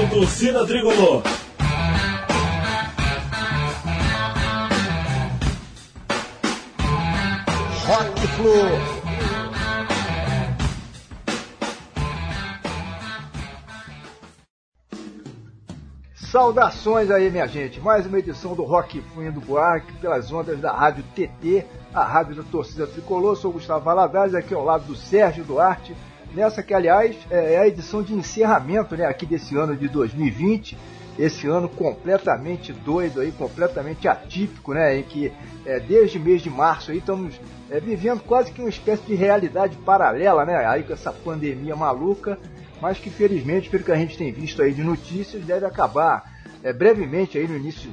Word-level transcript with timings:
Atenção, 0.00 0.08
torcida 0.08 0.66
tricolor. 0.66 1.22
Rock 7.86 8.26
Flu. 8.28 8.52
Saudações 16.14 17.10
aí, 17.10 17.30
minha 17.30 17.46
gente. 17.46 17.80
Mais 17.80 18.06
uma 18.06 18.18
edição 18.18 18.54
do 18.54 18.62
Rock 18.62 19.02
Funho 19.14 19.32
do 19.32 19.40
Buarque 19.40 19.92
pelas 19.94 20.32
ondas 20.32 20.58
da 20.60 20.72
Rádio 20.72 21.04
TT, 21.14 21.66
a 21.92 22.04
rádio 22.04 22.36
da 22.36 22.42
torcida 22.44 22.86
tricolor. 22.86 23.36
Sou 23.36 23.52
Gustavo 23.52 23.84
Valadares, 23.84 24.34
aqui 24.34 24.54
ao 24.54 24.64
lado 24.64 24.84
do 24.84 24.96
Sérgio 24.96 25.44
Duarte. 25.44 25.94
Nessa 26.34 26.62
que, 26.62 26.72
aliás, 26.72 27.16
é 27.30 27.58
a 27.58 27.66
edição 27.66 28.02
de 28.02 28.14
encerramento 28.14 28.96
né, 28.96 29.04
aqui 29.04 29.26
desse 29.26 29.56
ano 29.56 29.76
de 29.76 29.88
2020. 29.88 30.76
Esse 31.18 31.48
ano 31.48 31.68
completamente 31.68 32.72
doido 32.72 33.20
aí, 33.20 33.32
completamente 33.32 34.08
atípico, 34.08 34.72
né? 34.72 34.96
Em 34.96 35.02
que 35.02 35.30
é, 35.66 35.78
desde 35.78 36.16
o 36.16 36.20
mês 36.20 36.40
de 36.40 36.48
março 36.48 36.92
aí 36.92 36.98
estamos 36.98 37.38
é, 37.68 37.78
vivendo 37.78 38.20
quase 38.20 38.52
que 38.52 38.60
uma 38.60 38.70
espécie 38.70 39.02
de 39.02 39.14
realidade 39.14 39.76
paralela, 39.78 40.46
né? 40.46 40.64
Aí 40.64 40.82
com 40.82 40.94
essa 40.94 41.12
pandemia 41.12 41.76
maluca 41.76 42.38
mas 42.80 42.98
que 42.98 43.10
felizmente, 43.10 43.68
pelo 43.68 43.84
que 43.84 43.92
a 43.92 43.96
gente 43.96 44.16
tem 44.16 44.32
visto 44.32 44.62
aí 44.62 44.72
de 44.72 44.82
notícias, 44.82 45.44
deve 45.44 45.66
acabar 45.66 46.32
é, 46.62 46.72
brevemente 46.72 47.36
aí 47.36 47.46
no 47.46 47.56
início, 47.56 47.90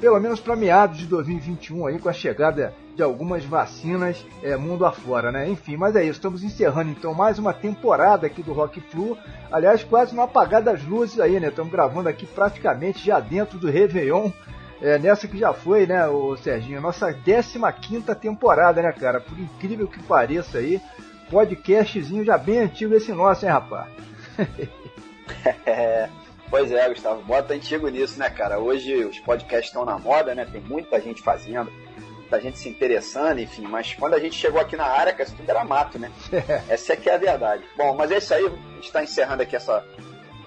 pelo 0.00 0.18
menos 0.18 0.40
para 0.40 0.56
meados 0.56 0.98
de 0.98 1.06
2021 1.06 1.86
aí 1.86 1.98
com 1.98 2.08
a 2.08 2.12
chegada 2.12 2.74
de 2.94 3.02
algumas 3.02 3.44
vacinas 3.44 4.24
é, 4.42 4.56
mundo 4.56 4.86
afora, 4.86 5.32
né? 5.32 5.48
Enfim, 5.48 5.76
mas 5.76 5.96
é 5.96 6.02
isso, 6.02 6.12
estamos 6.12 6.44
encerrando 6.44 6.90
então 6.90 7.12
mais 7.12 7.38
uma 7.38 7.52
temporada 7.52 8.26
aqui 8.26 8.42
do 8.42 8.52
Rock 8.52 8.80
Flu, 8.80 9.18
aliás, 9.50 9.82
quase 9.82 10.14
no 10.14 10.22
apagar 10.22 10.62
das 10.62 10.82
luzes 10.84 11.18
aí, 11.18 11.40
né? 11.40 11.48
Estamos 11.48 11.72
gravando 11.72 12.08
aqui 12.08 12.26
praticamente 12.26 13.04
já 13.04 13.18
dentro 13.18 13.58
do 13.58 13.70
Réveillon, 13.70 14.30
é, 14.80 14.98
nessa 14.98 15.26
que 15.26 15.38
já 15.38 15.52
foi, 15.52 15.86
né, 15.86 16.06
o 16.06 16.36
Serginho, 16.36 16.80
nossa 16.80 17.12
15 17.12 17.58
quinta 17.80 18.14
temporada, 18.14 18.82
né, 18.82 18.92
cara? 18.92 19.20
Por 19.20 19.38
incrível 19.38 19.88
que 19.88 20.02
pareça 20.02 20.58
aí, 20.58 20.80
podcastzinho 21.30 22.24
já 22.24 22.38
bem 22.38 22.60
antigo 22.60 22.94
esse 22.94 23.12
nosso, 23.12 23.44
hein, 23.44 23.50
rapaz? 23.50 23.88
é, 25.66 26.08
pois 26.50 26.70
é, 26.70 26.88
Gustavo, 26.88 27.22
bota 27.22 27.54
antigo 27.54 27.88
nisso, 27.88 28.18
né, 28.18 28.30
cara? 28.30 28.58
Hoje 28.58 29.04
os 29.04 29.18
podcasts 29.18 29.68
estão 29.68 29.84
na 29.84 29.98
moda, 29.98 30.34
né? 30.34 30.44
Tem 30.44 30.60
muita 30.60 31.00
gente 31.00 31.22
fazendo, 31.22 31.72
muita 32.34 32.40
gente 32.40 32.58
se 32.58 32.68
interessando, 32.68 33.40
enfim, 33.40 33.62
mas 33.62 33.94
quando 33.94 34.14
a 34.14 34.18
gente 34.18 34.36
chegou 34.36 34.60
aqui 34.60 34.76
na 34.76 34.86
área, 34.86 35.12
cara, 35.12 35.24
isso 35.24 35.36
tudo 35.36 35.48
era 35.48 35.64
mato, 35.64 35.98
né? 35.98 36.10
essa 36.68 36.92
é 36.92 36.96
que 36.96 37.08
é 37.08 37.14
a 37.14 37.18
verdade. 37.18 37.64
Bom, 37.76 37.94
mas 37.94 38.10
é 38.10 38.18
isso 38.18 38.34
aí, 38.34 38.44
a 38.44 38.74
gente 38.74 38.86
está 38.86 39.02
encerrando 39.02 39.42
aqui 39.42 39.54
essa 39.54 39.84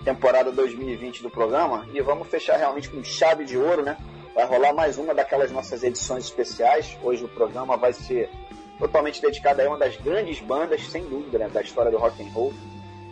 temporada 0.04 0.52
2020 0.52 1.24
do 1.24 1.30
programa 1.30 1.88
e 1.94 2.02
vamos 2.02 2.28
fechar 2.28 2.58
realmente 2.58 2.90
com 2.90 3.04
chave 3.04 3.46
de 3.46 3.58
ouro, 3.58 3.84
né? 3.84 3.98
Vai 4.34 4.46
rolar 4.46 4.74
mais 4.74 4.98
uma 4.98 5.14
daquelas 5.14 5.52
nossas 5.52 5.84
edições 5.84 6.26
especiais. 6.26 6.98
Hoje 7.02 7.24
o 7.24 7.28
programa 7.28 7.76
vai 7.76 7.94
ser 7.94 8.30
totalmente 8.78 9.22
dedicado 9.22 9.62
a 9.62 9.68
uma 9.68 9.78
das 9.78 9.98
grandes 9.98 10.40
bandas, 10.40 10.88
sem 10.90 11.04
dúvida, 11.04 11.40
né, 11.40 11.50
da 11.50 11.62
história 11.62 11.90
do 11.90 11.98
rock 11.98 12.22
and 12.22 12.30
roll, 12.32 12.54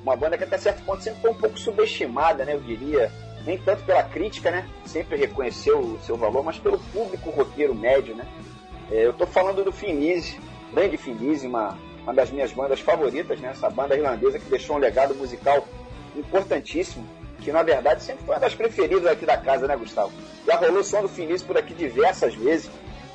uma 0.03 0.15
banda 0.15 0.37
que 0.37 0.43
até 0.43 0.57
certo 0.57 0.83
ponto 0.83 1.01
sempre 1.01 1.21
foi 1.21 1.31
um 1.31 1.35
pouco 1.35 1.57
subestimada, 1.57 2.45
né, 2.45 2.53
eu 2.53 2.59
diria. 2.59 3.11
Nem 3.43 3.59
tanto 3.59 3.83
pela 3.83 4.01
crítica, 4.01 4.49
né, 4.49 4.67
sempre 4.85 5.17
reconheceu 5.17 5.79
o 5.79 5.99
seu 6.01 6.15
valor, 6.15 6.43
mas 6.43 6.57
pelo 6.57 6.79
público 6.79 7.29
roqueiro 7.29 7.75
médio, 7.75 8.15
né. 8.15 8.25
É, 8.91 9.05
eu 9.05 9.11
estou 9.11 9.25
falando 9.25 9.63
do 9.63 9.71
Finise, 9.71 10.39
grande 10.73 10.97
Finise, 10.97 11.47
uma, 11.47 11.77
uma 12.03 12.13
das 12.13 12.29
minhas 12.29 12.51
bandas 12.51 12.79
favoritas, 12.79 13.39
né, 13.39 13.49
essa 13.51 13.69
banda 13.69 13.95
irlandesa 13.95 14.39
que 14.39 14.49
deixou 14.49 14.75
um 14.75 14.79
legado 14.79 15.15
musical 15.15 15.65
importantíssimo, 16.15 17.07
que 17.41 17.51
na 17.51 17.63
verdade 17.63 18.03
sempre 18.03 18.25
foi 18.25 18.35
uma 18.35 18.39
das 18.39 18.55
preferidas 18.55 19.07
aqui 19.07 19.25
da 19.25 19.37
casa, 19.37 19.67
né, 19.67 19.75
Gustavo? 19.75 20.11
Já 20.45 20.55
rolou 20.55 20.83
som 20.83 21.01
do 21.01 21.09
Finise 21.09 21.43
por 21.43 21.57
aqui 21.57 21.73
diversas 21.73 22.35
vezes, 22.35 22.69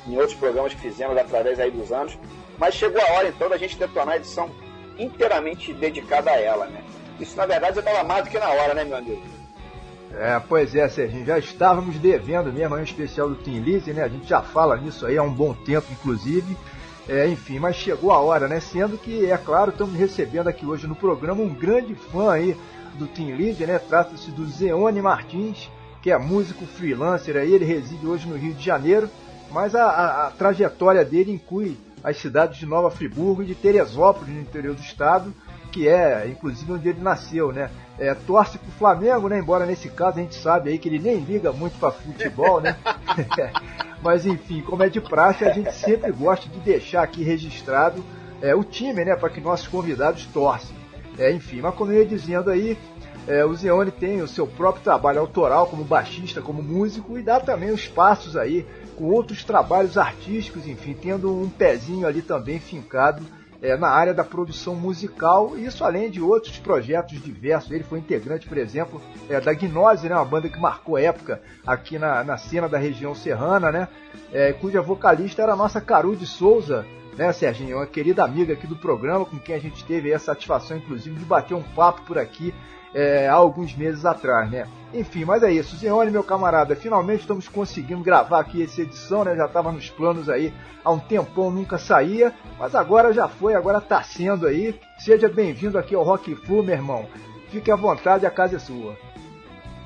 em 0.07 0.15
outros 0.17 0.33
programas 0.33 0.73
que 0.73 0.81
fizemos 0.81 1.17
através 1.17 1.59
aí 1.59 1.71
dos 1.71 1.91
anos, 1.91 2.17
mas 2.57 2.75
chegou 2.75 3.01
a 3.01 3.11
hora 3.13 3.27
então 3.27 3.49
da 3.49 3.57
gente 3.57 3.77
detonar 3.77 4.15
a 4.15 4.17
edição 4.17 4.49
inteiramente 4.97 5.73
dedicada 5.73 6.31
a 6.31 6.39
ela, 6.39 6.65
né? 6.65 6.83
Isso, 7.19 7.37
na 7.37 7.45
verdade, 7.45 7.75
já 7.75 7.81
estava 7.81 8.03
mais 8.03 8.23
do 8.23 8.31
que 8.31 8.39
na 8.39 8.49
hora, 8.49 8.73
né, 8.73 8.83
meu 8.83 8.97
amigo? 8.97 9.21
É, 10.13 10.39
pois 10.39 10.75
é, 10.75 10.87
Serginho, 10.89 11.25
já 11.25 11.39
estávamos 11.39 11.97
devendo 11.97 12.51
mesmo 12.51 12.75
um 12.75 12.83
especial 12.83 13.29
do 13.29 13.35
Team 13.35 13.63
Lizzy, 13.63 13.93
né? 13.93 14.03
A 14.03 14.09
gente 14.09 14.27
já 14.27 14.41
fala 14.41 14.77
nisso 14.77 15.05
aí 15.05 15.17
há 15.17 15.23
um 15.23 15.33
bom 15.33 15.53
tempo, 15.53 15.87
inclusive. 15.91 16.57
É, 17.07 17.27
enfim, 17.27 17.59
mas 17.59 17.75
chegou 17.75 18.11
a 18.11 18.19
hora, 18.19 18.47
né? 18.47 18.59
Sendo 18.59 18.97
que, 18.97 19.25
é 19.25 19.37
claro, 19.37 19.71
estamos 19.71 19.95
recebendo 19.95 20.47
aqui 20.47 20.65
hoje 20.65 20.85
no 20.85 20.95
programa 20.95 21.41
um 21.41 21.53
grande 21.53 21.95
fã 21.95 22.31
aí 22.31 22.55
do 22.97 23.07
Team 23.07 23.35
Lizzy, 23.35 23.65
né? 23.65 23.79
Trata-se 23.79 24.31
do 24.31 24.45
Zeone 24.45 25.01
Martins, 25.01 25.69
que 26.01 26.11
é 26.11 26.17
músico 26.17 26.65
freelancer 26.65 27.37
aí, 27.37 27.53
ele 27.53 27.65
reside 27.65 28.05
hoje 28.05 28.27
no 28.27 28.35
Rio 28.35 28.53
de 28.53 28.63
Janeiro, 28.63 29.09
mas 29.51 29.75
a, 29.75 29.85
a, 29.85 30.27
a 30.27 30.31
trajetória 30.31 31.05
dele 31.05 31.31
inclui 31.31 31.77
as 32.03 32.17
cidades 32.17 32.57
de 32.57 32.65
Nova 32.65 32.89
Friburgo 32.89 33.43
e 33.43 33.45
de 33.45 33.55
Teresópolis, 33.55 34.33
no 34.33 34.41
interior 34.41 34.75
do 34.75 34.81
estado, 34.81 35.33
que 35.71 35.87
é 35.87 36.27
inclusive 36.27 36.73
onde 36.73 36.89
ele 36.89 37.01
nasceu, 37.01 37.51
né? 37.51 37.69
É, 38.01 38.15
torce 38.15 38.57
pro 38.57 38.71
Flamengo, 38.71 39.29
né? 39.29 39.37
Embora 39.37 39.63
nesse 39.63 39.87
caso 39.87 40.17
a 40.17 40.21
gente 40.23 40.33
sabe 40.33 40.71
aí 40.71 40.79
que 40.79 40.89
ele 40.89 40.97
nem 40.97 41.19
liga 41.19 41.53
muito 41.53 41.77
para 41.77 41.91
futebol, 41.91 42.59
né? 42.59 42.75
mas 44.01 44.25
enfim, 44.25 44.61
como 44.61 44.81
é 44.81 44.89
de 44.89 44.99
praxe, 44.99 45.45
a 45.45 45.53
gente 45.53 45.71
sempre 45.71 46.11
gosta 46.11 46.49
de 46.49 46.59
deixar 46.61 47.03
aqui 47.03 47.23
registrado 47.23 48.03
é, 48.41 48.55
o 48.55 48.63
time, 48.63 49.05
né? 49.05 49.15
Para 49.15 49.29
que 49.29 49.39
nossos 49.39 49.67
convidados 49.67 50.25
torcem. 50.25 50.75
É, 51.15 51.31
enfim, 51.31 51.61
mas 51.61 51.75
como 51.75 51.91
eu 51.91 51.99
ia 51.99 52.05
dizendo 52.07 52.49
aí, 52.49 52.75
é, 53.27 53.45
o 53.45 53.53
Zeone 53.53 53.91
tem 53.91 54.19
o 54.23 54.27
seu 54.27 54.47
próprio 54.47 54.83
trabalho 54.83 55.19
autoral 55.19 55.67
como 55.67 55.83
baixista, 55.83 56.41
como 56.41 56.63
músico 56.63 57.19
e 57.19 57.21
dá 57.21 57.39
também 57.39 57.69
os 57.69 57.87
passos 57.87 58.35
aí 58.35 58.65
com 58.95 59.11
outros 59.11 59.43
trabalhos 59.43 59.95
artísticos, 59.95 60.65
enfim, 60.65 60.95
tendo 60.99 61.31
um 61.31 61.49
pezinho 61.49 62.07
ali 62.07 62.23
também 62.23 62.59
fincado 62.59 63.21
é, 63.61 63.77
na 63.77 63.89
área 63.89 64.13
da 64.13 64.23
produção 64.23 64.75
musical, 64.75 65.57
isso 65.57 65.83
além 65.83 66.09
de 66.09 66.19
outros 66.19 66.57
projetos 66.57 67.21
diversos. 67.21 67.71
Ele 67.71 67.83
foi 67.83 67.99
integrante, 67.99 68.47
por 68.47 68.57
exemplo, 68.57 69.01
é, 69.29 69.39
da 69.39 69.53
Gnose, 69.53 70.09
né, 70.09 70.15
uma 70.15 70.25
banda 70.25 70.49
que 70.49 70.59
marcou 70.59 70.97
época 70.97 71.41
aqui 71.65 71.99
na, 71.99 72.23
na 72.23 72.37
cena 72.37 72.67
da 72.67 72.77
região 72.77 73.13
serrana, 73.13 73.71
né, 73.71 73.87
é, 74.33 74.51
cuja 74.53 74.81
vocalista 74.81 75.41
era 75.41 75.53
a 75.53 75.55
nossa 75.55 75.79
Caru 75.79 76.15
de 76.15 76.25
Souza, 76.25 76.85
né, 77.17 77.31
Serginho? 77.33 77.77
Uma 77.77 77.85
querida 77.85 78.23
amiga 78.23 78.53
aqui 78.53 78.65
do 78.65 78.75
programa, 78.75 79.25
com 79.25 79.37
quem 79.37 79.55
a 79.55 79.59
gente 79.59 79.83
teve 79.85 80.13
a 80.13 80.19
satisfação, 80.19 80.77
inclusive, 80.77 81.15
de 81.15 81.25
bater 81.25 81.53
um 81.53 81.61
papo 81.61 82.01
por 82.03 82.17
aqui 82.17 82.53
é, 82.93 83.27
há 83.27 83.33
alguns 83.33 83.75
meses 83.75 84.05
atrás, 84.05 84.49
né? 84.51 84.67
Enfim, 84.93 85.23
mas 85.23 85.41
é 85.43 85.51
isso. 85.51 85.77
Zeone, 85.77 86.11
meu 86.11 86.23
camarada, 86.23 86.75
finalmente 86.75 87.21
estamos 87.21 87.47
conseguindo 87.47 88.03
gravar 88.03 88.39
aqui 88.39 88.63
essa 88.63 88.81
edição, 88.81 89.23
né? 89.23 89.35
Já 89.35 89.45
estava 89.45 89.71
nos 89.71 89.89
planos 89.89 90.29
aí 90.29 90.53
há 90.83 90.91
um 90.91 90.99
tempão, 90.99 91.49
nunca 91.49 91.77
saía, 91.77 92.33
mas 92.59 92.75
agora 92.75 93.13
já 93.13 93.27
foi, 93.27 93.55
agora 93.55 93.77
está 93.77 94.03
sendo 94.03 94.47
aí. 94.47 94.77
Seja 94.99 95.29
bem-vindo 95.29 95.77
aqui 95.77 95.95
ao 95.95 96.03
Rock 96.03 96.35
Flu, 96.35 96.61
meu 96.61 96.75
irmão. 96.75 97.05
Fique 97.49 97.71
à 97.71 97.75
vontade, 97.75 98.25
a 98.25 98.31
casa 98.31 98.57
é 98.57 98.59
sua. 98.59 98.97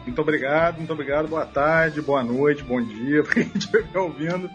Muito 0.04 0.22
obrigado, 0.22 0.78
muito 0.78 0.94
obrigado. 0.94 1.28
Boa 1.28 1.46
tarde, 1.46 2.02
boa 2.02 2.24
noite, 2.24 2.64
bom 2.64 2.82
dia, 2.82 3.22
pra 3.24 3.34
quem 3.34 3.52
estiver 3.54 3.86
ouvindo. 3.98 4.50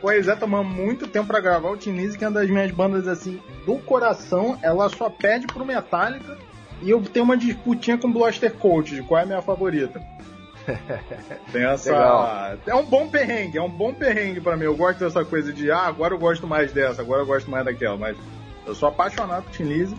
Pois 0.00 0.28
é, 0.28 0.36
tomamos 0.36 0.74
muito 0.74 1.06
tempo 1.06 1.26
para 1.26 1.40
gravar 1.40 1.70
o 1.70 1.76
Tinise, 1.76 2.18
que 2.18 2.24
é 2.24 2.28
uma 2.28 2.40
das 2.40 2.50
minhas 2.50 2.70
bandas 2.70 3.08
assim 3.08 3.40
do 3.64 3.78
coração. 3.78 4.58
Ela 4.62 4.90
só 4.90 5.08
pede 5.08 5.46
pro 5.46 5.64
Metallica 5.64 6.36
e 6.82 6.90
eu 6.90 7.00
tenho 7.02 7.24
uma 7.24 7.36
disputinha 7.36 7.96
com 7.96 8.12
Blaster 8.12 8.52
Coach 8.52 8.94
de 8.94 9.02
qual 9.02 9.20
é 9.20 9.22
a 9.22 9.26
minha 9.26 9.42
favorita. 9.42 10.00
Tem 11.52 11.64
essa. 11.64 11.90
Legal. 11.90 12.58
É 12.66 12.74
um 12.74 12.84
bom 12.84 13.08
perrengue, 13.08 13.58
é 13.58 13.62
um 13.62 13.70
bom 13.70 13.94
perrengue 13.94 14.40
para 14.40 14.56
mim. 14.56 14.64
Eu 14.64 14.76
gosto 14.76 14.98
dessa 14.98 15.24
coisa 15.24 15.52
de, 15.52 15.70
ah, 15.70 15.86
agora 15.86 16.14
eu 16.14 16.18
gosto 16.18 16.46
mais 16.46 16.72
dessa, 16.72 17.02
agora 17.02 17.22
eu 17.22 17.26
gosto 17.26 17.50
mais 17.50 17.64
daquela. 17.64 17.96
Mas 17.96 18.16
eu 18.66 18.74
sou 18.74 18.88
apaixonado 18.88 19.44
por 19.44 19.52
Tim 19.52 19.64
Lizzy. 19.64 19.96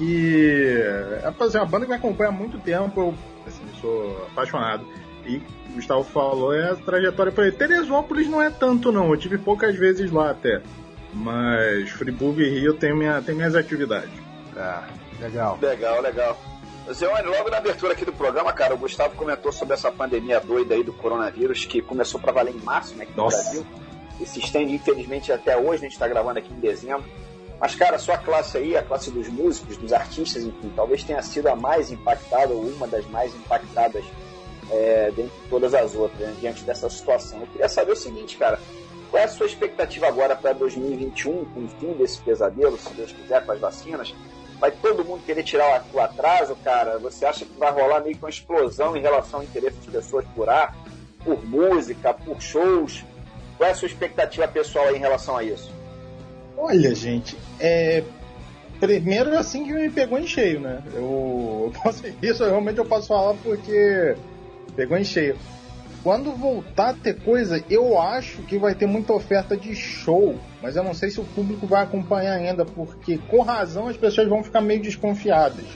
E 0.00 0.82
é 1.22 1.26
assim, 1.26 1.58
uma 1.58 1.66
banda 1.66 1.84
que 1.84 1.90
me 1.90 1.96
acompanha 1.96 2.30
há 2.30 2.32
muito 2.32 2.58
tempo. 2.58 3.00
Eu 3.00 3.14
assim, 3.46 3.62
sou 3.80 4.26
apaixonado. 4.32 4.84
E 5.26 5.36
o 5.36 5.74
Gustavo 5.74 6.02
falou, 6.02 6.54
é 6.54 6.70
a 6.70 6.76
trajetória 6.76 7.30
para 7.30 7.46
ele. 7.46 7.56
Teresópolis 7.56 8.28
não 8.28 8.42
é 8.42 8.50
tanto, 8.50 8.90
não. 8.90 9.10
Eu 9.10 9.16
tive 9.16 9.38
poucas 9.38 9.76
vezes 9.76 10.10
lá 10.10 10.30
até. 10.30 10.62
Mas 11.12 11.90
Friburgo 11.90 12.40
e 12.40 12.48
Rio 12.48 12.74
tem, 12.74 12.94
minha, 12.94 13.20
tem 13.20 13.34
minhas 13.34 13.54
atividades. 13.54 14.10
Ah, 14.56 14.86
Legal. 15.20 15.58
Legal, 15.60 16.00
legal. 16.00 16.38
Zeone, 16.92 17.28
logo 17.28 17.50
na 17.50 17.58
abertura 17.58 17.92
aqui 17.92 18.04
do 18.04 18.12
programa, 18.12 18.52
cara, 18.52 18.74
o 18.74 18.78
Gustavo 18.78 19.14
comentou 19.14 19.52
sobre 19.52 19.74
essa 19.74 19.92
pandemia 19.92 20.40
doida 20.40 20.74
aí 20.74 20.82
do 20.82 20.92
coronavírus 20.92 21.64
que 21.64 21.80
começou 21.80 22.18
para 22.18 22.32
valer 22.32 22.54
em 22.54 22.58
março, 22.58 22.96
né, 22.96 23.04
aqui 23.04 23.12
no 23.16 23.24
Nossa. 23.24 23.42
Brasil. 23.42 23.66
E 24.18 24.26
se 24.26 24.40
estende, 24.40 24.74
infelizmente, 24.74 25.32
até 25.32 25.56
hoje, 25.56 25.76
a 25.76 25.88
gente 25.88 25.92
está 25.92 26.08
gravando 26.08 26.38
aqui 26.38 26.52
em 26.52 26.58
dezembro. 26.58 27.04
Mas, 27.60 27.74
cara, 27.74 27.96
a 27.96 27.98
sua 27.98 28.16
classe 28.16 28.56
aí, 28.56 28.76
a 28.76 28.82
classe 28.82 29.10
dos 29.10 29.28
músicos, 29.28 29.76
dos 29.76 29.92
artistas, 29.92 30.42
enfim, 30.42 30.72
talvez 30.74 31.04
tenha 31.04 31.22
sido 31.22 31.48
a 31.48 31.54
mais 31.54 31.90
impactada 31.90 32.52
ou 32.52 32.62
uma 32.62 32.86
das 32.86 33.06
mais 33.06 33.34
impactadas 33.34 34.04
é, 34.70 35.12
dentre 35.14 35.32
todas 35.48 35.74
as 35.74 35.94
outras, 35.94 36.20
né, 36.20 36.34
diante 36.40 36.64
dessa 36.64 36.88
situação. 36.88 37.40
Eu 37.40 37.46
queria 37.46 37.68
saber 37.68 37.92
o 37.92 37.96
seguinte, 37.96 38.36
cara, 38.36 38.58
qual 39.10 39.22
é 39.22 39.26
a 39.26 39.28
sua 39.28 39.46
expectativa 39.46 40.06
agora 40.06 40.34
para 40.34 40.52
2021, 40.54 41.44
com 41.46 41.64
o 41.64 41.68
fim 41.68 41.92
desse 41.92 42.18
pesadelo, 42.20 42.78
se 42.78 42.92
Deus 42.94 43.12
quiser, 43.12 43.44
com 43.44 43.52
as 43.52 43.60
vacinas? 43.60 44.14
Vai 44.60 44.70
todo 44.70 45.04
mundo 45.04 45.24
querer 45.24 45.42
tirar 45.42 45.84
o 45.92 45.98
atraso, 45.98 46.54
cara? 46.62 46.98
Você 46.98 47.24
acha 47.24 47.46
que 47.46 47.58
vai 47.58 47.72
rolar 47.72 48.00
meio 48.00 48.14
que 48.14 48.22
uma 48.22 48.28
explosão 48.28 48.94
em 48.94 49.00
relação 49.00 49.40
ao 49.40 49.44
interesse 49.44 49.76
das 49.86 50.04
pessoas 50.04 50.24
por 50.34 50.48
ar, 50.50 50.76
por 51.24 51.42
música, 51.44 52.12
por 52.12 52.40
shows? 52.40 53.02
Qual 53.56 53.66
é 53.68 53.72
a 53.72 53.74
sua 53.74 53.86
expectativa 53.86 54.46
pessoal 54.46 54.94
em 54.94 54.98
relação 54.98 55.36
a 55.36 55.42
isso? 55.42 55.72
Olha, 56.56 56.94
gente, 56.94 57.36
é, 57.58 58.04
primeiro 58.78 59.36
assim 59.38 59.64
que 59.64 59.72
me 59.72 59.90
pegou 59.90 60.18
em 60.18 60.26
cheio, 60.26 60.60
né? 60.60 60.82
Eu, 60.92 61.72
isso 62.22 62.44
realmente 62.44 62.78
eu 62.78 62.84
posso 62.84 63.08
falar 63.08 63.34
porque 63.42 64.14
pegou 64.76 64.98
em 64.98 65.04
cheio. 65.04 65.36
Quando 66.02 66.32
voltar 66.32 66.90
a 66.90 66.94
ter 66.94 67.20
coisa, 67.20 67.62
eu 67.68 68.00
acho 68.00 68.42
que 68.42 68.58
vai 68.58 68.74
ter 68.74 68.86
muita 68.86 69.12
oferta 69.12 69.54
de 69.54 69.74
show, 69.74 70.38
mas 70.62 70.74
eu 70.74 70.82
não 70.82 70.94
sei 70.94 71.10
se 71.10 71.20
o 71.20 71.24
público 71.24 71.66
vai 71.66 71.82
acompanhar 71.82 72.34
ainda, 72.34 72.64
porque 72.64 73.18
com 73.28 73.42
razão 73.42 73.86
as 73.86 73.98
pessoas 73.98 74.26
vão 74.26 74.42
ficar 74.42 74.62
meio 74.62 74.80
desconfiadas. 74.80 75.66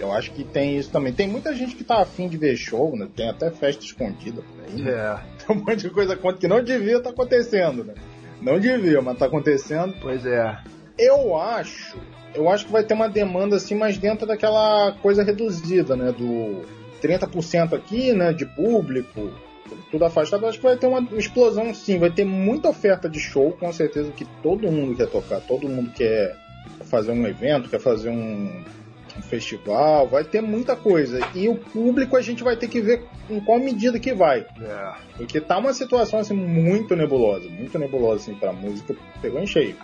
Eu 0.00 0.12
acho 0.12 0.32
que 0.32 0.44
tem 0.44 0.78
isso 0.78 0.90
também. 0.90 1.12
Tem 1.12 1.28
muita 1.28 1.52
gente 1.52 1.74
que 1.74 1.84
tá 1.84 2.00
afim 2.00 2.28
de 2.28 2.36
ver 2.36 2.56
show, 2.56 2.96
né? 2.96 3.08
Tem 3.16 3.28
até 3.28 3.50
festa 3.50 3.84
escondida 3.84 4.42
por 4.42 4.64
aí. 4.64 4.82
Né? 4.82 4.90
É. 4.90 5.18
Tem 5.44 5.56
um 5.56 5.60
monte 5.60 5.76
de 5.76 5.90
coisa 5.90 6.16
que 6.16 6.48
não 6.48 6.62
devia 6.62 6.98
estar 6.98 7.04
tá 7.04 7.10
acontecendo, 7.10 7.84
né? 7.84 7.94
Não 8.40 8.60
devia, 8.60 9.02
mas 9.02 9.18
tá 9.18 9.26
acontecendo. 9.26 9.94
Pois 10.00 10.24
é. 10.24 10.56
Eu 10.96 11.36
acho, 11.36 11.96
eu 12.34 12.48
acho 12.48 12.66
que 12.66 12.72
vai 12.72 12.84
ter 12.84 12.94
uma 12.94 13.08
demanda 13.08 13.56
assim, 13.56 13.74
mais 13.74 13.98
dentro 13.98 14.26
daquela 14.26 14.92
coisa 15.02 15.24
reduzida, 15.24 15.96
né? 15.96 16.12
Do 16.12 16.62
30% 17.02 17.72
aqui, 17.74 18.12
né? 18.12 18.32
De 18.32 18.46
público, 18.46 19.32
tudo 19.90 20.04
afastado, 20.04 20.46
acho 20.46 20.58
que 20.58 20.64
vai 20.64 20.76
ter 20.76 20.86
uma 20.86 21.06
explosão 21.18 21.72
sim, 21.74 21.98
vai 21.98 22.10
ter 22.10 22.24
muita 22.24 22.68
oferta 22.68 23.08
de 23.08 23.20
show, 23.20 23.52
com 23.52 23.72
certeza 23.72 24.10
que 24.12 24.24
todo 24.42 24.70
mundo 24.70 24.96
quer 24.96 25.08
tocar, 25.08 25.40
todo 25.40 25.68
mundo 25.68 25.90
quer 25.90 26.36
fazer 26.84 27.12
um 27.12 27.26
evento, 27.26 27.68
quer 27.68 27.80
fazer 27.80 28.10
um, 28.10 28.64
um 29.16 29.22
festival, 29.22 30.08
vai 30.08 30.24
ter 30.24 30.40
muita 30.40 30.76
coisa. 30.76 31.20
E 31.34 31.48
o 31.48 31.56
público 31.56 32.16
a 32.16 32.22
gente 32.22 32.42
vai 32.42 32.56
ter 32.56 32.68
que 32.68 32.80
ver 32.80 33.04
em 33.28 33.40
qual 33.40 33.58
medida 33.58 33.98
que 33.98 34.14
vai. 34.14 34.46
É. 34.60 34.92
Porque 35.16 35.40
tá 35.40 35.58
uma 35.58 35.72
situação 35.72 36.20
assim 36.20 36.34
muito 36.34 36.94
nebulosa, 36.96 37.48
muito 37.48 37.78
nebulosa 37.78 38.22
assim 38.22 38.34
pra 38.34 38.52
música, 38.52 38.94
pegou 39.20 39.40
em 39.40 39.46
cheio. 39.46 39.76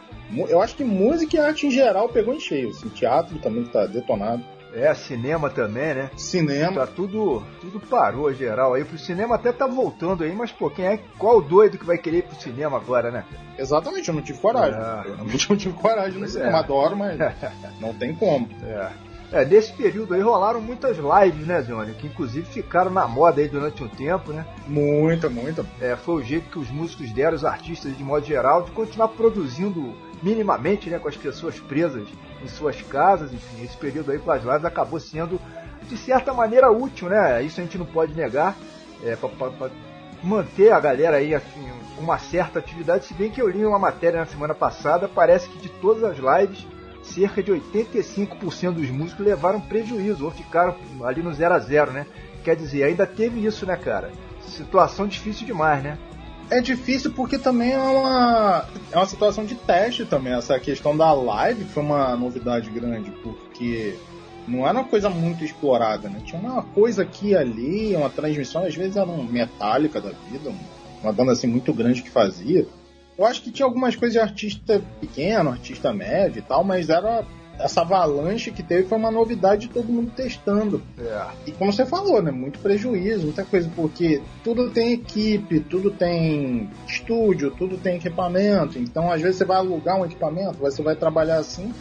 Eu 0.48 0.60
acho 0.60 0.74
que 0.74 0.84
música 0.84 1.36
e 1.36 1.40
arte 1.40 1.66
em 1.66 1.70
geral 1.70 2.08
pegou 2.08 2.34
em 2.34 2.40
cheio, 2.40 2.70
assim, 2.70 2.88
teatro 2.88 3.38
também 3.38 3.64
tá 3.64 3.86
detonado. 3.86 4.42
É, 4.74 4.92
cinema 4.92 5.48
também, 5.48 5.94
né? 5.94 6.10
Cinema. 6.16 6.80
Tá 6.80 6.86
tudo, 6.86 7.42
tudo 7.60 7.78
parou 7.78 8.32
geral 8.34 8.74
aí. 8.74 8.84
Pro 8.84 8.98
cinema 8.98 9.36
até 9.36 9.52
tá 9.52 9.66
voltando 9.66 10.24
aí, 10.24 10.34
mas 10.34 10.50
pô, 10.50 10.68
quem 10.68 10.84
é, 10.86 10.98
qual 11.16 11.40
doido 11.40 11.78
que 11.78 11.86
vai 11.86 11.96
querer 11.96 12.18
ir 12.18 12.22
pro 12.22 12.40
cinema 12.40 12.76
agora, 12.76 13.10
né? 13.10 13.24
Exatamente, 13.56 14.08
eu 14.08 14.14
não 14.14 14.22
tive 14.22 14.40
coragem. 14.40 14.80
É. 14.80 15.10
Eu 15.10 15.16
não 15.18 15.26
tive 15.56 15.74
coragem 15.74 16.20
no 16.20 16.26
cinema, 16.26 16.58
é. 16.58 16.60
adoro, 16.60 16.96
mas 16.96 17.18
não 17.80 17.94
tem 17.94 18.14
como. 18.14 18.48
É. 18.64 18.90
É, 19.32 19.44
nesse 19.44 19.72
período 19.72 20.14
aí 20.14 20.20
rolaram 20.20 20.60
muitas 20.60 20.96
lives, 20.96 21.46
né, 21.46 21.62
Johnny? 21.62 21.92
Que 21.94 22.06
inclusive 22.06 22.46
ficaram 22.46 22.90
na 22.90 23.08
moda 23.08 23.40
aí 23.40 23.48
durante 23.48 23.82
um 23.82 23.88
tempo, 23.88 24.32
né? 24.32 24.46
Muita, 24.66 25.28
muita. 25.28 25.66
É, 25.80 25.96
foi 25.96 26.14
o 26.14 26.22
jeito 26.22 26.50
que 26.50 26.58
os 26.58 26.70
músicos 26.70 27.10
deram, 27.12 27.34
os 27.34 27.44
artistas 27.44 27.96
de 27.96 28.04
modo 28.04 28.24
geral, 28.24 28.62
de 28.62 28.70
continuar 28.70 29.08
produzindo 29.08 29.94
minimamente, 30.22 30.88
né, 30.90 30.98
com 30.98 31.08
as 31.08 31.16
pessoas 31.16 31.58
presas 31.60 32.06
em 32.42 32.48
suas 32.48 32.80
casas, 32.82 33.32
enfim, 33.32 33.64
esse 33.64 33.76
período 33.76 34.12
aí 34.12 34.18
com 34.18 34.30
as 34.30 34.42
lives 34.42 34.64
acabou 34.64 35.00
sendo 35.00 35.40
de 35.88 35.96
certa 35.96 36.32
maneira 36.32 36.70
útil, 36.70 37.08
né? 37.08 37.42
Isso 37.42 37.60
a 37.60 37.64
gente 37.64 37.78
não 37.78 37.86
pode 37.86 38.14
negar, 38.14 38.56
é, 39.02 39.16
para 39.16 39.70
manter 40.22 40.72
a 40.72 40.80
galera 40.80 41.18
aí 41.18 41.34
assim, 41.34 41.70
uma 41.98 42.18
certa 42.18 42.58
atividade, 42.58 43.04
se 43.04 43.14
bem 43.14 43.30
que 43.30 43.40
eu 43.40 43.48
li 43.48 43.64
uma 43.64 43.78
matéria 43.78 44.20
na 44.20 44.26
semana 44.26 44.54
passada, 44.54 45.08
parece 45.08 45.48
que 45.48 45.58
de 45.58 45.68
todas 45.68 46.02
as 46.02 46.16
lives 46.16 46.66
cerca 47.02 47.42
de 47.42 47.52
85% 47.52 48.72
dos 48.72 48.88
músicos 48.88 49.24
levaram 49.24 49.60
prejuízo 49.60 50.24
ou 50.24 50.30
ficaram 50.30 50.74
ali 51.02 51.22
no 51.22 51.32
0 51.32 51.54
a 51.54 51.58
0 51.58 51.92
né? 51.92 52.06
Quer 52.42 52.56
dizer, 52.56 52.84
ainda 52.84 53.06
teve 53.06 53.44
isso, 53.44 53.66
né, 53.66 53.76
cara? 53.76 54.10
Situação 54.40 55.06
difícil 55.06 55.46
demais, 55.46 55.82
né? 55.82 55.98
É 56.54 56.60
difícil 56.60 57.10
porque 57.10 57.36
também 57.36 57.72
é 57.72 57.78
uma, 57.78 58.64
é 58.92 58.96
uma 58.96 59.06
situação 59.06 59.44
de 59.44 59.56
teste 59.56 60.04
também. 60.04 60.32
Essa 60.32 60.56
questão 60.60 60.96
da 60.96 61.12
live 61.12 61.64
foi 61.64 61.82
uma 61.82 62.14
novidade 62.14 62.70
grande, 62.70 63.10
porque 63.24 63.96
não 64.46 64.64
era 64.64 64.78
uma 64.78 64.88
coisa 64.88 65.10
muito 65.10 65.42
explorada, 65.42 66.08
né? 66.08 66.20
Tinha 66.24 66.40
uma 66.40 66.62
coisa 66.62 67.02
aqui 67.02 67.30
e 67.30 67.36
ali, 67.36 67.96
uma 67.96 68.08
transmissão, 68.08 68.64
às 68.64 68.72
vezes 68.72 68.96
era 68.96 69.10
um 69.10 69.24
metálica 69.24 70.00
da 70.00 70.10
vida, 70.30 70.52
uma 71.02 71.12
banda 71.12 71.32
assim 71.32 71.48
muito 71.48 71.74
grande 71.74 72.04
que 72.04 72.10
fazia. 72.10 72.68
Eu 73.18 73.26
acho 73.26 73.42
que 73.42 73.50
tinha 73.50 73.66
algumas 73.66 73.96
coisas 73.96 74.12
de 74.12 74.20
artista 74.20 74.80
pequeno, 75.00 75.50
artista 75.50 75.92
médio 75.92 76.38
e 76.38 76.42
tal, 76.42 76.62
mas 76.62 76.88
era 76.88 77.26
essa 77.58 77.82
avalanche 77.82 78.50
que 78.50 78.62
teve 78.62 78.88
foi 78.88 78.98
uma 78.98 79.10
novidade 79.10 79.68
de 79.68 79.74
todo 79.74 79.92
mundo 79.92 80.12
testando. 80.14 80.82
É. 80.98 81.26
E 81.46 81.52
como 81.52 81.72
você 81.72 81.86
falou, 81.86 82.22
né? 82.22 82.30
Muito 82.30 82.58
prejuízo, 82.58 83.24
muita 83.24 83.44
coisa, 83.44 83.70
porque 83.74 84.20
tudo 84.42 84.70
tem 84.70 84.92
equipe, 84.92 85.60
tudo 85.60 85.90
tem 85.90 86.68
estúdio, 86.86 87.50
tudo 87.50 87.76
tem 87.78 87.96
equipamento. 87.96 88.78
Então, 88.78 89.10
às 89.10 89.20
vezes, 89.20 89.36
você 89.36 89.44
vai 89.44 89.58
alugar 89.58 89.98
um 89.98 90.04
equipamento, 90.04 90.58
você 90.58 90.82
vai 90.82 90.96
trabalhar 90.96 91.36
assim, 91.36 91.72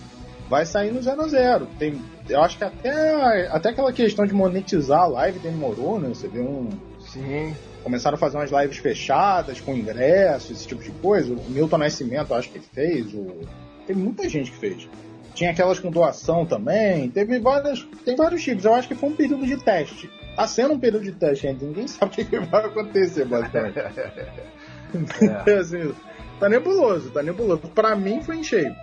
vai 0.49 0.65
sair 0.65 0.91
no 0.91 1.01
zero 1.01 1.21
a 1.21 1.27
zero. 1.27 1.67
Tem, 1.79 1.99
eu 2.29 2.41
acho 2.41 2.57
que 2.57 2.63
até, 2.63 3.47
até 3.47 3.69
aquela 3.69 3.91
questão 3.91 4.25
de 4.25 4.33
monetizar 4.33 5.01
a 5.01 5.07
live 5.07 5.39
demorou, 5.39 5.99
né? 5.99 6.09
Você 6.09 6.27
vê 6.27 6.39
um. 6.39 6.69
Sim 6.99 7.53
começaram 7.83 8.15
a 8.15 8.17
fazer 8.17 8.37
umas 8.37 8.49
lives 8.49 8.77
fechadas, 8.77 9.59
com 9.59 9.75
ingressos, 9.75 10.51
esse 10.51 10.67
tipo 10.67 10.81
de 10.81 10.91
coisa. 10.91 11.33
O 11.33 11.49
Milton 11.49 11.77
Nascimento, 11.77 12.33
acho 12.33 12.49
que 12.49 12.57
ele 12.57 12.65
fez. 12.71 13.13
O... 13.13 13.41
Tem 13.85 13.95
muita 13.95 14.27
gente 14.29 14.51
que 14.51 14.57
fez. 14.57 14.87
Tinha 15.33 15.51
aquelas 15.51 15.79
com 15.79 15.89
doação 15.89 16.45
também. 16.45 17.09
Teve 17.09 17.39
várias. 17.39 17.83
Tem 18.05 18.15
vários 18.15 18.43
tipos. 18.43 18.65
Eu 18.65 18.73
acho 18.73 18.87
que 18.87 18.95
foi 18.95 19.09
um 19.09 19.15
período 19.15 19.45
de 19.45 19.57
teste. 19.57 20.09
Tá 20.35 20.47
sendo 20.47 20.73
um 20.73 20.79
período 20.79 21.03
de 21.03 21.11
teste 21.11 21.47
ainda. 21.47 21.65
Ninguém 21.65 21.87
sabe 21.89 22.21
o 22.21 22.25
que 22.25 22.39
vai 22.39 22.65
acontecer, 22.65 23.25
basicamente. 23.25 23.79
é. 25.47 25.53
assim, 25.53 25.93
tá 26.39 26.47
nebuloso, 26.49 27.09
tá 27.11 27.23
nebuloso. 27.23 27.61
Pra 27.73 27.95
mim 27.95 28.21
foi 28.21 28.37
em 28.37 28.43
cheio. 28.43 28.75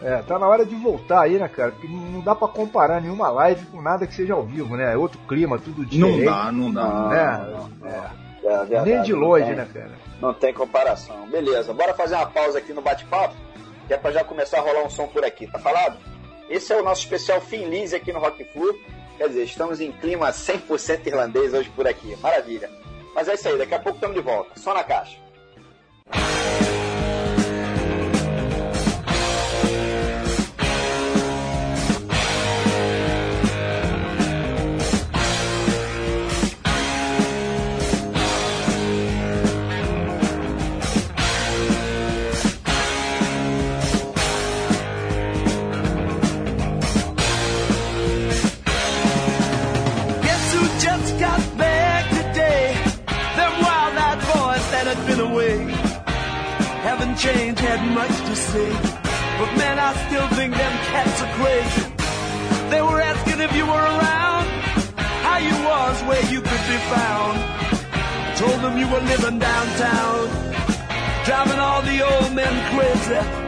É, 0.00 0.22
tá 0.22 0.38
na 0.38 0.46
hora 0.46 0.64
de 0.64 0.76
voltar 0.76 1.22
aí, 1.22 1.38
né, 1.38 1.48
cara? 1.48 1.72
Porque 1.72 1.88
não 1.88 2.20
dá 2.20 2.32
pra 2.32 2.46
comparar 2.46 3.00
nenhuma 3.00 3.30
live 3.30 3.66
com 3.66 3.82
nada 3.82 4.06
que 4.06 4.14
seja 4.14 4.34
ao 4.34 4.44
vivo, 4.44 4.76
né? 4.76 4.92
É 4.92 4.96
outro 4.96 5.18
clima, 5.26 5.58
tudo 5.58 5.84
diferente. 5.84 6.24
Não 6.24 6.32
dá, 6.32 6.52
não 6.52 6.72
dá. 6.72 7.10
É, 7.12 7.50
não, 7.50 7.68
não, 7.68 7.88
é. 7.88 8.10
é 8.44 8.64
verdade, 8.64 8.90
Nem 8.90 9.02
de 9.02 9.12
longe, 9.12 9.52
né, 9.52 9.66
cara? 9.72 9.90
Não 10.20 10.32
tem 10.32 10.54
comparação. 10.54 11.28
Beleza, 11.28 11.74
bora 11.74 11.94
fazer 11.94 12.14
uma 12.14 12.26
pausa 12.26 12.58
aqui 12.58 12.72
no 12.72 12.80
bate-papo, 12.80 13.34
que 13.88 13.94
é 13.94 13.96
pra 13.96 14.12
já 14.12 14.22
começar 14.22 14.58
a 14.58 14.60
rolar 14.60 14.84
um 14.84 14.90
som 14.90 15.08
por 15.08 15.24
aqui, 15.24 15.46
tá 15.46 15.58
falado? 15.58 15.98
Esse 16.48 16.72
é 16.72 16.76
o 16.76 16.84
nosso 16.84 17.00
especial 17.00 17.40
Finlise 17.40 17.96
aqui 17.96 18.12
no 18.12 18.20
Rock 18.20 18.44
Flu. 18.44 18.78
Quer 19.16 19.28
dizer, 19.28 19.44
estamos 19.44 19.80
em 19.80 19.90
clima 19.90 20.30
100% 20.30 21.06
irlandês 21.06 21.54
hoje 21.54 21.70
por 21.70 21.88
aqui. 21.88 22.14
Maravilha. 22.16 22.70
Mas 23.14 23.28
é 23.28 23.34
isso 23.34 23.48
aí, 23.48 23.58
daqui 23.58 23.74
a 23.74 23.78
pouco 23.80 23.96
estamos 23.96 24.14
de 24.14 24.22
volta. 24.22 24.50
Só 24.60 24.74
na 24.74 24.84
caixa. 24.84 25.16
Had 57.78 57.94
much 57.94 58.16
to 58.28 58.36
say. 58.36 58.70
But 59.38 59.50
man, 59.56 59.78
I 59.78 59.90
still 60.06 60.28
think 60.36 60.54
them 60.54 60.74
cats 60.90 61.22
are 61.22 61.32
crazy. 61.38 61.84
They 62.70 62.82
were 62.82 63.00
asking 63.00 63.40
if 63.40 63.52
you 63.54 63.64
were 63.66 63.86
around, 63.94 64.46
how 65.26 65.38
you 65.38 65.56
was, 65.70 65.96
where 66.08 66.24
you 66.32 66.40
could 66.40 66.64
be 66.72 66.78
found. 66.94 67.36
Told 68.36 68.58
them 68.62 68.78
you 68.78 68.88
were 68.88 69.04
living 69.12 69.38
downtown, 69.38 70.20
driving 71.24 71.58
all 71.58 71.82
the 71.82 71.98
old 72.10 72.34
men 72.34 72.54
crazy. 72.72 73.47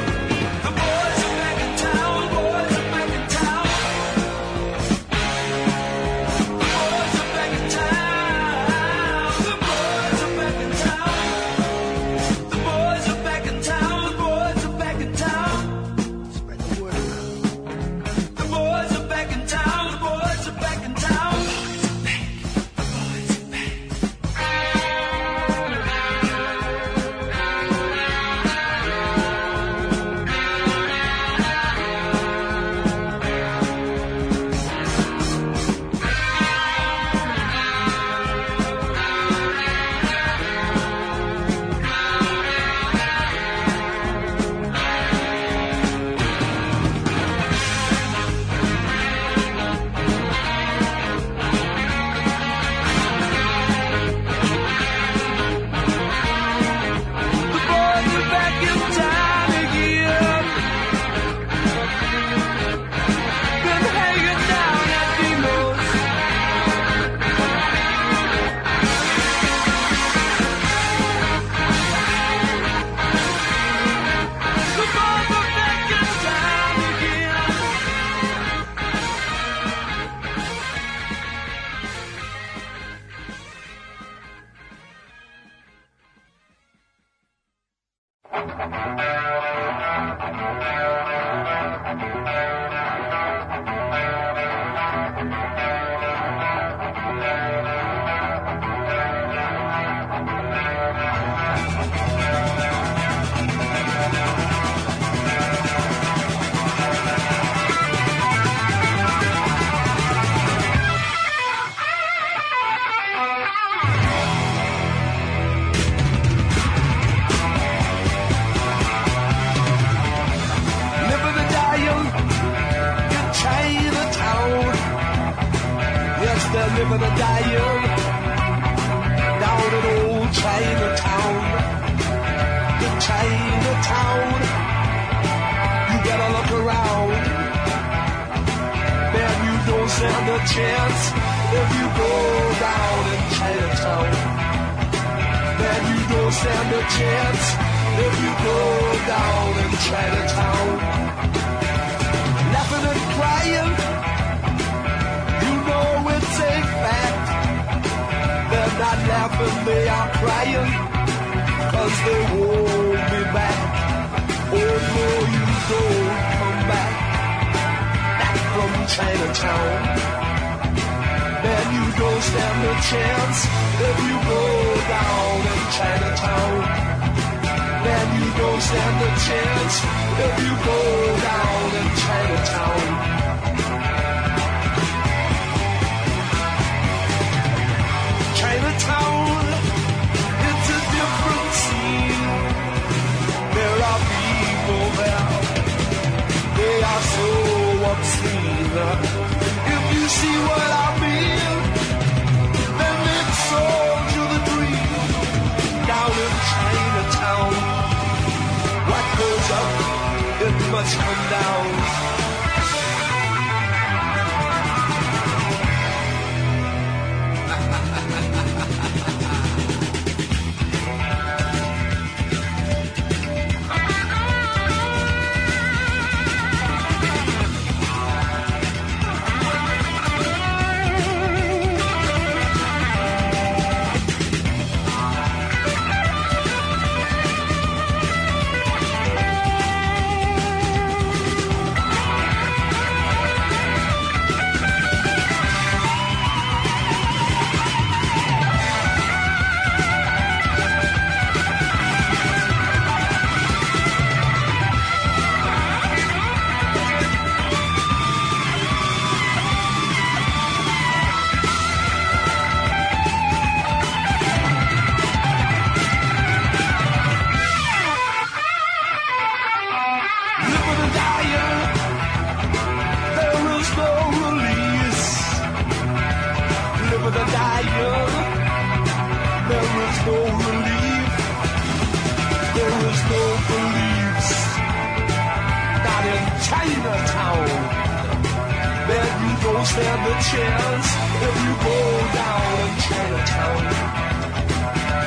Don't 289.61 289.67
stand 289.67 290.01
a 290.07 290.15
chance 290.31 290.87
if 291.21 291.35
you 291.45 291.53
go 291.69 291.79
down 292.17 292.49
in 292.65 292.73
Chinatown. 292.81 293.63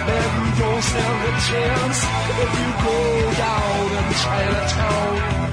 Man, 0.07 0.31
you 0.39 0.51
don't 0.63 0.83
stand 0.91 1.21
a 1.27 1.35
chance 1.49 1.99
if 2.43 2.51
you 2.61 2.71
go 2.87 2.99
down 3.35 3.87
in 3.99 4.07
Chinatown. 4.23 5.44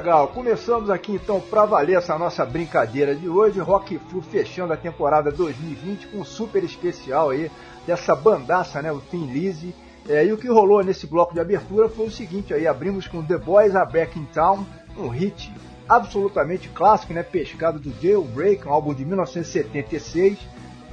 Legal, 0.00 0.28
começamos 0.28 0.88
aqui 0.88 1.12
então 1.12 1.38
para 1.42 1.66
valer 1.66 1.98
essa 1.98 2.18
nossa 2.18 2.42
brincadeira 2.46 3.14
de 3.14 3.28
hoje, 3.28 3.60
Rock 3.60 3.98
Flu 3.98 4.22
fechando 4.22 4.72
a 4.72 4.76
temporada 4.76 5.30
2020 5.30 6.06
com 6.06 6.20
um 6.20 6.24
super 6.24 6.64
especial 6.64 7.28
aí 7.28 7.50
dessa 7.86 8.16
bandaça, 8.16 8.80
né, 8.80 8.90
o 8.90 8.98
Tim 8.98 9.26
Lizzy. 9.26 9.74
É, 10.08 10.24
e 10.24 10.32
o 10.32 10.38
que 10.38 10.48
rolou 10.48 10.82
nesse 10.82 11.06
bloco 11.06 11.34
de 11.34 11.40
abertura 11.40 11.86
foi 11.90 12.06
o 12.06 12.10
seguinte 12.10 12.54
aí, 12.54 12.66
abrimos 12.66 13.06
com 13.06 13.22
The 13.22 13.36
Boys 13.36 13.76
Are 13.76 13.92
Back 13.92 14.18
in 14.18 14.24
Town, 14.32 14.64
um 14.96 15.08
hit 15.08 15.52
absolutamente 15.86 16.70
clássico, 16.70 17.12
né, 17.12 17.22
pescado 17.22 17.78
do 17.78 17.92
Jailbreak, 18.00 18.66
um 18.66 18.72
álbum 18.72 18.94
de 18.94 19.04
1976. 19.04 20.38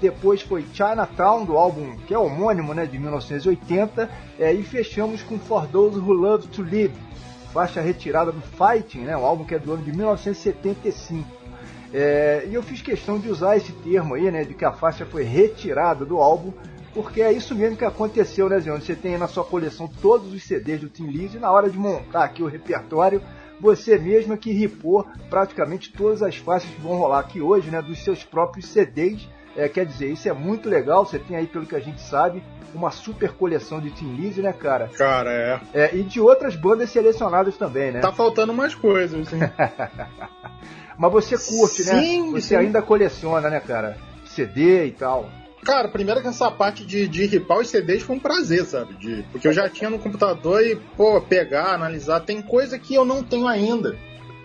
Depois 0.02 0.42
foi 0.42 0.66
Chinatown, 0.74 1.46
do 1.46 1.58
álbum 1.58 1.96
que 2.06 2.14
é 2.14 2.20
homônimo, 2.20 2.74
né, 2.74 2.86
de 2.86 3.00
1980. 3.00 4.10
É, 4.38 4.52
e 4.52 4.64
fechamos 4.64 5.24
com 5.24 5.40
For 5.40 5.66
Those 5.66 5.98
Who 5.98 6.12
Love 6.12 6.50
to 6.50 6.62
Live, 6.62 6.94
faixa 7.58 7.82
retirada 7.82 8.32
do 8.32 8.40
Fighting, 8.40 9.00
né, 9.00 9.18
um 9.18 9.26
álbum 9.26 9.44
que 9.44 9.56
é 9.56 9.58
do 9.58 9.74
ano 9.74 9.82
de 9.82 9.92
1975. 9.92 11.28
É, 11.92 12.46
e 12.48 12.54
eu 12.54 12.62
fiz 12.62 12.84
questão 12.84 13.18
de 13.18 13.32
usar 13.32 13.58
esse 13.58 13.72
termo 13.72 14.14
aí, 14.14 14.30
né, 14.30 14.44
de 14.44 14.54
que 14.54 14.64
a 14.64 14.72
faixa 14.72 15.08
foi 15.08 15.24
retirada 15.24 16.06
do 16.06 16.18
álbum, 16.18 16.54
porque 16.94 17.20
é 17.20 17.32
isso 17.32 17.56
mesmo 17.56 17.76
que 17.76 17.84
aconteceu, 17.84 18.48
né, 18.48 18.60
Zé? 18.60 18.70
Você 18.70 18.96
tem 18.96 19.18
na 19.18 19.28
sua 19.28 19.44
coleção 19.44 19.90
todos 20.04 20.32
os 20.32 20.44
CDs 20.44 20.82
do 20.82 20.88
Tim 20.88 21.08
Lizzy, 21.08 21.38
e 21.38 21.40
na 21.40 21.52
hora 21.52 21.68
de 21.68 21.80
montar 21.80 22.26
aqui 22.26 22.44
o 22.44 22.48
repertório, 22.48 23.24
você 23.60 23.98
mesma 23.98 24.38
que 24.38 24.52
ripou 24.52 25.08
praticamente 25.28 25.92
todas 25.92 26.22
as 26.22 26.38
faixas 26.38 26.70
que 26.70 26.80
vão 26.80 26.96
rolar 26.96 27.22
aqui 27.22 27.42
hoje, 27.42 27.72
né, 27.72 27.82
dos 27.82 28.04
seus 28.04 28.24
próprios 28.24 28.68
CDs. 28.68 29.28
É, 29.58 29.68
quer 29.68 29.88
dizer, 29.88 30.12
isso 30.12 30.30
é 30.30 30.34
muito 30.34 30.70
legal. 30.70 31.04
Você 31.04 31.18
tem 31.18 31.36
aí, 31.36 31.48
pelo 31.48 31.66
que 31.66 31.76
a 31.76 31.80
gente 31.80 32.00
sabe, 32.00 32.44
uma 32.76 32.92
super 32.92 33.34
coleção 33.34 33.82
de 33.82 33.90
Tim 33.90 34.14
Lizzy, 34.14 34.42
né, 34.42 34.54
cara? 34.54 34.88
Cara, 34.96 35.32
é. 35.32 35.60
é. 35.74 35.96
E 35.96 36.04
de 36.04 36.22
outras 36.22 36.56
bandas 36.56 36.92
selecionadas 36.92 37.58
também, 37.58 37.92
né? 37.92 38.00
Tá 38.00 38.12
faltando 38.12 38.54
mais 38.54 38.76
coisas, 38.76 39.28
sim. 39.28 39.40
Mas 40.96 41.12
você 41.12 41.36
curte, 41.38 41.84
né? 41.86 42.00
sim, 42.00 42.32
né? 42.32 42.40
Você 42.40 42.50
sim. 42.50 42.56
ainda 42.56 42.82
coleciona, 42.82 43.50
né, 43.50 43.60
cara? 43.60 43.98
CD 44.26 44.86
e 44.86 44.92
tal. 44.92 45.28
Cara, 45.64 45.90
primeiro 45.90 46.22
que 46.22 46.28
essa 46.28 46.50
parte 46.52 46.86
de, 46.86 47.08
de 47.08 47.26
ripar 47.26 47.58
os 47.60 47.70
CDs 47.70 48.04
foi 48.04 48.16
um 48.16 48.20
prazer, 48.20 48.64
sabe? 48.64 48.94
De, 48.94 49.24
porque 49.32 49.48
eu 49.48 49.54
já 49.54 49.68
tinha 49.68 49.90
no 49.90 50.00
computador 50.00 50.64
e, 50.64 50.76
pô, 50.96 51.20
pegar, 51.20 51.74
analisar. 51.74 52.20
Tem 52.22 52.42
coisa 52.42 52.78
que 52.78 52.94
eu 52.94 53.04
não 53.04 53.24
tenho 53.24 53.48
ainda. 53.48 53.98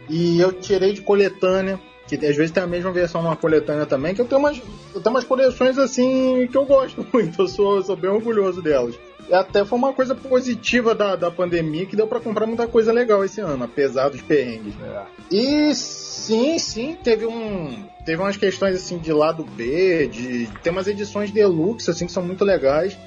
E 0.09 0.40
eu 0.40 0.53
tirei 0.53 0.92
de 0.92 1.03
coletânea, 1.03 1.79
que 2.07 2.15
às 2.17 2.37
vezes 2.37 2.51
tem 2.51 2.62
a 2.62 2.67
mesma 2.67 2.93
versão 2.93 3.23
numa 3.23 3.37
coletânea 3.37 3.87
também, 3.87 4.15
que 4.15 4.21
eu 4.21 4.27
tenho 4.27 4.41
umas, 4.41 4.61
eu 4.95 5.01
tenho 5.01 5.15
umas 5.15 5.25
coleções 5.25 5.79
assim 5.79 6.47
que 6.51 6.57
eu 6.57 6.65
gosto 6.65 7.07
muito, 7.12 7.43
eu 7.43 7.49
sou, 7.49 7.77
eu 7.77 7.83
sou 7.83 7.97
bem 7.97 8.11
orgulhoso 8.11 8.61
delas. 8.61 8.95
E 9.29 9.35
até 9.35 9.65
foi 9.65 9.79
uma 9.79 9.93
coisa 9.93 10.15
positiva 10.15 10.95
da, 10.95 11.15
da 11.15 11.31
pandemia 11.31 11.87
que 11.87 11.95
deu 11.95 12.07
para 12.07 12.21
comprar 12.21 12.47
muita 12.47 12.67
coisa 12.67 12.93
legal 12.93 13.25
esse 13.25 13.41
ano, 13.41 13.65
apesar 13.65 14.09
dos 14.09 14.21
perrengues. 14.21 14.75
É. 14.83 15.03
E 15.31 15.75
sim, 15.75 16.59
sim, 16.59 16.97
teve 17.03 17.25
um. 17.25 17.85
Teve 18.05 18.21
umas 18.21 18.37
questões 18.37 18.75
assim 18.75 18.99
de 18.99 19.12
lado 19.12 19.45
B, 19.45 20.09
de. 20.09 20.49
Tem 20.62 20.73
umas 20.73 20.88
edições 20.88 21.31
deluxe 21.31 21.88
assim 21.88 22.07
que 22.07 22.12
são 22.12 22.23
muito 22.23 22.45
legais. 22.45 22.99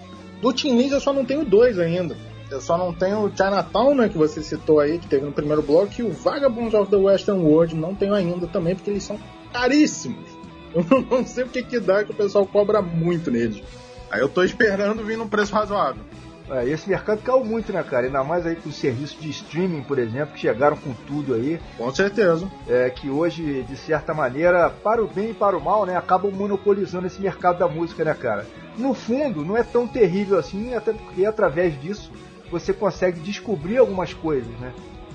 Do 0.42 0.54
Team 0.54 0.76
Ninja 0.76 0.96
eu 0.96 1.02
só 1.02 1.12
não 1.12 1.26
tenho 1.26 1.44
dois 1.44 1.78
ainda. 1.78 2.16
Eu 2.50 2.62
só 2.62 2.78
não 2.78 2.94
tenho 2.94 3.26
o 3.26 3.30
Chinatown, 3.30 3.96
né, 3.96 4.10
que 4.10 4.18
você 4.18 4.44
citou 4.44 4.80
aí, 4.80 5.00
que 5.00 5.08
teve 5.08 5.26
no 5.26 5.32
primeiro 5.32 5.62
bloco, 5.62 5.94
e 5.98 6.04
o 6.04 6.12
Vagabonds 6.12 6.74
of 6.74 6.90
the 6.92 6.98
Western 6.98 7.42
World 7.42 7.76
não 7.76 7.96
tenho 7.96 8.14
ainda 8.14 8.46
também, 8.48 8.76
porque 8.76 8.90
eles 8.90 9.04
são 9.04 9.20
caríssimos. 9.52 10.30
Eu 10.76 10.86
não 11.10 11.26
sei 11.26 11.46
o 11.46 11.48
que 11.48 11.64
que 11.64 11.80
dá 11.80 12.04
que 12.04 12.12
o 12.12 12.16
pessoal 12.16 12.46
cobra 12.46 12.82
muito 12.82 13.32
neles. 13.32 13.64
Aí 14.12 14.20
eu 14.20 14.30
tô 14.30 14.44
esperando 14.44 15.04
vir 15.04 15.18
num 15.18 15.28
preço 15.28 15.54
razoável. 15.54 16.02
É, 16.50 16.68
esse 16.70 16.88
mercado 16.88 17.22
caiu 17.24 17.44
muito, 17.44 17.74
né, 17.74 17.82
cara? 17.82 18.06
Ainda 18.06 18.24
mais 18.24 18.46
aí 18.46 18.56
com 18.56 18.70
os 18.70 18.76
serviços 18.76 19.20
de 19.20 19.30
streaming, 19.30 19.82
por 19.82 19.98
exemplo, 19.98 20.36
que 20.36 20.42
chegaram 20.42 20.78
com 20.78 20.94
tudo 21.08 21.34
aí. 21.34 21.60
Com 21.78 21.92
certeza. 21.94 22.48
É, 22.68 22.90
que 22.90 23.10
hoje, 23.10 23.64
de 23.64 23.76
certa 23.76 24.14
maneira, 24.14 24.70
para 24.70 25.04
o 25.04 25.08
bem 25.08 25.32
e 25.32 25.34
para 25.34 25.58
o 25.58 25.64
mal, 25.64 25.86
né, 25.86 25.98
acabam 25.98 26.32
monopolizando 26.32 27.08
esse 27.08 27.20
mercado 27.20 27.58
da 27.58 27.68
música, 27.68 28.04
né, 28.04 28.14
cara? 28.14 28.46
No 28.78 28.94
fundo, 28.94 29.44
não 29.44 29.58
é 29.58 29.64
tão 29.64 29.88
terrível 29.88 30.38
assim, 30.38 30.76
até 30.76 30.94
porque 30.94 31.26
através 31.26 31.80
disso 31.82 32.12
você 32.50 32.74
consegue 32.74 33.20
descobrir 33.20 33.78
algumas 33.78 34.14
coisas, 34.14 34.52
né? 34.60 34.74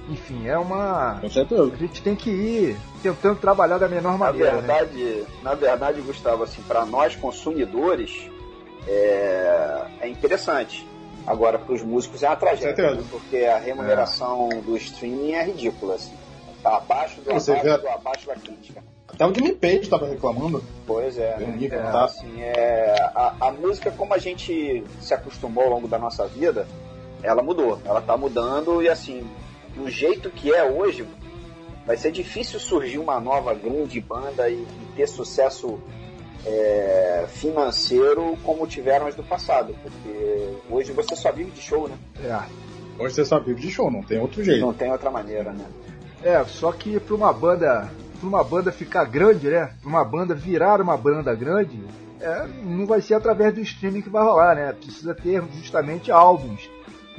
Enfim, 0.09 0.49
é 0.49 0.59
uma. 0.59 1.19
Com 1.21 1.31
certeza. 1.31 1.63
A 1.73 1.77
gente 1.77 2.03
tem 2.03 2.17
que 2.17 2.31
ir 2.31 2.77
tentando 3.03 3.39
trabalhar 3.39 3.79
da 3.79 3.89
menor 3.89 4.19
maneira. 4.19 4.57
Na 4.57 4.63
né? 4.63 4.67
verdade, 4.67 5.05
né? 5.05 5.27
na 5.43 5.55
verdade, 5.55 6.01
Gustavo, 6.01 6.43
assim, 6.43 6.63
para 6.63 6.85
nós 6.85 7.15
consumidores, 7.15 8.29
é, 8.89 9.87
é 10.01 10.09
interessante. 10.09 10.87
Agora, 11.27 11.59
para 11.59 11.75
os 11.75 11.83
músicos 11.83 12.23
é 12.23 12.29
uma 12.29 12.37
tragédia, 12.37 12.95
né? 12.95 13.05
porque 13.11 13.39
a 13.39 13.59
remuneração 13.59 14.49
é. 14.53 14.57
do 14.57 14.77
streaming 14.77 15.33
é 15.33 15.45
ridícula. 15.45 15.95
Assim. 15.95 16.15
Tá 16.63 16.77
abaixo 16.77 17.21
do, 17.21 17.31
abaixo, 17.31 17.53
vê... 17.63 17.79
do 17.79 17.89
abaixo 17.89 18.27
da 18.27 18.35
crítica. 18.35 18.83
Até 19.13 19.27
o 19.27 19.35
Jimmy 19.35 19.53
Page 19.53 19.81
estava 19.81 20.09
reclamando. 20.09 20.63
Pois 20.87 21.19
é. 21.19 21.37
Né? 21.39 21.67
é 21.67 21.69
tá? 21.69 22.05
assim, 22.05 22.41
é 22.41 22.95
a, 23.15 23.35
a, 23.41 23.53
música, 23.53 23.91
como 23.91 24.15
a 24.15 24.19
gente 24.19 24.85
se 25.01 25.13
acostumou 25.13 25.65
ao 25.65 25.71
longo 25.71 25.89
da 25.89 25.99
nossa 25.99 26.27
vida, 26.27 26.67
ela 27.23 27.43
mudou. 27.43 27.81
Ela 27.85 28.01
está 28.01 28.17
mudando 28.17 28.83
e, 28.83 28.89
assim, 28.89 29.27
do 29.75 29.89
jeito 29.89 30.31
que 30.31 30.53
é 30.53 30.65
hoje, 30.65 31.07
vai 31.87 31.97
ser 31.97 32.13
difícil 32.13 32.59
surgir 32.61 32.99
uma 32.99 33.21
nova 33.21 33.55
grande 33.55 34.01
banda 34.01 34.49
e, 34.49 34.55
e 34.55 34.93
ter 34.97 35.07
sucesso 35.07 35.81
é, 36.47 37.27
financeiro 37.29 38.37
como 38.45 38.67
tiveram 38.67 39.07
as 39.07 39.15
do 39.15 39.23
passado, 39.23 39.75
porque 39.83 40.55
hoje 40.71 40.93
você 40.93 41.15
só 41.15 41.31
vive 41.33 41.51
de 41.51 41.61
show, 41.61 41.89
né? 41.89 41.97
É. 42.25 43.03
Hoje 43.03 43.15
você 43.15 43.25
só 43.25 43.39
vive 43.39 43.61
de 43.61 43.71
show, 43.71 43.91
não 43.91 44.03
tem 44.03 44.19
outro 44.19 44.43
jeito. 44.43 44.61
Não 44.61 44.73
tem 44.73 44.91
outra 44.91 45.11
maneira, 45.11 45.53
né? 45.53 45.65
É, 46.23 46.43
só 46.45 46.71
que 46.73 47.01
para 47.01 47.15
uma 47.15 47.33
banda, 47.33 47.91
para 48.19 48.29
uma 48.29 48.45
banda 48.45 48.71
ficar 48.71 49.05
grande, 49.05 49.49
né? 49.49 49.73
Para 49.81 49.89
uma 49.89 50.05
banda 50.05 50.35
virar 50.35 50.81
uma 50.81 50.97
banda 50.97 51.35
grande, 51.35 51.83
é, 52.21 52.47
não 52.63 52.87
vai 52.87 53.01
ser 53.01 53.15
através 53.15 53.55
do 53.55 53.61
streaming 53.61 54.03
que 54.03 54.11
vai 54.11 54.23
rolar, 54.23 54.55
né? 54.55 54.73
Precisa 54.73 55.15
ter 55.15 55.43
justamente 55.55 56.11
álbuns. 56.11 56.69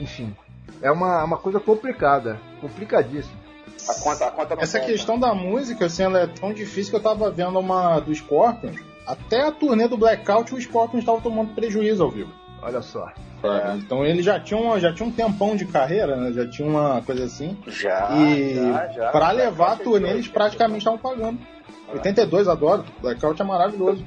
Enfim, 0.01 0.35
é 0.81 0.91
uma, 0.91 1.23
uma 1.23 1.37
coisa 1.37 1.59
complicada, 1.59 2.39
complicadíssima. 2.59 3.39
A 3.87 3.93
conta, 3.95 4.27
a 4.27 4.31
conta 4.31 4.57
Essa 4.59 4.79
questão 4.79 5.19
da 5.19 5.33
música, 5.33 5.85
assim, 5.85 6.03
ela 6.03 6.19
é 6.19 6.27
tão 6.27 6.53
difícil 6.53 6.91
que 6.91 6.97
eu 6.97 7.03
tava 7.03 7.31
vendo 7.31 7.57
uma 7.57 7.99
do 7.99 8.13
Scorpions 8.13 8.79
até 9.05 9.41
a 9.41 9.51
turnê 9.51 9.87
do 9.87 9.97
Blackout, 9.97 10.53
o 10.53 10.61
Scorpion 10.61 10.99
estava 10.99 11.19
tomando 11.21 11.53
prejuízo 11.53 12.03
ao 12.03 12.09
vivo. 12.09 12.31
Olha 12.61 12.81
só. 12.81 13.11
É. 13.43 13.75
Então 13.75 14.05
ele 14.05 14.21
já 14.21 14.39
tinha, 14.39 14.59
um, 14.59 14.79
já 14.79 14.93
tinha 14.93 15.07
um 15.07 15.11
tempão 15.11 15.55
de 15.55 15.65
carreira, 15.65 16.15
né? 16.15 16.31
Já 16.31 16.47
tinha 16.47 16.67
uma 16.67 17.01
coisa 17.01 17.25
assim. 17.25 17.57
Já. 17.67 18.11
E 18.11 18.55
já, 18.55 18.87
já. 18.89 19.11
pra 19.11 19.31
levar 19.31 19.73
a 19.73 19.75
turnê 19.77 20.11
eles 20.11 20.27
praticamente 20.27 20.79
estavam 20.79 20.99
pagando. 20.99 21.39
82, 21.91 22.47
adoro. 22.47 22.85
Blackout 23.01 23.41
é 23.41 23.45
maravilhoso. 23.45 24.05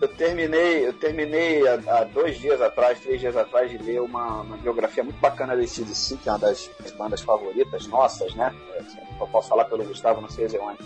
Eu 0.00 0.08
terminei, 0.08 0.86
eu 0.86 0.92
terminei 0.92 1.66
há, 1.66 1.74
há, 1.86 2.04
dois 2.04 2.38
dias 2.38 2.60
atrás, 2.60 2.98
três 2.98 3.20
dias 3.20 3.36
atrás, 3.36 3.70
de 3.70 3.78
ler 3.78 4.00
uma, 4.00 4.42
uma 4.42 4.56
biografia 4.56 5.04
muito 5.04 5.20
bacana 5.20 5.56
da 5.56 5.66
CDC, 5.66 6.16
que 6.16 6.28
é 6.28 6.32
uma 6.32 6.38
das 6.38 6.68
bandas 6.98 7.20
favoritas 7.20 7.86
nossas, 7.86 8.34
né? 8.34 8.52
Eu 9.20 9.26
posso 9.28 9.48
falar 9.48 9.66
pelo 9.66 9.84
Gustavo, 9.84 10.20
não 10.20 10.28
sei 10.28 10.46
onde. 10.58 10.78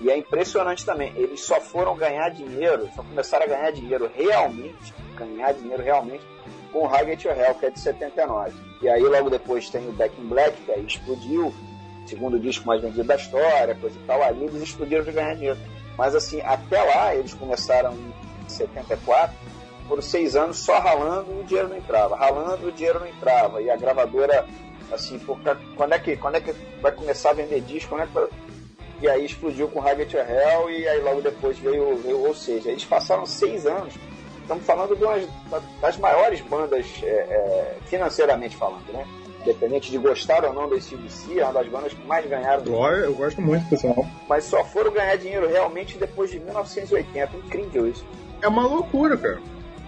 E 0.00 0.08
é 0.08 0.16
impressionante 0.16 0.84
também, 0.84 1.12
eles 1.16 1.40
só 1.40 1.60
foram 1.60 1.96
ganhar 1.96 2.30
dinheiro, 2.30 2.88
só 2.94 3.02
começaram 3.02 3.44
a 3.44 3.48
ganhar 3.48 3.70
dinheiro 3.70 4.10
realmente, 4.14 4.94
ganhar 5.16 5.52
dinheiro 5.52 5.82
realmente, 5.82 6.24
com 6.72 6.86
o 6.86 6.86
Haggett 6.86 7.26
Hell, 7.28 7.54
que 7.56 7.66
é 7.66 7.70
de 7.70 7.80
79. 7.80 8.52
E 8.80 8.88
aí 8.88 9.02
logo 9.02 9.28
depois 9.28 9.68
tem 9.68 9.86
o 9.88 9.92
Back 9.92 10.18
in 10.18 10.26
Black, 10.26 10.56
que 10.62 10.72
aí 10.72 10.86
explodiu, 10.86 11.52
segundo 12.06 12.38
disco 12.38 12.66
mais 12.66 12.80
vendido 12.80 13.04
da 13.04 13.16
história, 13.16 13.74
coisa 13.74 13.98
e 13.98 14.06
tal, 14.06 14.22
ali 14.22 14.44
eles 14.44 14.62
explodiram 14.62 15.04
de 15.04 15.12
ganhar 15.12 15.34
dinheiro. 15.34 15.58
Mas 15.98 16.14
assim, 16.14 16.40
até 16.40 16.82
lá 16.82 17.14
eles 17.14 17.34
começaram 17.34 17.94
74, 18.56 19.36
por 19.88 20.02
seis 20.02 20.36
anos 20.36 20.58
só 20.58 20.78
ralando 20.78 21.32
e 21.32 21.40
o 21.40 21.44
dinheiro 21.44 21.68
não 21.68 21.76
entrava, 21.76 22.16
ralando 22.16 22.68
o 22.68 22.72
dinheiro 22.72 23.00
não 23.00 23.06
entrava. 23.06 23.60
E 23.60 23.70
a 23.70 23.76
gravadora, 23.76 24.46
assim, 24.92 25.18
porque, 25.18 25.50
quando, 25.76 25.92
é 25.92 25.98
que, 25.98 26.16
quando 26.16 26.36
é 26.36 26.40
que 26.40 26.52
vai 26.80 26.92
começar 26.92 27.30
a 27.30 27.34
vender 27.34 27.60
disco? 27.60 27.90
Quando 27.90 28.02
é 28.02 28.06
que 28.06 28.50
e 29.02 29.08
aí 29.08 29.24
explodiu 29.24 29.66
com 29.68 29.80
Ragged 29.80 30.14
Hell 30.14 30.70
e 30.70 30.86
aí 30.86 31.00
logo 31.00 31.22
depois 31.22 31.58
veio, 31.58 31.96
veio 31.96 32.26
ou 32.26 32.34
seja, 32.34 32.70
eles 32.70 32.84
passaram 32.84 33.24
seis 33.24 33.66
anos. 33.66 33.94
Estamos 34.42 34.64
falando 34.66 34.94
de 34.94 35.04
uma 35.04 35.16
das 35.80 35.96
maiores 35.96 36.40
bandas 36.42 36.86
é, 37.02 37.06
é, 37.06 37.76
financeiramente 37.86 38.56
falando, 38.56 38.92
né? 38.92 39.06
Independente 39.40 39.90
de 39.90 39.96
gostar 39.96 40.44
ou 40.44 40.52
não 40.52 40.68
do 40.68 40.78
CDC, 40.78 41.38
é 41.38 41.44
uma 41.44 41.54
das 41.54 41.68
bandas 41.68 41.94
que 41.94 42.06
mais 42.06 42.28
ganharam. 42.28 42.62
Eu, 42.66 43.04
eu 43.04 43.14
gosto 43.14 43.40
muito, 43.40 43.66
pessoal. 43.70 44.06
Mas 44.28 44.44
só 44.44 44.62
foram 44.64 44.92
ganhar 44.92 45.16
dinheiro 45.16 45.48
realmente 45.48 45.96
depois 45.96 46.30
de 46.30 46.38
1980. 46.38 47.36
Incrível 47.38 47.88
isso. 47.88 48.04
É 48.42 48.48
uma 48.48 48.66
loucura, 48.66 49.16
cara. 49.16 49.38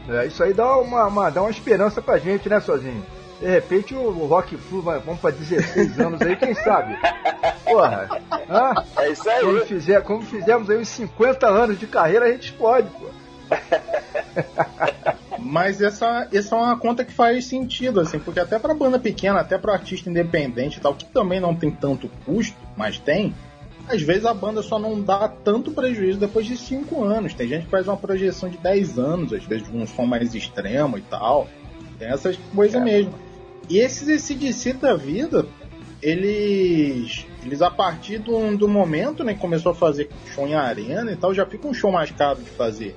É, 0.08 0.26
isso 0.26 0.42
aí 0.42 0.52
dá 0.52 0.76
uma, 0.78 1.06
uma, 1.06 1.30
dá 1.30 1.42
uma 1.42 1.50
esperança 1.50 2.02
pra 2.02 2.18
gente, 2.18 2.48
né, 2.48 2.60
sozinho? 2.60 3.04
De 3.40 3.48
repente 3.48 3.94
o, 3.94 4.10
Rock 4.26 4.56
Flu 4.56 4.82
vai, 4.82 5.00
vamos 5.00 5.20
para 5.20 5.32
16 5.32 5.98
anos 5.98 6.20
aí, 6.22 6.36
quem 6.36 6.54
sabe? 6.54 6.96
Porra. 7.64 8.08
Hã? 8.48 8.72
É 8.98 9.10
isso 9.10 9.28
aí. 9.28 9.44
Como, 9.44 9.60
fizer, 9.66 10.02
como 10.02 10.22
fizemos 10.22 10.70
aí 10.70 10.78
uns 10.78 10.88
50 10.88 11.48
anos 11.48 11.78
de 11.78 11.86
carreira, 11.86 12.26
a 12.26 12.32
gente 12.32 12.52
pode, 12.52 12.88
pô. 12.90 13.06
Mas 15.38 15.82
essa, 15.82 16.28
essa 16.32 16.54
é 16.54 16.58
uma 16.58 16.78
conta 16.78 17.04
que 17.04 17.12
faz 17.12 17.46
sentido, 17.46 18.00
assim, 18.00 18.18
porque 18.18 18.38
até 18.38 18.58
pra 18.58 18.74
banda 18.74 18.98
pequena, 18.98 19.40
até 19.40 19.58
pra 19.58 19.72
artista 19.72 20.08
independente 20.08 20.78
e 20.78 20.80
tal, 20.80 20.94
que 20.94 21.04
também 21.06 21.40
não 21.40 21.54
tem 21.54 21.70
tanto 21.70 22.08
custo, 22.24 22.56
mas 22.76 22.98
tem, 22.98 23.34
às 23.88 24.00
vezes 24.02 24.24
a 24.24 24.34
banda 24.34 24.62
só 24.62 24.78
não 24.78 25.00
dá 25.00 25.28
tanto 25.28 25.72
prejuízo 25.72 26.18
depois 26.18 26.46
de 26.46 26.56
5 26.56 27.02
anos. 27.02 27.34
Tem 27.34 27.48
gente 27.48 27.64
que 27.64 27.70
faz 27.70 27.86
uma 27.88 27.96
projeção 27.96 28.48
de 28.48 28.58
10 28.58 28.98
anos, 28.98 29.32
às 29.32 29.44
vezes 29.44 29.68
um 29.72 29.86
som 29.86 30.06
mais 30.06 30.34
extremo 30.34 30.98
e 30.98 31.02
tal. 31.02 31.48
Tem 31.98 32.08
essas 32.08 32.36
coisas 32.54 32.80
é. 32.80 32.84
mesmo. 32.84 33.14
E 33.68 33.78
esses 33.78 34.08
ACDC 34.08 34.74
da 34.74 34.94
vida, 34.94 35.46
eles, 36.00 37.26
eles 37.44 37.62
a 37.62 37.70
partir 37.70 38.18
do, 38.18 38.56
do 38.56 38.68
momento 38.68 39.22
né, 39.24 39.34
que 39.34 39.40
começou 39.40 39.72
a 39.72 39.74
fazer 39.74 40.10
show 40.34 40.46
em 40.46 40.54
arena 40.54 41.12
e 41.12 41.16
tal, 41.16 41.32
já 41.34 41.46
fica 41.46 41.66
um 41.66 41.74
show 41.74 41.90
mais 41.92 42.10
caro 42.10 42.40
de 42.40 42.50
fazer. 42.50 42.94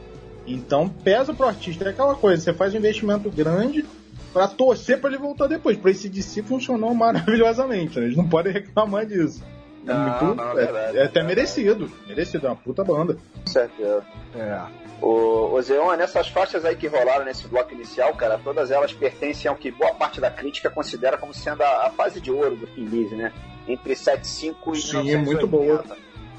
Então 0.48 0.88
pesa 0.88 1.34
pro 1.34 1.48
artista. 1.48 1.86
É 1.86 1.90
aquela 1.90 2.16
coisa, 2.16 2.42
você 2.42 2.54
faz 2.54 2.74
um 2.74 2.78
investimento 2.78 3.30
grande 3.30 3.86
para 4.32 4.48
torcer 4.48 5.00
para 5.00 5.10
ele 5.12 5.20
voltar 5.20 5.48
depois. 5.48 5.78
Para 5.78 5.92
esse 5.92 6.10
DC 6.10 6.44
funcionou 6.44 6.94
maravilhosamente, 6.94 8.00
né? 8.00 8.06
eles 8.06 8.18
não 8.18 8.28
podem 8.28 8.52
reclamar 8.54 9.06
disso. 9.06 9.42
É 9.88 9.94
não, 9.94 10.26
muito, 10.26 10.36
não, 10.36 10.52
é, 10.52 10.56
verdade, 10.56 10.98
é, 10.98 11.04
até 11.04 11.24
merecido. 11.24 11.92
Merecido, 12.08 12.48
é 12.48 12.50
uma 12.50 12.56
puta 12.56 12.84
banda. 12.84 13.18
Certo. 13.46 14.04
É. 14.36 14.62
O, 15.02 15.54
o 15.54 15.62
Zeon, 15.62 15.96
nessas 15.96 16.28
faixas 16.28 16.66
aí 16.66 16.76
que 16.76 16.88
rolaram 16.88 17.26
nesse 17.26 17.48
bloco 17.48 17.74
inicial, 17.74 18.14
cara, 18.16 18.40
todas 18.44 18.72
elas 18.72 18.94
pertencem 18.94 19.50
ao 19.50 19.56
que 19.56 19.70
boa 19.72 19.94
parte 19.94 20.20
da 20.20 20.32
crítica 20.32 20.70
considera 20.70 21.18
como 21.18 21.34
sendo 21.34 21.62
a, 21.62 21.88
a 21.88 21.90
fase 21.92 22.20
de 22.20 22.32
ouro 22.32 22.56
do 22.56 22.68
Phillies, 22.68 23.12
né? 23.12 23.32
Entre 23.68 23.96
75 23.96 24.74
e 24.74 24.82
Sim, 24.82 25.04
1980. 25.04 25.24
muito 25.24 25.48
boa. 25.48 25.84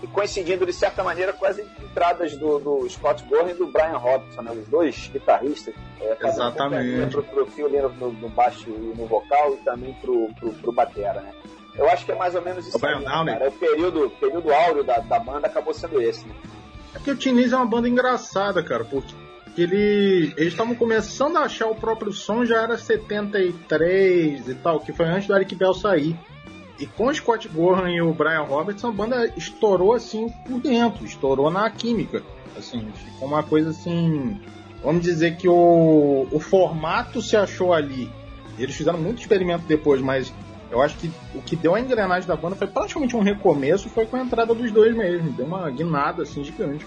E 0.03 0.07
coincidindo, 0.09 0.67
de 0.67 0.73
certa 0.73 1.03
maneira, 1.03 1.33
com 1.33 1.47
as 1.47 1.59
entradas 1.59 2.37
do, 2.37 2.59
do 2.59 2.89
Scott 2.89 3.25
Gorham 3.25 3.51
e 3.51 3.55
do 3.55 3.67
Brian 3.67 3.97
Robinson, 3.97 4.43
né? 4.43 4.51
Os 4.53 4.69
dois 4.69 5.09
guitarristas. 5.13 5.75
É, 6.01 6.17
Exatamente. 6.27 7.11
Pro, 7.11 7.23
pro 7.23 7.47
Phil 7.47 7.69
no, 7.69 8.13
no 8.13 8.29
baixo 8.29 8.69
e 8.69 8.73
no 8.73 9.07
vocal 9.07 9.55
e 9.55 9.65
também 9.65 9.95
pro, 9.95 10.29
pro, 10.35 10.53
pro 10.53 10.73
batera, 10.73 11.21
né? 11.21 11.33
Eu 11.79 11.89
acho 11.89 12.05
que 12.05 12.13
é 12.13 12.15
mais 12.15 12.35
ou 12.35 12.43
menos 12.43 12.67
isso. 12.67 12.79
O, 12.79 12.87
aí, 12.87 13.05
cara. 13.05 13.49
o 13.49 13.53
período, 13.53 14.11
período 14.19 14.53
áureo 14.53 14.85
da, 14.85 14.99
da 14.99 15.19
banda 15.19 15.47
acabou 15.47 15.75
sendo 15.75 16.01
esse, 16.01 16.27
né? 16.27 16.35
É 16.95 16.99
que 16.99 17.11
o 17.11 17.17
Tiniz 17.17 17.53
é 17.53 17.57
uma 17.57 17.67
banda 17.67 17.89
engraçada, 17.89 18.63
cara, 18.63 18.85
porque 18.85 19.15
ele, 19.57 20.33
eles 20.37 20.53
estavam 20.53 20.75
começando 20.75 21.37
a 21.37 21.43
achar 21.43 21.67
o 21.67 21.75
próprio 21.75 22.13
som, 22.13 22.45
já 22.45 22.63
era 22.63 22.77
73 22.77 24.49
e 24.49 24.55
tal, 24.55 24.81
que 24.81 24.93
foi 24.93 25.07
antes 25.07 25.29
do 25.29 25.37
Eric 25.37 25.55
Bell 25.55 25.75
sair. 25.75 26.17
E 26.79 26.87
com 26.87 27.07
o 27.07 27.15
Scott 27.15 27.49
Gorham 27.49 27.89
e 27.89 28.03
o 28.03 28.13
Brian 28.13 28.43
Robertson, 28.43 28.89
a 28.89 28.93
banda 28.93 29.33
estourou 29.37 29.95
assim 29.95 30.29
por 30.47 30.61
dentro, 30.61 31.07
estourou 31.07 31.51
na 31.51 31.71
química. 31.71 32.23
Assim, 32.57 32.87
ficou 32.93 33.29
uma 33.29 33.43
coisa 33.43 33.71
assim. 33.71 34.39
Vamos 34.83 35.03
dizer 35.03 35.37
que 35.37 35.49
o, 35.49 36.29
o 36.31 36.39
formato 36.39 37.23
se 37.23 37.37
achou 37.37 37.73
ali. 37.73 38.11
Eles 38.59 38.77
fizeram 38.77 38.99
muito 38.99 39.21
experimento 39.21 39.65
depois, 39.67 40.03
mas 40.03 40.33
eu 40.71 40.83
acho 40.83 40.97
que 40.97 41.11
o 41.35 41.41
que 41.41 41.55
deu 41.55 41.75
a 41.75 41.81
engrenagem 41.81 42.29
da 42.29 42.37
banda 42.37 42.57
foi 42.57 42.67
praticamente 42.67 43.17
um 43.17 43.23
recomeço, 43.23 43.89
foi 43.89 44.07
com 44.07 44.17
a 44.17 44.21
entrada 44.21 44.55
dos 44.55 44.71
dois 44.73 44.95
mesmo. 44.95 45.31
Deu 45.33 45.47
uma 45.47 45.71
guinada 45.71 46.23
assim 46.23 46.43
gigante. 46.43 46.87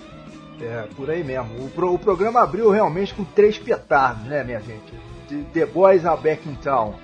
É, 0.61 0.87
por 0.95 1.09
aí 1.09 1.23
mesmo. 1.23 1.65
O, 1.65 1.69
pro, 1.69 1.93
o 1.93 1.99
programa 1.99 2.41
abriu 2.41 2.69
realmente 2.69 3.13
com 3.13 3.23
três 3.23 3.57
petardos, 3.57 4.25
né, 4.25 4.43
minha 4.43 4.59
gente? 4.59 4.93
De 5.29 5.43
The 5.43 5.65
Boys 5.65 6.05
Are 6.05 6.21
Back 6.21 6.47
in 6.47 6.55
Town. 6.55 6.95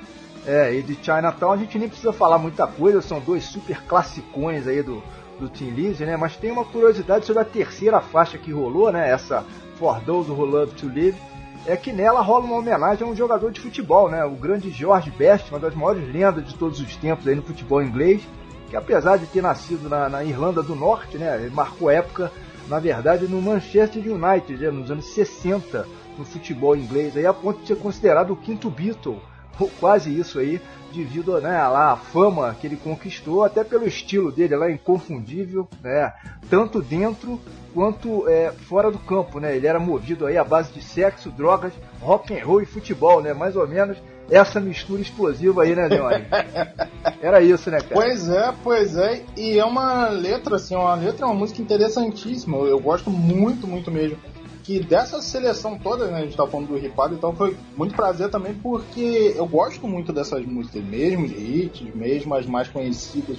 É, 0.45 0.73
e 0.73 0.83
de 0.83 0.93
Chinatown 0.95 1.53
a 1.53 1.57
gente 1.57 1.79
nem 1.79 1.87
precisa 1.87 2.13
falar 2.13 2.37
muita 2.37 2.67
coisa, 2.67 3.01
são 3.01 3.19
dois 3.19 3.45
super 3.45 3.81
classicões 3.83 4.67
aí 4.67 4.83
do, 4.83 5.01
do 5.39 5.49
Team 5.49 5.71
Lizzy, 5.71 6.05
né? 6.05 6.17
Mas 6.17 6.35
tem 6.35 6.51
uma 6.51 6.65
curiosidade 6.65 7.25
sobre 7.25 7.41
a 7.41 7.45
terceira 7.45 7.99
faixa 8.01 8.37
que 8.37 8.51
rolou, 8.51 8.91
né? 8.91 9.09
Essa 9.09 9.43
For 9.79 9.99
Those 10.01 10.29
Who 10.29 10.45
Love 10.45 10.73
to 10.73 10.87
Live 10.87 11.17
é 11.65 11.75
que 11.75 11.91
nela 11.91 12.21
rola 12.21 12.45
uma 12.45 12.57
homenagem 12.57 13.05
a 13.05 13.09
um 13.09 13.15
jogador 13.15 13.51
de 13.51 13.59
futebol, 13.59 14.09
né? 14.09 14.23
O 14.23 14.35
grande 14.35 14.69
George 14.69 15.11
Best, 15.11 15.49
uma 15.51 15.59
das 15.59 15.73
maiores 15.73 16.07
lendas 16.11 16.45
de 16.45 16.55
todos 16.55 16.79
os 16.79 16.95
tempos 16.95 17.27
aí 17.27 17.35
no 17.35 17.41
futebol 17.41 17.81
inglês, 17.81 18.21
que 18.69 18.75
apesar 18.75 19.17
de 19.17 19.25
ter 19.25 19.41
nascido 19.41 19.89
na, 19.89 20.07
na 20.07 20.23
Irlanda 20.23 20.61
do 20.61 20.75
Norte, 20.75 21.17
né? 21.17 21.49
Marcou 21.53 21.89
época, 21.89 22.31
na 22.67 22.79
verdade, 22.79 23.27
no 23.27 23.41
Manchester 23.41 24.01
United, 24.01 24.63
né? 24.63 24.71
nos 24.71 24.91
anos 24.91 25.05
60, 25.13 25.87
no 26.17 26.25
futebol 26.25 26.75
inglês, 26.75 27.17
aí 27.17 27.25
a 27.25 27.33
ponto 27.33 27.61
de 27.61 27.67
ser 27.67 27.77
considerado 27.77 28.31
o 28.31 28.35
quinto 28.35 28.69
Beatle, 28.69 29.19
ou 29.59 29.69
quase 29.79 30.17
isso 30.17 30.39
aí, 30.39 30.61
devido 30.93 31.39
né, 31.41 31.57
à 31.57 31.95
fama 31.95 32.55
que 32.59 32.67
ele 32.67 32.77
conquistou, 32.77 33.43
até 33.43 33.63
pelo 33.63 33.85
estilo 33.85 34.31
dele 34.31 34.55
lá 34.55 34.71
inconfundível, 34.71 35.67
né? 35.83 36.13
Tanto 36.49 36.81
dentro 36.81 37.39
quanto 37.73 38.27
é, 38.29 38.51
fora 38.51 38.89
do 38.89 38.99
campo, 38.99 39.39
né? 39.39 39.55
Ele 39.55 39.67
era 39.67 39.79
movido 39.79 40.25
aí 40.25 40.37
à 40.37 40.43
base 40.43 40.71
de 40.71 40.81
sexo, 40.81 41.29
drogas, 41.29 41.73
rock 41.99 42.33
and 42.33 42.45
roll 42.45 42.61
e 42.61 42.65
futebol, 42.65 43.21
né? 43.21 43.33
Mais 43.33 43.55
ou 43.55 43.67
menos 43.67 43.97
essa 44.29 44.59
mistura 44.59 45.01
explosiva 45.01 45.63
aí, 45.63 45.75
né, 45.75 45.87
Leone? 45.87 46.25
Era 47.21 47.41
isso, 47.41 47.69
né, 47.69 47.79
cara? 47.79 47.93
Pois 47.93 48.29
é, 48.29 48.53
pois 48.63 48.97
é. 48.97 49.21
E 49.37 49.59
é 49.59 49.65
uma 49.65 50.09
letra, 50.09 50.55
assim, 50.55 50.75
uma 50.75 50.95
letra, 50.95 51.25
é 51.25 51.25
uma 51.25 51.35
música 51.35 51.61
interessantíssima. 51.61 52.57
Eu 52.57 52.79
gosto 52.79 53.09
muito, 53.09 53.67
muito 53.67 53.91
mesmo. 53.91 54.17
Que 54.65 54.79
dessa 54.79 55.21
seleção 55.21 55.77
toda, 55.77 56.07
né, 56.07 56.17
a 56.17 56.21
gente 56.21 56.35
tá 56.35 56.47
falando 56.47 56.69
do 56.69 56.77
ripado, 56.77 57.13
então 57.13 57.35
foi 57.35 57.55
muito 57.77 57.95
prazer 57.95 58.29
também, 58.29 58.55
porque 58.55 59.33
eu 59.35 59.45
gosto 59.45 59.87
muito 59.87 60.11
dessas 60.11 60.43
músicas, 60.45 60.83
mesmo 60.83 61.27
de 61.27 61.35
hits, 61.35 61.93
mesmo 61.93 62.33
as 62.33 62.47
mais 62.47 62.67
conhecidas 62.67 63.37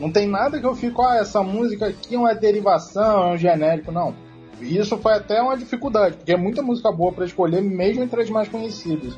não 0.00 0.10
tem 0.10 0.26
nada 0.26 0.58
que 0.58 0.66
eu 0.66 0.74
fico, 0.74 1.02
ah, 1.02 1.16
essa 1.16 1.42
música 1.42 1.88
aqui 1.88 2.14
é 2.14 2.18
uma 2.18 2.34
derivação, 2.34 3.28
é 3.28 3.34
um 3.34 3.36
genérico, 3.36 3.92
não. 3.92 4.14
Isso 4.58 4.96
foi 4.96 5.12
até 5.12 5.40
uma 5.42 5.56
dificuldade, 5.56 6.16
porque 6.16 6.32
é 6.32 6.36
muita 6.38 6.62
música 6.62 6.90
boa 6.90 7.12
para 7.12 7.26
escolher, 7.26 7.60
mesmo 7.60 8.02
entre 8.02 8.22
as 8.22 8.30
mais 8.30 8.48
conhecidas. 8.48 9.16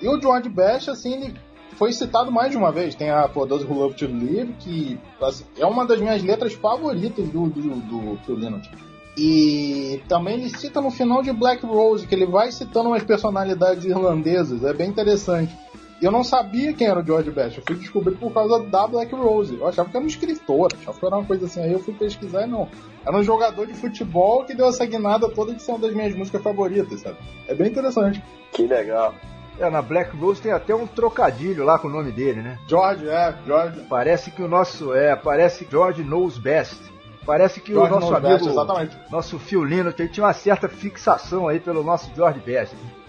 E 0.00 0.08
o 0.08 0.20
George 0.20 0.48
Best, 0.48 0.90
assim, 0.90 1.14
ele 1.14 1.34
foi 1.72 1.92
citado 1.92 2.30
mais 2.30 2.52
de 2.52 2.56
uma 2.56 2.70
vez. 2.70 2.94
Tem 2.94 3.10
a 3.10 3.26
Those 3.28 3.64
Who 3.64 3.74
Love 3.74 3.94
to 3.96 4.06
Live, 4.06 4.52
que 4.60 4.98
assim, 5.20 5.44
é 5.58 5.66
uma 5.66 5.84
das 5.84 6.00
minhas 6.00 6.22
letras 6.22 6.52
favoritas 6.52 7.28
do, 7.28 7.48
do, 7.48 7.60
do 7.60 8.18
Phil 8.24 8.36
Lynott. 8.36 8.70
E 9.16 10.00
também 10.08 10.34
ele 10.34 10.48
cita 10.48 10.80
no 10.80 10.90
final 10.90 11.22
de 11.22 11.32
Black 11.32 11.64
Rose, 11.66 12.06
que 12.06 12.14
ele 12.14 12.26
vai 12.26 12.50
citando 12.50 12.88
umas 12.88 13.02
personalidades 13.02 13.84
irlandesas. 13.84 14.64
É 14.64 14.72
bem 14.72 14.88
interessante. 14.88 15.54
E 16.00 16.04
eu 16.04 16.10
não 16.10 16.24
sabia 16.24 16.72
quem 16.72 16.88
era 16.88 16.98
o 16.98 17.06
George 17.06 17.30
Best. 17.30 17.58
Eu 17.58 17.64
fui 17.64 17.76
descobrir 17.76 18.16
por 18.16 18.32
causa 18.32 18.60
da 18.64 18.88
Black 18.88 19.14
Rose. 19.14 19.54
Eu 19.54 19.68
achava 19.68 19.88
que 19.88 19.96
era 19.96 20.04
um 20.04 20.08
escritor, 20.08 20.72
achava 20.74 20.98
que 20.98 21.06
era 21.06 21.16
uma 21.16 21.24
coisa 21.24 21.46
assim. 21.46 21.60
Aí 21.60 21.72
eu 21.72 21.78
fui 21.78 21.94
pesquisar 21.94 22.42
e 22.42 22.50
não. 22.50 22.68
Era 23.06 23.16
um 23.16 23.22
jogador 23.22 23.66
de 23.68 23.74
futebol 23.74 24.44
que 24.44 24.52
deu 24.52 24.66
essa 24.66 24.84
guinada 24.84 25.28
toda 25.28 25.54
de 25.54 25.62
ser 25.62 25.70
uma 25.70 25.78
das 25.78 25.94
minhas 25.94 26.12
músicas 26.12 26.42
favoritas, 26.42 27.02
sabe? 27.02 27.18
É 27.46 27.54
bem 27.54 27.68
interessante. 27.68 28.20
Que 28.50 28.66
legal. 28.66 29.14
É, 29.60 29.70
na 29.70 29.80
Black 29.80 30.16
Rose 30.16 30.42
tem 30.42 30.50
até 30.50 30.74
um 30.74 30.88
trocadilho 30.88 31.64
lá 31.64 31.78
com 31.78 31.86
o 31.86 31.92
nome 31.92 32.10
dele, 32.10 32.42
né? 32.42 32.58
George, 32.66 33.08
é, 33.08 33.34
George. 33.46 33.80
Parece 33.88 34.32
que 34.32 34.42
o 34.42 34.48
nosso, 34.48 34.92
é, 34.92 35.14
parece 35.14 35.68
George 35.70 36.02
knows 36.02 36.36
best. 36.36 36.91
Parece 37.24 37.60
que 37.60 37.72
George 37.72 37.92
o 37.92 38.00
nosso 38.00 38.14
amigo, 38.14 38.28
best, 38.28 38.48
exatamente. 38.48 38.98
nosso 39.10 39.38
Phil 39.38 39.64
Lino, 39.64 39.92
tinha 39.92 40.24
uma 40.24 40.32
certa 40.32 40.68
fixação 40.68 41.46
aí 41.46 41.60
pelo 41.60 41.82
nosso 41.84 42.10
George 42.14 42.40
Best. 42.40 42.74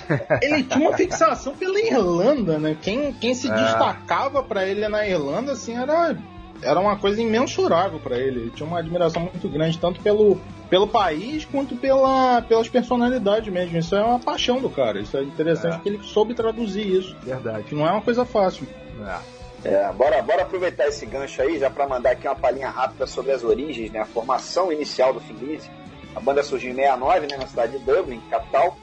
ele 0.42 0.62
tinha 0.64 0.88
uma 0.88 0.96
fixação 0.96 1.54
pela 1.54 1.78
Irlanda, 1.80 2.58
né? 2.58 2.76
Quem, 2.80 3.12
quem 3.12 3.34
se 3.34 3.50
é. 3.50 3.54
destacava 3.54 4.42
para 4.42 4.66
ele 4.66 4.86
na 4.88 5.06
Irlanda, 5.06 5.52
assim, 5.52 5.76
era, 5.76 6.16
era 6.62 6.80
uma 6.80 6.96
coisa 6.96 7.20
imensurável 7.20 7.98
para 7.98 8.18
ele. 8.18 8.40
Ele 8.40 8.50
tinha 8.50 8.66
uma 8.66 8.78
admiração 8.78 9.22
muito 9.22 9.48
grande, 9.48 9.78
tanto 9.78 10.00
pelo, 10.00 10.38
pelo 10.68 10.86
país 10.86 11.44
quanto 11.44 11.76
pela, 11.76 12.42
pelas 12.42 12.68
personalidades 12.68 13.52
mesmo. 13.52 13.78
Isso 13.78 13.94
é 13.94 14.02
uma 14.02 14.18
paixão 14.18 14.60
do 14.60 14.70
cara. 14.70 15.00
Isso 15.00 15.16
é 15.16 15.22
interessante 15.22 15.76
é. 15.76 15.78
que 15.78 15.88
ele 15.88 16.02
soube 16.02 16.34
traduzir 16.34 16.86
isso. 16.86 17.16
Verdade. 17.22 17.64
Que 17.64 17.74
não 17.74 17.86
é 17.86 17.92
uma 17.92 18.02
coisa 18.02 18.24
fácil. 18.24 18.66
É. 19.00 19.33
É, 19.64 19.90
bora, 19.92 20.20
bora 20.20 20.42
aproveitar 20.42 20.88
esse 20.88 21.06
gancho 21.06 21.40
aí, 21.40 21.58
já 21.58 21.70
para 21.70 21.88
mandar 21.88 22.10
aqui 22.10 22.28
uma 22.28 22.36
palhinha 22.36 22.68
rápida 22.68 23.06
sobre 23.06 23.32
as 23.32 23.42
origens, 23.42 23.90
né, 23.90 24.00
a 24.00 24.04
formação 24.04 24.70
inicial 24.70 25.14
do 25.14 25.20
Feliz. 25.20 25.70
A 26.14 26.20
banda 26.20 26.42
surgiu 26.42 26.70
em 26.70 26.74
69, 26.74 27.26
né, 27.26 27.36
na 27.38 27.46
cidade 27.46 27.78
de 27.78 27.84
Dublin, 27.84 28.20
capital, 28.28 28.76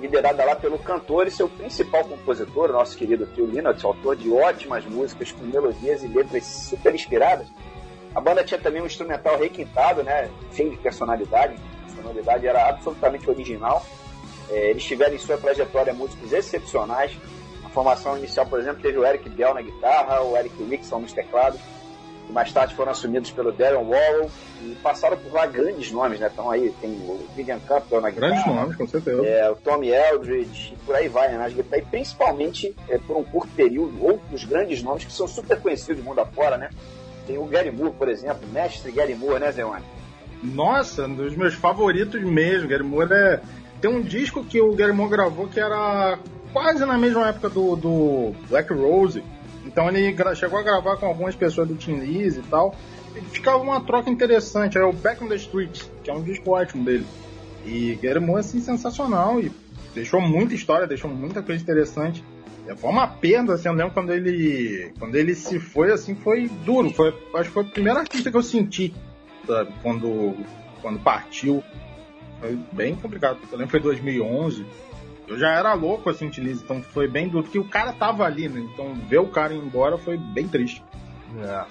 liderada 0.00 0.44
lá 0.44 0.56
pelo 0.56 0.76
cantor 0.76 1.28
e 1.28 1.30
seu 1.30 1.48
principal 1.48 2.04
compositor, 2.04 2.72
nosso 2.72 2.98
querido 2.98 3.28
Phil 3.28 3.46
Lynott, 3.46 3.86
autor 3.86 4.16
de 4.16 4.28
ótimas 4.32 4.84
músicas 4.84 5.30
com 5.30 5.44
melodias 5.44 6.02
e 6.02 6.08
letras 6.08 6.44
super 6.44 6.92
inspiradas. 6.92 7.46
A 8.12 8.20
banda 8.20 8.42
tinha 8.42 8.58
também 8.58 8.82
um 8.82 8.86
instrumental 8.86 9.38
requintado, 9.38 10.02
né, 10.02 10.28
cheio 10.52 10.70
de 10.70 10.76
personalidade, 10.78 11.54
a 11.54 11.84
personalidade 11.84 12.44
era 12.44 12.70
absolutamente 12.70 13.30
original. 13.30 13.86
É, 14.50 14.70
eles 14.70 14.82
tiveram 14.82 15.14
em 15.14 15.18
sua 15.18 15.38
trajetória 15.38 15.94
músicos 15.94 16.32
excepcionais. 16.32 17.16
Formação 17.74 18.16
inicial, 18.16 18.46
por 18.46 18.60
exemplo, 18.60 18.80
teve 18.80 18.96
o 18.96 19.04
Eric 19.04 19.28
Bell 19.28 19.52
na 19.52 19.60
guitarra, 19.60 20.22
o 20.22 20.36
Eric 20.36 20.62
Rickson 20.62 21.00
nos 21.00 21.12
teclados, 21.12 21.60
que 22.24 22.32
mais 22.32 22.52
tarde 22.52 22.72
foram 22.72 22.92
assumidos 22.92 23.32
pelo 23.32 23.50
Darren 23.50 23.84
Warhol 23.84 24.30
e 24.62 24.76
passaram 24.76 25.16
por 25.16 25.32
lá 25.32 25.44
grandes 25.44 25.90
nomes, 25.90 26.20
né? 26.20 26.30
Então 26.32 26.48
aí 26.48 26.72
tem 26.80 26.92
o 26.92 27.26
Vivian 27.34 27.58
Campbell 27.58 28.00
na 28.00 28.10
guitarra. 28.10 28.32
Grandes 28.32 28.46
nomes, 28.46 28.76
com 28.76 28.86
certeza. 28.86 29.26
É, 29.26 29.50
o 29.50 29.56
Tommy 29.56 29.88
Eldridge 29.88 30.72
e 30.72 30.76
por 30.86 30.94
aí 30.94 31.08
vai, 31.08 31.32
né? 31.32 31.36
Nas 31.36 31.52
guitarras. 31.52 31.84
E 31.84 31.90
principalmente 31.90 32.76
é, 32.88 32.96
por 32.96 33.16
um 33.16 33.24
curto 33.24 33.52
período, 33.56 34.04
outros 34.04 34.44
grandes 34.44 34.80
nomes 34.80 35.04
que 35.04 35.12
são 35.12 35.26
super 35.26 35.60
conhecidos 35.60 35.96
do 35.96 36.08
mundo 36.08 36.20
afora, 36.20 36.56
né? 36.56 36.70
Tem 37.26 37.36
o 37.38 37.44
Gary 37.44 37.72
Moore, 37.72 37.92
por 37.98 38.08
exemplo, 38.08 38.46
mestre 38.52 38.92
Gary 38.92 39.16
Moore, 39.16 39.40
né, 39.40 39.50
Zeone? 39.50 39.82
Nossa, 40.44 41.06
um 41.06 41.14
dos 41.14 41.34
meus 41.36 41.54
favoritos 41.54 42.22
mesmo. 42.22 42.68
Gary 42.68 42.84
Moore 42.84 43.12
é 43.12 43.40
tem 43.80 43.90
um 43.90 44.00
disco 44.00 44.44
que 44.44 44.60
o 44.62 44.72
Gary 44.72 44.92
Moore 44.92 45.10
gravou 45.10 45.48
que 45.48 45.60
era 45.60 46.18
quase 46.54 46.86
na 46.86 46.96
mesma 46.96 47.28
época 47.28 47.50
do, 47.50 47.74
do 47.74 48.32
Black 48.48 48.72
Rose. 48.72 49.22
Então 49.66 49.88
ele 49.88 50.14
chegou 50.36 50.58
a 50.58 50.62
gravar 50.62 50.96
com 50.96 51.06
algumas 51.06 51.34
pessoas 51.34 51.66
do 51.66 51.74
Team 51.74 51.98
Lizzy 51.98 52.38
e 52.38 52.42
tal. 52.44 52.74
E 53.16 53.20
ficava 53.20 53.58
uma 53.58 53.80
troca 53.80 54.08
interessante. 54.08 54.78
É 54.78 54.84
o 54.84 54.92
Back 54.92 55.22
on 55.22 55.28
the 55.28 55.34
Streets, 55.34 55.90
que 56.02 56.10
é 56.10 56.14
um 56.14 56.22
disco 56.22 56.52
ótimo 56.52 56.84
dele. 56.84 57.04
E 57.66 57.98
Gary 58.00 58.20
Moore, 58.20 58.40
assim, 58.40 58.60
sensacional. 58.60 59.40
E 59.40 59.50
deixou 59.92 60.20
muita 60.20 60.54
história, 60.54 60.86
deixou 60.86 61.10
muita 61.10 61.42
coisa 61.42 61.60
interessante. 61.60 62.24
Foi 62.76 62.90
uma 62.90 63.06
perda, 63.06 63.54
assim, 63.54 63.68
eu 63.68 63.74
lembro 63.74 63.92
quando 63.92 64.10
ele, 64.10 64.90
quando 64.98 65.14
ele 65.16 65.34
se 65.34 65.60
foi, 65.60 65.92
assim, 65.92 66.14
foi 66.14 66.48
duro. 66.64 66.88
Foi, 66.90 67.08
acho 67.34 67.48
que 67.48 67.54
foi 67.54 67.62
o 67.62 67.70
primeiro 67.70 67.98
artista 67.98 68.30
que 68.30 68.36
eu 68.36 68.42
senti, 68.42 68.94
sabe, 69.46 69.70
quando, 69.82 70.34
quando 70.80 70.98
partiu. 71.00 71.62
Foi 72.40 72.58
bem 72.72 72.94
complicado. 72.94 73.38
Eu 73.50 73.58
lembro 73.58 73.66
que 73.66 73.70
foi 73.70 73.80
2011. 73.80 74.64
Eu 75.26 75.38
já 75.38 75.50
era 75.50 75.72
louco, 75.72 76.10
assim, 76.10 76.28
Tilize, 76.28 76.62
então 76.62 76.82
foi 76.82 77.08
bem 77.08 77.28
duro, 77.28 77.44
porque 77.44 77.58
o 77.58 77.68
cara 77.68 77.92
tava 77.92 78.24
ali, 78.24 78.48
né? 78.48 78.60
Então 78.60 78.94
ver 78.94 79.18
o 79.18 79.28
cara 79.28 79.54
ir 79.54 79.58
embora 79.58 79.96
foi 79.96 80.16
bem 80.16 80.46
triste. 80.46 80.84
É. 81.38 81.64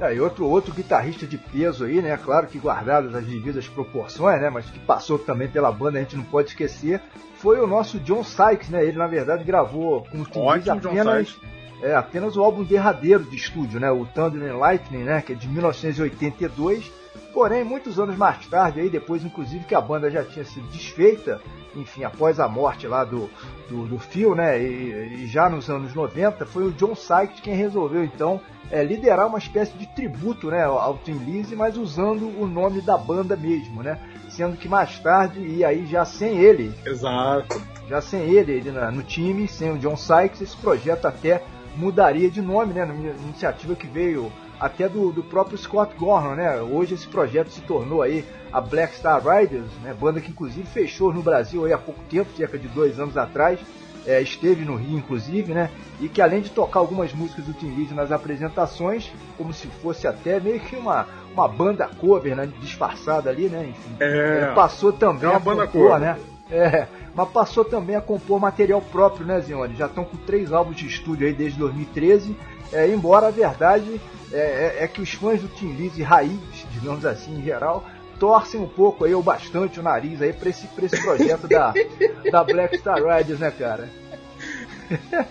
É, 0.00 0.14
e 0.14 0.20
outro, 0.20 0.46
outro 0.46 0.74
guitarrista 0.74 1.26
de 1.26 1.38
peso 1.38 1.84
aí, 1.84 2.02
né? 2.02 2.16
Claro 2.16 2.48
que 2.48 2.58
guardadas 2.58 3.14
as 3.14 3.24
devidas 3.24 3.68
proporções, 3.68 4.40
né? 4.40 4.50
Mas 4.50 4.68
que 4.68 4.78
passou 4.80 5.18
também 5.18 5.48
pela 5.48 5.70
banda, 5.70 5.98
a 5.98 6.02
gente 6.02 6.16
não 6.16 6.24
pode 6.24 6.48
esquecer, 6.48 7.00
foi 7.36 7.60
o 7.60 7.66
nosso 7.66 8.00
John 8.00 8.24
Sykes, 8.24 8.70
né? 8.70 8.84
Ele 8.84 8.98
na 8.98 9.06
verdade 9.06 9.44
gravou 9.44 10.04
com 10.10 10.20
o 10.20 10.24
Steve 10.24 10.70
apenas, 10.70 11.38
é, 11.80 11.94
apenas 11.94 12.36
o 12.36 12.42
álbum 12.42 12.64
derradeiro 12.64 13.22
de 13.22 13.36
estúdio, 13.36 13.78
né? 13.78 13.90
O 13.90 14.04
Thunder 14.04 14.50
and 14.50 14.56
Lightning, 14.56 15.04
né? 15.04 15.22
Que 15.22 15.32
é 15.32 15.36
de 15.36 15.48
1982. 15.48 16.90
Porém, 17.32 17.64
muitos 17.64 17.98
anos 17.98 18.16
mais 18.16 18.46
tarde, 18.46 18.80
aí 18.80 18.88
depois 18.88 19.24
inclusive 19.24 19.64
que 19.64 19.74
a 19.74 19.80
banda 19.80 20.10
já 20.10 20.24
tinha 20.24 20.44
sido 20.44 20.66
desfeita, 20.68 21.40
enfim, 21.74 22.04
após 22.04 22.38
a 22.38 22.48
morte 22.48 22.86
lá 22.86 23.04
do, 23.04 23.28
do, 23.68 23.86
do 23.86 23.98
Phil, 23.98 24.34
né? 24.34 24.62
E, 24.62 25.24
e, 25.24 25.26
já 25.26 25.48
nos 25.48 25.68
anos 25.68 25.94
90, 25.94 26.46
foi 26.46 26.64
o 26.64 26.72
John 26.72 26.94
Sykes 26.94 27.40
quem 27.40 27.54
resolveu 27.54 28.04
então 28.04 28.40
é, 28.70 28.82
liderar 28.84 29.26
uma 29.26 29.38
espécie 29.38 29.76
de 29.76 29.86
tributo, 29.94 30.48
né, 30.48 30.64
ao 30.64 30.98
Tim 30.98 31.18
Lizzy, 31.18 31.56
mas 31.56 31.76
usando 31.76 32.26
o 32.40 32.46
nome 32.46 32.80
da 32.80 32.96
banda 32.96 33.36
mesmo, 33.36 33.82
né? 33.82 33.98
sendo 34.34 34.56
que 34.56 34.68
mais 34.68 34.98
tarde, 34.98 35.40
e 35.40 35.64
aí 35.64 35.86
já 35.86 36.04
sem 36.04 36.38
ele. 36.38 36.74
Exato. 36.84 37.60
Já 37.88 38.00
sem 38.00 38.22
ele, 38.22 38.52
ele 38.52 38.70
no 38.70 39.02
time, 39.02 39.46
sem 39.46 39.70
o 39.72 39.78
John 39.78 39.96
Sykes, 39.96 40.40
esse 40.40 40.56
projeto 40.56 41.06
até 41.06 41.42
mudaria 41.76 42.30
de 42.30 42.40
nome, 42.40 42.72
né? 42.72 42.84
Numa 42.84 43.10
iniciativa 43.10 43.74
que 43.74 43.86
veio 43.86 44.32
até 44.58 44.88
do, 44.88 45.10
do 45.10 45.22
próprio 45.22 45.58
Scott 45.58 45.94
Gorham, 45.96 46.34
né? 46.34 46.60
Hoje 46.60 46.94
esse 46.94 47.06
projeto 47.06 47.48
se 47.48 47.60
tornou 47.62 48.02
aí 48.02 48.24
a 48.52 48.60
Black 48.60 48.94
Star 48.94 49.22
Riders, 49.24 49.70
né? 49.82 49.94
Banda 49.98 50.20
que 50.20 50.30
inclusive 50.30 50.66
fechou 50.66 51.12
no 51.12 51.22
Brasil 51.22 51.64
aí 51.64 51.72
há 51.72 51.78
pouco 51.78 52.00
tempo, 52.08 52.30
cerca 52.36 52.58
de 52.58 52.68
dois 52.68 52.98
anos 52.98 53.16
atrás. 53.16 53.58
É, 54.06 54.20
esteve 54.20 54.66
no 54.66 54.76
Rio, 54.76 54.98
inclusive, 54.98 55.54
né? 55.54 55.70
E 55.98 56.08
que 56.08 56.20
além 56.20 56.42
de 56.42 56.50
tocar 56.50 56.78
algumas 56.78 57.14
músicas 57.14 57.46
do 57.46 57.54
Tim 57.54 57.70
Lizzy 57.70 57.94
nas 57.94 58.12
apresentações, 58.12 59.10
como 59.38 59.52
se 59.54 59.66
fosse 59.66 60.06
até 60.06 60.38
meio 60.38 60.60
que 60.60 60.76
uma, 60.76 61.06
uma 61.32 61.48
banda 61.48 61.88
cover, 61.98 62.36
né? 62.36 62.46
Disfarçada 62.60 63.30
ali, 63.30 63.48
né? 63.48 63.68
Enfim, 63.70 63.96
é, 63.98 64.52
passou 64.54 64.92
também 64.92 65.24
é 65.24 65.28
uma 65.28 65.36
a 65.36 65.40
banda 65.40 65.66
compor, 65.66 65.92
cover. 65.92 66.00
né? 66.00 66.18
É, 66.50 66.86
mas 67.14 67.28
passou 67.30 67.64
também 67.64 67.96
a 67.96 68.00
compor 68.00 68.40
material 68.40 68.80
próprio, 68.80 69.26
né, 69.26 69.40
Zione? 69.40 69.74
Já 69.76 69.86
estão 69.86 70.04
com 70.04 70.16
três 70.18 70.52
álbuns 70.52 70.76
de 70.76 70.86
estúdio 70.86 71.26
aí 71.26 71.32
desde 71.32 71.58
2013. 71.58 72.36
É, 72.72 72.88
embora 72.88 73.28
a 73.28 73.30
verdade 73.30 74.00
é, 74.32 74.38
é, 74.38 74.76
é, 74.84 74.88
que 74.88 75.00
os 75.00 75.12
fãs 75.12 75.40
do 75.40 75.48
Tim 75.48 75.72
Lizzy 75.72 76.02
raiz, 76.02 76.38
digamos 76.72 77.04
assim, 77.06 77.38
em 77.38 77.42
geral, 77.42 77.84
torcem 78.18 78.60
um 78.60 78.68
pouco 78.68 79.04
aí, 79.04 79.14
ou 79.14 79.22
bastante, 79.22 79.78
o 79.78 79.82
nariz 79.82 80.20
aí 80.20 80.32
pra 80.32 80.48
esse, 80.48 80.66
pra 80.68 80.84
esse 80.84 81.00
projeto 81.00 81.46
da, 81.46 81.72
da 82.30 82.44
Black 82.44 82.78
Star 82.78 83.02
Riders, 83.02 83.38
né, 83.38 83.50
cara? 83.50 83.88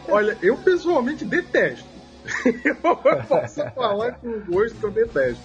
Olha, 0.07 0.37
eu 0.41 0.57
pessoalmente 0.57 1.25
detesto. 1.25 1.85
eu 2.63 2.75
posso 2.75 3.69
falar 3.71 4.13
com 4.13 4.39
gosto 4.49 4.77
que 4.77 4.83
eu 4.85 4.91
detesto. 4.91 5.41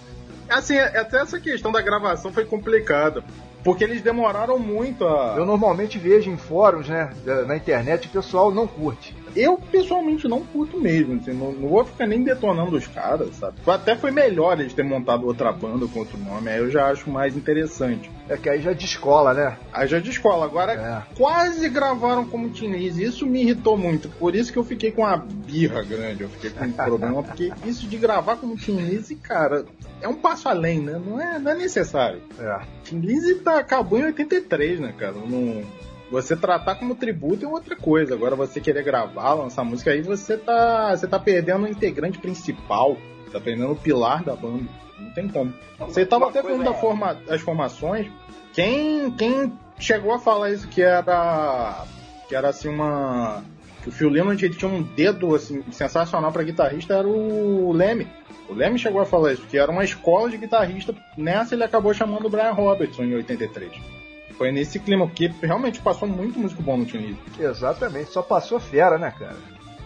Assim, 0.49 0.79
até 0.79 1.21
essa 1.21 1.41
questão 1.41 1.71
da 1.71 1.83
gravação 1.83 2.33
foi 2.33 2.45
complicada. 2.45 3.23
Porque 3.65 3.85
eles 3.85 4.01
demoraram 4.01 4.59
muito 4.59 5.07
a. 5.07 5.35
Eu 5.37 5.45
normalmente 5.45 5.99
vejo 5.99 6.31
em 6.31 6.37
fóruns, 6.37 6.89
né, 6.89 7.11
na 7.47 7.57
internet, 7.57 8.07
o 8.07 8.11
pessoal 8.11 8.53
não 8.53 8.67
curte. 8.67 9.15
Eu, 9.37 9.59
pessoalmente, 9.59 10.27
não 10.27 10.43
curto 10.43 10.81
mesmo. 10.81 11.17
Assim, 11.17 11.33
não, 11.33 11.53
não, 11.53 11.69
vou 11.69 11.85
ficar 11.85 12.07
nem 12.07 12.23
detonando 12.23 12.77
os 12.77 12.87
caras, 12.87 13.37
sabe? 13.37 13.59
Até 13.67 13.97
foi 13.97 14.11
melhor 14.11 14.59
eles 14.59 14.73
terem 14.73 14.91
montado 14.91 15.27
outra 15.27 15.53
banda 15.53 15.87
com 15.87 16.01
outro 16.01 16.19
nome. 16.19 16.51
Aí 16.51 16.59
eu 16.59 16.71
já 16.71 16.91
acho 16.91 17.11
mais 17.11 17.37
interessante. 17.37 18.11
É 18.29 18.37
que 18.37 18.49
aí 18.49 18.61
já 18.61 18.73
descola, 18.73 19.33
né? 19.33 19.57
Aí 19.73 19.89
já 19.89 19.99
descola. 19.99 20.45
Agora, 20.45 20.73
é. 20.73 21.15
quase 21.17 21.69
gravaram 21.69 22.27
como 22.27 22.55
chinês. 22.55 22.99
Isso 22.99 23.27
me 23.27 23.43
irritou 23.43 23.77
muito. 23.77 24.09
Por 24.11 24.35
isso 24.37 24.53
que 24.53 24.59
eu 24.59 24.65
fiquei 24.65 24.93
com 24.93 25.03
uma 25.03 25.17
birra 25.17 25.83
grande. 25.83 26.25
Eu 26.25 26.29
fiquei 26.29 26.51
com 26.51 26.65
um 26.65 26.73
problema. 26.73 27.23
Porque 27.23 27.53
isso 27.65 27.87
de 27.87 27.97
gravar 27.97 28.37
como 28.37 28.59
chinês, 28.59 29.11
cara, 29.23 29.65
é 30.01 30.09
um 30.09 30.15
passo 30.15 30.49
além, 30.49 30.81
né? 30.81 31.01
Não 31.05 31.21
é, 31.21 31.39
não 31.39 31.53
é 31.53 31.55
necessário. 31.55 32.21
É. 32.39 32.61
Chinese 32.85 33.37
tá, 33.37 33.59
acabou 33.59 33.99
em 33.99 34.05
83, 34.05 34.81
né, 34.81 34.95
cara? 34.97 35.15
Não 35.15 35.65
você 36.11 36.35
tratar 36.35 36.77
como 36.77 36.95
tributo 36.95 37.45
é 37.45 37.49
outra 37.49 37.77
coisa. 37.77 38.15
Agora 38.15 38.35
você 38.35 38.61
querer 38.61 38.83
gravar, 38.83 39.35
lançar 39.35 39.65
música, 39.65 39.91
aí 39.91 40.03
você 40.03 40.37
tá, 40.37 40.95
você 40.97 41.07
tá 41.07 41.19
perdendo 41.19 41.65
o 41.65 41.69
integrante 41.69 42.19
principal, 42.19 42.97
tá 43.31 43.41
perdendo 43.41 43.73
o 43.73 43.77
pilar 43.77 44.25
da 44.25 44.35
banda. 44.35 44.69
Não 44.99 45.11
tem 45.11 45.29
como. 45.29 45.53
Você 45.79 46.05
tava 46.05 46.29
até 46.29 46.43
falando 46.43 46.69
é... 46.69 46.75
forma, 46.75 47.17
as 47.29 47.41
formações. 47.41 48.11
Quem, 48.53 49.11
quem 49.13 49.53
chegou 49.79 50.13
a 50.13 50.19
falar 50.19 50.51
isso 50.51 50.67
que 50.69 50.83
era 50.83 51.85
que 52.29 52.35
era 52.35 52.49
assim 52.49 52.69
uma 52.69 53.43
que 53.83 53.89
o 53.89 53.93
Phil 53.93 54.09
Lynott 54.09 54.49
tinha 54.51 54.71
um 54.71 54.83
dedo 54.83 55.35
assim 55.35 55.63
sensacional 55.71 56.33
para 56.33 56.43
guitarrista 56.43 56.95
era 56.95 57.07
o 57.09 57.73
Leme. 57.73 58.09
O 58.49 58.55
Leme 58.55 58.79
chegou 58.79 59.01
a 59.01 59.07
falar 59.07 59.35
isso, 59.35 59.47
que 59.47 59.59
era 59.59 59.71
uma 59.71 59.85
escola 59.85 60.31
de 60.31 60.39
guitarrista. 60.39 60.95
Nessa 61.17 61.55
ele 61.55 61.65
acabou 61.65 61.93
chamando 61.93 62.27
o 62.27 62.31
Brian 62.31 62.53
Robertson 62.53 63.05
em 63.05 63.15
83 63.15 63.99
foi 64.39 64.53
nesse 64.53 64.79
clima, 64.79 65.05
porque 65.07 65.27
realmente 65.43 65.81
passou 65.81 66.07
muito 66.07 66.39
músico 66.39 66.63
bom 66.63 66.77
no 66.77 66.87
Team 66.87 67.19
Exatamente, 67.39 68.13
só 68.13 68.23
passou 68.23 68.61
fera, 68.61 68.97
né, 68.97 69.13
cara? 69.19 69.37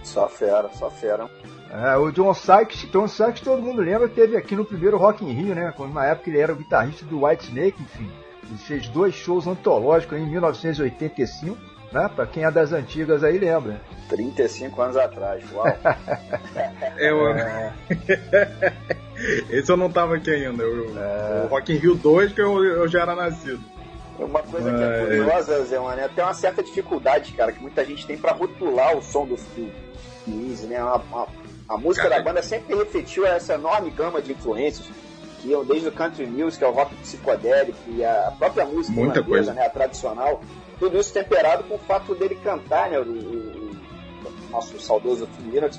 Só 0.05 0.29
fera, 0.29 0.69
só 0.75 0.91
fera. 0.91 1.29
É, 1.73 1.97
o 1.97 2.11
John 2.13 2.35
Sykes, 2.35 2.91
John 2.91 3.09
Sykes 3.09 3.41
todo 3.41 3.63
mundo 3.63 3.81
lembra, 3.81 4.07
teve 4.07 4.37
aqui 4.37 4.55
no 4.55 4.63
primeiro 4.63 4.99
Rock 4.99 5.25
in 5.25 5.33
Rio, 5.33 5.55
né? 5.55 5.73
Quando 5.75 5.95
na 5.95 6.05
época 6.05 6.29
ele 6.29 6.39
era 6.39 6.53
o 6.53 6.57
guitarrista 6.57 7.07
do 7.07 7.25
White 7.25 7.45
Snake, 7.45 7.83
enfim. 7.83 8.11
Ele 8.45 8.59
fez 8.59 8.89
dois 8.89 9.15
shows 9.15 9.47
antológicos 9.47 10.19
em 10.19 10.27
1985, 10.27 11.57
né? 11.91 12.11
Pra 12.15 12.27
quem 12.27 12.45
é 12.45 12.51
das 12.51 12.73
antigas 12.73 13.25
aí 13.25 13.39
lembra. 13.39 13.81
35 14.11 14.83
anos 14.83 14.97
atrás, 14.99 15.43
uau. 15.51 15.65
eu... 16.99 17.29
É. 17.29 17.73
Esse 19.49 19.73
eu 19.73 19.77
não 19.77 19.91
tava 19.91 20.17
aqui 20.17 20.31
ainda. 20.31 20.63
Eu, 20.63 20.93
é... 20.99 21.47
O 21.47 21.49
Rock 21.49 21.73
in 21.73 21.77
Rio 21.77 21.95
2 21.95 22.33
que 22.35 22.43
eu, 22.43 22.63
eu 22.63 22.87
já 22.87 23.01
era 23.01 23.15
nascido. 23.15 23.63
Uma 24.19 24.43
coisa 24.43 24.71
que 24.71 24.83
é 24.83 25.07
curiosa, 25.07 25.65
Zé 25.65 25.81
Mano, 25.81 26.01
é 26.01 26.05
até 26.05 26.23
uma 26.23 26.35
certa 26.35 26.63
dificuldade, 26.63 27.33
cara, 27.33 27.51
que 27.51 27.63
muita 27.63 27.83
gente 27.83 28.07
tem 28.07 28.19
para 28.19 28.33
rotular 28.33 28.95
o 28.95 29.03
som 29.03 29.27
do, 29.27 29.37
do 29.37 30.51
Easy, 30.51 30.67
né? 30.67 30.77
A, 30.77 31.01
a, 31.15 31.27
a 31.73 31.79
música 31.79 32.09
cara, 32.09 32.23
da 32.23 32.25
banda 32.25 32.43
sempre 32.43 32.75
refletiu 32.77 33.27
essa 33.27 33.55
enorme 33.55 33.91
gama 33.91 34.21
de 34.21 34.33
influências 34.33 34.87
que 35.41 35.49
iam 35.49 35.65
desde 35.65 35.89
o 35.89 35.93
country 35.93 36.27
music 36.27 36.63
ao 36.63 36.73
rock 36.73 36.95
psicodélico 36.97 37.79
e 37.89 38.05
a 38.05 38.33
própria 38.39 38.65
música 38.65 38.95
Muita 38.95 39.21
irlandesa, 39.21 39.29
coisa. 39.29 39.55
né, 39.55 39.67
a 39.67 39.71
tradicional, 39.71 40.41
tudo 40.79 40.99
isso 40.99 41.13
temperado 41.13 41.65
com 41.65 41.75
o 41.75 41.79
fato 41.79 42.15
dele 42.15 42.37
cantar, 42.37 42.91
né, 42.91 42.99
o, 42.99 43.03
o, 43.03 43.71
o 43.71 44.51
nosso 44.51 44.79
saudoso 44.81 45.27
Phil 45.27 45.71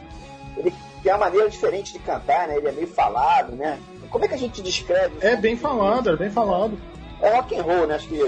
ele 0.55 0.73
tem 1.01 1.11
uma 1.11 1.17
maneira 1.17 1.49
diferente 1.49 1.93
de 1.93 1.99
cantar, 1.99 2.47
né, 2.47 2.57
ele 2.57 2.67
é 2.67 2.71
meio 2.71 2.87
falado, 2.87 3.55
né, 3.55 3.79
como 4.09 4.25
é 4.25 4.27
que 4.27 4.33
a 4.33 4.37
gente 4.37 4.61
descreve? 4.61 5.15
É 5.21 5.35
bem 5.35 5.55
falado, 5.55 6.09
é 6.09 6.15
bem 6.15 6.29
falado 6.29 6.77
é 7.23 7.29
rock 7.29 7.55
and 7.57 7.63
roll, 7.63 7.87
né? 7.87 7.95
Acho 7.95 8.09
que 8.09 8.19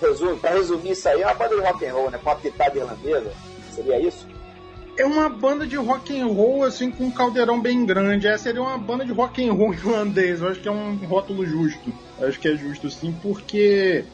resumo, 0.00 0.36
pra 0.38 0.50
resumir 0.50 0.90
isso 0.90 1.08
aí, 1.08 1.22
é 1.22 1.26
uma 1.26 1.34
banda 1.34 1.54
de 1.54 1.60
rock 1.62 1.86
and 1.86 1.92
roll, 1.94 2.10
né? 2.10 2.18
Com 2.18 2.30
uma 2.30 2.36
pitada 2.36 2.76
irlandesa. 2.76 3.32
Seria 3.70 4.00
isso? 4.00 4.26
É 4.96 5.04
uma 5.04 5.28
banda 5.28 5.66
de 5.66 5.76
rock 5.76 6.18
and 6.18 6.26
roll, 6.26 6.62
assim, 6.62 6.90
com 6.90 7.04
um 7.04 7.10
caldeirão 7.10 7.60
bem 7.60 7.84
grande. 7.84 8.28
Essa 8.28 8.44
seria 8.44 8.62
uma 8.62 8.78
banda 8.78 9.04
de 9.04 9.12
rock 9.12 9.46
and 9.46 9.52
roll 9.52 9.74
irlandês. 9.74 10.40
Eu 10.40 10.48
acho 10.48 10.60
que 10.60 10.68
é 10.68 10.72
um 10.72 10.94
rótulo 10.96 11.44
justo. 11.44 11.92
Eu 12.18 12.28
acho 12.28 12.38
que 12.38 12.48
é 12.48 12.56
justo, 12.56 12.88
sim, 12.90 13.14
porque 13.20 14.04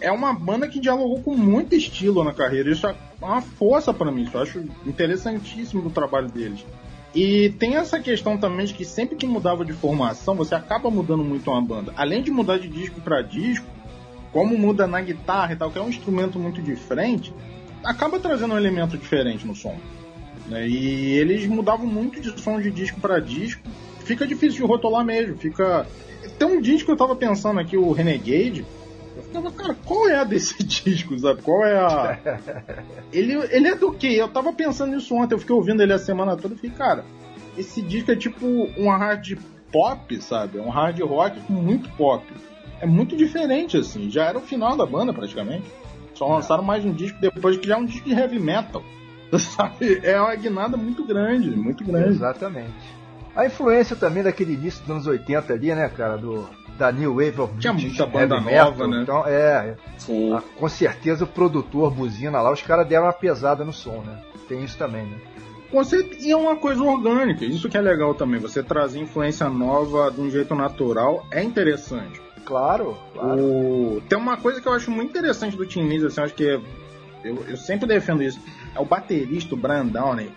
é 0.00 0.10
uma 0.10 0.32
banda 0.32 0.66
que 0.68 0.80
dialogou 0.80 1.20
com 1.20 1.36
muito 1.36 1.74
estilo 1.74 2.24
na 2.24 2.32
carreira. 2.32 2.70
Isso 2.70 2.86
é 2.86 2.94
uma 3.20 3.42
força 3.42 3.92
para 3.92 4.10
mim. 4.10 4.22
Isso 4.22 4.36
eu 4.36 4.42
acho 4.42 4.64
interessantíssimo 4.86 5.82
do 5.82 5.90
trabalho 5.90 6.28
deles. 6.28 6.64
E 7.14 7.50
tem 7.58 7.76
essa 7.76 8.00
questão 8.00 8.38
também 8.38 8.64
de 8.64 8.72
que 8.72 8.86
sempre 8.86 9.16
que 9.16 9.26
mudava 9.26 9.66
de 9.66 9.74
formação, 9.74 10.34
você 10.34 10.54
acaba 10.54 10.90
mudando 10.90 11.22
muito 11.22 11.50
uma 11.50 11.60
banda. 11.60 11.92
Além 11.94 12.22
de 12.22 12.30
mudar 12.30 12.58
de 12.58 12.68
disco 12.68 13.02
para 13.02 13.20
disco, 13.20 13.66
como 14.32 14.56
muda 14.56 14.86
na 14.86 15.00
guitarra 15.02 15.52
e 15.52 15.56
tal, 15.56 15.70
que 15.70 15.78
é 15.78 15.82
um 15.82 15.90
instrumento 15.90 16.38
muito 16.38 16.62
diferente, 16.62 17.34
acaba 17.84 18.18
trazendo 18.18 18.54
um 18.54 18.56
elemento 18.56 18.96
diferente 18.96 19.46
no 19.46 19.54
som. 19.54 19.76
Né? 20.48 20.68
E 20.68 21.12
eles 21.12 21.46
mudavam 21.46 21.86
muito 21.86 22.20
de 22.20 22.40
som 22.40 22.60
de 22.60 22.70
disco 22.70 23.00
para 23.00 23.20
disco. 23.20 23.62
Fica 24.04 24.26
difícil 24.26 24.62
de 24.62 24.66
rotular 24.66 25.04
mesmo. 25.04 25.36
Fica. 25.36 25.86
Tem 26.38 26.48
um 26.48 26.60
disco 26.60 26.86
que 26.86 26.92
eu 26.92 26.96
tava 26.96 27.14
pensando 27.14 27.60
aqui, 27.60 27.76
o 27.76 27.92
Renegade, 27.92 28.64
Eu 29.16 29.22
ficava, 29.22 29.50
cara, 29.50 29.76
qual 29.84 30.08
é 30.08 30.16
a 30.16 30.24
desse 30.24 30.62
disco, 30.64 31.18
sabe? 31.18 31.42
Qual 31.42 31.64
é 31.64 31.76
a. 31.76 32.18
ele, 33.12 33.34
ele 33.50 33.68
é 33.68 33.74
do 33.74 33.92
quê? 33.92 34.08
Eu 34.08 34.28
tava 34.28 34.52
pensando 34.52 34.94
nisso 34.94 35.14
ontem, 35.14 35.34
eu 35.34 35.38
fiquei 35.38 35.54
ouvindo 35.54 35.82
ele 35.82 35.92
a 35.92 35.98
semana 35.98 36.36
toda 36.36 36.54
e 36.54 36.56
fiquei, 36.56 36.70
cara, 36.70 37.04
esse 37.56 37.82
disco 37.82 38.10
é 38.10 38.16
tipo 38.16 38.46
um 38.46 38.88
hard 38.88 39.38
pop, 39.70 40.22
sabe? 40.22 40.58
É 40.58 40.62
um 40.62 40.70
hard 40.70 41.00
rock 41.00 41.40
com 41.40 41.52
muito 41.52 41.88
pop. 41.90 42.24
É 42.80 42.86
muito 42.86 43.16
diferente, 43.16 43.76
assim. 43.76 44.10
Já 44.10 44.24
era 44.24 44.38
o 44.38 44.42
final 44.42 44.76
da 44.76 44.84
banda, 44.84 45.12
praticamente. 45.12 45.64
Só 46.14 46.26
lançaram 46.26 46.62
mais 46.62 46.84
um 46.84 46.92
disco 46.92 47.18
depois 47.20 47.56
que 47.56 47.66
já 47.66 47.74
é 47.74 47.78
um 47.78 47.84
disco 47.84 48.08
de 48.08 48.14
heavy 48.14 48.38
metal. 48.38 48.82
Sabe? 49.38 50.00
É 50.02 50.20
uma 50.20 50.34
guinada 50.34 50.76
muito 50.76 51.04
grande, 51.04 51.50
muito 51.50 51.84
grande. 51.84 52.10
Exatamente. 52.10 52.72
A 53.34 53.46
influência 53.46 53.96
também 53.96 54.22
daquele 54.22 54.52
início 54.52 54.82
dos 54.82 54.90
anos 54.90 55.06
80 55.06 55.52
ali, 55.52 55.74
né, 55.74 55.88
cara? 55.88 56.18
Do, 56.18 56.48
da 56.78 56.92
New 56.92 57.14
Wave 57.14 57.40
of 57.40 57.58
Tinha 57.58 57.72
muita 57.72 58.06
banda 58.06 58.36
nova, 58.36 58.46
metal, 58.50 58.88
né? 58.88 59.02
Então, 59.02 59.26
é. 59.26 59.76
Sim. 59.96 60.34
A, 60.34 60.40
com 60.40 60.68
certeza 60.68 61.24
o 61.24 61.26
produtor, 61.26 61.90
buzina 61.90 62.42
lá, 62.42 62.52
os 62.52 62.60
caras 62.60 62.86
deram 62.86 63.04
uma 63.04 63.12
pesada 63.12 63.64
no 63.64 63.72
som, 63.72 64.02
né? 64.06 64.18
Tem 64.48 64.62
isso 64.62 64.76
também, 64.76 65.06
né? 65.06 65.16
Você, 65.72 66.06
e 66.20 66.30
é 66.30 66.36
uma 66.36 66.56
coisa 66.56 66.82
orgânica, 66.82 67.46
isso 67.46 67.68
que 67.70 67.78
é 67.78 67.80
legal 67.80 68.14
também. 68.14 68.38
Você 68.38 68.62
trazer 68.62 69.00
influência 69.00 69.48
nova 69.48 70.10
de 70.10 70.20
um 70.20 70.30
jeito 70.30 70.54
natural 70.54 71.26
é 71.30 71.42
interessante. 71.42 72.20
Claro, 72.44 72.98
claro. 73.14 73.40
O... 73.40 74.02
Tem 74.06 74.18
uma 74.18 74.36
coisa 74.36 74.60
que 74.60 74.68
eu 74.68 74.72
acho 74.74 74.90
muito 74.90 75.10
interessante 75.10 75.56
do 75.56 75.64
Tim 75.64 75.88
Lizzy, 75.88 76.06
assim, 76.06 76.20
acho 76.20 76.34
que 76.34 76.44
eu, 76.44 76.62
eu 77.48 77.56
sempre 77.56 77.86
defendo 77.86 78.22
isso. 78.22 78.38
É 78.74 78.80
o 78.80 78.84
baterista, 78.84 79.54
o 79.54 79.58
Brian 79.58 79.86
Downey. 79.86 80.32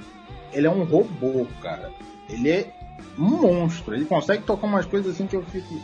Ele 0.52 0.68
é 0.68 0.70
um 0.70 0.84
robô, 0.84 1.48
cara. 1.62 1.92
Ele 2.30 2.50
é 2.50 2.74
um 3.18 3.42
monstro. 3.42 3.96
Ele 3.96 4.06
consegue 4.06 4.44
tocar 4.44 4.68
umas 4.68 4.86
coisas 4.86 5.14
assim 5.14 5.28
que 5.28 5.36
eu 5.36 5.44
fico. 5.44 5.80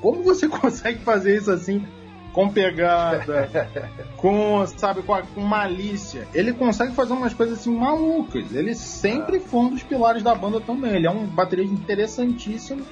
Como 0.00 0.22
você 0.22 0.48
consegue 0.48 1.00
fazer 1.00 1.36
isso 1.36 1.50
assim? 1.50 1.86
Com 2.32 2.48
pegada, 2.48 3.48
com, 4.16 4.64
sabe, 4.78 5.02
com, 5.02 5.12
a, 5.12 5.22
com, 5.22 5.40
malícia. 5.40 6.28
Ele 6.32 6.52
consegue 6.52 6.94
fazer 6.94 7.12
umas 7.12 7.34
coisas 7.34 7.58
assim 7.58 7.76
malucas. 7.76 8.54
Ele 8.54 8.74
sempre 8.74 9.40
foi 9.40 9.60
um 9.60 9.70
dos 9.70 9.82
pilares 9.82 10.22
da 10.22 10.34
banda 10.34 10.60
também. 10.60 10.94
Ele 10.94 11.06
é 11.06 11.10
um 11.10 11.26
baterista 11.26 11.74
interessantíssimo 11.74 12.86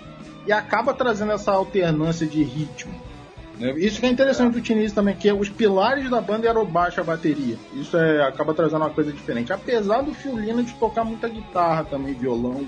e 0.44 0.52
acaba 0.52 0.92
trazendo 0.92 1.32
essa 1.32 1.52
alternância 1.52 2.26
de 2.26 2.42
ritmo. 2.42 2.92
Né? 3.58 3.72
Isso 3.78 4.00
que 4.00 4.06
é 4.06 4.10
interessante 4.10 4.54
do 4.54 4.60
Tiniz 4.60 4.92
também, 4.92 5.14
que 5.14 5.30
os 5.32 5.48
pilares 5.48 6.08
da 6.08 6.20
banda 6.20 6.48
eram 6.48 6.62
o 6.62 6.66
baixo 6.66 7.00
e 7.00 7.02
a 7.02 7.04
bateria. 7.04 7.56
Isso 7.74 7.96
é, 7.96 8.22
acaba 8.22 8.54
trazendo 8.54 8.82
uma 8.82 8.90
coisa 8.90 9.12
diferente. 9.12 9.52
Apesar 9.52 10.02
do 10.02 10.14
Fiolino 10.14 10.62
de 10.62 10.72
tocar 10.74 11.04
muita 11.04 11.28
guitarra 11.28 11.84
também, 11.84 12.14
violão, 12.14 12.66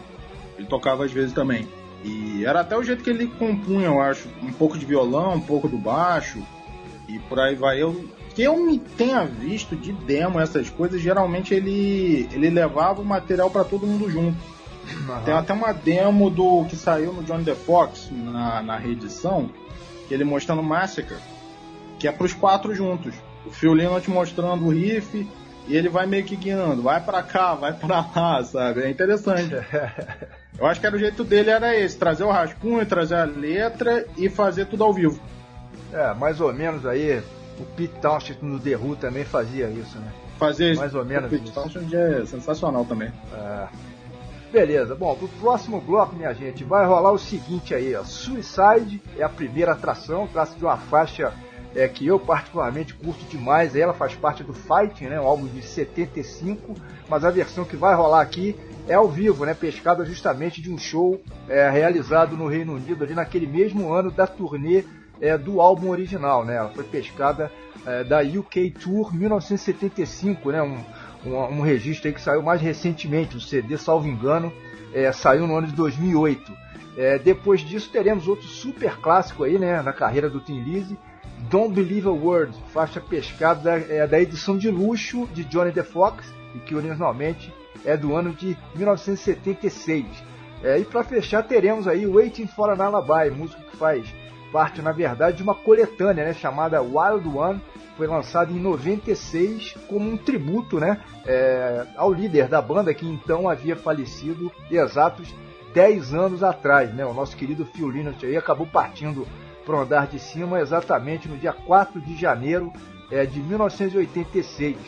ele 0.58 0.66
tocava 0.66 1.04
às 1.04 1.12
vezes 1.12 1.32
também. 1.32 1.66
E 2.02 2.44
era 2.44 2.60
até 2.60 2.76
o 2.76 2.82
jeito 2.82 3.04
que 3.04 3.10
ele 3.10 3.26
compunha, 3.26 3.86
eu 3.86 4.00
acho, 4.00 4.28
um 4.42 4.52
pouco 4.52 4.78
de 4.78 4.86
violão, 4.86 5.34
um 5.34 5.40
pouco 5.40 5.68
do 5.68 5.76
baixo, 5.76 6.42
e 7.06 7.18
por 7.18 7.38
aí 7.38 7.54
vai. 7.54 7.82
Eu, 7.82 8.08
que 8.34 8.42
eu 8.42 8.56
me 8.56 8.78
tenha 8.78 9.24
visto 9.24 9.76
de 9.76 9.92
demo 9.92 10.40
essas 10.40 10.70
coisas, 10.70 11.00
geralmente 11.00 11.52
ele, 11.52 12.28
ele 12.32 12.48
levava 12.48 13.02
o 13.02 13.04
material 13.04 13.50
para 13.50 13.64
todo 13.64 13.86
mundo 13.86 14.10
junto. 14.10 14.38
Uhum. 14.90 15.24
Tem 15.24 15.34
até 15.34 15.52
uma 15.52 15.72
demo 15.72 16.30
do 16.30 16.64
que 16.64 16.74
saiu 16.74 17.12
no 17.12 17.22
John 17.22 17.44
The 17.44 17.54
Fox 17.54 18.10
na, 18.10 18.62
na 18.62 18.76
reedição, 18.76 19.50
que 20.10 20.14
ele 20.14 20.24
mostrando 20.24 20.60
Massacre, 20.60 21.18
que 21.96 22.08
é 22.08 22.10
pros 22.10 22.34
quatro 22.34 22.74
juntos. 22.74 23.14
O 23.46 23.52
Phil 23.52 23.72
Lynott 23.72 24.10
mostrando 24.10 24.66
o 24.66 24.70
riff 24.70 25.24
e 25.68 25.76
ele 25.76 25.88
vai 25.88 26.04
meio 26.04 26.24
que 26.24 26.34
guiando, 26.34 26.82
vai 26.82 27.00
para 27.00 27.22
cá, 27.22 27.54
vai 27.54 27.72
para 27.72 28.04
lá, 28.16 28.42
sabe? 28.42 28.82
É 28.82 28.90
interessante. 28.90 29.54
Eu 30.58 30.66
acho 30.66 30.80
que 30.80 30.86
era 30.86 30.96
o 30.96 30.98
jeito 30.98 31.22
dele 31.22 31.50
era 31.50 31.76
esse, 31.76 31.96
trazer 31.96 32.24
o 32.24 32.30
rascunho, 32.30 32.84
trazer 32.84 33.14
a 33.14 33.24
letra 33.24 34.04
e 34.16 34.28
fazer 34.28 34.66
tudo 34.66 34.82
ao 34.82 34.92
vivo. 34.92 35.22
É, 35.92 36.12
mais 36.14 36.40
ou 36.40 36.52
menos 36.52 36.84
aí, 36.84 37.22
o 37.56 37.64
Pete 37.76 37.94
Townshend 38.00 38.40
no 38.42 38.58
The 38.58 38.76
Who 38.76 38.96
também 38.96 39.24
fazia 39.24 39.68
isso, 39.70 39.96
né? 39.96 40.12
Fazer 40.40 40.76
mais 40.76 40.92
ou 40.92 41.04
menos. 41.04 41.26
O 41.26 41.30
Pete 41.30 41.52
Townshend 41.52 41.94
é 41.94 42.26
sensacional 42.26 42.84
também. 42.84 43.12
É. 43.32 43.68
Beleza, 44.52 44.96
bom, 44.96 45.14
pro 45.14 45.28
próximo 45.28 45.80
bloco, 45.80 46.16
minha 46.16 46.34
gente, 46.34 46.64
vai 46.64 46.84
rolar 46.84 47.12
o 47.12 47.18
seguinte 47.18 47.72
aí, 47.72 47.94
ó. 47.94 48.02
Suicide 48.02 49.00
é 49.16 49.22
a 49.22 49.28
primeira 49.28 49.72
atração, 49.72 50.26
trata 50.26 50.56
de 50.56 50.64
uma 50.64 50.76
faixa 50.76 51.32
é, 51.72 51.86
que 51.86 52.04
eu 52.04 52.18
particularmente 52.18 52.94
curto 52.94 53.24
demais, 53.26 53.76
ela 53.76 53.94
faz 53.94 54.16
parte 54.16 54.42
do 54.42 54.52
Fighting, 54.52 55.04
né, 55.04 55.20
um 55.20 55.26
álbum 55.26 55.46
de 55.46 55.62
75, 55.62 56.74
mas 57.08 57.24
a 57.24 57.30
versão 57.30 57.64
que 57.64 57.76
vai 57.76 57.94
rolar 57.94 58.22
aqui 58.22 58.56
é 58.88 58.94
ao 58.94 59.08
vivo, 59.08 59.46
né, 59.46 59.54
pescada 59.54 60.04
justamente 60.04 60.60
de 60.60 60.68
um 60.68 60.76
show 60.76 61.22
é, 61.48 61.70
realizado 61.70 62.36
no 62.36 62.48
Reino 62.48 62.74
Unido 62.74 63.04
ali 63.04 63.14
naquele 63.14 63.46
mesmo 63.46 63.92
ano 63.92 64.10
da 64.10 64.26
turnê 64.26 64.82
é, 65.20 65.38
do 65.38 65.60
álbum 65.60 65.90
original, 65.90 66.44
né, 66.44 66.56
ela 66.56 66.70
foi 66.70 66.82
pescada 66.82 67.52
é, 67.86 68.02
da 68.02 68.20
UK 68.20 68.72
Tour 68.72 69.14
1975, 69.14 70.50
né, 70.50 70.60
um, 70.60 70.78
um, 71.24 71.34
um 71.36 71.60
registro 71.60 72.12
que 72.12 72.20
saiu 72.20 72.42
mais 72.42 72.60
recentemente, 72.60 73.36
o 73.36 73.40
CD, 73.40 73.76
salvo 73.76 74.08
engano, 74.08 74.52
é, 74.92 75.10
saiu 75.12 75.46
no 75.46 75.56
ano 75.56 75.66
de 75.66 75.74
2008. 75.74 76.52
É, 76.96 77.18
depois 77.18 77.60
disso 77.60 77.90
teremos 77.90 78.26
outro 78.26 78.46
super 78.46 78.96
clássico 78.96 79.44
aí, 79.44 79.58
né, 79.58 79.80
na 79.82 79.92
carreira 79.92 80.28
do 80.28 80.40
Tim 80.40 80.60
Lizzy, 80.60 80.98
Don't 81.48 81.74
Believe 81.74 82.08
a 82.08 82.10
Word, 82.10 82.52
faixa 82.72 83.00
pescada 83.00 83.62
da, 83.62 83.76
é, 83.76 84.06
da 84.06 84.20
edição 84.20 84.58
de 84.58 84.70
luxo 84.70 85.26
de 85.32 85.44
Johnny 85.44 85.72
the 85.72 85.82
Fox, 85.82 86.32
e 86.54 86.58
que 86.58 86.74
originalmente 86.74 87.52
é 87.84 87.96
do 87.96 88.14
ano 88.14 88.32
de 88.32 88.56
1976. 88.74 90.06
É, 90.62 90.78
e 90.78 90.84
para 90.84 91.02
fechar 91.02 91.42
teremos 91.42 91.88
aí 91.88 92.06
Waiting 92.06 92.46
for 92.46 92.68
an 92.68 92.84
Alibi, 92.84 93.34
música 93.34 93.62
que 93.62 93.76
faz 93.76 94.06
parte, 94.52 94.82
na 94.82 94.92
verdade, 94.92 95.38
de 95.38 95.42
uma 95.42 95.54
coletânea 95.54 96.24
né, 96.24 96.34
chamada 96.34 96.82
Wild 96.82 97.28
One, 97.28 97.60
foi 98.00 98.06
lançado 98.06 98.50
em 98.50 98.58
96 98.58 99.74
como 99.86 100.10
um 100.10 100.16
tributo 100.16 100.80
né, 100.80 101.02
é, 101.26 101.84
ao 101.94 102.10
líder 102.10 102.48
da 102.48 102.62
banda 102.62 102.94
que 102.94 103.06
então 103.06 103.46
havia 103.46 103.76
falecido 103.76 104.50
exatos 104.70 105.34
10 105.74 106.14
anos 106.14 106.42
atrás. 106.42 106.94
Né, 106.94 107.04
o 107.04 107.12
nosso 107.12 107.36
querido 107.36 107.66
Phil 107.66 107.90
Lynott 107.90 108.24
aí 108.24 108.38
acabou 108.38 108.66
partindo 108.66 109.26
para 109.66 109.76
o 109.76 109.80
andar 109.82 110.06
de 110.06 110.18
cima 110.18 110.60
exatamente 110.60 111.28
no 111.28 111.36
dia 111.36 111.52
4 111.52 112.00
de 112.00 112.16
janeiro 112.16 112.72
é, 113.10 113.26
de 113.26 113.38
1986. 113.38 114.78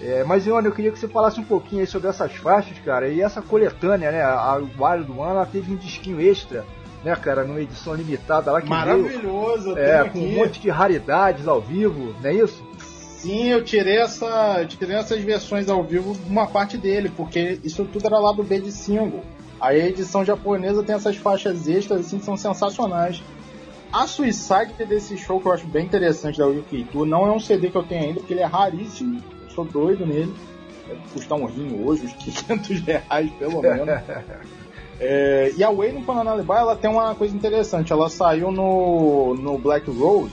É, 0.00 0.24
mas, 0.24 0.44
Ione, 0.44 0.66
eu 0.66 0.72
queria 0.72 0.90
que 0.90 0.98
você 0.98 1.06
falasse 1.06 1.38
um 1.38 1.44
pouquinho 1.44 1.86
sobre 1.86 2.08
essas 2.08 2.34
faixas, 2.34 2.76
cara, 2.80 3.08
e 3.08 3.20
essa 3.20 3.40
coletânea, 3.40 4.10
né, 4.10 4.22
a 4.22 4.56
Wild 4.56 5.12
One, 5.12 5.30
ela 5.30 5.46
teve 5.46 5.72
um 5.72 5.76
disquinho 5.76 6.20
extra 6.20 6.64
né, 7.06 7.14
cara, 7.14 7.44
numa 7.44 7.60
edição 7.60 7.94
limitada 7.94 8.50
lá 8.50 8.60
que 8.60 8.68
Maravilhoso, 8.68 9.74
veio, 9.74 9.86
é, 9.86 10.08
com 10.08 10.18
um 10.18 10.34
monte 10.34 10.60
de 10.60 10.68
raridades 10.68 11.46
ao 11.46 11.60
vivo, 11.60 12.12
não 12.20 12.28
é 12.28 12.34
isso? 12.34 12.60
Sim, 12.80 13.46
eu 13.46 13.62
tirei, 13.62 13.98
essa, 13.98 14.66
tirei 14.68 14.96
essas 14.96 15.20
versões 15.22 15.68
ao 15.68 15.84
vivo, 15.84 16.16
uma 16.26 16.48
parte 16.48 16.76
dele, 16.76 17.08
porque 17.16 17.60
isso 17.62 17.84
tudo 17.84 18.06
era 18.06 18.18
lá 18.18 18.32
do 18.32 18.42
B 18.42 18.60
de 18.60 18.72
single. 18.72 19.22
Aí 19.60 19.80
a 19.80 19.86
edição 19.86 20.24
japonesa 20.24 20.82
tem 20.82 20.96
essas 20.96 21.16
faixas 21.16 21.68
extras 21.68 22.00
assim 22.00 22.18
que 22.18 22.24
são 22.24 22.36
sensacionais. 22.36 23.22
A 23.92 24.04
Suicide 24.08 24.84
desse 24.86 25.16
show 25.16 25.40
que 25.40 25.46
eu 25.46 25.52
acho 25.52 25.66
bem 25.68 25.86
interessante 25.86 26.38
da 26.38 26.48
UK 26.48 26.88
Tour 26.90 27.06
não 27.06 27.24
é 27.24 27.30
um 27.30 27.38
CD 27.38 27.70
que 27.70 27.76
eu 27.76 27.84
tenho 27.84 28.02
ainda, 28.02 28.18
porque 28.18 28.34
ele 28.34 28.42
é 28.42 28.46
raríssimo. 28.46 29.22
Eu 29.44 29.50
sou 29.50 29.64
doido 29.64 30.04
nele. 30.04 30.34
Deve 30.88 31.00
custar 31.12 31.38
um 31.38 31.46
rinho 31.46 31.86
hoje, 31.86 32.04
uns 32.04 32.12
500 32.44 32.80
reais 32.80 33.30
pelo 33.38 33.62
menos. 33.62 33.88
É, 34.98 35.52
e 35.56 35.62
a 35.62 35.68
an 35.68 36.30
Alibi, 36.30 36.52
ela 36.52 36.74
tem 36.74 36.90
uma 36.90 37.14
coisa 37.14 37.34
interessante. 37.36 37.92
Ela 37.92 38.08
saiu 38.08 38.50
no, 38.50 39.34
no 39.34 39.58
Black 39.58 39.90
Rose, 39.90 40.32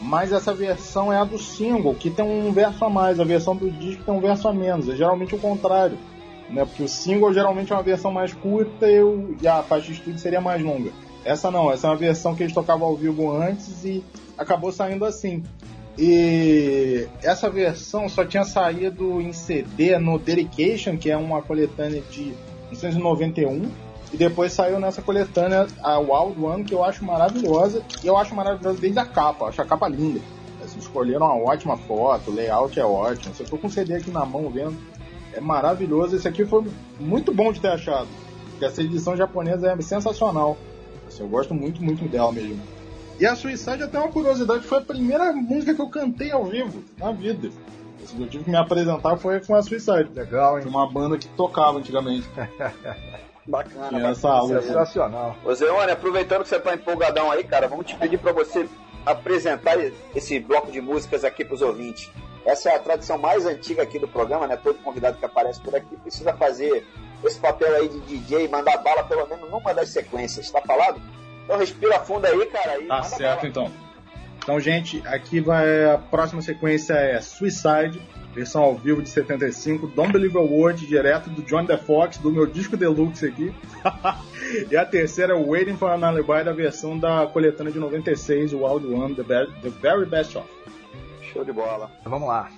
mas 0.00 0.32
essa 0.32 0.52
versão 0.52 1.12
é 1.12 1.16
a 1.16 1.24
do 1.24 1.38
single, 1.38 1.94
que 1.94 2.10
tem 2.10 2.24
um 2.24 2.52
verso 2.52 2.84
a 2.84 2.90
mais. 2.90 3.18
A 3.18 3.24
versão 3.24 3.56
do 3.56 3.70
disco 3.70 4.04
tem 4.04 4.14
um 4.14 4.20
verso 4.20 4.48
a 4.48 4.52
menos. 4.52 4.88
É 4.88 4.96
geralmente 4.96 5.34
o 5.34 5.38
contrário. 5.38 5.96
Né? 6.50 6.64
Porque 6.64 6.82
o 6.82 6.88
single 6.88 7.32
geralmente 7.32 7.72
é 7.72 7.76
uma 7.76 7.82
versão 7.82 8.12
mais 8.12 8.32
curta 8.32 8.86
e, 8.88 9.02
o, 9.02 9.36
e 9.40 9.48
a 9.48 9.62
faixa 9.62 9.86
de 9.86 9.92
estúdio 9.94 10.18
seria 10.18 10.40
mais 10.40 10.62
longa. 10.62 10.90
Essa 11.24 11.50
não, 11.50 11.72
essa 11.72 11.88
é 11.88 11.90
uma 11.90 11.96
versão 11.96 12.36
que 12.36 12.42
eles 12.42 12.54
tocavam 12.54 12.86
ao 12.86 12.96
vivo 12.96 13.32
antes 13.32 13.84
e 13.84 14.04
acabou 14.38 14.70
saindo 14.70 15.04
assim. 15.04 15.42
E 15.98 17.08
essa 17.22 17.48
versão 17.48 18.08
só 18.08 18.24
tinha 18.24 18.44
saído 18.44 19.20
em 19.20 19.32
CD 19.32 19.98
no 19.98 20.18
Dedication, 20.18 20.96
que 20.96 21.10
é 21.10 21.16
uma 21.16 21.40
coletânea 21.42 22.02
de 22.10 22.34
1991 22.70 23.85
e 24.12 24.16
depois 24.16 24.52
saiu 24.52 24.78
nessa 24.78 25.02
coletânea 25.02 25.66
a 25.82 25.98
Wild 25.98 26.40
One, 26.42 26.64
que 26.64 26.74
eu 26.74 26.84
acho 26.84 27.04
maravilhosa. 27.04 27.82
E 28.02 28.06
eu 28.06 28.16
acho 28.16 28.34
maravilhosa 28.34 28.78
desde 28.80 28.98
a 28.98 29.04
capa, 29.04 29.46
acho 29.46 29.60
a 29.60 29.64
capa 29.64 29.88
linda. 29.88 30.20
Assim, 30.64 30.78
escolheram 30.78 31.26
uma 31.26 31.50
ótima 31.50 31.76
foto, 31.76 32.30
o 32.30 32.34
layout 32.34 32.78
é 32.78 32.84
ótimo. 32.84 33.34
Se 33.34 33.42
eu 33.42 33.48
tô 33.48 33.58
com 33.58 33.66
o 33.66 33.70
CD 33.70 33.94
aqui 33.94 34.10
na 34.10 34.24
mão 34.24 34.48
vendo, 34.50 34.76
é 35.34 35.40
maravilhoso. 35.40 36.16
Esse 36.16 36.28
aqui 36.28 36.44
foi 36.44 36.64
muito 36.98 37.34
bom 37.34 37.52
de 37.52 37.60
ter 37.60 37.68
achado. 37.68 38.08
Porque 38.50 38.64
essa 38.64 38.80
edição 38.80 39.16
japonesa 39.16 39.70
é 39.70 39.82
sensacional. 39.82 40.56
Assim, 41.06 41.22
eu 41.22 41.28
gosto 41.28 41.52
muito, 41.54 41.82
muito 41.82 42.08
dela 42.08 42.32
mesmo. 42.32 42.60
E 43.18 43.26
a 43.26 43.34
Suicide, 43.34 43.82
até 43.82 43.98
uma 43.98 44.08
curiosidade, 44.08 44.64
foi 44.64 44.78
a 44.78 44.82
primeira 44.82 45.32
música 45.32 45.74
que 45.74 45.80
eu 45.80 45.88
cantei 45.88 46.30
ao 46.30 46.44
vivo 46.44 46.82
na 46.98 47.12
vida. 47.12 47.50
Eu 48.18 48.28
tive 48.28 48.44
que 48.44 48.50
me 48.50 48.56
apresentar 48.56 49.16
foi 49.16 49.40
com 49.40 49.54
a 49.54 49.62
Suicide. 49.62 50.10
Legal, 50.14 50.58
hein? 50.58 50.66
Uma 50.66 50.90
banda 50.90 51.18
que 51.18 51.26
tocava 51.28 51.78
antigamente. 51.78 52.28
Bacana, 53.46 54.10
essa 54.10 54.28
aula 54.28 54.60
sensacional. 54.60 55.36
Ô 55.44 55.54
Zeone, 55.54 55.92
aproveitando 55.92 56.42
que 56.42 56.48
você 56.48 56.58
tá 56.58 56.74
empolgadão 56.74 57.30
aí, 57.30 57.44
cara, 57.44 57.68
vamos 57.68 57.86
te 57.86 57.94
pedir 57.96 58.18
para 58.18 58.32
você 58.32 58.68
apresentar 59.04 59.76
esse 60.14 60.40
bloco 60.40 60.72
de 60.72 60.80
músicas 60.80 61.24
aqui 61.24 61.44
para 61.44 61.54
os 61.54 61.62
ouvintes. 61.62 62.10
Essa 62.44 62.70
é 62.70 62.76
a 62.76 62.78
tradição 62.78 63.18
mais 63.18 63.46
antiga 63.46 63.82
aqui 63.82 63.98
do 63.98 64.08
programa, 64.08 64.46
né? 64.46 64.56
Todo 64.56 64.78
convidado 64.78 65.16
que 65.18 65.24
aparece 65.24 65.60
por 65.60 65.74
aqui 65.74 65.96
precisa 65.96 66.32
fazer 66.32 66.84
esse 67.24 67.38
papel 67.38 67.74
aí 67.74 67.88
de 67.88 68.00
DJ, 68.00 68.48
mandar 68.48 68.78
bala 68.78 69.04
pelo 69.04 69.26
menos 69.26 69.48
numa 69.50 69.72
das 69.72 69.88
sequências, 69.90 70.50
tá 70.50 70.60
falado? 70.60 71.00
Então 71.44 71.56
respira 71.56 72.00
fundo 72.00 72.24
aí, 72.24 72.46
cara. 72.46 72.80
tá 72.86 73.02
certo, 73.04 73.36
bala. 73.36 73.48
então. 73.48 73.72
Então, 74.38 74.60
gente, 74.60 75.02
aqui 75.06 75.40
vai 75.40 75.86
a 75.86 75.98
próxima 75.98 76.40
sequência 76.40 76.92
é 76.94 77.20
Suicide, 77.20 78.00
versão 78.36 78.62
ao 78.62 78.76
vivo 78.76 79.02
de 79.02 79.08
75, 79.08 79.86
Don't 79.88 80.12
Believe 80.12 80.36
a 80.36 80.42
Word, 80.42 80.86
direto 80.86 81.30
do 81.30 81.40
John 81.42 81.64
The 81.64 81.78
Fox, 81.78 82.18
do 82.18 82.30
meu 82.30 82.46
disco 82.46 82.76
deluxe 82.76 83.26
aqui. 83.26 83.50
e 84.70 84.76
a 84.76 84.84
terceira 84.84 85.32
é 85.32 85.36
Waiting 85.36 85.78
for 85.78 85.90
an 85.90 86.06
Alibi, 86.06 86.44
da 86.44 86.52
versão 86.52 86.98
da 86.98 87.26
coletânea 87.26 87.72
de 87.72 87.78
96, 87.78 88.52
o 88.52 88.58
Wild 88.58 88.86
One, 88.86 89.14
The, 89.14 89.24
the 89.62 89.70
Very 89.80 90.04
Best 90.04 90.36
Of. 90.36 90.46
Show 91.32 91.46
de 91.46 91.52
bola. 91.52 91.90
Vamos 92.04 92.28
lá. 92.28 92.50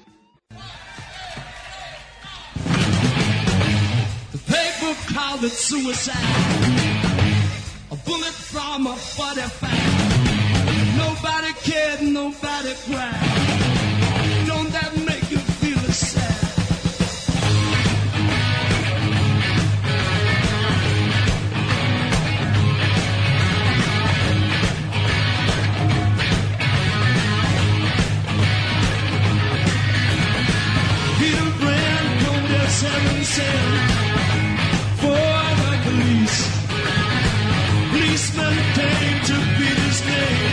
The 4.32 4.38
paper 4.46 4.94
called 5.14 5.44
it 5.44 5.54
suicide. 5.54 6.16
A 7.92 7.96
bullet 8.04 8.34
from 8.34 8.88
a 8.88 8.96
45. 8.96 9.70
Nobody 10.96 11.52
cared, 11.62 12.02
nobody 12.02 12.74
cried. 12.84 13.77
For 35.00 35.68
the 35.74 35.80
police. 35.88 36.38
Came 38.78 39.20
to 39.30 39.36
his 39.62 39.96
name. 40.06 40.52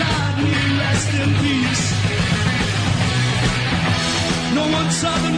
God, 0.00 0.34
rest 0.82 1.10
in 1.22 1.30
peace. 1.42 1.84
No 4.54 4.64
one 4.78 4.90
saw 4.90 5.14
the. 5.24 5.30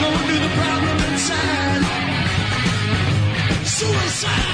No 0.00 0.08
one 0.16 0.24
knew 0.28 0.40
the 0.46 0.52
problem 0.60 0.96
inside. 1.12 1.82
Suicide. 3.64 4.51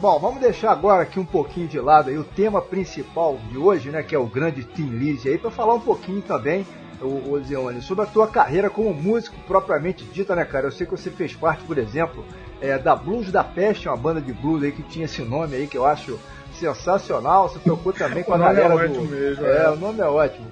Bom, 0.00 0.18
vamos 0.18 0.40
deixar 0.40 0.72
agora 0.72 1.02
aqui 1.02 1.20
um 1.20 1.26
pouquinho 1.26 1.68
de 1.68 1.78
lado 1.78 2.08
aí 2.08 2.16
o 2.16 2.24
tema 2.24 2.62
principal 2.62 3.38
de 3.50 3.58
hoje, 3.58 3.90
né, 3.90 4.02
que 4.02 4.14
é 4.14 4.18
o 4.18 4.24
grande 4.24 4.64
Team 4.64 4.88
Lise 4.88 5.28
aí, 5.28 5.36
para 5.36 5.50
falar 5.50 5.74
um 5.74 5.80
pouquinho 5.80 6.22
também, 6.22 6.66
o, 7.02 7.32
o 7.32 7.44
Zeone, 7.44 7.82
sobre 7.82 8.04
a 8.04 8.06
tua 8.06 8.26
carreira 8.26 8.70
como 8.70 8.94
músico 8.94 9.36
propriamente 9.46 10.02
dita, 10.06 10.34
né, 10.34 10.42
cara? 10.46 10.68
Eu 10.68 10.72
sei 10.72 10.86
que 10.86 10.92
você 10.92 11.10
fez 11.10 11.34
parte, 11.34 11.64
por 11.64 11.76
exemplo, 11.76 12.24
é, 12.62 12.78
da 12.78 12.96
Blues 12.96 13.30
da 13.30 13.44
Peste, 13.44 13.88
uma 13.88 13.96
banda 13.96 14.22
de 14.22 14.32
blues 14.32 14.62
aí 14.62 14.72
que 14.72 14.82
tinha 14.84 15.04
esse 15.04 15.20
nome 15.20 15.54
aí 15.54 15.66
que 15.66 15.76
eu 15.76 15.84
acho 15.84 16.18
sensacional. 16.54 17.50
Você 17.50 17.58
tocou 17.58 17.92
também 17.92 18.24
com 18.24 18.32
a 18.32 18.38
galera 18.38 18.82
é 18.82 18.88
do. 18.88 19.02
Mesmo, 19.02 19.44
é, 19.44 19.64
é, 19.64 19.68
o 19.68 19.76
nome 19.76 20.00
é 20.00 20.06
ótimo. 20.06 20.46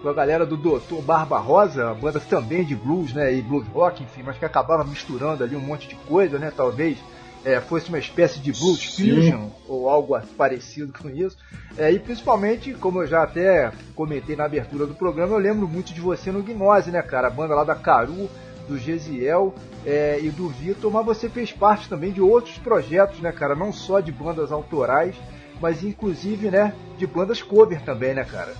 Com 0.00 0.08
a 0.08 0.14
galera 0.14 0.46
do 0.46 0.56
Doutor 0.56 1.02
Barbarosa, 1.02 1.92
banda 1.94 2.20
também 2.20 2.64
de 2.64 2.76
blues, 2.76 3.12
né? 3.12 3.34
E 3.34 3.42
blues 3.42 3.66
rock, 3.68 4.04
enfim, 4.04 4.22
mas 4.24 4.38
que 4.38 4.44
acabava 4.44 4.84
misturando 4.84 5.42
ali 5.42 5.56
um 5.56 5.60
monte 5.60 5.88
de 5.88 5.96
coisa, 5.96 6.38
né? 6.38 6.52
Talvez 6.54 6.98
é, 7.46 7.60
fosse 7.60 7.88
uma 7.88 7.98
espécie 8.00 8.40
de 8.40 8.50
blues 8.50 8.96
fusion 8.96 9.50
ou 9.68 9.88
algo 9.88 10.20
parecido 10.36 10.92
com 10.92 11.08
isso. 11.08 11.36
É, 11.78 11.92
e 11.92 11.98
principalmente, 11.98 12.74
como 12.74 13.00
eu 13.00 13.06
já 13.06 13.22
até 13.22 13.70
comentei 13.94 14.34
na 14.34 14.46
abertura 14.46 14.84
do 14.84 14.96
programa, 14.96 15.34
eu 15.34 15.38
lembro 15.38 15.68
muito 15.68 15.94
de 15.94 16.00
você 16.00 16.32
no 16.32 16.42
Gnose, 16.42 16.90
né, 16.90 17.00
cara? 17.02 17.28
A 17.28 17.30
banda 17.30 17.54
lá 17.54 17.62
da 17.62 17.76
Caru, 17.76 18.28
do 18.68 18.76
Gesiel 18.76 19.54
é, 19.86 20.18
e 20.20 20.28
do 20.30 20.48
Vitor, 20.48 20.90
mas 20.90 21.06
você 21.06 21.28
fez 21.28 21.52
parte 21.52 21.88
também 21.88 22.10
de 22.10 22.20
outros 22.20 22.58
projetos, 22.58 23.20
né, 23.20 23.30
cara? 23.30 23.54
Não 23.54 23.72
só 23.72 24.00
de 24.00 24.10
bandas 24.10 24.50
autorais, 24.50 25.14
mas 25.60 25.84
inclusive, 25.84 26.50
né, 26.50 26.74
de 26.98 27.06
bandas 27.06 27.40
cover 27.40 27.80
também, 27.82 28.12
né, 28.12 28.24
cara? 28.24 28.54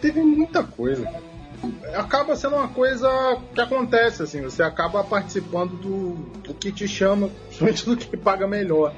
Teve 0.00 0.20
muita 0.20 0.64
coisa, 0.64 1.04
cara 1.04 1.35
acaba 1.94 2.36
sendo 2.36 2.56
uma 2.56 2.68
coisa 2.68 3.08
que 3.54 3.60
acontece, 3.60 4.22
assim, 4.22 4.42
você 4.42 4.62
acaba 4.62 5.02
participando 5.02 5.76
do, 5.76 6.14
do 6.40 6.54
que 6.54 6.70
te 6.72 6.86
chama, 6.86 7.30
principalmente 7.58 7.86
do 7.86 7.96
que 7.96 8.16
paga 8.16 8.46
melhor. 8.46 8.94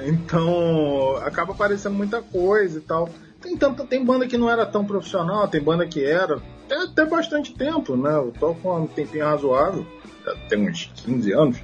Então, 0.00 1.16
acaba 1.24 1.52
aparecendo 1.52 1.94
muita 1.94 2.20
coisa 2.20 2.78
e 2.78 2.82
tal. 2.82 3.08
Tem, 3.40 3.56
tanta, 3.56 3.84
tem 3.84 4.04
banda 4.04 4.26
que 4.26 4.36
não 4.36 4.50
era 4.50 4.66
tão 4.66 4.84
profissional, 4.84 5.48
tem 5.48 5.60
banda 5.60 5.86
que 5.86 6.04
era. 6.04 6.40
Tem 6.68 6.78
até 6.78 7.04
bastante 7.04 7.54
tempo, 7.54 7.96
né? 7.96 8.14
Eu 8.14 8.32
toco 8.38 8.68
há 8.68 8.76
um 8.76 8.86
tempinho 8.86 9.24
razoável, 9.24 9.86
já 10.24 10.34
tem 10.48 10.68
uns 10.68 10.90
15 10.94 11.32
anos. 11.32 11.58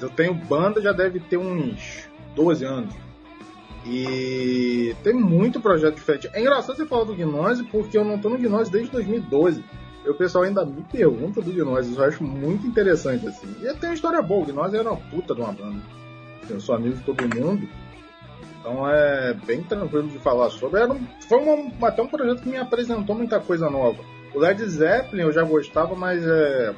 Eu 0.00 0.10
tenho 0.10 0.34
banda, 0.34 0.80
já 0.80 0.92
deve 0.92 1.20
ter 1.20 1.38
uns 1.38 2.08
12 2.34 2.64
anos. 2.64 3.03
E 3.86 4.94
tem 5.02 5.12
muito 5.12 5.60
projeto 5.60 5.96
diferente. 5.96 6.30
É 6.32 6.40
engraçado 6.40 6.76
você 6.76 6.86
falar 6.86 7.04
do 7.04 7.14
Gnose, 7.14 7.64
porque 7.64 7.98
eu 7.98 8.04
não 8.04 8.18
tô 8.18 8.30
no 8.30 8.38
Gnose 8.38 8.70
desde 8.70 8.90
2012. 8.90 9.64
E 10.04 10.08
o 10.08 10.14
pessoal 10.14 10.44
ainda 10.44 10.64
me 10.64 10.82
pergunta 10.82 11.40
do 11.40 11.52
Gnose, 11.52 11.94
eu 11.94 12.04
acho 12.04 12.22
muito 12.22 12.66
interessante, 12.66 13.26
assim. 13.26 13.48
E 13.62 13.72
tem 13.74 13.90
uma 13.90 13.94
história 13.94 14.20
boa, 14.22 14.42
o 14.42 14.46
Gnose 14.46 14.76
era 14.76 14.90
uma 14.90 15.00
puta 15.00 15.34
de 15.34 15.40
uma 15.40 15.52
banda. 15.52 15.80
Eu 16.48 16.60
sou 16.60 16.74
amigo 16.74 16.96
de 16.96 17.02
todo 17.02 17.22
mundo. 17.34 17.68
Então 18.60 18.88
é 18.88 19.34
bem 19.46 19.62
tranquilo 19.62 20.08
de 20.08 20.18
falar 20.18 20.48
sobre. 20.50 20.80
Era 20.80 20.92
um, 20.92 21.06
foi 21.28 21.38
uma, 21.38 21.88
até 21.88 22.02
um 22.02 22.06
projeto 22.06 22.42
que 22.42 22.48
me 22.48 22.56
apresentou 22.56 23.14
muita 23.14 23.38
coisa 23.38 23.68
nova. 23.68 24.02
O 24.34 24.38
Led 24.38 24.66
Zeppelin 24.66 25.22
eu 25.22 25.32
já 25.32 25.42
gostava, 25.42 25.94
mas 25.94 26.26
é, 26.26 26.74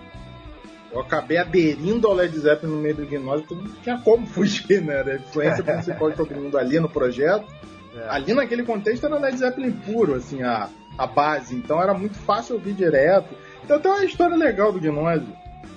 eu 0.96 1.02
acabei 1.02 1.36
aderindo 1.36 2.08
ao 2.08 2.14
Led 2.14 2.36
Zeppelin 2.38 2.72
no 2.72 2.80
meio 2.80 2.94
do 2.96 3.06
Gnose, 3.06 3.44
porque 3.44 3.62
não 3.62 3.74
tinha 3.82 3.98
como 3.98 4.26
fugir, 4.26 4.82
né? 4.82 5.00
Era 5.00 5.12
a 5.12 5.16
influência 5.16 5.62
principal 5.64 6.10
de 6.10 6.16
todo 6.16 6.34
mundo 6.34 6.56
ali 6.56 6.80
no 6.80 6.88
projeto. 6.88 7.46
É. 7.94 8.08
Ali 8.08 8.32
naquele 8.34 8.62
contexto 8.62 9.04
era 9.06 9.18
Led 9.18 9.36
Zeppelin 9.36 9.72
puro, 9.72 10.14
assim, 10.14 10.42
a, 10.42 10.68
a 10.96 11.06
base. 11.06 11.54
Então 11.54 11.82
era 11.82 11.92
muito 11.92 12.16
fácil 12.18 12.54
ouvir 12.54 12.72
direto. 12.72 13.34
Então 13.62 13.78
tem 13.78 13.90
uma 13.90 14.04
história 14.04 14.36
legal 14.36 14.72
do 14.72 14.80
Gnose, 14.80 15.26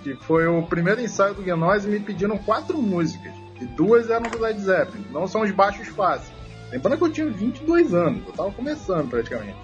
que 0.04 0.16
foi 0.16 0.48
o 0.48 0.64
primeiro 0.64 1.02
ensaio 1.02 1.34
do 1.34 1.42
Gnose 1.42 1.88
e 1.88 1.92
me 1.92 2.00
pediram 2.00 2.38
quatro 2.38 2.78
músicas. 2.78 3.34
E 3.60 3.66
duas 3.66 4.10
eram 4.10 4.30
do 4.30 4.40
Led 4.40 4.60
Zeppelin. 4.60 5.06
Não 5.12 5.28
são 5.28 5.42
os 5.42 5.52
baixos 5.52 5.88
fáceis. 5.90 6.32
Lembrando 6.72 6.98
que 6.98 7.04
eu 7.04 7.12
tinha 7.12 7.28
22 7.30 7.94
anos, 7.94 8.26
eu 8.26 8.34
tava 8.34 8.52
começando 8.52 9.10
praticamente. 9.10 9.58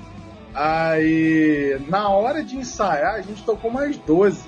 Aí, 0.54 1.80
na 1.88 2.10
hora 2.10 2.44
de 2.44 2.58
ensaiar, 2.58 3.16
a 3.16 3.22
gente 3.22 3.44
tocou 3.44 3.70
mais 3.70 3.98
12. 3.98 4.44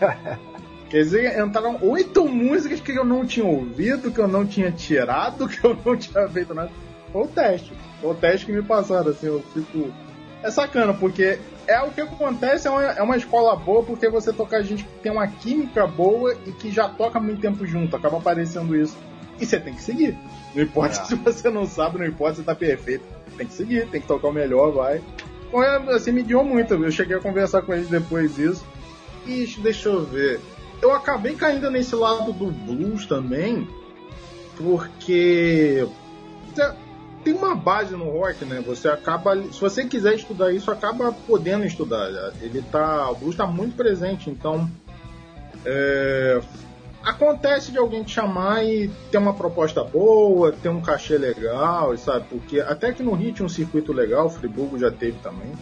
Quer 0.90 1.02
dizer, 1.02 1.38
entraram 1.38 1.78
oito 1.82 2.26
músicas 2.26 2.80
que 2.80 2.92
eu 2.92 3.04
não 3.04 3.26
tinha 3.26 3.44
ouvido, 3.44 4.10
que 4.10 4.18
eu 4.18 4.28
não 4.28 4.46
tinha 4.46 4.70
tirado, 4.72 5.46
que 5.48 5.64
eu 5.64 5.76
não 5.84 5.96
tinha 5.96 6.26
feito 6.28 6.54
nada. 6.54 6.70
Foi 7.12 7.22
o 7.22 7.26
teste. 7.26 7.72
Foi 8.00 8.10
o 8.10 8.14
teste 8.14 8.46
que 8.46 8.52
me 8.52 8.62
passaram, 8.62 9.10
assim, 9.10 9.26
eu 9.26 9.42
fico. 9.52 9.92
É 10.42 10.50
sacana, 10.50 10.94
porque 10.94 11.38
é 11.66 11.82
o 11.82 11.90
que 11.90 12.00
acontece, 12.00 12.68
é 12.68 12.70
uma, 12.70 12.84
é 12.84 13.02
uma 13.02 13.16
escola 13.16 13.56
boa, 13.56 13.82
porque 13.82 14.08
você 14.08 14.32
toca 14.32 14.62
gente 14.62 14.84
que 14.84 14.98
tem 15.02 15.10
uma 15.10 15.26
química 15.26 15.86
boa 15.86 16.34
e 16.46 16.52
que 16.52 16.70
já 16.70 16.88
toca 16.88 17.18
muito 17.18 17.40
tempo 17.40 17.66
junto, 17.66 17.94
acaba 17.96 18.18
aparecendo 18.18 18.76
isso. 18.76 18.96
E 19.40 19.44
você 19.44 19.58
tem 19.58 19.74
que 19.74 19.82
seguir. 19.82 20.16
Não 20.54 20.62
importa 20.62 21.00
é. 21.00 21.04
se 21.04 21.14
você 21.16 21.50
não 21.50 21.66
sabe, 21.66 21.98
não 21.98 22.06
importa 22.06 22.36
se 22.36 22.42
tá 22.42 22.54
perfeito. 22.54 23.04
Tem 23.36 23.46
que 23.46 23.52
seguir, 23.52 23.88
tem 23.88 24.00
que 24.00 24.06
tocar 24.06 24.28
o 24.28 24.32
melhor, 24.32 24.72
vai. 24.72 25.02
Então, 25.48 25.62
é, 25.62 25.94
assim, 25.94 26.12
me 26.12 26.22
guiou 26.22 26.44
muito. 26.44 26.74
Eu 26.74 26.90
cheguei 26.90 27.16
a 27.16 27.20
conversar 27.20 27.62
com 27.62 27.74
eles 27.74 27.88
depois 27.88 28.34
disso. 28.34 28.64
E 29.26 29.44
deixa 29.60 29.88
eu 29.88 30.04
ver 30.04 30.40
eu 30.80 30.92
acabei 30.92 31.34
caindo 31.34 31.70
nesse 31.70 31.94
lado 31.94 32.32
do 32.32 32.50
blues 32.50 33.06
também, 33.06 33.68
porque 34.56 35.86
tem 37.24 37.34
uma 37.34 37.54
base 37.54 37.94
no 37.94 38.10
rock, 38.10 38.44
né? 38.44 38.62
Você 38.66 38.88
acaba, 38.88 39.36
se 39.36 39.60
você 39.60 39.84
quiser 39.84 40.14
estudar 40.14 40.52
isso, 40.52 40.70
acaba 40.70 41.12
podendo 41.12 41.64
estudar. 41.64 42.32
Ele 42.40 42.62
tá, 42.62 43.10
o 43.10 43.16
blues 43.16 43.34
está 43.34 43.46
muito 43.46 43.76
presente, 43.76 44.30
então 44.30 44.70
é, 45.64 46.40
acontece 47.02 47.72
de 47.72 47.78
alguém 47.78 48.02
te 48.02 48.12
chamar 48.12 48.64
e 48.64 48.88
ter 49.10 49.18
uma 49.18 49.34
proposta 49.34 49.82
boa, 49.82 50.52
ter 50.52 50.68
um 50.68 50.80
cachê 50.80 51.18
legal, 51.18 51.96
sabe? 51.96 52.26
Porque 52.28 52.60
até 52.60 52.92
que 52.92 53.02
no 53.02 53.16
tinha 53.16 53.44
um 53.44 53.48
circuito 53.48 53.92
legal, 53.92 54.30
Friburgo 54.30 54.78
já 54.78 54.90
teve 54.90 55.18
também 55.18 55.52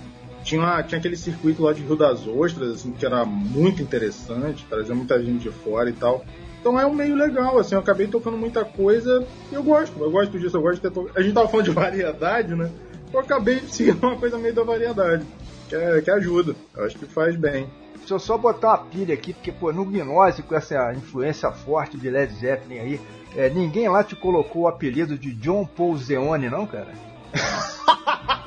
tinha, 0.46 0.80
tinha 0.84 0.98
aquele 0.98 1.16
circuito 1.16 1.62
lá 1.62 1.72
de 1.72 1.82
Rio 1.82 1.96
das 1.96 2.26
Ostras, 2.26 2.70
assim, 2.70 2.92
que 2.92 3.04
era 3.04 3.24
muito 3.24 3.82
interessante, 3.82 4.64
trazia 4.68 4.94
muita 4.94 5.20
gente 5.22 5.42
de 5.42 5.50
fora 5.50 5.90
e 5.90 5.92
tal. 5.92 6.24
Então 6.60 6.78
é 6.78 6.86
um 6.86 6.94
meio 6.94 7.16
legal, 7.16 7.58
assim, 7.58 7.74
eu 7.74 7.80
acabei 7.80 8.06
tocando 8.06 8.38
muita 8.38 8.64
coisa 8.64 9.26
e 9.50 9.54
eu 9.54 9.62
gosto, 9.62 10.00
eu 10.00 10.10
gosto 10.10 10.38
disso, 10.38 10.56
eu 10.56 10.62
gosto 10.62 10.76
de 10.76 10.82
ter 10.82 10.90
to... 10.92 11.10
A 11.16 11.20
gente 11.20 11.34
tava 11.34 11.48
falando 11.48 11.66
de 11.66 11.72
variedade, 11.74 12.54
né? 12.54 12.70
Eu 13.12 13.20
acabei 13.20 13.58
seguindo 13.68 14.02
uma 14.04 14.16
coisa 14.16 14.38
meio 14.38 14.54
da 14.54 14.62
variedade, 14.62 15.24
que, 15.68 15.74
é, 15.74 16.00
que 16.00 16.10
ajuda, 16.10 16.54
eu 16.76 16.84
acho 16.84 16.96
que 16.96 17.06
faz 17.06 17.34
bem. 17.34 17.68
Deixa 17.98 18.14
eu 18.14 18.18
só 18.20 18.38
botar 18.38 18.68
uma 18.68 18.78
pilha 18.78 19.14
aqui, 19.14 19.32
porque, 19.32 19.50
pô, 19.50 19.72
no 19.72 19.84
Gnose, 19.84 20.42
com 20.42 20.54
essa 20.54 20.92
influência 20.94 21.50
forte 21.50 21.98
de 21.98 22.08
Led 22.08 22.32
Zeppelin 22.34 22.78
aí, 22.78 23.00
é, 23.36 23.50
ninguém 23.50 23.88
lá 23.88 24.04
te 24.04 24.14
colocou 24.14 24.62
o 24.62 24.68
apelido 24.68 25.18
de 25.18 25.32
John 25.34 25.66
Paul 25.66 25.96
Zeone, 25.96 26.48
não, 26.48 26.66
cara? 26.66 26.92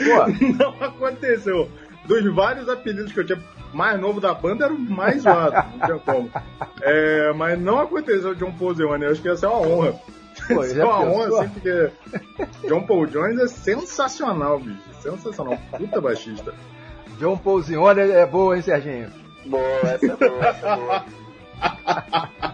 Não 0.58 0.74
aconteceu. 0.80 1.68
Dos 2.06 2.34
vários 2.34 2.68
apelidos 2.68 3.12
que 3.12 3.20
eu 3.20 3.26
tinha, 3.26 3.42
mais 3.72 4.00
novo 4.00 4.20
da 4.20 4.34
banda 4.34 4.64
era 4.64 4.74
o 4.74 4.78
mais 4.78 5.22
zoado, 5.22 5.54
não 5.78 5.86
tinha 5.86 5.98
como. 5.98 6.30
É, 6.82 7.32
mas 7.34 7.60
não 7.60 7.78
aconteceu 7.78 8.34
John 8.34 8.52
Paul 8.52 8.74
Jones, 8.74 9.02
eu 9.02 9.10
acho 9.10 9.22
que 9.22 9.28
ia 9.28 9.36
ser 9.36 9.46
uma 9.46 9.60
honra. 9.60 10.00
Pô, 10.48 10.64
é 10.64 10.84
uma 10.84 11.00
honra, 11.02 11.40
assim, 11.42 11.48
porque 11.50 11.90
John 12.66 12.82
Paul 12.82 13.06
Jones 13.06 13.38
é 13.38 13.46
sensacional, 13.46 14.58
bicho. 14.58 14.80
Sensacional. 15.00 15.58
Puta 15.76 16.00
baixista. 16.00 16.52
John 17.18 17.36
Paul 17.36 17.62
Zione 17.62 18.00
é 18.00 18.26
boa, 18.26 18.56
hein, 18.56 18.62
Serginho? 18.62 19.10
Boa, 19.44 19.62
essa 19.84 20.06
é 20.06 20.16
boa, 20.16 20.46
essa 20.46 20.66
é 20.66 20.76
boa. 20.76 21.04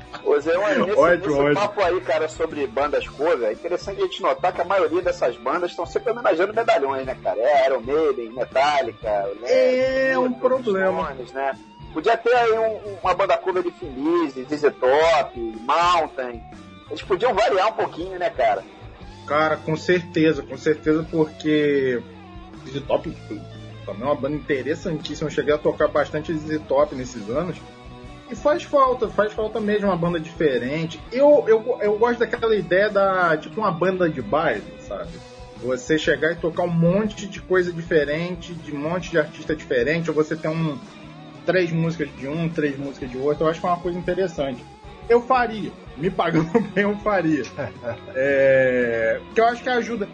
Ô 0.27 0.41
Zé, 0.41 0.53
nesse, 0.57 0.99
ótimo, 0.99 1.43
nesse 1.45 1.55
papo 1.55 1.81
aí, 1.81 2.01
cara, 2.01 2.29
sobre 2.29 2.67
bandas 2.67 3.07
cover, 3.09 3.49
é 3.49 3.53
interessante 3.53 4.03
a 4.03 4.05
gente 4.07 4.21
notar 4.21 4.53
que 4.53 4.61
a 4.61 4.65
maioria 4.65 5.01
dessas 5.01 5.37
bandas 5.37 5.71
estão 5.71 5.87
sempre 5.87 6.11
homenageando 6.11 6.53
medalhões, 6.53 7.07
né, 7.07 7.17
cara? 7.23 7.39
É 7.39 7.67
Iron 7.67 7.81
Maiden, 7.81 8.33
Metallica, 8.33 9.31
né? 9.41 10.11
É 10.11 10.19
um 10.19 10.33
problema. 10.33 11.05
Stones, 11.05 11.33
né? 11.33 11.57
Podia 11.95 12.17
ter 12.17 12.35
aí 12.35 12.59
um, 12.59 12.97
uma 13.01 13.15
banda 13.15 13.39
cover 13.39 13.63
de 13.63 13.71
Feliz, 13.71 14.35
ZZ 14.35 14.63
Top, 14.81 15.39
Mountain. 15.39 16.43
Eles 16.91 17.03
podiam 17.03 17.33
variar 17.33 17.69
um 17.69 17.73
pouquinho, 17.73 18.19
né, 18.19 18.29
cara? 18.29 18.65
Cara, 19.29 19.57
com 19.57 19.77
certeza, 19.77 20.43
com 20.43 20.59
certeza, 20.59 21.07
porque 21.09 22.03
ZZ 22.67 22.83
Top 22.83 23.09
também 23.87 24.03
é 24.03 24.05
uma 24.07 24.17
banda 24.17 24.35
interessantíssima. 24.35 25.29
Eu 25.29 25.33
cheguei 25.33 25.55
a 25.55 25.59
tocar 25.59 25.87
bastante 25.87 26.37
ZZ 26.37 26.61
Top 26.67 26.93
nesses 26.97 27.31
anos. 27.31 27.57
E 28.29 28.35
faz 28.35 28.65
falta, 28.65 29.09
faz 29.09 29.33
falta 29.33 29.61
mesmo 29.61 29.87
uma 29.87 29.97
banda 29.97 30.19
diferente. 30.19 31.01
Eu, 31.13 31.45
eu, 31.47 31.79
eu 31.81 31.99
gosto 31.99 32.19
daquela 32.19 32.57
ideia 32.57 32.91
da, 32.91 33.37
tipo, 33.37 33.61
uma 33.61 33.71
banda 33.71 34.09
de 34.09 34.21
baile, 34.21 34.65
sabe? 34.81 35.11
Você 35.63 35.97
chegar 35.97 36.33
e 36.33 36.37
tocar 36.37 36.65
um 36.65 36.71
monte 36.71 37.27
de 37.27 37.41
coisa 37.41 37.73
diferente, 37.73 38.53
de 38.53 38.75
um 38.75 38.79
monte 38.79 39.11
de 39.11 39.19
artista 39.19 39.55
diferente, 39.55 40.11
ou 40.11 40.15
você 40.15 40.35
ter 40.35 40.49
um, 40.49 40.77
três 41.47 41.71
músicas 41.71 42.09
de 42.19 42.27
um, 42.27 42.49
três 42.49 42.77
músicas 42.77 43.09
de 43.09 43.17
outro, 43.17 43.45
eu 43.45 43.49
acho 43.49 43.61
que 43.61 43.67
é 43.67 43.69
uma 43.71 43.79
coisa 43.79 43.99
interessante. 43.99 44.63
Eu 45.09 45.23
faria, 45.23 45.71
me 45.97 46.11
pagando 46.11 46.61
bem, 46.75 46.83
eu 46.83 46.97
faria. 46.97 47.45
é, 48.15 49.21
que 49.33 49.41
eu 49.41 49.47
acho 49.47 49.63
que 49.63 49.69
ajuda. 49.69 50.09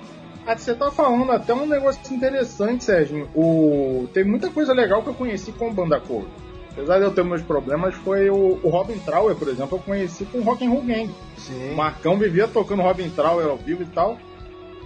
Ah, 0.46 0.56
você 0.56 0.74
tá 0.74 0.90
falando 0.90 1.30
até 1.32 1.54
um 1.54 1.66
negócio 1.66 2.14
interessante, 2.14 2.84
Sérgio. 2.84 3.28
O... 3.34 4.08
Tem 4.12 4.24
muita 4.24 4.50
coisa 4.50 4.72
legal 4.72 5.02
que 5.02 5.08
eu 5.08 5.14
conheci 5.14 5.52
com 5.52 5.72
banda 5.72 5.98
cover. 6.00 6.28
Apesar 6.72 6.98
de 6.98 7.04
eu 7.04 7.12
ter 7.12 7.22
meus 7.22 7.42
problemas, 7.42 7.94
foi 7.94 8.30
o, 8.30 8.58
o 8.62 8.68
Robin 8.68 8.98
Trower, 8.98 9.36
por 9.36 9.48
exemplo, 9.48 9.78
eu 9.78 9.82
conheci 9.82 10.24
com 10.24 10.38
o 10.38 10.42
Rock 10.42 10.64
and 10.64 10.70
Roll 10.70 10.82
Gang. 10.82 11.10
Sim. 11.36 11.72
O 11.72 11.76
Marcão 11.76 12.18
vivia 12.18 12.48
tocando 12.48 12.82
Robin 12.82 13.10
Trower 13.10 13.46
ao 13.46 13.56
vivo 13.56 13.82
e 13.82 13.86
tal. 13.86 14.18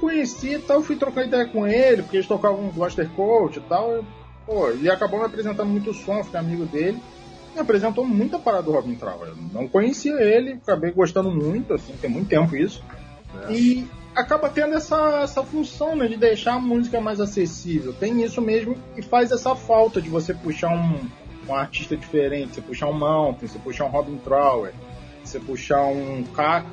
Conheci 0.01 0.55
e 0.55 0.59
tal, 0.59 0.83
fui 0.83 0.97
trocar 0.97 1.25
ideia 1.25 1.47
com 1.47 1.67
ele, 1.67 2.03
porque 2.03 2.19
eles 2.19 2.27
tocavam 2.27 2.69
Gloucester 2.69 3.09
Coach 3.11 3.59
e 3.59 3.63
tal. 3.63 3.91
Eu, 3.93 4.05
pô, 4.45 4.71
e 4.73 4.91
acabou 4.91 5.21
me 5.21 5.27
apresentando 5.27 5.69
muito 5.69 5.95
som, 5.95 6.23
fiquei 6.23 6.39
amigo 6.39 6.67
dele. 6.67 7.01
Me 7.55 7.61
apresentou 7.61 8.05
muita 8.05 8.39
parada 8.39 8.65
do 8.65 8.73
Robin 8.73 8.95
Trower. 8.97 9.29
Eu 9.29 9.37
não 9.53 9.67
conhecia 9.67 10.21
ele, 10.21 10.55
acabei 10.63 10.91
gostando 10.91 11.31
muito, 11.31 11.73
assim, 11.73 11.95
tem 12.01 12.11
muito 12.11 12.29
tempo 12.29 12.55
isso. 12.55 12.85
É. 13.49 13.53
E 13.53 13.89
acaba 14.15 14.49
tendo 14.49 14.75
essa, 14.75 15.21
essa 15.23 15.43
função 15.43 15.95
né, 15.95 16.07
de 16.09 16.17
deixar 16.17 16.55
a 16.55 16.59
música 16.59 17.01
mais 17.01 17.21
acessível. 17.21 17.95
Tem 17.95 18.23
isso 18.23 18.43
mesmo 18.43 18.77
e 18.97 19.03
faz 19.03 19.31
essa 19.31 19.55
falta 19.55 20.03
de 20.03 20.11
você 20.11 20.35
puxar 20.35 20.71
um, 20.71 20.99
um 21.49 21.55
artista 21.55 21.97
diferente, 21.97 22.55
você 22.55 22.61
puxar 22.61 22.89
um 22.89 22.93
Mountain, 22.93 23.49
você 23.49 23.59
puxar 23.59 23.85
um 23.85 23.89
Robin 23.89 24.17
Trower, 24.19 24.73
você 25.23 25.41
puxar 25.41 25.85
um 25.87 26.25
Kak, 26.35 26.67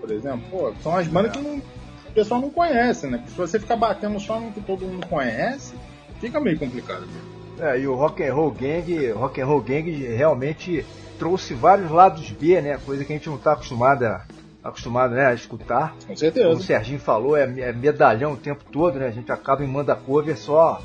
por 0.00 0.10
exemplo. 0.10 0.42
Pô, 0.50 0.72
são 0.82 0.96
as 0.96 1.06
bandas 1.06 1.32
que 1.32 1.38
não, 1.38 1.58
o 1.58 2.12
pessoal 2.12 2.40
não 2.40 2.50
conhece, 2.50 3.06
né? 3.06 3.18
Porque 3.18 3.30
se 3.30 3.36
você 3.36 3.60
ficar 3.60 3.76
batendo 3.76 4.18
só 4.18 4.40
no 4.40 4.52
que 4.52 4.60
todo 4.60 4.86
mundo 4.86 5.06
conhece, 5.06 5.74
fica 6.20 6.40
meio 6.40 6.58
complicado 6.58 7.06
mesmo. 7.06 7.30
É, 7.60 7.78
e 7.78 7.86
o 7.86 7.94
Rock 7.94 8.22
and 8.22 8.34
Roll 8.34 8.50
Gang, 8.52 9.10
Rock 9.12 9.40
and 9.40 9.46
Roll 9.46 9.60
Gang 9.60 9.90
realmente 9.90 10.84
trouxe 11.18 11.52
vários 11.52 11.90
lados 11.90 12.30
B, 12.30 12.60
né? 12.60 12.78
Coisa 12.84 13.04
que 13.04 13.12
a 13.12 13.16
gente 13.16 13.28
não 13.28 13.36
está 13.36 13.52
acostumado 13.52 14.04
a, 14.04 14.24
acostumado 14.64 15.14
né, 15.14 15.26
a 15.26 15.34
escutar. 15.34 15.94
Com 16.06 16.16
certeza. 16.16 16.48
Como 16.48 16.58
o 16.58 16.62
Serginho 16.62 16.98
falou, 16.98 17.36
é, 17.36 17.42
é, 17.42 17.72
medalhão 17.72 18.32
o 18.32 18.36
tempo 18.36 18.64
todo, 18.72 18.98
né? 18.98 19.06
A 19.06 19.10
gente 19.10 19.30
acaba 19.30 19.62
em 19.62 19.68
manda 19.68 19.94
cover 19.94 20.36
só 20.38 20.80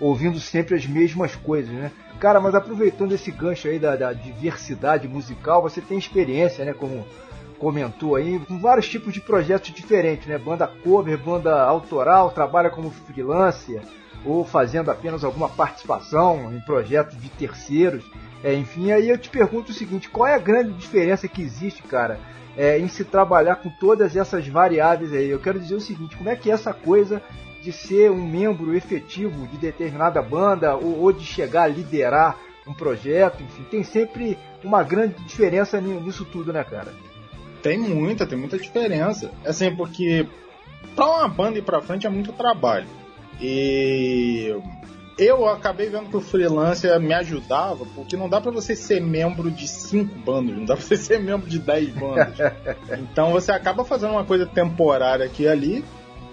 ouvindo 0.00 0.38
sempre 0.40 0.74
as 0.74 0.86
mesmas 0.86 1.34
coisas, 1.36 1.72
né? 1.72 1.90
Cara, 2.18 2.40
mas 2.40 2.54
aproveitando 2.54 3.12
esse 3.12 3.30
gancho 3.30 3.68
aí 3.68 3.78
da, 3.78 3.94
da 3.94 4.12
diversidade 4.12 5.06
musical, 5.06 5.62
você 5.62 5.80
tem 5.80 5.98
experiência, 5.98 6.64
né? 6.64 6.72
Como 6.72 7.06
comentou 7.58 8.16
aí, 8.16 8.38
com 8.40 8.58
vários 8.58 8.88
tipos 8.88 9.12
de 9.12 9.20
projetos 9.20 9.72
diferentes, 9.72 10.26
né? 10.26 10.38
Banda 10.38 10.66
cover, 10.66 11.18
banda 11.18 11.62
autoral, 11.62 12.30
trabalha 12.30 12.70
como 12.70 12.90
freelancer 12.90 13.82
ou 14.24 14.44
fazendo 14.44 14.90
apenas 14.90 15.24
alguma 15.24 15.48
participação 15.48 16.52
em 16.54 16.60
projetos 16.60 17.20
de 17.20 17.28
terceiros. 17.28 18.04
É, 18.42 18.54
enfim, 18.54 18.92
aí 18.92 19.08
eu 19.08 19.18
te 19.18 19.28
pergunto 19.28 19.70
o 19.70 19.74
seguinte: 19.74 20.08
qual 20.08 20.26
é 20.26 20.34
a 20.34 20.38
grande 20.38 20.72
diferença 20.72 21.28
que 21.28 21.42
existe, 21.42 21.82
cara, 21.82 22.18
é, 22.56 22.78
em 22.78 22.88
se 22.88 23.04
trabalhar 23.04 23.56
com 23.56 23.68
todas 23.68 24.16
essas 24.16 24.48
variáveis 24.48 25.12
aí. 25.12 25.28
Eu 25.28 25.38
quero 25.38 25.60
dizer 25.60 25.74
o 25.74 25.80
seguinte: 25.80 26.16
como 26.16 26.30
é 26.30 26.36
que 26.36 26.50
é 26.50 26.54
essa 26.54 26.72
coisa 26.72 27.22
de 27.66 27.72
ser 27.72 28.12
um 28.12 28.24
membro 28.24 28.76
efetivo 28.76 29.44
de 29.48 29.58
determinada 29.58 30.22
banda 30.22 30.76
ou, 30.76 31.00
ou 31.00 31.12
de 31.12 31.24
chegar 31.24 31.64
a 31.64 31.66
liderar 31.66 32.38
um 32.64 32.72
projeto, 32.72 33.42
enfim, 33.42 33.64
tem 33.68 33.82
sempre 33.82 34.38
uma 34.62 34.84
grande 34.84 35.14
diferença 35.24 35.80
nisso 35.80 36.24
tudo, 36.24 36.52
né, 36.52 36.62
cara? 36.62 36.94
Tem 37.62 37.76
muita, 37.76 38.24
tem 38.24 38.38
muita 38.38 38.56
diferença. 38.56 39.32
Assim, 39.44 39.74
porque 39.74 40.28
para 40.94 41.06
uma 41.06 41.28
banda 41.28 41.58
ir 41.58 41.62
para 41.62 41.82
frente 41.82 42.06
é 42.06 42.10
muito 42.10 42.32
trabalho. 42.32 42.86
E 43.40 44.56
eu 45.18 45.48
acabei 45.48 45.88
vendo 45.88 46.08
que 46.08 46.16
o 46.16 46.20
freelancer 46.20 47.00
me 47.00 47.14
ajudava, 47.14 47.84
porque 47.96 48.16
não 48.16 48.28
dá 48.28 48.40
para 48.40 48.52
você 48.52 48.76
ser 48.76 49.00
membro 49.00 49.50
de 49.50 49.66
cinco 49.66 50.16
bandas, 50.20 50.56
não 50.56 50.64
dá 50.64 50.76
pra 50.76 50.84
você 50.84 50.96
ser 50.96 51.18
membro 51.18 51.50
de 51.50 51.58
dez 51.58 51.88
bandas. 51.88 52.32
então 53.00 53.32
você 53.32 53.50
acaba 53.50 53.84
fazendo 53.84 54.12
uma 54.12 54.24
coisa 54.24 54.46
temporária 54.46 55.26
aqui 55.26 55.42
e 55.42 55.48
ali, 55.48 55.84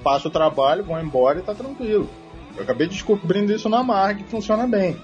passa 0.03 0.27
o 0.27 0.31
trabalho, 0.31 0.83
vão 0.83 1.01
embora 1.01 1.39
e 1.39 1.43
tá 1.43 1.55
tranquilo. 1.55 2.09
Eu 2.55 2.63
acabei 2.63 2.87
descobrindo 2.87 3.51
isso 3.53 3.69
na 3.69 3.83
Marg, 3.83 4.23
que 4.23 4.29
funciona 4.29 4.67
bem. 4.67 4.97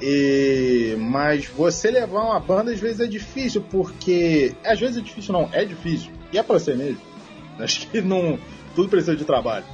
E... 0.00 0.96
Mas 0.98 1.46
você 1.46 1.90
levar 1.90 2.22
uma 2.22 2.40
banda 2.40 2.72
às 2.72 2.80
vezes 2.80 3.00
é 3.00 3.06
difícil, 3.06 3.62
porque. 3.70 4.54
Às 4.64 4.80
vezes 4.80 4.96
é 4.96 5.00
difícil, 5.00 5.32
não, 5.32 5.48
é 5.52 5.64
difícil. 5.64 6.10
E 6.32 6.38
é 6.38 6.42
pra 6.42 6.58
ser 6.58 6.76
mesmo. 6.76 7.00
Acho 7.60 7.86
que 7.88 8.00
não. 8.00 8.38
Tudo 8.74 8.88
precisa 8.88 9.16
de 9.16 9.24
trabalho 9.24 9.64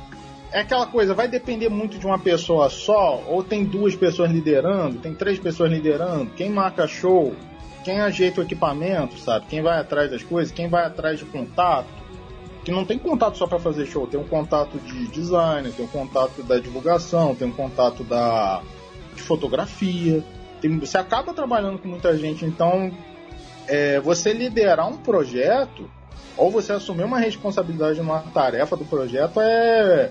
é 0.53 0.61
aquela 0.61 0.87
coisa, 0.87 1.13
vai 1.13 1.29
depender 1.29 1.69
muito 1.69 1.99
de 1.99 2.07
uma 2.07 2.19
pessoa 2.19 2.71
só, 2.71 3.23
ou 3.27 3.43
tem 3.43 3.65
duas 3.65 3.95
pessoas 3.95 4.31
liderando, 4.31 4.99
tem 4.99 5.13
três 5.13 5.39
pessoas 5.39 5.71
liderando, 5.71 6.31
quem 6.31 6.49
marca 6.49 6.87
show, 6.87 7.35
quem 7.85 8.01
ajeita 8.01 8.41
o 8.41 8.45
equipamento, 8.45 9.19
sabe? 9.19 9.47
Quem 9.51 9.63
vai 9.63 9.79
atrás 9.79 10.11
das 10.11 10.23
coisas, 10.23 10.53
quem 10.53 10.69
vai 10.69 10.85
atrás 10.85 11.19
de 11.19 11.25
contato. 11.27 11.87
Que 12.67 12.73
não 12.73 12.85
tem 12.85 12.99
contato 12.99 13.39
só 13.39 13.47
para 13.47 13.61
fazer 13.61 13.87
show, 13.87 14.09
tem 14.09 14.19
um 14.19 14.27
contato 14.27 14.77
de 14.81 15.07
design, 15.07 15.71
tem 15.71 15.85
um 15.85 15.89
contato 15.89 16.43
da 16.43 16.59
divulgação, 16.59 17.33
tem 17.33 17.47
um 17.47 17.53
contato 17.53 18.03
da 18.03 18.61
de 19.15 19.23
fotografia. 19.23 20.25
Tem, 20.61 20.77
você 20.77 20.99
acaba 20.99 21.33
trabalhando 21.33 21.79
com 21.79 21.87
muita 21.87 22.19
gente, 22.19 22.45
então 22.45 22.91
é, 23.69 24.01
você 24.01 24.33
liderar 24.33 24.89
um 24.89 24.97
projeto 24.97 25.89
ou 26.37 26.51
você 26.51 26.73
assumir 26.73 27.05
uma 27.05 27.21
responsabilidade 27.21 27.99
numa 27.99 28.19
tarefa 28.19 28.77
do 28.77 28.85
projeto 28.85 29.41
é 29.41 30.11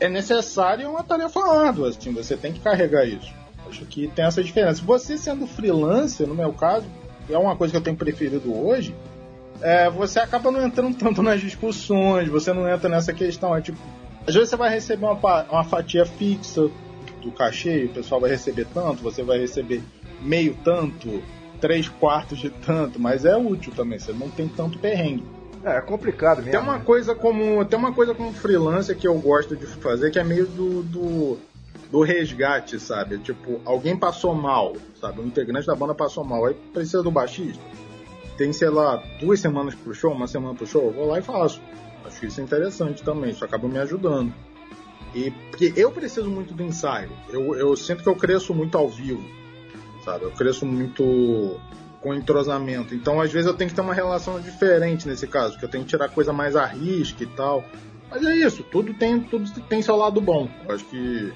é 0.00 0.08
necessário 0.08 0.90
uma 0.90 1.04
tarefa 1.04 1.38
árdua, 1.38 1.90
assim, 1.90 2.12
você 2.12 2.36
tem 2.36 2.52
que 2.52 2.58
carregar 2.58 3.06
isso. 3.06 3.32
Acho 3.68 3.84
que 3.84 4.08
tem 4.08 4.24
essa 4.24 4.42
diferença. 4.42 4.82
Você 4.84 5.16
sendo 5.16 5.46
freelancer, 5.46 6.26
no 6.26 6.34
meu 6.34 6.52
caso, 6.52 6.84
é 7.30 7.38
uma 7.38 7.54
coisa 7.54 7.70
que 7.70 7.76
eu 7.78 7.82
tenho 7.82 7.96
preferido 7.96 8.52
hoje, 8.52 8.92
é, 9.62 9.88
você 9.88 10.18
acaba 10.18 10.50
não 10.50 10.66
entrando 10.66 10.94
tanto 10.96 11.22
nas 11.22 11.40
discussões, 11.40 12.28
você 12.28 12.52
não 12.52 12.68
entra 12.68 12.88
nessa 12.88 13.12
questão. 13.12 13.56
É 13.56 13.60
tipo, 13.60 13.78
às 14.26 14.34
vezes 14.34 14.50
você 14.50 14.56
vai 14.56 14.70
receber 14.70 15.06
uma, 15.06 15.42
uma 15.44 15.64
fatia 15.64 16.04
fixa 16.04 16.68
do 17.22 17.30
cachê, 17.30 17.84
o 17.84 17.94
pessoal 17.94 18.20
vai 18.20 18.30
receber 18.30 18.66
tanto, 18.74 19.02
você 19.02 19.22
vai 19.22 19.38
receber 19.38 19.82
meio 20.20 20.56
tanto, 20.64 21.22
três 21.60 21.88
quartos 21.88 22.38
de 22.38 22.50
tanto, 22.50 23.00
mas 23.00 23.24
é 23.24 23.36
útil 23.36 23.72
também, 23.74 23.98
você 23.98 24.12
não 24.12 24.28
tem 24.28 24.48
tanto 24.48 24.78
perrengue. 24.78 25.24
É, 25.64 25.76
é 25.76 25.80
complicado 25.80 26.38
mesmo. 26.38 26.50
Tem 26.50 26.60
uma 26.60 26.78
né? 26.78 26.84
coisa 26.84 27.14
como. 27.14 27.64
Tem 27.64 27.78
uma 27.78 27.92
coisa 27.92 28.14
como 28.14 28.32
freelancer 28.32 28.96
que 28.96 29.06
eu 29.06 29.14
gosto 29.18 29.56
de 29.56 29.66
fazer, 29.66 30.10
que 30.10 30.18
é 30.18 30.24
meio 30.24 30.46
do, 30.46 30.82
do, 30.82 31.38
do 31.90 32.02
resgate, 32.02 32.80
sabe? 32.80 33.18
Tipo, 33.18 33.60
alguém 33.64 33.96
passou 33.96 34.34
mal, 34.34 34.74
sabe? 35.00 35.20
Um 35.20 35.26
integrante 35.26 35.66
da 35.66 35.76
banda 35.76 35.94
passou 35.94 36.24
mal, 36.24 36.46
aí 36.46 36.54
precisa 36.72 37.02
do 37.02 37.12
baixista. 37.12 37.62
Tem, 38.42 38.52
sei 38.52 38.70
lá, 38.70 39.00
duas 39.20 39.38
semanas 39.38 39.72
pro 39.72 39.94
show, 39.94 40.10
uma 40.10 40.26
semana 40.26 40.52
pro 40.52 40.66
show, 40.66 40.86
eu 40.86 40.92
vou 40.92 41.06
lá 41.06 41.20
e 41.20 41.22
faço. 41.22 41.62
Acho 42.04 42.26
isso 42.26 42.40
interessante 42.40 43.00
também, 43.00 43.30
isso 43.30 43.44
acaba 43.44 43.68
me 43.68 43.78
ajudando. 43.78 44.34
E 45.14 45.30
porque 45.30 45.72
eu 45.76 45.92
preciso 45.92 46.28
muito 46.28 46.52
do 46.52 46.60
ensaio. 46.60 47.08
Eu, 47.30 47.54
eu 47.54 47.76
sinto 47.76 48.02
que 48.02 48.08
eu 48.08 48.16
cresço 48.16 48.52
muito 48.52 48.76
ao 48.76 48.88
vivo, 48.88 49.22
sabe? 50.04 50.24
Eu 50.24 50.32
cresço 50.32 50.66
muito 50.66 51.56
com 52.00 52.12
entrosamento. 52.12 52.96
Então, 52.96 53.20
às 53.20 53.30
vezes, 53.30 53.46
eu 53.46 53.54
tenho 53.54 53.70
que 53.70 53.76
ter 53.76 53.80
uma 53.80 53.94
relação 53.94 54.40
diferente 54.40 55.06
nesse 55.06 55.28
caso, 55.28 55.56
que 55.56 55.64
eu 55.64 55.68
tenho 55.68 55.84
que 55.84 55.90
tirar 55.90 56.08
coisa 56.08 56.32
mais 56.32 56.56
a 56.56 56.66
risca 56.66 57.22
e 57.22 57.28
tal. 57.28 57.64
Mas 58.10 58.26
é 58.26 58.34
isso, 58.38 58.64
tudo 58.64 58.92
tem, 58.92 59.20
tudo 59.20 59.48
tem 59.68 59.80
seu 59.82 59.94
lado 59.94 60.20
bom. 60.20 60.48
Eu 60.66 60.74
acho 60.74 60.84
que 60.86 61.32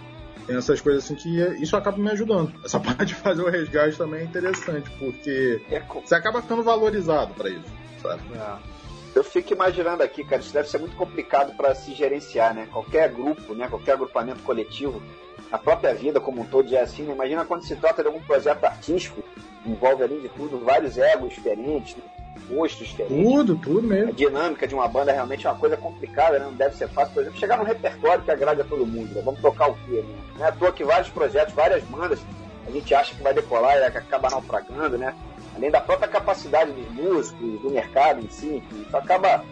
tem 0.47 0.57
essas 0.57 0.80
coisas 0.80 1.05
assim 1.05 1.14
que 1.14 1.40
isso 1.61 1.76
acaba 1.76 1.99
me 1.99 2.11
ajudando. 2.11 2.53
Essa 2.64 2.78
parte 2.78 3.07
de 3.07 3.14
fazer 3.14 3.42
o 3.42 3.51
resgate 3.51 3.99
também 3.99 4.20
é 4.20 4.24
interessante, 4.24 4.90
porque 4.99 5.61
é 5.70 5.80
você 5.80 6.14
acaba 6.14 6.40
ficando 6.40 6.62
valorizado 6.62 7.34
para 7.34 7.51
isso, 7.51 7.72
sabe? 8.03 8.22
É. 8.34 8.76
Eu 9.14 9.24
fico 9.24 9.55
imaginando 9.55 10.03
aqui, 10.03 10.22
cara, 10.22 10.42
isso 10.42 10.53
deve 10.53 10.68
ser 10.68 10.78
muito 10.78 10.94
complicado 10.94 11.57
para 11.57 11.74
se 11.74 11.94
gerenciar, 11.94 12.55
né? 12.55 12.68
Qualquer 12.70 13.11
grupo, 13.11 13.55
né? 13.55 13.66
Qualquer 13.66 13.92
agrupamento 13.92 14.42
coletivo, 14.42 15.03
a 15.51 15.57
própria 15.57 15.94
vida 15.94 16.20
como 16.20 16.42
um 16.42 16.44
todo 16.44 16.68
já 16.68 16.80
é 16.80 16.82
assim, 16.82 17.03
né? 17.03 17.14
Imagina 17.14 17.44
quando 17.44 17.64
se 17.64 17.74
trata 17.76 18.03
de 18.03 18.09
algum 18.09 18.20
projeto 18.20 18.62
artístico, 18.64 19.22
envolve 19.64 20.03
além 20.03 20.20
de 20.20 20.28
tudo 20.28 20.59
vários 20.59 20.99
egos 20.99 21.32
diferentes, 21.32 21.97
né? 21.97 22.03
Gostos 22.49 22.89
diferentes. 22.89 23.24
Tudo, 23.24 23.57
tudo 23.57 23.82
mesmo. 23.82 24.11
A 24.11 24.12
dinâmica 24.12 24.66
de 24.66 24.74
uma 24.74 24.89
banda 24.89 25.12
realmente 25.12 25.47
é 25.47 25.51
uma 25.51 25.59
coisa 25.59 25.76
complicada, 25.76 26.39
né? 26.39 26.45
não 26.45 26.53
deve 26.53 26.76
ser 26.76 26.89
fácil, 26.89 27.14
por 27.14 27.22
exemplo, 27.22 27.39
chegar 27.39 27.59
num 27.59 27.64
repertório 27.64 28.22
que 28.22 28.30
agrade 28.30 28.61
a 28.61 28.64
todo 28.64 28.87
mundo. 28.87 29.14
Né? 29.14 29.22
Vamos 29.24 29.41
tocar 29.41 29.70
o 29.70 29.74
quê? 29.87 30.05
Né? 30.07 30.16
Não 30.39 30.47
é 30.47 30.49
à 30.49 30.53
toa 30.53 30.72
que 30.72 30.84
vários 30.84 31.09
projetos, 31.09 31.55
várias 31.55 31.82
bandas, 31.84 32.20
a 32.66 32.70
gente 32.70 32.95
acha 32.95 33.14
que 33.14 33.22
vai 33.22 33.32
decolar 33.32 33.76
e 33.78 33.84
acaba 33.84 34.28
naufragando, 34.28 34.99
né? 34.99 35.14
Além 35.55 35.70
da 35.70 35.80
própria 35.80 36.09
capacidade 36.09 36.72
dos 36.72 36.89
músicos, 36.91 37.61
do 37.62 37.70
mercado 37.70 38.24
em 38.24 38.28
si, 38.28 38.62
isso 38.72 38.97
acaba 38.97 39.43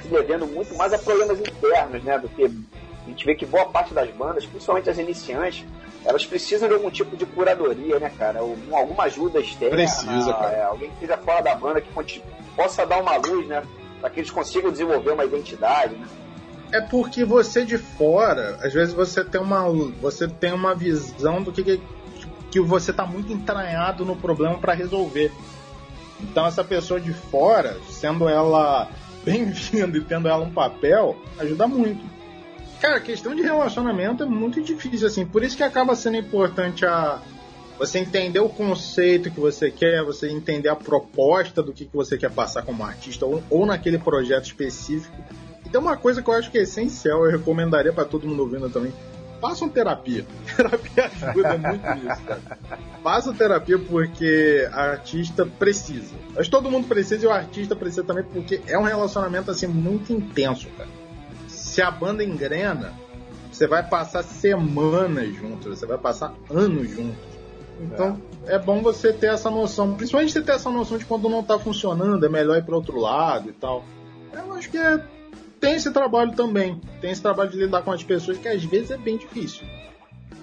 se 0.00 0.08
devendo 0.08 0.46
muito 0.46 0.74
mais 0.76 0.92
a 0.92 0.98
problemas 0.98 1.38
internos, 1.40 2.02
né? 2.02 2.18
Do 2.18 2.28
que 2.28 2.44
a 2.44 3.08
gente 3.08 3.26
vê 3.26 3.34
que 3.34 3.44
boa 3.44 3.66
parte 3.66 3.92
das 3.92 4.08
bandas, 4.10 4.46
principalmente 4.46 4.88
as 4.88 4.98
iniciantes, 4.98 5.66
elas 6.04 6.24
precisam 6.24 6.68
de 6.68 6.74
algum 6.74 6.90
tipo 6.90 7.16
de 7.16 7.26
curadoria, 7.26 7.98
né, 7.98 8.10
cara? 8.16 8.40
Algum, 8.40 8.76
alguma 8.76 9.04
ajuda 9.04 9.40
externa. 9.40 9.76
Precisa, 9.76 10.32
cara. 10.32 10.52
É, 10.52 10.62
alguém 10.62 10.88
que 10.88 10.94
esteja 11.04 11.18
fora 11.18 11.42
da 11.42 11.54
banda 11.54 11.80
que 11.80 11.90
possa 12.56 12.86
dar 12.86 13.00
uma 13.00 13.16
luz, 13.16 13.46
né? 13.46 13.62
Para 14.00 14.10
que 14.10 14.20
eles 14.20 14.30
consigam 14.30 14.70
desenvolver 14.70 15.12
uma 15.12 15.24
identidade, 15.24 15.94
né? 15.94 16.06
É 16.72 16.80
porque 16.80 17.24
você 17.24 17.64
de 17.64 17.76
fora, 17.76 18.58
às 18.62 18.72
vezes 18.72 18.94
você 18.94 19.24
tem 19.24 19.40
uma, 19.40 19.68
você 20.00 20.28
tem 20.28 20.52
uma 20.52 20.74
visão 20.74 21.42
do 21.42 21.50
que, 21.52 21.64
que, 21.64 21.80
que 22.50 22.60
você 22.60 22.92
está 22.92 23.04
muito 23.04 23.32
entranhado 23.32 24.04
no 24.04 24.14
problema 24.14 24.56
para 24.56 24.72
resolver. 24.72 25.32
Então 26.20 26.46
essa 26.46 26.62
pessoa 26.62 27.00
de 27.00 27.12
fora, 27.12 27.76
sendo 27.88 28.28
ela 28.28 28.88
bem-vinda 29.24 29.98
e 29.98 30.00
tendo 30.00 30.28
ela 30.28 30.44
um 30.44 30.52
papel, 30.52 31.16
ajuda 31.38 31.66
muito. 31.66 32.19
Cara, 32.80 32.98
questão 33.00 33.34
de 33.34 33.42
relacionamento 33.42 34.22
é 34.22 34.26
muito 34.26 34.62
difícil, 34.62 35.06
assim. 35.06 35.26
Por 35.26 35.42
isso 35.42 35.56
que 35.56 35.62
acaba 35.62 35.94
sendo 35.94 36.16
importante 36.16 36.86
a, 36.86 37.20
você 37.80 37.98
entender 37.98 38.40
o 38.40 38.48
conceito 38.50 39.30
que 39.30 39.40
você 39.40 39.70
quer, 39.70 40.04
você 40.04 40.28
entender 40.28 40.68
a 40.68 40.76
proposta 40.76 41.62
do 41.62 41.72
que, 41.72 41.86
que 41.86 41.96
você 41.96 42.18
quer 42.18 42.30
passar 42.30 42.62
como 42.62 42.84
artista 42.84 43.24
ou, 43.24 43.42
ou 43.48 43.64
naquele 43.64 43.96
projeto 43.96 44.44
específico. 44.44 45.16
E 45.64 45.68
tem 45.70 45.80
uma 45.80 45.96
coisa 45.96 46.22
que 46.22 46.28
eu 46.28 46.34
acho 46.34 46.50
que 46.50 46.58
é 46.58 46.62
essencial, 46.62 47.24
eu 47.24 47.30
recomendaria 47.30 47.90
para 47.90 48.04
todo 48.04 48.28
mundo 48.28 48.40
ouvindo 48.40 48.68
também. 48.68 48.92
Façam 49.40 49.66
terapia. 49.66 50.26
Terapia 50.54 51.06
ajuda 51.06 51.56
muito 51.56 51.94
nisso, 51.94 52.22
cara. 52.26 52.42
Façam 53.02 53.32
terapia 53.32 53.78
porque 53.78 54.68
a 54.70 54.82
artista 54.90 55.46
precisa. 55.46 56.14
Que 56.36 56.50
todo 56.50 56.70
mundo 56.70 56.86
precisa 56.86 57.24
e 57.24 57.26
o 57.26 57.32
artista 57.32 57.74
precisa 57.74 58.04
também 58.04 58.24
porque 58.24 58.60
é 58.66 58.78
um 58.78 58.82
relacionamento 58.82 59.50
assim 59.50 59.66
muito 59.66 60.12
intenso, 60.12 60.68
cara. 60.76 60.99
Se 61.70 61.80
a 61.80 61.88
banda 61.88 62.24
engrena, 62.24 62.92
você 63.52 63.68
vai 63.68 63.88
passar 63.88 64.24
semanas 64.24 65.32
juntos, 65.36 65.78
você 65.78 65.86
vai 65.86 65.98
passar 65.98 66.34
anos 66.50 66.90
juntos. 66.90 67.30
Então 67.80 68.20
é. 68.44 68.56
é. 68.56 68.58
bom 68.58 68.82
você 68.82 69.12
ter 69.12 69.28
essa 69.28 69.48
noção, 69.48 69.94
principalmente 69.94 70.32
você 70.32 70.42
ter 70.42 70.50
essa 70.50 70.68
noção 70.68 70.98
de 70.98 71.04
quando 71.04 71.28
não 71.28 71.38
está 71.38 71.60
funcionando, 71.60 72.26
é 72.26 72.28
melhor 72.28 72.58
ir 72.58 72.64
para 72.64 72.74
outro 72.74 72.98
lado 72.98 73.50
e 73.50 73.52
tal. 73.52 73.84
Eu 74.32 74.52
acho 74.54 74.68
que 74.68 74.78
é, 74.78 75.00
tem 75.60 75.74
esse 75.74 75.92
trabalho 75.92 76.32
também, 76.32 76.80
tem 77.00 77.12
esse 77.12 77.22
trabalho 77.22 77.50
de 77.50 77.58
lidar 77.58 77.82
com 77.82 77.92
as 77.92 78.02
pessoas 78.02 78.36
que 78.36 78.48
às 78.48 78.64
vezes 78.64 78.90
é 78.90 78.98
bem 78.98 79.16
difícil. 79.16 79.64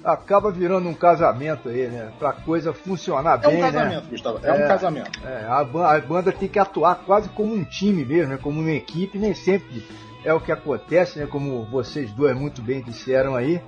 Acaba 0.05 0.49
virando 0.49 0.87
um 0.87 0.93
casamento 0.93 1.67
aí, 1.67 1.87
né? 1.87 2.09
Pra 2.17 2.31
coisa 2.31 2.71
funcionar 2.71 3.37
é 3.43 3.47
bem. 3.47 3.55
É 3.55 3.57
um 3.57 3.61
casamento, 3.61 4.03
né? 4.03 4.09
Gustavo. 4.11 4.39
É, 4.41 4.47
é, 4.47 4.53
um 4.53 4.67
casamento. 4.69 5.27
É, 5.27 5.43
a, 5.43 5.59
a 5.59 5.99
banda 5.99 6.31
tem 6.31 6.47
que 6.47 6.57
atuar 6.57 6.95
quase 7.05 7.27
como 7.29 7.53
um 7.53 7.65
time 7.65 8.05
mesmo, 8.05 8.31
né? 8.31 8.39
Como 8.41 8.61
uma 8.61 8.71
equipe, 8.71 9.19
nem 9.19 9.33
sempre 9.33 9.83
é 10.27 10.33
o 10.33 10.41
que 10.41 10.51
acontece, 10.51 11.19
né? 11.19 11.25
Como 11.25 11.63
vocês 11.63 12.11
dois 12.11 12.37
muito 12.37 12.61
bem 12.61 12.81
disseram 12.81 13.33
aí. 13.33 13.61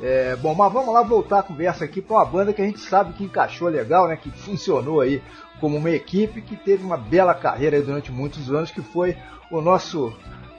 É, 0.00 0.36
bom, 0.36 0.54
mas 0.54 0.72
vamos 0.72 0.94
lá 0.94 1.02
voltar 1.02 1.40
a 1.40 1.42
conversa 1.42 1.84
aqui 1.84 2.00
para 2.00 2.16
uma 2.16 2.24
banda 2.24 2.52
que 2.52 2.62
a 2.62 2.64
gente 2.64 2.78
sabe 2.78 3.14
que 3.14 3.24
encaixou 3.24 3.68
legal, 3.68 4.06
né? 4.06 4.16
Que 4.16 4.30
funcionou 4.30 5.00
aí 5.00 5.20
como 5.60 5.76
uma 5.76 5.90
equipe 5.90 6.40
que 6.40 6.54
teve 6.54 6.84
uma 6.84 6.96
bela 6.96 7.34
carreira 7.34 7.82
durante 7.82 8.12
muitos 8.12 8.48
anos, 8.48 8.70
que 8.70 8.80
foi 8.80 9.16
o 9.50 9.60
nosso 9.60 10.14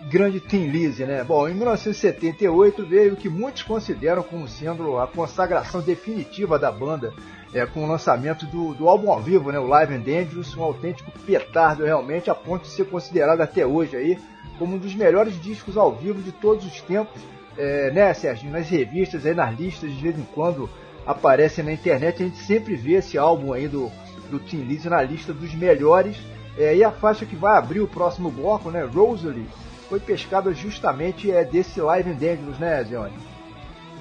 grande 0.09 0.41
Tim 0.41 0.67
Lizzy, 0.67 1.05
né? 1.05 1.23
Bom, 1.23 1.47
em 1.47 1.53
1978 1.53 2.85
veio 2.85 3.13
o 3.13 3.15
que 3.15 3.29
muitos 3.29 3.63
consideram 3.63 4.23
como 4.23 4.49
sendo 4.49 4.99
a 4.99 5.07
consagração 5.07 5.79
definitiva 5.79 6.59
da 6.59 6.69
banda, 6.69 7.13
é, 7.53 7.65
com 7.65 7.85
o 7.85 7.87
lançamento 7.87 8.45
do, 8.47 8.73
do 8.73 8.89
álbum 8.89 9.09
ao 9.09 9.21
vivo, 9.21 9.53
né? 9.53 9.59
O 9.59 9.67
Live 9.67 9.93
and 9.93 10.01
Dangerous, 10.01 10.53
um 10.57 10.63
autêntico 10.63 11.11
petardo 11.25 11.85
realmente, 11.85 12.29
a 12.29 12.35
ponto 12.35 12.63
de 12.63 12.69
ser 12.71 12.89
considerado 12.89 13.39
até 13.39 13.65
hoje 13.65 13.95
aí 13.95 14.34
como 14.57 14.75
um 14.75 14.79
dos 14.79 14.95
melhores 14.95 15.39
discos 15.41 15.77
ao 15.77 15.93
vivo 15.93 16.21
de 16.21 16.31
todos 16.31 16.65
os 16.65 16.81
tempos 16.81 17.21
é, 17.57 17.91
né, 17.91 18.13
Serginho, 18.13 18.51
nas 18.51 18.69
revistas, 18.69 19.25
aí 19.25 19.33
nas 19.33 19.57
listas, 19.57 19.91
de 19.91 20.01
vez 20.01 20.17
em 20.17 20.27
quando 20.33 20.69
aparecem 21.05 21.63
na 21.63 21.71
internet, 21.71 22.21
a 22.21 22.25
gente 22.25 22.37
sempre 22.37 22.75
vê 22.75 22.93
esse 22.93 23.17
álbum 23.17 23.53
aí 23.53 23.67
do, 23.67 23.91
do 24.29 24.39
Tim 24.39 24.61
Lizzy 24.61 24.89
na 24.89 25.01
lista 25.01 25.33
dos 25.33 25.53
melhores. 25.53 26.17
É, 26.57 26.75
e 26.75 26.83
a 26.83 26.91
faixa 26.91 27.25
que 27.25 27.35
vai 27.35 27.57
abrir 27.57 27.81
o 27.81 27.87
próximo 27.87 28.29
bloco, 28.29 28.71
né, 28.71 28.83
Rosalie, 28.83 29.47
foi 29.89 29.99
pescada 29.99 30.53
justamente 30.53 31.29
é, 31.29 31.43
desse 31.43 31.81
Live 31.81 32.09
and 32.09 32.15
Dangerous, 32.15 32.59
né, 32.59 32.83
Zione? 32.83 33.13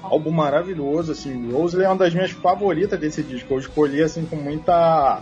Álbum 0.01 0.31
maravilhoso, 0.31 1.11
assim, 1.11 1.51
Rosalie 1.51 1.85
é 1.85 1.89
uma 1.89 1.97
das 1.97 2.13
minhas 2.13 2.31
favoritas 2.31 2.99
desse 2.99 3.23
disco, 3.23 3.53
eu 3.53 3.59
escolhi 3.59 4.03
assim 4.03 4.25
com 4.25 4.35
muita 4.35 5.21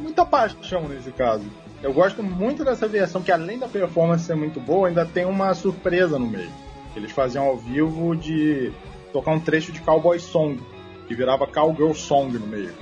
muita 0.00 0.24
paixão 0.24 0.88
nesse 0.88 1.12
caso. 1.12 1.44
Eu 1.84 1.92
gosto 1.92 2.22
muito 2.22 2.64
dessa 2.64 2.88
versão, 2.88 3.20
que 3.20 3.30
além 3.30 3.58
da 3.58 3.68
performance 3.68 4.24
ser 4.24 4.34
muito 4.34 4.58
boa, 4.58 4.88
ainda 4.88 5.04
tem 5.04 5.26
uma 5.26 5.52
surpresa 5.52 6.18
no 6.18 6.26
meio. 6.26 6.48
Eles 6.96 7.12
faziam 7.12 7.44
ao 7.44 7.58
vivo 7.58 8.16
de 8.16 8.72
tocar 9.12 9.32
um 9.32 9.38
trecho 9.38 9.70
de 9.70 9.82
Cowboy 9.82 10.18
Song, 10.18 10.58
que 11.06 11.14
virava 11.14 11.46
Cowgirl 11.46 11.92
Song 11.92 12.38
no 12.38 12.46
meio. 12.46 12.72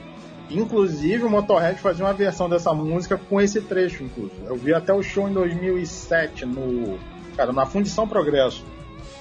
Inclusive 0.49 1.25
o 1.25 1.29
Motorhead 1.31 1.81
fazia 1.81 2.05
uma 2.05 2.13
versão 2.13 2.49
dessa 2.49 2.73
música 2.73 3.19
com 3.19 3.41
esse 3.41 3.61
trecho, 3.61 4.05
inclusive. 4.05 4.47
Eu 4.47 4.55
vi 4.55 4.73
até 4.73 4.95
o 4.95 5.03
show 5.03 5.29
em 5.29 5.33
2007 5.33 6.47
no, 6.47 6.97
cara, 7.37 7.53
na 7.53 7.67
Fundição 7.67 8.07
Progresso. 8.07 8.65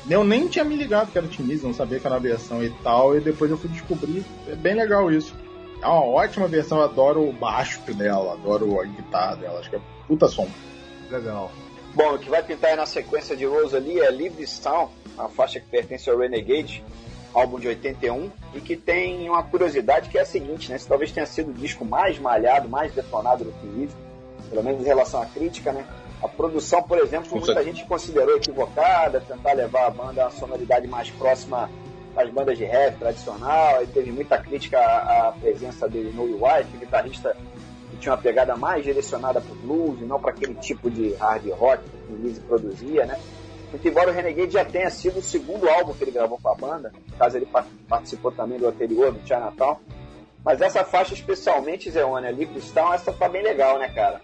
Eu 0.07 0.23
nem 0.23 0.47
tinha 0.47 0.63
me 0.63 0.75
ligado 0.75 1.11
que 1.11 1.17
era 1.17 1.25
Tinise, 1.25 1.63
não 1.65 1.73
sabia 1.73 1.99
que 1.99 2.05
era 2.05 2.17
a 2.17 2.19
versão 2.19 2.63
e 2.63 2.69
tal, 2.83 3.17
e 3.17 3.19
depois 3.19 3.49
eu 3.49 3.57
fui 3.57 3.69
descobrir. 3.71 4.23
É 4.47 4.53
bem 4.55 4.75
legal 4.75 5.11
isso. 5.11 5.33
É 5.81 5.87
uma 5.87 6.05
ótima 6.05 6.47
versão, 6.47 6.77
eu 6.77 6.83
adoro 6.83 7.27
o 7.27 7.33
baixo 7.33 7.81
dela, 7.93 8.33
adoro 8.33 8.79
a 8.79 8.85
guitarra 8.85 9.35
dela, 9.35 9.59
acho 9.59 9.69
que 9.69 9.75
é 9.75 9.81
puta 10.07 10.27
som. 10.27 10.47
Legal. 11.09 11.51
Bom, 11.93 12.13
o 12.13 12.19
que 12.19 12.29
vai 12.29 12.41
pintar 12.41 12.71
aí 12.71 12.77
na 12.77 12.85
sequência 12.85 13.35
de 13.35 13.45
Rose 13.45 13.75
ali 13.75 13.99
é 13.99 14.11
Town, 14.63 14.89
a 15.17 15.27
faixa 15.27 15.59
que 15.59 15.67
pertence 15.67 16.09
ao 16.09 16.17
Renegade, 16.17 16.83
álbum 17.33 17.59
de 17.59 17.67
81, 17.67 18.29
e 18.53 18.61
que 18.61 18.77
tem 18.77 19.29
uma 19.29 19.43
curiosidade 19.43 20.09
que 20.09 20.17
é 20.17 20.21
a 20.21 20.25
seguinte, 20.25 20.69
né? 20.69 20.75
Esse 20.75 20.87
talvez 20.87 21.11
tenha 21.11 21.25
sido 21.25 21.51
o 21.51 21.53
disco 21.53 21.83
mais 21.83 22.17
malhado, 22.19 22.69
mais 22.69 22.93
detonado 22.93 23.43
do 23.43 23.51
Tim 23.59 23.89
pelo 24.51 24.63
menos 24.63 24.81
em 24.81 24.85
relação 24.85 25.21
à 25.21 25.25
crítica, 25.25 25.71
né? 25.71 25.85
A 26.21 26.27
produção, 26.27 26.83
por 26.83 26.99
exemplo, 26.99 27.39
muita 27.39 27.63
gente 27.63 27.83
considerou 27.85 28.35
equivocada, 28.35 29.21
tentar 29.21 29.53
levar 29.53 29.87
a 29.87 29.89
banda 29.89 30.21
a 30.21 30.25
uma 30.25 30.31
sonoridade 30.31 30.87
mais 30.87 31.09
próxima 31.09 31.69
das 32.15 32.29
bandas 32.29 32.57
de 32.57 32.65
rap 32.65 32.97
tradicional, 32.97 33.77
aí 33.77 33.87
teve 33.87 34.11
muita 34.11 34.37
crítica 34.37 34.79
à, 34.79 35.33
presença 35.39 35.87
dele 35.87 36.11
no 36.11 36.23
White, 36.23 36.77
guitarrista 36.77 37.35
tinha 37.99 38.13
uma 38.13 38.21
pegada 38.21 38.55
mais 38.55 38.83
direcionada 38.83 39.39
para 39.39 39.53
o 39.53 39.55
blues 39.55 40.01
e 40.01 40.05
não 40.05 40.19
para 40.19 40.31
aquele 40.31 40.55
tipo 40.55 40.89
de 40.89 41.13
hard 41.13 41.47
rock 41.51 41.83
que 41.83 42.13
o 42.13 42.15
Lizzy 42.15 42.41
produzia, 42.41 43.05
né? 43.05 43.17
Porque 43.69 43.89
embora 43.89 44.09
o 44.09 44.13
Renegade 44.13 44.51
já 44.51 44.65
tenha 44.65 44.89
sido 44.89 45.19
o 45.19 45.21
segundo 45.21 45.69
álbum 45.69 45.93
que 45.93 46.03
ele 46.03 46.11
gravou 46.11 46.39
com 46.41 46.49
a 46.49 46.55
banda, 46.55 46.91
caso 47.17 47.37
ele 47.37 47.47
participou 47.87 48.31
também 48.31 48.57
do 48.57 48.67
anterior, 48.67 49.13
do 49.13 49.25
Chinatown, 49.25 49.77
mas 50.43 50.59
essa 50.59 50.83
faixa 50.83 51.13
especialmente, 51.13 51.91
Zé 51.91 52.03
One, 52.03 52.27
ali, 52.27 52.47
Cristão, 52.47 52.91
essa 52.93 53.13
tá 53.13 53.29
bem 53.29 53.43
legal, 53.43 53.77
né, 53.77 53.87
cara? 53.89 54.19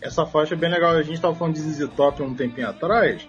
Essa 0.00 0.26
faixa 0.26 0.54
é 0.54 0.56
bem 0.56 0.70
legal. 0.70 0.92
A 0.92 1.02
gente 1.02 1.14
estava 1.14 1.34
falando 1.34 1.54
de 1.54 1.60
ZZ 1.60 1.88
Top 1.94 2.22
um 2.22 2.34
tempinho 2.34 2.68
atrás. 2.68 3.28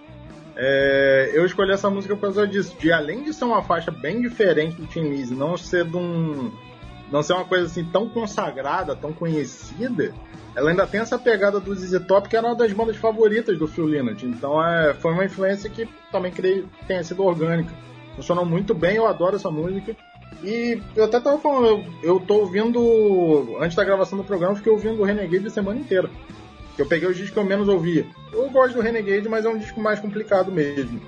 É, 0.56 1.30
eu 1.34 1.44
escolhi 1.44 1.72
essa 1.72 1.90
música 1.90 2.14
por 2.14 2.22
causa 2.22 2.46
disso. 2.46 2.74
De 2.78 2.90
além 2.90 3.22
de 3.22 3.34
ser 3.34 3.44
uma 3.44 3.62
faixa 3.62 3.90
bem 3.90 4.22
diferente 4.22 4.76
do 4.76 4.86
Tim 4.86 5.08
Lizzy, 5.08 5.34
não 5.34 5.56
ser 5.56 5.84
de 5.84 5.96
um, 5.96 6.50
não 7.10 7.22
ser 7.22 7.34
uma 7.34 7.44
coisa 7.44 7.66
assim 7.66 7.84
tão 7.84 8.08
consagrada, 8.08 8.96
tão 8.96 9.12
conhecida, 9.12 10.14
ela 10.54 10.70
ainda 10.70 10.86
tem 10.86 11.00
essa 11.00 11.18
pegada 11.18 11.60
do 11.60 11.74
ZZ 11.74 12.00
Top, 12.06 12.28
que 12.28 12.36
era 12.36 12.46
uma 12.46 12.56
das 12.56 12.72
bandas 12.72 12.96
favoritas 12.96 13.58
do 13.58 13.68
Phil 13.68 13.86
Lynott. 13.86 14.24
Então 14.24 14.62
é, 14.64 14.94
foi 14.94 15.12
uma 15.12 15.24
influência 15.24 15.68
que 15.68 15.86
também 16.10 16.32
creio 16.32 16.66
que 16.78 16.86
tenha 16.86 17.04
sido 17.04 17.22
orgânica. 17.22 17.72
Funcionou 18.16 18.46
muito 18.46 18.74
bem, 18.74 18.96
eu 18.96 19.06
adoro 19.06 19.36
essa 19.36 19.50
música. 19.50 19.94
E 20.42 20.80
eu 20.94 21.04
até 21.04 21.20
tava 21.20 21.38
falando, 21.38 21.66
eu, 21.66 22.14
eu 22.14 22.20
tô 22.20 22.40
ouvindo, 22.40 23.56
antes 23.60 23.76
da 23.76 23.84
gravação 23.84 24.18
do 24.18 24.24
programa, 24.24 24.56
fiquei 24.56 24.72
ouvindo 24.72 25.00
o 25.00 25.04
Renegade 25.04 25.46
a 25.46 25.50
semana 25.50 25.78
inteira. 25.78 26.10
Eu 26.78 26.86
peguei 26.86 27.08
os 27.08 27.16
discos 27.16 27.32
que 27.32 27.38
eu 27.38 27.44
menos 27.44 27.68
ouvia. 27.68 28.06
Eu 28.32 28.50
gosto 28.50 28.74
do 28.74 28.80
Renegade, 28.80 29.28
mas 29.28 29.44
é 29.44 29.48
um 29.48 29.58
disco 29.58 29.80
mais 29.80 29.98
complicado 29.98 30.52
mesmo. 30.52 31.00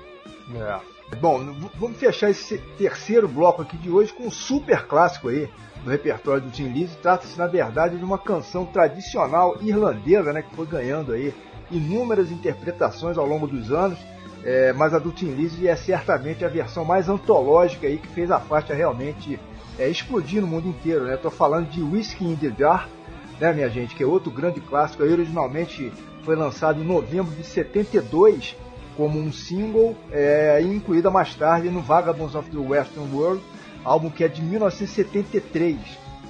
É. 0.55 1.15
Bom, 1.17 1.53
vamos 1.79 1.97
fechar 1.97 2.29
esse 2.29 2.57
terceiro 2.77 3.27
bloco 3.27 3.61
aqui 3.61 3.77
de 3.77 3.89
hoje 3.89 4.13
com 4.13 4.27
um 4.27 4.31
super 4.31 4.85
clássico 4.85 5.29
aí 5.29 5.49
do 5.83 5.89
repertório 5.89 6.41
do 6.41 6.51
Tim 6.51 6.69
Lizzy. 6.69 6.97
Trata-se, 7.01 7.37
na 7.37 7.47
verdade, 7.47 7.97
de 7.97 8.03
uma 8.03 8.17
canção 8.17 8.65
tradicional 8.65 9.57
irlandesa, 9.61 10.31
né, 10.31 10.41
que 10.41 10.55
foi 10.55 10.65
ganhando 10.65 11.13
aí 11.13 11.33
inúmeras 11.71 12.31
interpretações 12.31 13.17
ao 13.17 13.25
longo 13.25 13.47
dos 13.47 13.71
anos. 13.71 13.97
É, 14.43 14.71
mas 14.71 14.93
a 14.93 14.99
do 14.99 15.11
Tim 15.11 15.31
Lizzy 15.31 15.67
é 15.67 15.75
certamente 15.75 16.45
a 16.45 16.47
versão 16.47 16.85
mais 16.85 17.09
antológica 17.09 17.87
aí 17.87 17.97
que 17.97 18.07
fez 18.07 18.31
a 18.31 18.39
faixa 18.39 18.73
realmente 18.73 19.37
é, 19.77 19.89
explodir 19.89 20.41
no 20.41 20.47
mundo 20.47 20.67
inteiro. 20.67 21.05
Né? 21.05 21.15
Estou 21.15 21.31
falando 21.31 21.69
de 21.69 21.81
Whiskey 21.81 22.25
in 22.25 22.35
the 22.37 22.53
Jar, 22.57 22.87
né, 23.39 23.53
minha 23.53 23.69
gente, 23.69 23.95
que 23.95 24.03
é 24.03 24.05
outro 24.05 24.31
grande 24.31 24.59
clássico. 24.61 25.03
Originalmente 25.03 25.91
foi 26.23 26.35
lançado 26.35 26.81
em 26.81 26.85
novembro 26.85 27.33
de 27.35 27.43
72 27.43 28.55
como 28.95 29.17
um 29.17 29.31
single 29.31 29.95
é, 30.11 30.59
e 30.61 30.67
incluída 30.67 31.09
mais 31.09 31.33
tarde 31.33 31.69
no 31.69 31.81
Vagabonds 31.81 32.35
of 32.35 32.49
the 32.49 32.57
Western 32.57 33.09
World 33.15 33.41
álbum 33.83 34.09
que 34.09 34.23
é 34.23 34.27
de 34.27 34.41
1973. 34.41 35.77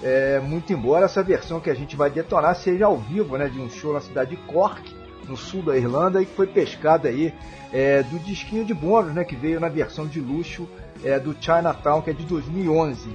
É, 0.01 0.39
muito 0.39 0.71
embora 0.71 1.05
essa 1.05 1.21
versão 1.21 1.59
que 1.59 1.69
a 1.69 1.73
gente 1.73 1.95
vai 1.95 2.09
detonar 2.09 2.55
seja 2.55 2.85
ao 2.85 2.97
vivo, 2.97 3.37
né, 3.37 3.49
de 3.49 3.59
um 3.59 3.69
show 3.69 3.93
na 3.93 3.99
cidade 3.99 4.31
de 4.31 4.37
Cork, 4.43 4.95
no 5.27 5.35
sul 5.35 5.61
da 5.61 5.75
Irlanda, 5.75 6.21
e 6.21 6.25
que 6.25 6.33
foi 6.33 6.47
pescada 6.47 7.09
aí 7.09 7.33
é, 7.73 8.01
do 8.03 8.17
disquinho 8.19 8.63
de 8.63 8.73
bônus, 8.73 9.13
né, 9.13 9.23
que 9.23 9.35
veio 9.35 9.59
na 9.59 9.67
versão 9.67 10.07
de 10.07 10.21
luxo 10.21 10.67
é, 11.03 11.19
do 11.19 11.35
Chinatown, 11.39 12.01
que 12.01 12.11
é 12.11 12.13
de 12.13 12.23
2011. 12.25 13.09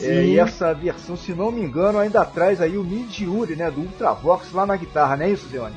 É, 0.00 0.24
e 0.24 0.38
essa 0.38 0.72
versão, 0.72 1.16
se 1.16 1.32
não 1.32 1.50
me 1.50 1.62
engano, 1.62 1.98
ainda 1.98 2.24
traz 2.24 2.60
aí 2.60 2.76
o 2.76 2.84
Mid 2.84 3.20
Yuri, 3.20 3.56
né, 3.56 3.70
do 3.70 3.80
Ultravox 3.80 4.52
lá 4.52 4.64
na 4.64 4.76
guitarra, 4.76 5.16
não 5.16 5.24
é 5.26 5.30
isso, 5.30 5.48
Zeone? 5.48 5.76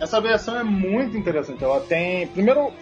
Essa 0.00 0.20
versão 0.20 0.58
é 0.58 0.64
muito 0.64 1.16
interessante. 1.16 1.62
Ela 1.62 1.80
tem. 1.80 2.26
Primeiro, 2.28 2.72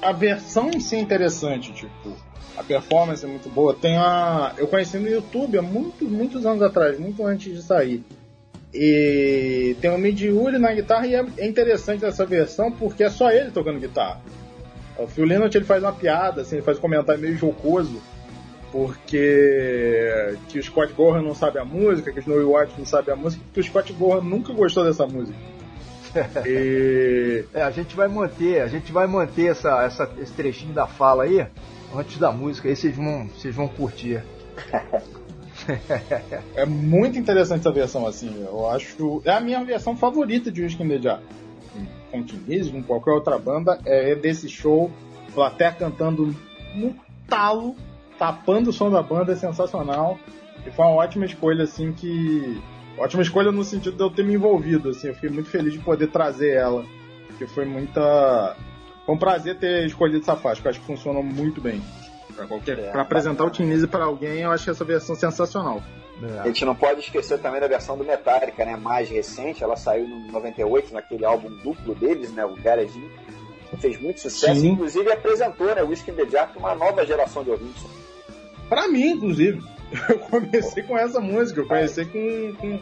a 0.00 0.12
versão 0.12 0.70
em 0.70 0.80
si 0.80 0.96
é 0.96 1.00
interessante, 1.00 1.72
tipo 1.72 2.16
a 2.56 2.62
performance 2.62 3.24
é 3.24 3.28
muito 3.28 3.48
boa. 3.48 3.74
Tem 3.74 3.96
a. 3.96 4.52
Eu 4.56 4.66
conheci 4.66 4.98
no 4.98 5.08
YouTube 5.08 5.58
há 5.58 5.62
muitos, 5.62 6.08
muitos 6.08 6.44
anos 6.46 6.62
atrás, 6.62 6.98
muito 6.98 7.24
antes 7.26 7.54
de 7.54 7.62
sair. 7.62 8.04
E 8.74 9.76
tem 9.80 9.90
o 9.90 9.98
Midiuri 9.98 10.58
na 10.58 10.72
guitarra 10.72 11.06
e 11.06 11.14
é 11.14 11.46
interessante 11.46 12.04
essa 12.04 12.24
versão 12.24 12.72
porque 12.72 13.04
é 13.04 13.10
só 13.10 13.30
ele 13.30 13.50
tocando 13.50 13.78
guitarra. 13.78 14.20
O 14.96 15.06
Phil 15.06 15.24
Lynott 15.24 15.56
ele 15.56 15.64
faz 15.64 15.82
uma 15.82 15.92
piada, 15.92 16.42
assim, 16.42 16.56
ele 16.56 16.64
faz 16.64 16.78
um 16.78 16.80
comentário 16.80 17.20
meio 17.20 17.36
jocoso 17.36 18.00
porque 18.72 20.34
que 20.48 20.58
o 20.58 20.62
Scott 20.62 20.92
Gorham 20.94 21.22
não 21.22 21.34
sabe 21.34 21.58
a 21.58 21.64
música, 21.64 22.10
que 22.10 22.18
o 22.18 22.22
Snowy 22.22 22.44
White 22.44 22.72
não 22.78 22.86
sabe 22.86 23.12
a 23.12 23.16
música, 23.16 23.44
porque 23.44 23.60
o 23.60 23.64
Scott 23.64 23.92
Gorham 23.92 24.24
nunca 24.24 24.52
gostou 24.54 24.82
dessa 24.82 25.06
música. 25.06 25.38
e... 26.46 27.44
É, 27.52 27.62
a 27.62 27.70
gente 27.70 27.94
vai 27.94 28.08
manter, 28.08 28.62
a 28.62 28.66
gente 28.66 28.90
vai 28.90 29.06
manter 29.06 29.50
essa, 29.50 29.84
essa, 29.84 30.10
esse 30.18 30.32
trechinho 30.32 30.72
da 30.72 30.86
fala 30.86 31.24
aí 31.24 31.46
antes 31.94 32.18
da 32.18 32.32
música, 32.32 32.68
aí 32.68 32.74
vocês 32.74 32.96
vão, 32.96 33.28
vocês 33.28 33.54
vão 33.54 33.68
curtir. 33.68 34.22
é 36.56 36.64
muito 36.64 37.18
interessante 37.18 37.60
essa 37.60 37.72
versão 37.72 38.06
assim, 38.06 38.42
eu 38.42 38.68
acho. 38.70 39.20
É 39.26 39.32
a 39.32 39.40
minha 39.40 39.62
versão 39.62 39.94
favorita 39.94 40.50
de 40.50 40.62
Whisky 40.62 41.02
Jar. 41.02 41.20
Com 42.10 42.22
Tiniz, 42.22 42.68
com 42.70 42.82
qualquer 42.82 43.12
outra 43.12 43.38
banda, 43.38 43.78
é 43.84 44.14
desse 44.14 44.48
show, 44.48 44.90
plateia 45.34 45.72
cantando 45.72 46.34
no 46.74 46.94
talo, 47.26 47.74
tapando 48.22 48.70
o 48.70 48.72
som 48.72 48.88
da 48.88 49.02
banda, 49.02 49.32
é 49.32 49.36
sensacional. 49.36 50.16
E 50.64 50.70
foi 50.70 50.84
uma 50.84 50.94
ótima 50.94 51.24
escolha, 51.24 51.64
assim, 51.64 51.92
que. 51.92 52.62
Ótima 52.96 53.22
escolha 53.22 53.50
no 53.50 53.64
sentido 53.64 53.96
de 53.96 54.02
eu 54.02 54.10
ter 54.10 54.22
me 54.22 54.34
envolvido, 54.34 54.90
assim, 54.90 55.08
eu 55.08 55.14
fiquei 55.14 55.30
muito 55.30 55.50
feliz 55.50 55.72
de 55.72 55.80
poder 55.80 56.06
trazer 56.06 56.54
ela. 56.54 56.84
Porque 57.26 57.48
foi 57.48 57.64
muita. 57.64 58.54
Foi 59.04 59.16
um 59.16 59.18
prazer 59.18 59.58
ter 59.58 59.84
escolhido 59.86 60.20
essa 60.20 60.36
faixa, 60.36 60.62
que 60.62 60.68
eu 60.68 60.70
acho 60.70 60.80
que 60.80 60.86
funciona 60.86 61.20
muito 61.20 61.60
bem. 61.60 61.82
Pra, 62.36 62.46
qualquer, 62.46 62.78
é, 62.78 62.90
pra 62.92 63.02
apresentar 63.02 63.44
o 63.44 63.50
Tinise 63.50 63.88
para 63.88 64.04
alguém, 64.04 64.42
eu 64.42 64.52
acho 64.52 64.70
essa 64.70 64.84
versão 64.84 65.16
sensacional. 65.16 65.82
É. 66.22 66.38
A 66.38 66.46
gente 66.46 66.64
não 66.64 66.76
pode 66.76 67.00
esquecer 67.00 67.40
também 67.40 67.60
da 67.60 67.66
versão 67.66 67.98
do 67.98 68.04
Metallica, 68.04 68.64
né? 68.64 68.76
Mais 68.76 69.10
recente, 69.10 69.64
ela 69.64 69.76
saiu 69.76 70.06
no 70.06 70.30
98, 70.30 70.94
naquele 70.94 71.24
álbum 71.24 71.50
duplo 71.64 71.94
deles, 71.96 72.32
né? 72.32 72.44
O 72.44 72.54
Garage 72.54 73.02
fez 73.78 74.00
muito 74.00 74.20
sucesso, 74.20 74.60
Sim. 74.60 74.68
inclusive 74.68 75.10
apresentou, 75.10 75.74
né? 75.74 75.82
O 75.82 75.88
Whisky 75.88 76.12
in 76.12 76.14
the 76.14 76.26
Jar 76.26 76.52
uma 76.56 76.74
nova 76.74 77.04
geração 77.04 77.42
de 77.42 77.50
ouvintes. 77.50 78.01
Pra 78.72 78.88
mim, 78.88 79.10
inclusive. 79.10 79.62
Eu 80.08 80.18
comecei 80.18 80.82
com 80.82 80.96
essa 80.96 81.20
música, 81.20 81.60
eu 81.60 81.66
comecei 81.66 82.06
com, 82.06 82.54
com, 82.54 82.80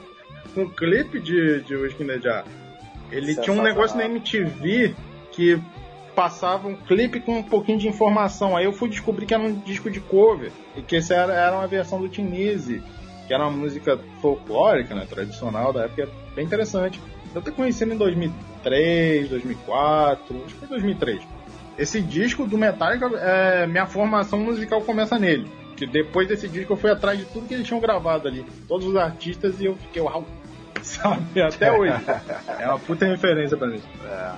com 0.54 0.62
um 0.62 0.68
clipe 0.68 1.18
de, 1.18 1.62
de 1.62 2.22
Jar. 2.22 2.44
Ele 3.10 3.34
tinha 3.34 3.52
um 3.52 3.60
negócio 3.60 3.98
na 3.98 4.04
MTV 4.04 4.94
que 5.32 5.60
passava 6.14 6.68
um 6.68 6.76
clipe 6.76 7.18
com 7.18 7.38
um 7.38 7.42
pouquinho 7.42 7.76
de 7.76 7.88
informação. 7.88 8.56
Aí 8.56 8.64
eu 8.64 8.72
fui 8.72 8.88
descobrir 8.88 9.26
que 9.26 9.34
era 9.34 9.42
um 9.42 9.52
disco 9.52 9.90
de 9.90 9.98
cover 9.98 10.52
e 10.76 10.82
que 10.82 10.94
essa 10.94 11.14
era, 11.14 11.34
era 11.34 11.56
uma 11.56 11.66
versão 11.66 12.00
do 12.00 12.08
Tinise, 12.08 12.80
que 13.26 13.34
era 13.34 13.42
uma 13.42 13.56
música 13.56 13.98
folclórica, 14.22 14.94
né, 14.94 15.04
tradicional 15.10 15.72
da 15.72 15.86
época, 15.86 16.08
bem 16.36 16.44
interessante. 16.44 17.00
Eu 17.34 17.42
tô 17.42 17.50
conhecendo 17.50 17.94
em 17.94 17.98
2003, 17.98 19.28
2004, 19.28 20.36
acho 20.44 20.54
que 20.54 20.60
foi 20.60 20.68
2003. 20.68 21.20
Esse 21.76 22.00
disco 22.00 22.46
do 22.46 22.56
Metallica, 22.56 23.10
é, 23.16 23.66
minha 23.66 23.86
formação 23.86 24.38
musical 24.38 24.80
começa 24.82 25.18
nele. 25.18 25.58
Que 25.80 25.86
depois 25.86 26.28
desse 26.28 26.46
disco 26.46 26.74
eu 26.74 26.76
fui 26.76 26.90
atrás 26.90 27.18
de 27.18 27.24
tudo 27.24 27.48
que 27.48 27.54
eles 27.54 27.66
tinham 27.66 27.80
gravado 27.80 28.28
ali, 28.28 28.44
todos 28.68 28.86
os 28.86 28.94
artistas, 28.96 29.58
e 29.62 29.64
eu 29.64 29.74
fiquei, 29.76 30.02
uau, 30.02 30.26
sabe, 30.82 31.40
até 31.40 31.72
hoje. 31.72 31.94
é 32.58 32.66
uma 32.66 32.78
puta 32.78 33.06
referência 33.06 33.56
pra 33.56 33.66
mim. 33.66 33.80
É. 34.04 34.32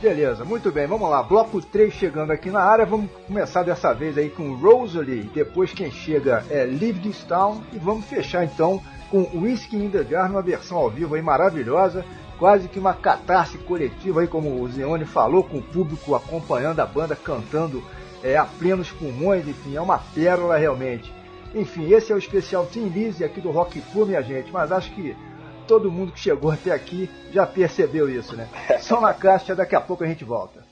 Beleza, 0.00 0.44
muito 0.44 0.70
bem, 0.70 0.86
vamos 0.86 1.10
lá. 1.10 1.20
Bloco 1.20 1.60
3 1.60 1.92
chegando 1.92 2.30
aqui 2.30 2.48
na 2.48 2.60
área. 2.60 2.86
Vamos 2.86 3.10
começar 3.26 3.64
dessa 3.64 3.92
vez 3.92 4.16
aí 4.16 4.30
com 4.30 4.54
Rosalie. 4.54 5.28
Depois 5.34 5.72
quem 5.72 5.90
chega 5.90 6.44
é 6.48 6.64
Live 6.64 7.00
This 7.00 7.24
Town. 7.24 7.60
E 7.72 7.78
vamos 7.78 8.04
fechar 8.04 8.44
então 8.44 8.80
com 9.10 9.22
Whiskey 9.34 9.78
in 9.78 9.90
the 9.90 10.04
Jar, 10.04 10.28
numa 10.28 10.42
versão 10.42 10.78
ao 10.78 10.88
vivo 10.88 11.16
aí 11.16 11.22
maravilhosa. 11.22 12.04
Quase 12.38 12.68
que 12.68 12.78
uma 12.78 12.94
catarse 12.94 13.58
coletiva 13.58 14.20
aí, 14.20 14.28
como 14.28 14.62
o 14.62 14.68
Zeone 14.68 15.04
falou, 15.04 15.42
com 15.42 15.58
o 15.58 15.62
público 15.62 16.14
acompanhando 16.14 16.78
a 16.78 16.86
banda, 16.86 17.16
cantando 17.16 17.82
é, 18.22 18.36
a 18.36 18.44
plenos 18.44 18.90
pulmões. 18.90 19.46
Enfim, 19.46 19.76
é 19.76 19.80
uma 19.80 19.98
pérola 19.98 20.56
realmente. 20.56 21.12
Enfim, 21.54 21.92
esse 21.92 22.12
é 22.12 22.14
o 22.14 22.18
especial 22.18 22.66
Team 22.66 22.88
Lizzy 22.88 23.24
aqui 23.24 23.40
do 23.40 23.50
Rock 23.50 23.80
Flu, 23.80 24.06
minha 24.06 24.22
gente. 24.22 24.52
Mas 24.52 24.70
acho 24.70 24.92
que 24.94 25.16
todo 25.66 25.90
mundo 25.90 26.12
que 26.12 26.20
chegou 26.20 26.50
até 26.50 26.72
aqui 26.72 27.10
já 27.32 27.46
percebeu 27.46 28.08
isso, 28.08 28.36
né? 28.36 28.48
Só 28.80 29.00
na 29.00 29.14
caixa, 29.14 29.54
daqui 29.54 29.74
a 29.74 29.80
pouco 29.80 30.04
a 30.04 30.06
gente 30.06 30.24
volta. 30.24 30.66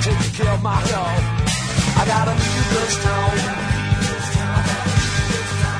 Taking 0.00 0.32
care 0.32 0.52
of 0.54 0.62
my 0.62 0.80
health. 0.88 1.24
I 2.00 2.02
gotta 2.08 2.32
leave 2.32 2.68
this 2.72 2.94
town. 3.04 3.32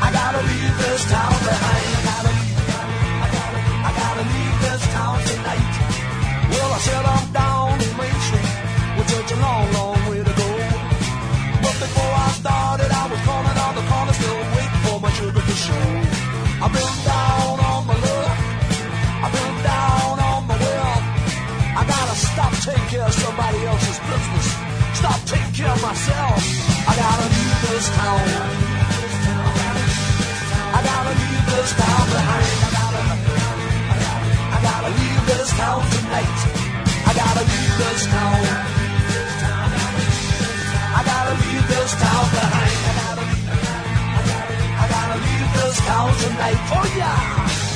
I 0.05 0.09
gotta 0.13 0.43
leave 0.45 0.77
this 0.77 1.03
town 1.09 1.37
behind. 1.49 1.89
I 1.97 2.03
gotta 2.05 2.33
I 3.25 3.29
gotta, 3.37 3.61
I 3.89 3.91
gotta 3.97 4.25
leave 4.29 4.57
this 4.61 4.83
town 4.93 5.17
tonight. 5.25 5.73
Well, 6.53 6.69
I 6.69 6.79
said 6.85 7.05
I'm 7.15 7.27
down 7.33 7.81
on 7.81 7.93
Main 7.97 8.19
Street, 8.29 8.53
which 9.01 9.11
is 9.17 9.25
a 9.33 9.39
long, 9.41 9.65
long 9.73 9.99
way 10.13 10.21
to 10.21 10.35
go. 10.37 10.51
But 11.65 11.77
before 11.81 12.15
I 12.27 12.31
started, 12.37 12.91
I 12.93 13.05
was 13.09 13.21
calling 13.25 13.57
on 13.57 13.73
the 13.73 13.85
corner, 13.89 14.15
still 14.21 14.41
waiting 14.53 14.83
for 14.85 14.97
my 15.01 15.11
sugar 15.17 15.41
to 15.49 15.57
show. 15.65 15.89
I've 16.61 16.73
been 16.77 16.97
down 17.09 17.57
on 17.57 17.81
my 17.89 17.97
luck. 17.97 18.37
I've 19.25 19.33
been 19.33 19.57
down 19.65 20.15
on 20.29 20.41
my 20.45 20.57
wealth. 20.61 21.05
I 21.73 21.83
gotta 21.89 22.17
stop 22.21 22.53
taking 22.69 22.89
care 22.93 23.07
of 23.09 23.15
somebody 23.15 23.61
business. 23.65 23.90
Stop 25.01 25.25
taking 25.25 25.53
care 25.55 25.73
of 25.73 25.81
myself. 25.81 26.45
I 26.87 26.93
gotta 26.93 27.25
leave 27.33 27.59
this 27.73 27.89
town. 27.97 28.21
I 30.77 30.81
gotta 30.85 31.13
leave 31.17 31.47
this 31.57 31.71
town 31.73 32.05
behind. 32.13 32.49
I 32.61 32.71
gotta, 32.77 33.03
I 34.53 34.59
gotta, 34.61 34.91
leave 35.01 35.23
this 35.25 35.49
town 35.57 35.81
tonight. 35.89 36.39
I 37.09 37.13
gotta 37.17 37.43
leave 37.49 37.75
this 37.81 38.03
town. 38.13 38.41
I 40.93 41.03
gotta 41.11 41.35
leave 41.49 41.67
this 41.73 41.93
town 41.97 42.25
behind. 42.37 42.77
I 42.85 42.93
gotta, 43.01 43.25
I 44.81 44.87
gotta 44.95 45.17
leave 45.25 45.49
this 45.57 45.77
town 45.89 46.09
tonight. 46.21 46.61
Oh 46.77 46.85
yeah. 46.95 47.70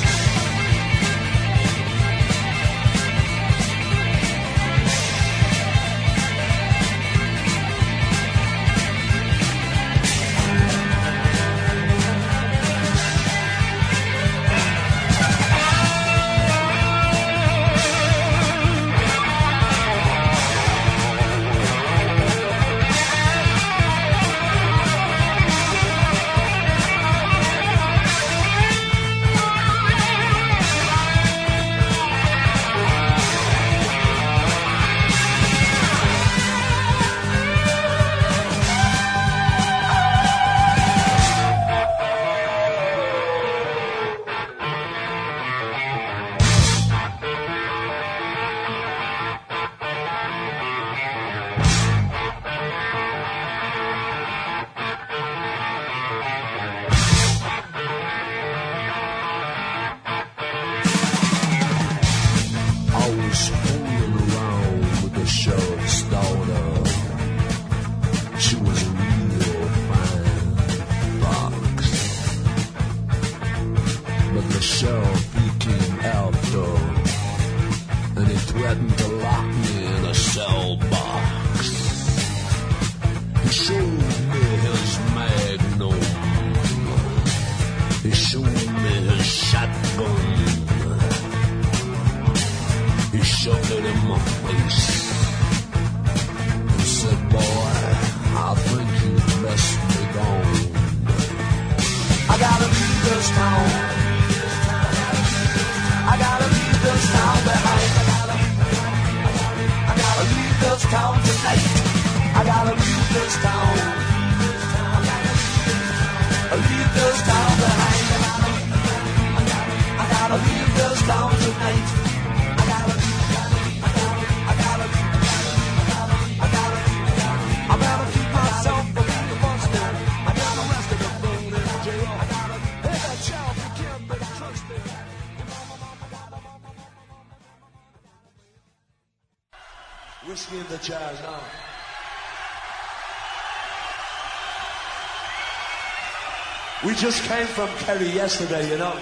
just 147.04 147.24
came 147.24 147.46
from 147.46 147.68
Kerry 147.84 148.08
yesterday, 148.08 148.66
you 148.70 148.78
know. 148.78 148.98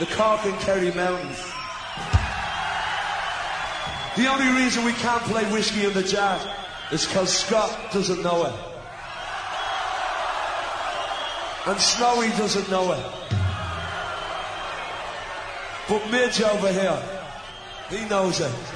The 0.00 0.06
Cork 0.06 0.44
and 0.44 0.58
Kerry 0.58 0.90
Mountains. 0.90 1.38
The 4.16 4.26
only 4.26 4.48
reason 4.60 4.84
we 4.84 4.94
can't 4.94 5.22
play 5.22 5.44
Whiskey 5.52 5.84
in 5.84 5.92
the 5.92 6.02
Jar 6.02 6.40
is 6.90 7.06
because 7.06 7.32
Scott 7.32 7.70
doesn't 7.92 8.20
know 8.20 8.46
it. 8.46 8.52
And 11.68 11.80
Snowy 11.80 12.30
doesn't 12.30 12.68
know 12.68 12.90
it. 12.90 13.06
But 15.88 16.10
Midge 16.10 16.42
over 16.42 16.72
here, 16.72 17.00
he 17.90 18.08
knows 18.08 18.40
it. 18.40 18.75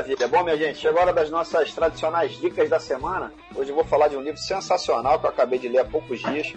Maravilha. 0.00 0.28
Bom, 0.28 0.42
minha 0.42 0.56
gente, 0.56 0.78
chegou 0.78 0.98
a 0.98 1.02
hora 1.02 1.12
das 1.12 1.28
nossas 1.28 1.74
tradicionais 1.74 2.32
dicas 2.40 2.70
da 2.70 2.80
semana. 2.80 3.30
Hoje 3.54 3.70
eu 3.70 3.74
vou 3.74 3.84
falar 3.84 4.08
de 4.08 4.16
um 4.16 4.22
livro 4.22 4.40
sensacional 4.40 5.20
que 5.20 5.26
eu 5.26 5.30
acabei 5.30 5.58
de 5.58 5.68
ler 5.68 5.80
há 5.80 5.84
poucos 5.84 6.20
dias. 6.20 6.54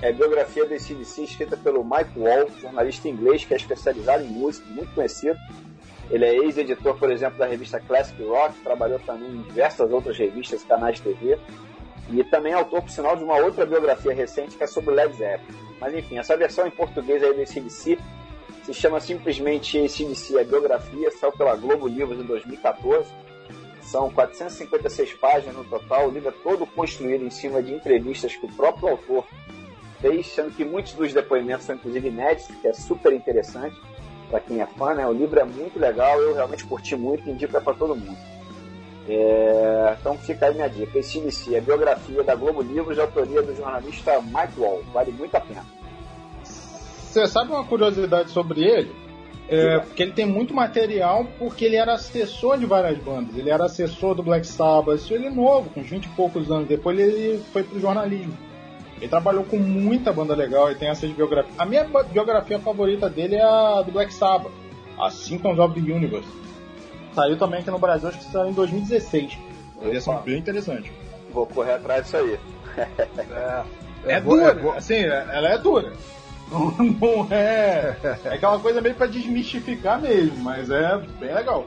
É 0.00 0.08
a 0.08 0.12
biografia 0.14 0.64
do 0.64 0.72
ACDC, 0.72 1.24
escrita 1.24 1.58
pelo 1.58 1.84
Mike 1.84 2.18
Wall, 2.18 2.48
jornalista 2.58 3.06
inglês 3.06 3.44
que 3.44 3.52
é 3.52 3.56
especializado 3.58 4.24
em 4.24 4.28
música, 4.28 4.66
muito 4.70 4.94
conhecido. 4.94 5.38
Ele 6.10 6.24
é 6.24 6.36
ex-editor, 6.36 6.96
por 6.96 7.12
exemplo, 7.12 7.36
da 7.36 7.44
revista 7.44 7.78
Classic 7.78 8.22
Rock, 8.22 8.54
trabalhou 8.60 8.98
também 9.00 9.28
em 9.28 9.42
diversas 9.42 9.92
outras 9.92 10.16
revistas 10.16 10.62
e 10.62 10.66
canais 10.66 10.96
de 10.96 11.02
TV. 11.02 11.38
E 12.08 12.24
também 12.24 12.52
é 12.52 12.54
autor, 12.54 12.80
por 12.80 12.90
sinal, 12.90 13.14
de 13.14 13.24
uma 13.24 13.36
outra 13.36 13.66
biografia 13.66 14.14
recente 14.14 14.56
que 14.56 14.64
é 14.64 14.66
sobre 14.66 14.94
Led 14.94 15.14
Zeppelin. 15.14 15.58
Mas 15.78 15.92
enfim, 15.92 16.16
essa 16.16 16.34
versão 16.34 16.66
em 16.66 16.70
português 16.70 17.22
aí 17.22 17.34
do 17.34 17.42
ACDC 17.42 17.98
se 18.66 18.74
chama 18.74 18.98
simplesmente 18.98 19.78
ACDC, 19.78 20.40
a 20.40 20.44
biografia, 20.44 21.08
saiu 21.12 21.30
pela 21.30 21.54
Globo 21.54 21.86
Livros 21.86 22.18
em 22.18 22.24
2014. 22.24 23.08
São 23.80 24.10
456 24.10 25.14
páginas 25.14 25.54
no 25.54 25.64
total. 25.64 26.08
O 26.08 26.10
livro 26.10 26.30
é 26.30 26.32
todo 26.42 26.66
construído 26.66 27.24
em 27.24 27.30
cima 27.30 27.62
de 27.62 27.72
entrevistas 27.72 28.34
que 28.34 28.44
o 28.44 28.52
próprio 28.52 28.88
autor 28.88 29.24
fez, 30.00 30.26
sendo 30.26 30.50
que 30.50 30.64
muitos 30.64 30.94
dos 30.94 31.12
depoimentos 31.12 31.64
são 31.64 31.76
inclusive 31.76 32.08
inéditos, 32.08 32.56
que 32.56 32.66
é 32.66 32.72
super 32.72 33.12
interessante 33.12 33.80
para 34.28 34.40
quem 34.40 34.60
é 34.60 34.66
fã. 34.66 34.94
Né? 34.94 35.06
O 35.06 35.12
livro 35.12 35.38
é 35.38 35.44
muito 35.44 35.78
legal, 35.78 36.20
eu 36.20 36.34
realmente 36.34 36.64
curti 36.64 36.96
muito 36.96 37.30
indico 37.30 37.56
é 37.56 37.60
para 37.60 37.72
todo 37.72 37.94
mundo. 37.94 38.18
É... 39.08 39.96
Então 40.00 40.18
fica 40.18 40.46
aí 40.46 40.54
minha 40.54 40.68
dica. 40.68 40.98
ACDC, 40.98 41.56
a 41.56 41.60
biografia 41.60 42.24
da 42.24 42.34
Globo 42.34 42.62
Livros, 42.62 42.96
de 42.96 43.00
autoria 43.00 43.40
do 43.42 43.54
jornalista 43.54 44.20
Mike 44.20 44.58
Wall. 44.58 44.82
Vale 44.92 45.12
muito 45.12 45.36
a 45.36 45.40
pena. 45.40 45.64
Você 47.16 47.26
sabe 47.28 47.50
uma 47.50 47.64
curiosidade 47.64 48.30
sobre 48.30 48.62
ele? 48.62 48.94
É, 49.48 49.78
porque 49.78 50.02
ele 50.02 50.12
tem 50.12 50.26
muito 50.26 50.52
material, 50.52 51.26
porque 51.38 51.64
ele 51.64 51.76
era 51.76 51.94
assessor 51.94 52.58
de 52.58 52.66
várias 52.66 52.98
bandas. 52.98 53.34
Ele 53.38 53.48
era 53.48 53.64
assessor 53.64 54.14
do 54.14 54.22
Black 54.22 54.46
Sabbath, 54.46 55.10
ele 55.10 55.28
é 55.28 55.30
novo, 55.30 55.70
com 55.70 55.82
20 55.82 56.04
e 56.04 56.08
poucos 56.10 56.50
anos. 56.50 56.68
Depois 56.68 56.98
ele 56.98 57.42
foi 57.54 57.62
pro 57.62 57.80
jornalismo. 57.80 58.36
Ele 58.98 59.08
trabalhou 59.08 59.44
com 59.44 59.56
muita 59.56 60.12
banda 60.12 60.34
legal, 60.34 60.68
ele 60.68 60.78
tem 60.78 60.90
essas 60.90 61.10
biografias. 61.10 61.54
A 61.58 61.64
minha 61.64 61.84
biografia 61.84 62.58
favorita 62.58 63.08
dele 63.08 63.36
é 63.36 63.42
a 63.42 63.80
do 63.80 63.92
Black 63.92 64.12
Sabbath, 64.12 64.52
a 64.98 65.10
Symptoms 65.10 65.58
of 65.58 65.80
the 65.80 65.90
Universe. 65.90 66.28
Saiu 67.14 67.38
também 67.38 67.60
aqui 67.60 67.70
no 67.70 67.78
Brasil, 67.78 68.10
acho 68.10 68.18
que 68.18 68.24
saiu 68.24 68.50
em 68.50 68.52
2016. 68.52 69.38
É 69.80 70.22
bem 70.22 70.38
interessante. 70.38 70.92
Vou 71.32 71.46
correr 71.46 71.72
atrás 71.72 72.04
disso 72.04 72.18
aí. 72.18 72.38
é, 72.76 73.64
é, 74.04 74.12
é 74.16 74.20
dura, 74.20 74.60
é 74.74 74.76
assim, 74.76 74.98
ela 74.98 75.48
é 75.48 75.56
dura. 75.56 75.94
Não, 76.50 76.70
não 76.78 77.28
é. 77.30 77.96
É 78.24 78.34
aquela 78.34 78.58
coisa 78.58 78.80
meio 78.80 78.94
pra 78.94 79.06
desmistificar 79.06 80.00
mesmo, 80.00 80.38
mas 80.38 80.70
é 80.70 80.98
bem 81.18 81.34
legal. 81.34 81.66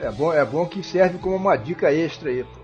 É, 0.00 0.06
é, 0.06 0.10
bom, 0.10 0.32
é 0.32 0.44
bom 0.44 0.66
que 0.66 0.82
serve 0.82 1.18
como 1.18 1.36
uma 1.36 1.56
dica 1.56 1.92
extra 1.92 2.30
aí, 2.30 2.44
pô. 2.44 2.60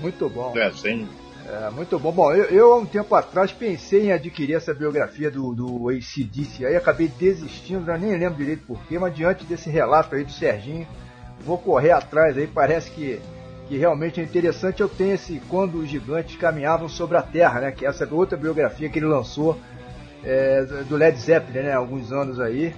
Muito 0.00 0.28
bom. 0.28 0.56
É, 0.56 0.70
sim. 0.72 1.08
É, 1.46 1.70
muito 1.70 1.98
bom. 1.98 2.12
Bom, 2.12 2.32
eu, 2.32 2.44
eu, 2.44 2.72
há 2.74 2.76
um 2.76 2.84
tempo 2.84 3.14
atrás 3.14 3.50
pensei 3.50 4.06
em 4.06 4.12
adquirir 4.12 4.54
essa 4.54 4.74
biografia 4.74 5.30
do, 5.30 5.54
do 5.54 5.88
ACDC, 5.88 6.66
aí 6.66 6.76
acabei 6.76 7.08
desistindo, 7.08 7.86
já 7.86 7.96
nem 7.96 8.16
lembro 8.18 8.36
direito 8.36 8.66
porquê, 8.66 8.98
mas 8.98 9.14
diante 9.14 9.44
desse 9.44 9.70
relato 9.70 10.14
aí 10.14 10.24
do 10.24 10.32
Serginho, 10.32 10.86
vou 11.40 11.56
correr 11.56 11.92
atrás 11.92 12.36
aí, 12.36 12.46
parece 12.46 12.90
que 12.90 13.18
que 13.68 13.76
realmente 13.76 14.18
é 14.18 14.24
interessante, 14.24 14.80
eu 14.80 14.88
tenho 14.88 15.14
esse 15.14 15.40
Quando 15.48 15.78
os 15.78 15.88
Gigantes 15.88 16.36
Caminhavam 16.36 16.88
sobre 16.88 17.18
a 17.18 17.22
Terra, 17.22 17.60
né? 17.60 17.70
Que 17.70 17.84
é 17.84 17.88
essa 17.88 18.08
outra 18.10 18.36
biografia 18.36 18.88
que 18.88 18.98
ele 18.98 19.06
lançou 19.06 19.58
é, 20.24 20.62
do 20.88 20.96
Led 20.96 21.18
Zeppelin, 21.18 21.66
né? 21.66 21.74
Alguns 21.74 22.10
anos 22.10 22.40
aí. 22.40 22.74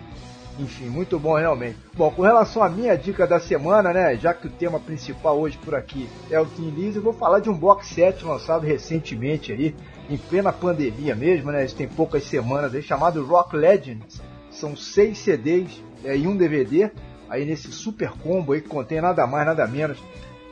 Enfim, 0.59 0.87
muito 0.87 1.19
bom 1.19 1.37
realmente. 1.37 1.77
Bom, 1.95 2.11
com 2.11 2.23
relação 2.23 2.62
à 2.62 2.69
minha 2.69 2.97
dica 2.99 3.25
da 3.25 3.39
semana, 3.39 3.93
né? 3.93 4.17
Já 4.17 4.35
que 4.35 4.49
o 4.49 4.51
tema 4.51 4.81
principal 4.81 5.39
hoje 5.39 5.57
por 5.59 5.77
aqui 5.77 6.09
é 6.29 6.41
o 6.41 6.45
Tim 6.45 6.71
Lizzy, 6.71 6.97
eu 6.97 7.03
vou 7.03 7.12
falar 7.12 7.39
de 7.39 7.49
um 7.49 7.55
box 7.55 7.87
set 7.87 8.25
lançado 8.25 8.67
recentemente 8.67 9.53
aí, 9.53 9.75
em 10.11 10.19
plena 10.19 10.53
pandemia 10.53 11.15
mesmo, 11.15 11.53
né? 11.53 11.65
Isso 11.65 11.77
tem 11.77 11.87
poucas 11.87 12.25
semanas 12.25 12.75
aí, 12.75 12.83
chamado 12.83 13.25
Rock 13.25 13.57
Legends. 13.57 14.21
São 14.51 14.77
seis 14.77 15.19
CDs 15.19 15.83
é, 16.05 16.17
e 16.17 16.27
um 16.27 16.37
DVD, 16.37 16.91
aí 17.29 17.45
nesse 17.45 17.71
super 17.71 18.11
combo 18.11 18.53
aí 18.53 18.61
que 18.61 18.69
contém 18.69 19.01
nada 19.01 19.25
mais, 19.29 19.47
nada 19.47 19.65
menos 19.69 19.97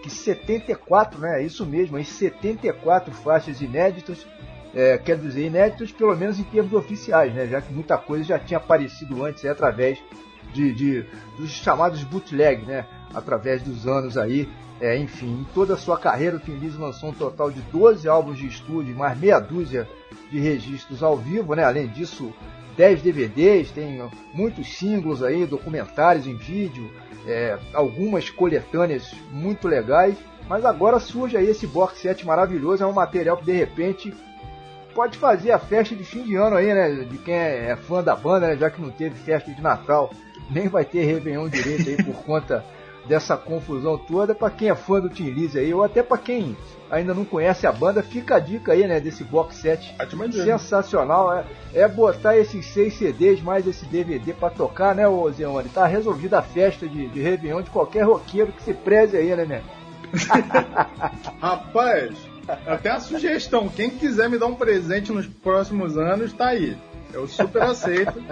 que 0.02 0.10
74, 0.10 1.20
né? 1.20 1.42
Isso 1.42 1.64
mesmo, 1.66 1.96
aí 1.96 2.04
74 2.04 3.12
faixas 3.12 3.60
inéditas, 3.60 4.26
é, 4.74 4.98
quer 4.98 5.16
dizer, 5.18 5.46
inéditas 5.46 5.92
pelo 5.92 6.16
menos 6.16 6.38
em 6.38 6.44
termos 6.44 6.72
oficiais, 6.72 7.34
né? 7.34 7.46
Já 7.46 7.60
que 7.60 7.72
muita 7.72 7.96
coisa 7.98 8.24
já 8.24 8.38
tinha 8.38 8.58
aparecido 8.58 9.24
antes 9.24 9.44
é, 9.44 9.48
através 9.48 9.98
de, 10.52 10.72
de, 10.72 11.06
dos 11.36 11.50
chamados 11.50 12.02
bootleg, 12.04 12.64
né? 12.64 12.86
Através 13.14 13.62
dos 13.62 13.86
anos 13.86 14.16
aí. 14.16 14.48
É, 14.80 14.96
enfim, 14.96 15.40
em 15.40 15.44
toda 15.52 15.74
a 15.74 15.76
sua 15.76 15.98
carreira, 15.98 16.36
o 16.36 16.50
Lizzy 16.52 16.78
lançou 16.78 17.10
um 17.10 17.12
total 17.12 17.50
de 17.50 17.60
12 17.62 18.08
álbuns 18.08 18.38
de 18.38 18.46
estúdio, 18.46 18.94
mais 18.94 19.18
meia 19.18 19.40
dúzia 19.40 19.88
de 20.30 20.38
registros 20.38 21.02
ao 21.02 21.16
vivo, 21.16 21.54
né? 21.54 21.64
Além 21.64 21.88
disso, 21.88 22.32
10 22.76 23.02
DVDs, 23.02 23.72
tem 23.72 24.00
muitos 24.32 24.76
singles 24.76 25.20
aí, 25.20 25.44
documentários 25.44 26.28
em 26.28 26.36
vídeo, 26.36 26.88
é, 27.28 27.58
algumas 27.74 28.30
coletâneas 28.30 29.14
muito 29.30 29.68
legais, 29.68 30.16
mas 30.48 30.64
agora 30.64 30.98
surge 30.98 31.36
aí 31.36 31.48
esse 31.48 31.66
box 31.66 31.98
set 31.98 32.26
maravilhoso, 32.26 32.82
é 32.82 32.86
um 32.86 32.92
material 32.92 33.36
que 33.36 33.44
de 33.44 33.52
repente 33.52 34.14
pode 34.94 35.18
fazer 35.18 35.52
a 35.52 35.58
festa 35.58 35.94
de 35.94 36.02
fim 36.02 36.22
de 36.22 36.34
ano 36.34 36.56
aí, 36.56 36.72
né? 36.72 37.04
De 37.04 37.18
quem 37.18 37.34
é, 37.34 37.70
é 37.70 37.76
fã 37.76 38.02
da 38.02 38.16
banda, 38.16 38.48
né? 38.48 38.56
Já 38.56 38.70
que 38.70 38.80
não 38.80 38.90
teve 38.90 39.14
festa 39.14 39.52
de 39.52 39.60
Natal, 39.60 40.10
nem 40.50 40.66
vai 40.68 40.84
ter 40.84 41.04
Réveillon 41.04 41.48
direito 41.48 41.88
aí 41.88 42.02
por 42.02 42.16
conta 42.24 42.64
dessa 43.08 43.36
confusão 43.36 43.96
toda. 43.96 44.34
Para 44.34 44.50
quem 44.50 44.68
é 44.68 44.74
fã 44.74 45.00
do 45.00 45.08
Tim 45.08 45.30
Lizzy 45.30 45.58
aí, 45.58 45.72
ou 45.72 45.82
até 45.82 46.02
para 46.02 46.18
quem 46.18 46.56
ainda 46.90 47.14
não 47.14 47.24
conhece 47.24 47.66
a 47.66 47.72
banda, 47.72 48.02
fica 48.02 48.36
a 48.36 48.38
dica 48.38 48.72
aí, 48.72 48.86
né, 48.86 49.00
desse 49.00 49.24
box 49.24 49.56
set 49.56 49.94
sensacional. 50.44 51.32
É, 51.32 51.44
é 51.74 51.88
botar 51.88 52.36
esses 52.36 52.66
seis 52.66 52.94
CDs 52.94 53.42
mais 53.42 53.66
esse 53.66 53.86
DVD 53.86 54.32
para 54.32 54.50
tocar, 54.50 54.94
né, 54.94 55.08
ô 55.08 55.30
Zeone? 55.30 55.68
Tá 55.68 55.86
resolvida 55.86 56.38
a 56.38 56.42
festa 56.42 56.86
de, 56.86 57.08
de 57.08 57.20
Réveillon 57.20 57.62
de 57.62 57.70
qualquer 57.70 58.02
roqueiro 58.02 58.52
que 58.52 58.62
se 58.62 58.74
preze 58.74 59.16
aí, 59.16 59.34
né, 59.34 59.44
né? 59.44 59.62
Rapaz, 61.40 62.16
até 62.66 62.90
a 62.90 63.00
sugestão, 63.00 63.68
quem 63.68 63.90
quiser 63.90 64.28
me 64.30 64.38
dar 64.38 64.46
um 64.46 64.54
presente 64.54 65.12
nos 65.12 65.26
próximos 65.26 65.96
anos, 65.98 66.32
tá 66.32 66.48
aí. 66.48 66.76
Eu 67.12 67.26
super 67.26 67.62
aceito. 67.62 68.22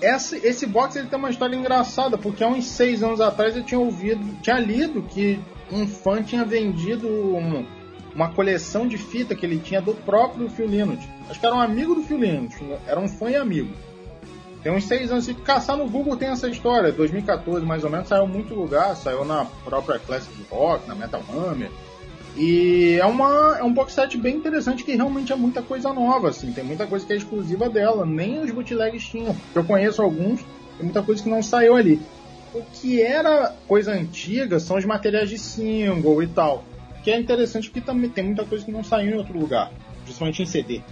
Esse, 0.00 0.36
esse 0.46 0.66
box 0.66 0.96
ele 0.96 1.08
tem 1.08 1.18
uma 1.18 1.30
história 1.30 1.56
engraçada, 1.56 2.16
porque 2.16 2.44
há 2.44 2.48
uns 2.48 2.66
seis 2.66 3.02
anos 3.02 3.20
atrás 3.20 3.56
eu 3.56 3.64
tinha 3.64 3.80
ouvido, 3.80 4.40
tinha 4.40 4.58
lido 4.58 5.02
que 5.02 5.40
um 5.72 5.86
fã 5.86 6.22
tinha 6.22 6.44
vendido 6.44 7.08
um, 7.08 7.66
uma 8.14 8.30
coleção 8.32 8.86
de 8.86 8.96
fita 8.96 9.34
que 9.34 9.44
ele 9.44 9.58
tinha 9.58 9.80
do 9.80 9.94
próprio 9.94 10.48
Phil 10.48 10.66
Lynott. 10.66 11.08
Acho 11.28 11.40
que 11.40 11.46
era 11.46 11.54
um 11.54 11.60
amigo 11.60 11.94
do 11.94 12.02
Phil 12.02 12.18
Lynott, 12.18 12.56
era 12.86 12.98
um 13.00 13.08
fã 13.08 13.30
e 13.30 13.36
amigo. 13.36 13.74
Tem 14.62 14.72
uns 14.72 14.84
seis 14.84 15.10
anos, 15.10 15.24
se 15.24 15.34
caçar 15.34 15.76
no 15.76 15.88
Google 15.88 16.16
tem 16.16 16.28
essa 16.28 16.48
história, 16.48 16.92
2014 16.92 17.64
mais 17.64 17.84
ou 17.84 17.90
menos, 17.90 18.08
saiu 18.08 18.26
muito 18.26 18.54
lugar, 18.54 18.94
saiu 18.96 19.24
na 19.24 19.44
própria 19.64 19.98
Classic 19.98 20.34
Rock, 20.50 20.86
na 20.88 20.94
Metal 20.94 21.22
Hammer. 21.32 21.70
E 22.38 22.96
é, 23.00 23.04
uma, 23.04 23.58
é 23.58 23.64
um 23.64 23.72
box 23.72 23.92
set 23.92 24.16
bem 24.16 24.36
interessante 24.36 24.84
que 24.84 24.94
realmente 24.94 25.32
é 25.32 25.36
muita 25.36 25.60
coisa 25.60 25.92
nova, 25.92 26.28
assim, 26.28 26.52
tem 26.52 26.62
muita 26.62 26.86
coisa 26.86 27.04
que 27.04 27.12
é 27.12 27.16
exclusiva 27.16 27.68
dela, 27.68 28.06
nem 28.06 28.40
os 28.40 28.50
bootlegs 28.50 29.06
tinham. 29.06 29.34
Eu 29.54 29.64
conheço 29.64 30.00
alguns, 30.00 30.40
tem 30.76 30.84
muita 30.84 31.02
coisa 31.02 31.22
que 31.22 31.28
não 31.28 31.42
saiu 31.42 31.74
ali. 31.74 32.00
O 32.54 32.62
que 32.62 33.02
era 33.02 33.54
coisa 33.66 33.92
antiga 33.92 34.60
são 34.60 34.78
os 34.78 34.84
materiais 34.84 35.28
de 35.28 35.36
single 35.36 36.22
e 36.22 36.28
tal 36.28 36.64
que 37.08 37.12
é 37.12 37.18
interessante 37.18 37.70
porque 37.70 37.80
também 37.80 38.10
tem 38.10 38.22
muita 38.22 38.44
coisa 38.44 38.62
que 38.64 38.70
não 38.70 38.84
saiu 38.84 39.12
em 39.12 39.14
outro 39.14 39.38
lugar, 39.38 39.72
principalmente 40.04 40.42
em 40.42 40.46
CD. 40.46 40.82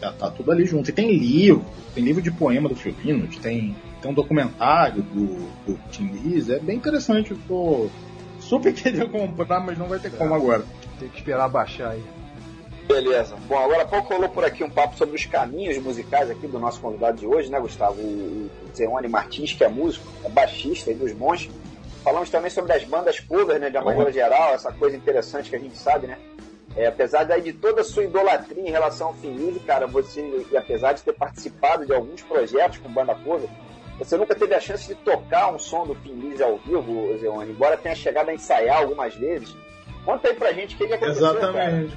Tá, 0.00 0.12
tá 0.12 0.30
tudo 0.30 0.50
ali 0.50 0.64
junto. 0.64 0.88
E 0.88 0.92
tem 0.94 1.14
livro, 1.14 1.62
tem 1.94 2.02
livro 2.02 2.22
de 2.22 2.30
poema 2.30 2.70
do 2.70 2.76
Lynott, 3.04 3.38
tem, 3.40 3.76
tem 4.00 4.10
um 4.10 4.14
documentário 4.14 5.02
do, 5.02 5.26
do 5.66 5.78
Tim 5.90 6.06
Lizzy, 6.06 6.54
é 6.54 6.58
bem 6.58 6.76
interessante. 6.76 7.32
Eu 7.32 7.38
tô 7.46 7.90
super 8.48 8.72
querendo 8.72 9.08
comprar, 9.10 9.60
mas 9.60 9.78
não 9.78 9.86
vai 9.86 9.98
ter 9.98 10.10
como 10.10 10.34
agora. 10.34 10.64
Tem 10.98 11.08
que 11.08 11.18
esperar 11.18 11.48
baixar 11.48 11.90
aí. 11.90 12.04
Beleza. 12.86 13.34
Bom, 13.48 13.58
agora 13.58 13.82
há 13.82 13.86
pouco 13.86 14.12
rolou 14.12 14.28
por 14.28 14.44
aqui 14.44 14.62
um 14.62 14.70
papo 14.70 14.96
sobre 14.96 15.16
os 15.16 15.24
caminhos 15.24 15.78
musicais 15.78 16.30
aqui 16.30 16.46
do 16.46 16.58
nosso 16.58 16.80
convidado 16.80 17.18
de 17.18 17.26
hoje, 17.26 17.50
né, 17.50 17.58
Gustavo? 17.58 18.00
O, 18.00 18.50
o 18.62 18.76
Zeone 18.76 19.08
Martins, 19.08 19.54
que 19.54 19.64
é 19.64 19.68
músico, 19.68 20.06
é 20.22 20.28
baixista 20.28 20.90
aí 20.90 20.96
dos 20.96 21.14
Monstros 21.14 21.54
falamos 22.04 22.28
também 22.28 22.50
sobre 22.50 22.74
as 22.74 22.84
bandas 22.84 23.18
cover, 23.18 23.58
né, 23.58 23.70
de 23.70 23.78
uma 23.78 23.86
maneira 23.86 24.12
geral, 24.12 24.52
essa 24.52 24.70
coisa 24.70 24.94
interessante 24.94 25.48
que 25.48 25.56
a 25.56 25.58
gente 25.58 25.76
sabe, 25.76 26.06
né? 26.06 26.18
É, 26.76 26.86
apesar 26.86 27.24
daí 27.24 27.40
de 27.40 27.52
toda 27.52 27.80
a 27.80 27.84
sua 27.84 28.04
idolatria 28.04 28.68
em 28.68 28.70
relação 28.70 29.08
ao 29.08 29.14
Finise, 29.14 29.60
cara, 29.60 29.86
você, 29.86 30.20
e 30.50 30.56
apesar 30.56 30.92
de 30.92 31.02
ter 31.02 31.12
participado 31.14 31.86
de 31.86 31.94
alguns 31.94 32.20
projetos 32.20 32.78
com 32.78 32.92
banda 32.92 33.14
cover, 33.14 33.48
você 33.98 34.16
nunca 34.16 34.34
teve 34.34 34.54
a 34.54 34.60
chance 34.60 34.88
de 34.88 34.94
tocar 34.96 35.52
um 35.52 35.58
som 35.58 35.86
do 35.86 35.94
Finise 35.94 36.42
ao 36.42 36.58
vivo, 36.58 37.16
Zeone, 37.18 37.52
embora 37.52 37.76
tenha 37.76 37.94
chegado 37.94 38.28
a 38.28 38.34
ensaiar 38.34 38.78
algumas 38.78 39.14
vezes. 39.14 39.56
Conta 40.04 40.28
aí 40.28 40.34
pra 40.34 40.52
gente 40.52 40.74
o 40.74 40.78
que, 40.78 40.86
que 40.86 40.94
aconteceu, 40.94 41.26
Exatamente. 41.26 41.96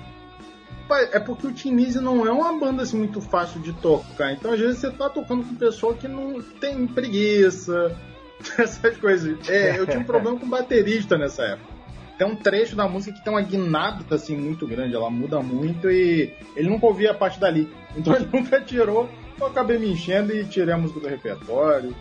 Cara. 0.88 1.10
É 1.12 1.20
porque 1.20 1.48
o 1.48 1.52
Tinise 1.52 2.00
não 2.00 2.26
é 2.26 2.32
uma 2.32 2.58
banda 2.58 2.84
assim, 2.84 2.98
muito 2.98 3.20
fácil 3.20 3.60
de 3.60 3.74
tocar. 3.74 4.32
Então, 4.32 4.54
às 4.54 4.60
vezes, 4.60 4.80
você 4.80 4.90
tá 4.90 5.10
tocando 5.10 5.44
com 5.44 5.56
pessoa 5.56 5.94
que 5.94 6.08
não 6.08 6.42
tem 6.42 6.88
preguiça, 6.88 7.94
essas 8.58 8.96
coisas. 8.96 9.50
É, 9.50 9.78
eu 9.78 9.86
tinha 9.86 10.00
um 10.00 10.06
problema 10.06 10.40
com 10.40 10.48
baterista 10.48 11.18
nessa 11.18 11.44
época 11.44 11.78
tem 12.18 12.26
um 12.26 12.36
trecho 12.36 12.76
da 12.76 12.88
música 12.88 13.16
que 13.16 13.24
tem 13.24 13.32
uma 13.32 13.42
guinada 13.42 14.04
assim 14.16 14.36
muito 14.36 14.66
grande, 14.66 14.96
ela 14.96 15.10
muda 15.10 15.40
muito 15.40 15.90
e 15.90 16.34
ele 16.56 16.70
nunca 16.70 16.88
ouvia 16.88 17.12
a 17.12 17.14
parte 17.14 17.40
dali. 17.40 17.70
Então 17.96 18.14
ele 18.18 18.28
nunca 18.34 18.60
tirou, 18.60 19.08
eu 19.40 19.48
acabei 19.48 19.78
me 19.78 19.92
enchendo 19.92 20.34
e 20.34 20.76
música 20.76 21.00
do 21.00 21.08
repertório. 21.08 21.96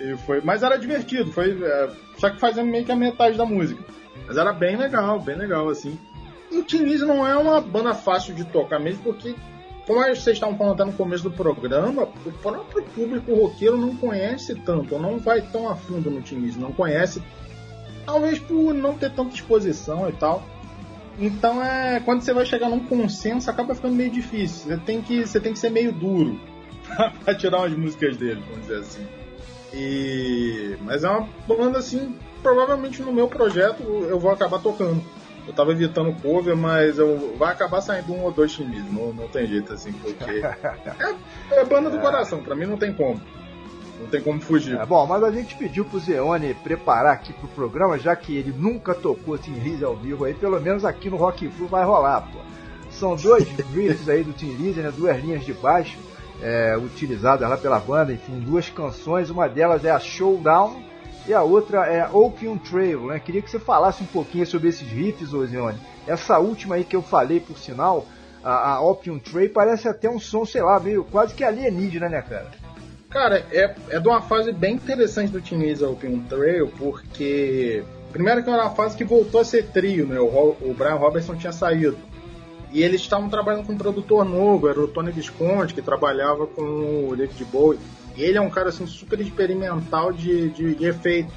E 0.00 0.16
foi, 0.18 0.40
mas 0.40 0.62
era 0.62 0.76
divertido, 0.76 1.32
foi 1.32 1.62
é, 1.62 1.90
só 2.18 2.28
que 2.28 2.40
fazendo 2.40 2.70
meio 2.70 2.84
que 2.84 2.92
a 2.92 2.96
metade 2.96 3.36
da 3.36 3.46
música. 3.46 3.82
Mas 4.26 4.36
era 4.36 4.52
bem 4.52 4.76
legal, 4.76 5.20
bem 5.20 5.36
legal 5.36 5.68
assim. 5.68 5.98
E 6.50 6.58
o 6.58 6.64
Tinise 6.64 7.04
não 7.04 7.26
é 7.26 7.36
uma 7.36 7.60
banda 7.60 7.94
fácil 7.94 8.34
de 8.34 8.44
tocar 8.44 8.78
mesmo 8.78 9.02
porque 9.02 9.34
como 9.86 10.00
vocês 10.00 10.36
estavam 10.36 10.56
falando 10.56 10.74
até 10.74 10.84
no 10.84 10.96
começo 10.96 11.22
do 11.22 11.30
programa, 11.30 12.04
o 12.04 12.32
próprio 12.32 12.82
público 12.94 13.34
roqueiro 13.34 13.76
não 13.76 13.94
conhece 13.94 14.54
tanto, 14.54 14.98
não 14.98 15.18
vai 15.18 15.42
tão 15.42 15.68
a 15.68 15.76
fundo 15.76 16.10
no 16.10 16.22
Tinise, 16.22 16.58
não 16.58 16.72
conhece 16.72 17.22
Talvez 18.04 18.38
por 18.38 18.74
não 18.74 18.94
ter 18.94 19.10
tanta 19.10 19.34
exposição 19.34 20.08
e 20.08 20.12
tal. 20.12 20.42
Então 21.18 21.62
é 21.62 22.00
quando 22.00 22.22
você 22.22 22.34
vai 22.34 22.44
chegar 22.44 22.68
num 22.68 22.80
consenso 22.80 23.50
acaba 23.50 23.74
ficando 23.74 23.94
meio 23.94 24.10
difícil. 24.10 24.68
Você 24.68 24.76
tem 24.78 25.00
que, 25.00 25.26
você 25.26 25.40
tem 25.40 25.52
que 25.52 25.58
ser 25.58 25.70
meio 25.70 25.92
duro 25.92 26.38
para 27.24 27.34
tirar 27.34 27.58
umas 27.58 27.72
músicas 27.72 28.16
dele, 28.16 28.42
vamos 28.48 28.66
dizer 28.66 28.80
assim. 28.80 29.06
E 29.72 30.76
mas 30.82 31.02
é 31.02 31.08
uma 31.08 31.28
banda 31.46 31.78
assim, 31.78 32.14
provavelmente 32.42 33.02
no 33.02 33.12
meu 33.12 33.26
projeto 33.26 33.82
eu 33.82 34.18
vou 34.18 34.30
acabar 34.30 34.60
tocando. 34.60 35.02
Eu 35.46 35.52
tava 35.52 35.72
evitando 35.72 36.14
cover, 36.22 36.56
mas 36.56 36.98
eu 36.98 37.36
vai 37.36 37.52
acabar 37.52 37.80
saindo 37.82 38.14
um 38.14 38.22
ou 38.22 38.32
dois 38.32 38.52
times, 38.52 38.82
não, 38.90 39.12
não 39.12 39.28
tem 39.28 39.46
jeito 39.46 39.72
assim, 39.72 39.92
porque 39.92 40.40
é, 40.40 41.14
é 41.50 41.64
banda 41.64 41.90
do 41.90 41.98
coração, 41.98 42.42
para 42.42 42.54
mim 42.54 42.66
não 42.66 42.78
tem 42.78 42.92
como. 42.92 43.20
Não 44.00 44.06
tem 44.08 44.20
como 44.20 44.40
fugir. 44.40 44.78
É, 44.78 44.86
bom, 44.86 45.06
mas 45.06 45.22
a 45.22 45.30
gente 45.30 45.54
pediu 45.54 45.84
pro 45.84 46.00
Zeone 46.00 46.54
preparar 46.54 47.14
aqui 47.14 47.32
pro 47.32 47.48
programa, 47.48 47.98
já 47.98 48.16
que 48.16 48.36
ele 48.36 48.52
nunca 48.56 48.94
tocou 48.94 49.38
Tim 49.38 49.52
Lizzy 49.52 49.84
ao 49.84 49.96
vivo 49.96 50.24
aí, 50.24 50.34
pelo 50.34 50.60
menos 50.60 50.84
aqui 50.84 51.08
no 51.08 51.16
Rock 51.16 51.48
Flu 51.48 51.66
vai 51.66 51.84
rolar, 51.84 52.22
pô. 52.22 52.38
São 52.90 53.14
dois 53.14 53.44
riffs 53.72 54.08
aí 54.08 54.24
do 54.24 54.32
Tim 54.32 54.52
Lizzy, 54.54 54.80
né? 54.80 54.92
Duas 54.96 55.22
linhas 55.22 55.44
de 55.44 55.52
baixo 55.52 55.96
é, 56.42 56.76
lá 57.40 57.56
pela 57.56 57.78
banda, 57.78 58.12
enfim, 58.12 58.38
duas 58.40 58.68
canções, 58.68 59.30
uma 59.30 59.48
delas 59.48 59.84
é 59.84 59.90
a 59.90 59.98
Showdown 59.98 60.82
e 61.26 61.32
a 61.32 61.42
outra 61.42 61.86
é 61.86 62.06
Opium 62.12 62.58
Trail, 62.58 63.06
né? 63.06 63.18
Queria 63.18 63.40
que 63.40 63.50
você 63.50 63.58
falasse 63.58 64.02
um 64.02 64.06
pouquinho 64.06 64.46
sobre 64.46 64.68
esses 64.68 64.86
riffs, 64.86 65.32
Ozione. 65.32 65.78
Essa 66.06 66.38
última 66.38 66.74
aí 66.74 66.84
que 66.84 66.94
eu 66.94 67.02
falei, 67.02 67.40
por 67.40 67.58
sinal, 67.58 68.06
a, 68.42 68.74
a 68.74 68.80
Opium 68.80 69.18
Trail 69.18 69.50
parece 69.50 69.88
até 69.88 70.08
um 70.08 70.18
som, 70.18 70.44
sei 70.44 70.62
lá, 70.62 70.78
meio 70.78 71.04
quase 71.04 71.34
que 71.34 71.42
alienígena, 71.42 72.08
né, 72.08 72.20
cara? 72.20 72.50
Cara, 73.08 73.46
é, 73.52 73.74
é 73.90 74.00
de 74.00 74.08
uma 74.08 74.20
fase 74.20 74.52
bem 74.52 74.74
interessante 74.74 75.30
do 75.30 75.40
Teenage 75.40 75.84
Open 75.84 76.20
Trail, 76.28 76.68
porque. 76.76 77.84
Primeiro 78.10 78.44
que 78.44 78.50
era 78.50 78.62
uma 78.62 78.74
fase 78.74 78.96
que 78.96 79.04
voltou 79.04 79.40
a 79.40 79.44
ser 79.44 79.66
trio, 79.70 80.06
né? 80.06 80.20
O, 80.20 80.56
o 80.60 80.74
Brian 80.76 80.96
Robertson 80.96 81.36
tinha 81.36 81.52
saído. 81.52 81.96
E 82.74 82.82
eles 82.82 83.00
estavam 83.00 83.30
trabalhando 83.30 83.64
com 83.64 83.72
um 83.72 83.78
produtor 83.78 84.24
novo, 84.24 84.68
era 84.68 84.78
o 84.78 84.86
Tony 84.86 85.10
Visconti, 85.10 85.72
que 85.72 85.80
trabalhava 85.80 86.46
com 86.46 87.08
o 87.08 87.16
David 87.16 87.42
Bowie. 87.46 87.78
E 88.16 88.22
ele 88.22 88.36
é 88.36 88.40
um 88.40 88.50
cara 88.50 88.68
assim, 88.68 88.86
super 88.86 89.18
experimental 89.20 90.12
de, 90.12 90.50
de, 90.50 90.74
de 90.74 90.84
efeito. 90.84 91.32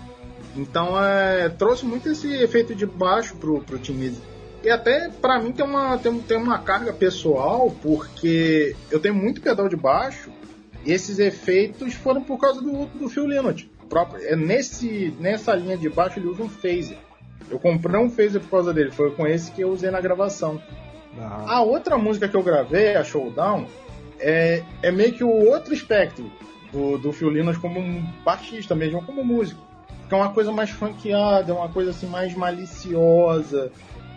Então 0.55 1.01
é, 1.01 1.47
trouxe 1.47 1.85
muito 1.85 2.09
esse 2.09 2.27
efeito 2.33 2.75
de 2.75 2.85
baixo 2.85 3.37
pro, 3.37 3.61
pro 3.61 3.79
Teenage. 3.79 4.17
E 4.63 4.69
até 4.69 5.09
para 5.09 5.39
mim 5.39 5.53
tem 5.53 5.63
uma, 5.63 5.97
tem, 5.97 6.19
tem 6.19 6.37
uma 6.37 6.57
carga 6.57 6.91
pessoal, 6.91 7.71
porque 7.81 8.75
eu 8.91 8.99
tenho 8.99 9.15
muito 9.15 9.39
pedal 9.39 9.69
de 9.69 9.77
baixo 9.77 10.31
esses 10.87 11.19
efeitos 11.19 11.93
foram 11.93 12.23
por 12.23 12.39
causa 12.39 12.61
do, 12.61 12.85
do 12.85 13.09
Phil 13.09 13.25
Lynott. 13.25 13.69
Próprio, 13.89 14.25
é 14.25 14.35
nesse, 14.35 15.13
nessa 15.19 15.53
linha 15.53 15.77
de 15.77 15.89
baixo 15.89 16.19
ele 16.19 16.27
usa 16.27 16.43
um 16.43 16.49
phaser. 16.49 16.97
Eu 17.49 17.59
comprei 17.59 17.99
um 17.99 18.09
phaser 18.09 18.41
por 18.41 18.49
causa 18.49 18.73
dele, 18.73 18.91
foi 18.91 19.11
com 19.11 19.27
esse 19.27 19.51
que 19.51 19.61
eu 19.61 19.69
usei 19.69 19.91
na 19.91 20.01
gravação. 20.01 20.61
A 21.19 21.61
outra 21.61 21.97
música 21.97 22.27
que 22.27 22.35
eu 22.35 22.43
gravei, 22.43 22.95
a 22.95 23.03
Showdown, 23.03 23.65
é, 24.19 24.63
é 24.81 24.91
meio 24.91 25.13
que 25.13 25.23
o 25.23 25.29
outro 25.29 25.73
espectro 25.73 26.31
do, 26.71 26.97
do 26.97 27.11
Phil 27.11 27.29
Lynott 27.29 27.59
como 27.59 27.79
um 27.79 28.05
baixista 28.23 28.75
mesmo, 28.75 29.01
como 29.03 29.23
músico. 29.23 29.61
Que 30.07 30.13
é 30.13 30.17
uma 30.17 30.31
coisa 30.31 30.51
mais 30.51 30.69
funkeada, 30.69 31.51
é 31.51 31.55
uma 31.55 31.69
coisa 31.69 31.91
assim 31.91 32.07
mais 32.07 32.33
maliciosa, 32.33 33.71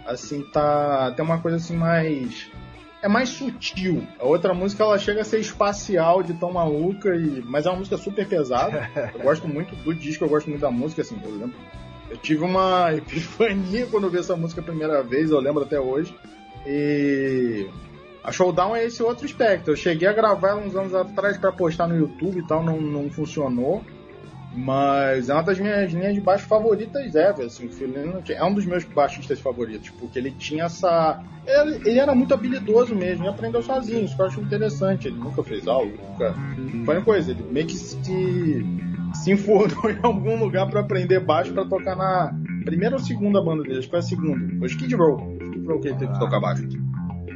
assim, 0.06 0.42
tá. 0.42 1.12
Tem 1.16 1.24
uma 1.24 1.40
coisa 1.40 1.56
assim 1.56 1.76
mais 1.76 2.50
é 3.02 3.08
mais 3.08 3.30
sutil. 3.30 4.06
A 4.18 4.26
outra 4.26 4.52
música 4.52 4.82
ela 4.82 4.98
chega 4.98 5.22
a 5.22 5.24
ser 5.24 5.40
espacial 5.40 6.22
de 6.22 6.34
tão 6.34 6.52
maluca, 6.52 7.14
e... 7.16 7.42
mas 7.46 7.66
é 7.66 7.70
uma 7.70 7.78
música 7.78 7.96
super 7.96 8.26
pesada. 8.26 8.90
Eu 9.14 9.20
gosto 9.20 9.48
muito 9.48 9.74
do 9.76 9.94
disco, 9.94 10.24
eu 10.24 10.28
gosto 10.28 10.48
muito 10.48 10.60
da 10.60 10.70
música, 10.70 11.02
assim, 11.02 11.18
por 11.18 11.30
exemplo. 11.30 11.54
Eu 12.10 12.16
tive 12.18 12.44
uma 12.44 12.92
epifania 12.94 13.86
quando 13.86 14.04
eu 14.04 14.10
vi 14.10 14.18
essa 14.18 14.36
música 14.36 14.60
a 14.60 14.64
primeira 14.64 15.02
vez, 15.02 15.30
eu 15.30 15.40
lembro 15.40 15.62
até 15.62 15.80
hoje. 15.80 16.14
E 16.66 17.68
a 18.22 18.30
Showdown 18.30 18.76
é 18.76 18.84
esse 18.84 19.02
outro 19.02 19.24
espectro. 19.24 19.72
Eu 19.72 19.76
cheguei 19.76 20.06
a 20.06 20.12
gravar 20.12 20.54
uns 20.56 20.76
anos 20.76 20.94
atrás 20.94 21.36
para 21.36 21.52
postar 21.52 21.86
no 21.86 21.96
YouTube 21.96 22.38
e 22.38 22.46
tal, 22.46 22.62
não, 22.62 22.80
não 22.80 23.10
funcionou. 23.10 23.82
Mas 24.52 25.28
é 25.28 25.32
uma 25.32 25.42
das 25.42 25.60
minhas 25.60 25.92
linhas 25.92 26.12
de 26.12 26.20
baixo 26.20 26.46
favoritas 26.46 27.14
ever, 27.14 27.46
assim, 27.46 27.66
o 27.66 28.32
é 28.32 28.44
um 28.44 28.52
dos 28.52 28.66
meus 28.66 28.82
baixistas 28.82 29.38
favoritos, 29.38 29.90
porque 29.90 30.18
ele 30.18 30.32
tinha 30.32 30.64
essa... 30.64 31.22
Ele, 31.46 31.88
ele, 31.88 31.98
era 32.00 32.12
muito 32.16 32.34
habilidoso 32.34 32.92
mesmo, 32.92 33.24
e 33.24 33.28
aprendeu 33.28 33.62
sozinho, 33.62 34.04
isso 34.04 34.16
que 34.16 34.22
eu 34.22 34.26
acho 34.26 34.40
interessante, 34.40 35.06
ele 35.06 35.18
nunca 35.18 35.44
fez 35.44 35.68
algo, 35.68 35.96
nunca... 35.96 36.34
Foi 36.84 37.00
coisa, 37.02 37.30
ele 37.30 37.44
meio 37.48 37.66
que 37.66 37.76
se, 37.76 37.96
se 39.14 39.30
em 39.30 39.98
algum 40.02 40.36
lugar 40.36 40.68
para 40.68 40.80
aprender 40.80 41.20
baixo 41.20 41.52
para 41.52 41.64
tocar 41.64 41.94
na 41.94 42.34
primeira 42.64 42.96
ou 42.96 43.00
segunda 43.00 43.40
banda 43.40 43.62
dele, 43.62 43.78
acho 43.78 43.86
que 43.86 43.90
foi 43.90 44.00
a 44.00 44.02
segunda, 44.02 44.58
foi 44.58 44.66
Skid 44.66 44.94
Row, 44.96 45.39
Skid 45.70 45.72
Row 45.72 45.80
que 45.80 45.88
ele 45.88 45.96
teve 45.96 46.12
que 46.12 46.18
tocar 46.18 46.40
baixo. 46.40 46.68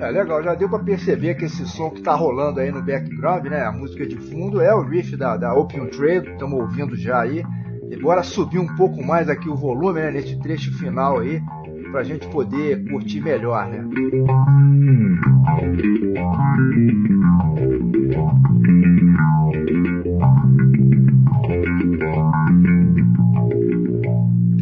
É 0.00 0.10
legal, 0.10 0.42
já 0.42 0.54
deu 0.54 0.68
para 0.68 0.82
perceber 0.82 1.36
que 1.36 1.44
esse 1.44 1.64
som 1.66 1.90
que 1.90 2.02
tá 2.02 2.14
rolando 2.14 2.58
aí 2.58 2.72
no 2.72 2.82
background, 2.82 3.44
né, 3.46 3.64
a 3.64 3.70
música 3.70 4.04
de 4.04 4.16
fundo 4.16 4.60
é 4.60 4.74
o 4.74 4.82
riff 4.82 5.16
da, 5.16 5.36
da 5.36 5.54
Opium 5.54 5.86
Trail, 5.86 6.24
estamos 6.24 6.60
ouvindo 6.60 6.96
já 6.96 7.20
aí. 7.20 7.44
E 7.88 7.96
bora 7.96 8.22
subir 8.22 8.58
um 8.58 8.74
pouco 8.74 9.04
mais 9.04 9.28
aqui 9.28 9.48
o 9.48 9.54
volume, 9.54 10.00
né, 10.00 10.10
nesse 10.10 10.36
trecho 10.40 10.76
final 10.78 11.20
aí, 11.20 11.40
pra 11.92 12.02
gente 12.02 12.26
poder 12.28 12.84
curtir 12.90 13.20
melhor, 13.20 13.68
né? 13.68 13.84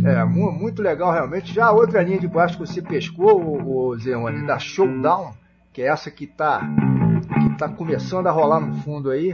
É, 0.04 0.24
muito 0.24 0.82
legal 0.82 1.12
realmente. 1.12 1.54
Já 1.54 1.66
a 1.66 1.72
outra 1.72 2.02
linha 2.02 2.18
de 2.18 2.26
baixo 2.26 2.58
que 2.58 2.66
você 2.66 2.82
pescou, 2.82 3.40
o, 3.40 3.88
o 3.88 3.98
Zeone, 3.98 4.46
da 4.46 4.58
Showdown, 4.58 5.32
que 5.72 5.80
é 5.82 5.86
essa 5.86 6.10
que 6.10 6.26
tá, 6.26 6.60
que 7.40 7.56
tá 7.56 7.68
começando 7.68 8.26
a 8.26 8.32
rolar 8.32 8.60
no 8.60 8.74
fundo 8.82 9.10
aí. 9.10 9.32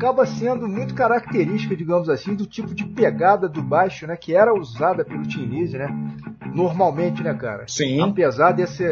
Acaba 0.00 0.24
sendo 0.24 0.66
muito 0.66 0.94
característica, 0.94 1.76
digamos 1.76 2.08
assim, 2.08 2.34
do 2.34 2.46
tipo 2.46 2.74
de 2.74 2.86
pegada 2.86 3.46
do 3.46 3.62
baixo, 3.62 4.06
né, 4.06 4.16
que 4.16 4.34
era 4.34 4.54
usada 4.54 5.04
pelo 5.04 5.20
Lizzy, 5.20 5.76
né, 5.76 5.88
normalmente, 6.54 7.22
né, 7.22 7.34
cara? 7.34 7.64
Sim. 7.68 8.00
Apesar 8.00 8.52
desse, 8.52 8.82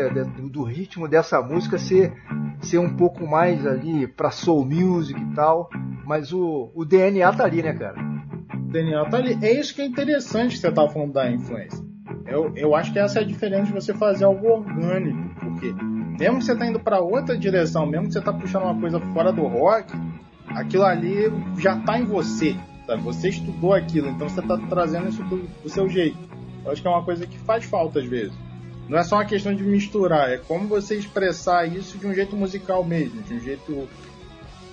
do 0.50 0.62
ritmo 0.62 1.08
dessa 1.08 1.40
música 1.40 1.78
ser, 1.78 2.12
ser 2.60 2.76
um 2.76 2.94
pouco 2.94 3.26
mais 3.26 3.66
ali 3.66 4.06
pra 4.06 4.30
soul 4.30 4.66
music 4.66 5.18
e 5.18 5.34
tal, 5.34 5.70
mas 6.04 6.30
o, 6.30 6.70
o 6.74 6.84
DNA 6.84 7.32
tá 7.32 7.44
ali, 7.44 7.62
né, 7.62 7.72
cara? 7.72 7.96
O 8.54 8.70
DNA 8.70 9.06
tá 9.06 9.16
ali. 9.16 9.38
É 9.40 9.58
isso 9.58 9.74
que 9.74 9.80
é 9.80 9.86
interessante 9.86 10.56
que 10.56 10.58
você 10.58 10.70
tava 10.70 10.90
falando 10.90 11.14
da 11.14 11.30
influência. 11.30 11.82
Eu, 12.26 12.52
eu 12.54 12.74
acho 12.74 12.92
que 12.92 12.98
essa 12.98 13.18
é 13.18 13.22
a 13.22 13.26
diferença 13.26 13.64
de 13.64 13.72
você 13.72 13.94
fazer 13.94 14.24
algo 14.24 14.46
orgânico, 14.46 15.34
porque 15.40 15.72
mesmo 16.20 16.38
que 16.38 16.44
você 16.44 16.54
tá 16.54 16.66
indo 16.66 16.78
para 16.78 17.00
outra 17.00 17.36
direção, 17.36 17.86
mesmo 17.86 18.08
que 18.08 18.12
você 18.12 18.20
tá 18.20 18.32
puxando 18.32 18.64
uma 18.64 18.78
coisa 18.78 19.00
fora 19.14 19.32
do 19.32 19.46
rock, 19.46 19.90
aquilo 20.54 20.84
ali 20.84 21.30
já 21.58 21.76
está 21.76 21.98
em 21.98 22.04
você. 22.04 22.56
Sabe? 22.86 23.02
Você 23.02 23.28
estudou 23.28 23.74
aquilo, 23.74 24.08
então 24.08 24.28
você 24.28 24.40
está 24.40 24.56
trazendo 24.68 25.08
isso 25.08 25.22
do, 25.24 25.46
do, 25.62 25.68
seu 25.68 25.88
jeito. 25.88 26.16
Eu 26.64 26.72
acho 26.72 26.80
que 26.80 26.88
é 26.88 26.90
uma 26.90 27.04
coisa 27.04 27.26
que 27.26 27.38
faz 27.38 27.64
falta 27.64 27.98
às 28.00 28.06
vezes. 28.06 28.32
Não 28.88 28.98
é 28.98 29.04
só 29.04 29.16
uma 29.16 29.26
questão 29.26 29.54
de 29.54 29.62
misturar, 29.62 30.30
é 30.30 30.38
como 30.38 30.66
você 30.66 30.94
expressar 30.94 31.66
isso 31.66 31.98
de 31.98 32.06
um 32.06 32.14
jeito 32.14 32.34
musical 32.34 32.82
mesmo, 32.82 33.22
de 33.22 33.34
um 33.34 33.40
jeito. 33.40 33.86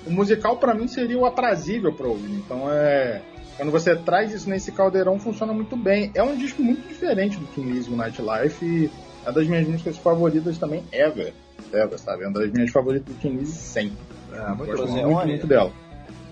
O 0.07 0.11
musical 0.11 0.55
para 0.57 0.73
mim 0.73 0.87
seria 0.87 1.17
o 1.17 1.25
aprazível 1.25 1.91
para 1.91 2.07
ouvir. 2.07 2.31
Então 2.31 2.71
é. 2.71 3.21
Quando 3.57 3.71
você 3.71 3.95
traz 3.95 4.33
isso 4.33 4.49
nesse 4.49 4.71
caldeirão, 4.71 5.17
funciona 5.17 5.53
muito 5.53 5.77
bem. 5.77 6.11
É 6.13 6.21
um 6.21 6.35
disco 6.35 6.61
muito 6.61 6.87
diferente 6.87 7.37
do 7.37 7.47
o 7.61 7.95
Nightlife, 7.95 8.65
e 8.65 8.91
é 9.25 9.31
das 9.31 9.47
minhas 9.47 9.67
músicas 9.67 9.97
favoritas 9.97 10.57
também, 10.57 10.83
ever. 10.91 11.33
Ever, 11.73 11.97
sabe? 11.97 12.23
É 12.23 12.27
uma 12.27 12.39
das 12.39 12.51
minhas 12.51 12.69
favoritas 12.69 13.15
do 13.15 13.29
Lizzy 13.29 13.53
sempre. 13.53 14.14
Ah, 14.39 14.55
muito 14.55 14.71
Gosto 14.71 14.87
bom. 14.87 15.07
muito, 15.07 15.27
muito 15.27 15.47
dela. 15.47 15.71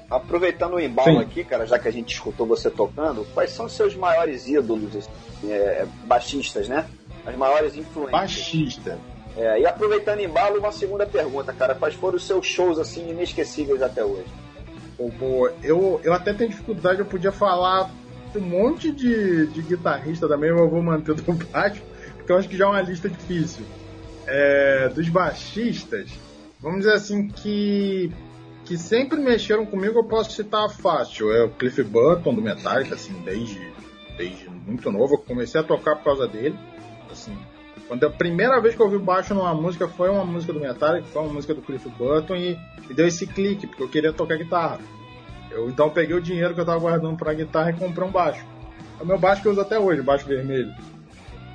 Aproveitando 0.10 0.74
o 0.76 0.80
embalo 0.80 1.18
Sim. 1.18 1.24
aqui, 1.24 1.44
cara, 1.44 1.66
já 1.66 1.80
que 1.80 1.88
a 1.88 1.92
gente 1.92 2.14
escutou 2.14 2.46
você 2.46 2.70
tocando, 2.70 3.26
quais 3.34 3.52
são 3.52 3.66
os 3.66 3.74
seus 3.74 3.96
maiores 3.96 4.48
ídolos, 4.48 4.96
assim, 4.96 5.52
é, 5.52 5.86
baixistas, 6.06 6.68
né? 6.68 6.86
As 7.26 7.36
maiores 7.36 7.76
influências. 7.76 8.12
Baixista. 8.12 9.00
É, 9.36 9.62
e 9.62 9.66
aproveitando 9.66 10.20
o 10.20 10.22
embalo, 10.22 10.60
uma 10.60 10.72
segunda 10.72 11.06
pergunta, 11.06 11.52
cara. 11.54 11.74
Quais 11.74 11.96
foram 11.96 12.18
os 12.18 12.28
seus 12.28 12.46
shows, 12.46 12.78
assim, 12.78 13.10
inesquecíveis 13.10 13.82
até 13.82 14.04
hoje? 14.04 14.28
Pô, 14.96 15.10
pô, 15.18 15.50
eu, 15.64 16.00
eu 16.04 16.14
até 16.14 16.34
tenho 16.34 16.52
dificuldade, 16.52 17.00
eu 17.00 17.06
podia 17.06 17.32
falar 17.32 17.90
um 18.36 18.42
monte 18.42 18.92
de, 18.92 19.48
de 19.48 19.62
guitarrista 19.62 20.28
também, 20.28 20.52
mas 20.52 20.62
eu 20.62 20.70
vou 20.70 20.82
manter 20.82 21.16
do 21.16 21.34
baixo, 21.34 21.82
porque 22.18 22.32
eu 22.32 22.38
acho 22.38 22.50
que 22.50 22.58
já 22.58 22.66
é 22.66 22.68
uma 22.68 22.82
lista 22.82 23.10
difícil. 23.10 23.66
É, 24.26 24.90
dos 24.90 25.10
baixistas, 25.10 26.10
vamos 26.64 26.80
dizer 26.80 26.94
assim, 26.94 27.27
que, 27.27 28.10
que 28.64 28.77
sempre 28.77 29.19
mexeram 29.19 29.65
comigo, 29.65 29.99
eu 29.99 30.06
posso 30.06 30.31
citar 30.31 30.69
fácil. 30.69 31.31
É 31.31 31.44
o 31.44 31.49
Cliff 31.49 31.84
Burton, 31.84 32.34
do 32.34 32.41
Metallica, 32.41 32.95
assim, 32.95 33.14
desde, 33.23 33.61
desde 34.18 34.49
muito 34.49 34.90
novo, 34.90 35.15
eu 35.15 35.19
comecei 35.19 35.60
a 35.60 35.64
tocar 35.64 35.98
por 35.98 36.06
causa 36.06 36.27
dele. 36.27 36.57
Assim, 37.11 37.38
quando 37.88 38.06
a 38.06 38.10
primeira 38.10 38.60
vez 38.61 38.73
que 38.73 38.81
eu 38.81 38.85
ouvi 38.85 38.98
baixo 38.98 39.35
numa 39.35 39.53
música 39.53 39.88
foi 39.88 40.10
uma 40.10 40.23
música 40.23 40.53
do 40.53 40.60
Metallica, 40.61 41.06
foi 41.10 41.22
uma 41.22 41.34
música 41.34 41.53
do 41.53 41.61
Cliff 41.61 41.88
Burton 41.90 42.38
e, 42.38 42.57
e 42.90 42.94
deu 42.94 43.06
esse 43.06 43.27
clique, 43.27 43.68
porque 43.68 43.84
eu 43.84 43.90
queria 43.90 44.14
tocar 44.14 44.38
guitarra. 44.38 44.80
Eu 45.52 45.69
então 45.69 45.90
peguei 45.90 46.15
o 46.15 46.22
dinheiro 46.22 46.56
que 46.56 46.61
eu 46.61 46.65
tava 46.65 46.80
guardando 46.80 47.18
pra 47.18 47.34
guitarra 47.34 47.72
e 47.72 47.73
comprei 47.73 48.07
um 48.07 48.11
baixo. 48.11 48.44
É 48.99 49.03
o 49.03 49.06
meu 49.06 49.19
baixo 49.19 49.41
que 49.41 49.48
eu 49.48 49.52
uso 49.52 49.61
até 49.61 49.77
hoje, 49.77 50.02
baixo 50.02 50.26
vermelho. 50.26 50.73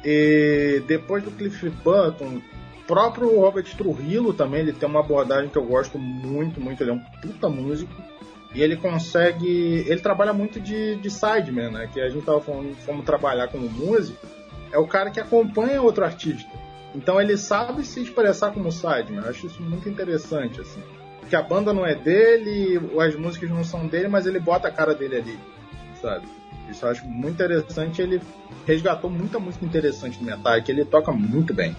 E 0.05 0.83
depois 0.87 1.25
do 1.25 1.31
Cliff 1.31 1.69
Burton, 1.83 2.41
próprio 2.89 3.39
Robert 3.39 3.67
Trujillo 3.77 4.33
também, 4.33 4.61
ele 4.61 4.73
tem 4.73 4.89
uma 4.89 5.01
abordagem 5.01 5.51
que 5.51 5.59
eu 5.59 5.65
gosto 5.65 5.99
muito, 5.99 6.59
muito, 6.59 6.83
ele 6.83 6.91
é 6.91 6.95
um 6.95 7.03
puta 7.21 7.49
músico. 7.49 7.93
E 8.55 8.63
ele 8.63 8.77
consegue. 8.77 9.85
Ele 9.87 10.01
trabalha 10.01 10.33
muito 10.33 10.59
de, 10.59 10.97
de 10.97 11.11
sideman, 11.11 11.71
né? 11.71 11.91
Que 11.93 12.01
a 12.01 12.09
gente 12.09 12.25
tava 12.25 12.41
falando, 12.41 12.75
fomos 12.77 13.05
trabalhar 13.05 13.49
como 13.49 13.69
músico. 13.69 14.27
É 14.73 14.79
o 14.79 14.87
cara 14.87 15.11
que 15.11 15.21
acompanha 15.21 15.83
outro 15.83 16.03
artista. 16.03 16.51
Então 16.95 17.21
ele 17.21 17.37
sabe 17.37 17.85
se 17.85 18.03
expressar 18.03 18.53
como 18.53 18.73
sideman. 18.73 19.23
Eu 19.23 19.29
acho 19.29 19.47
isso 19.47 19.63
muito 19.63 19.87
interessante, 19.87 20.63
assim. 20.63 20.81
Porque 21.21 21.37
a 21.37 21.43
banda 21.43 21.75
não 21.75 21.85
é 21.85 21.95
dele, 21.95 22.81
as 22.99 23.15
músicas 23.15 23.51
não 23.51 23.63
são 23.63 23.87
dele, 23.87 24.09
mas 24.09 24.25
ele 24.25 24.41
bota 24.41 24.69
a 24.69 24.71
cara 24.71 24.95
dele 24.95 25.17
ali, 25.17 25.39
sabe? 26.01 26.27
Isso 26.71 26.87
eu 26.87 26.91
acho 26.91 27.07
muito 27.07 27.35
interessante. 27.35 28.01
Ele 28.01 28.19
resgatou 28.67 29.11
muita 29.11 29.39
música 29.39 29.67
interessante 29.67 30.19
do 30.19 30.25
Metallica. 30.25 30.73
Ele 30.73 30.87
toca 30.87 31.13
muito 31.13 31.53
bem. 31.53 31.77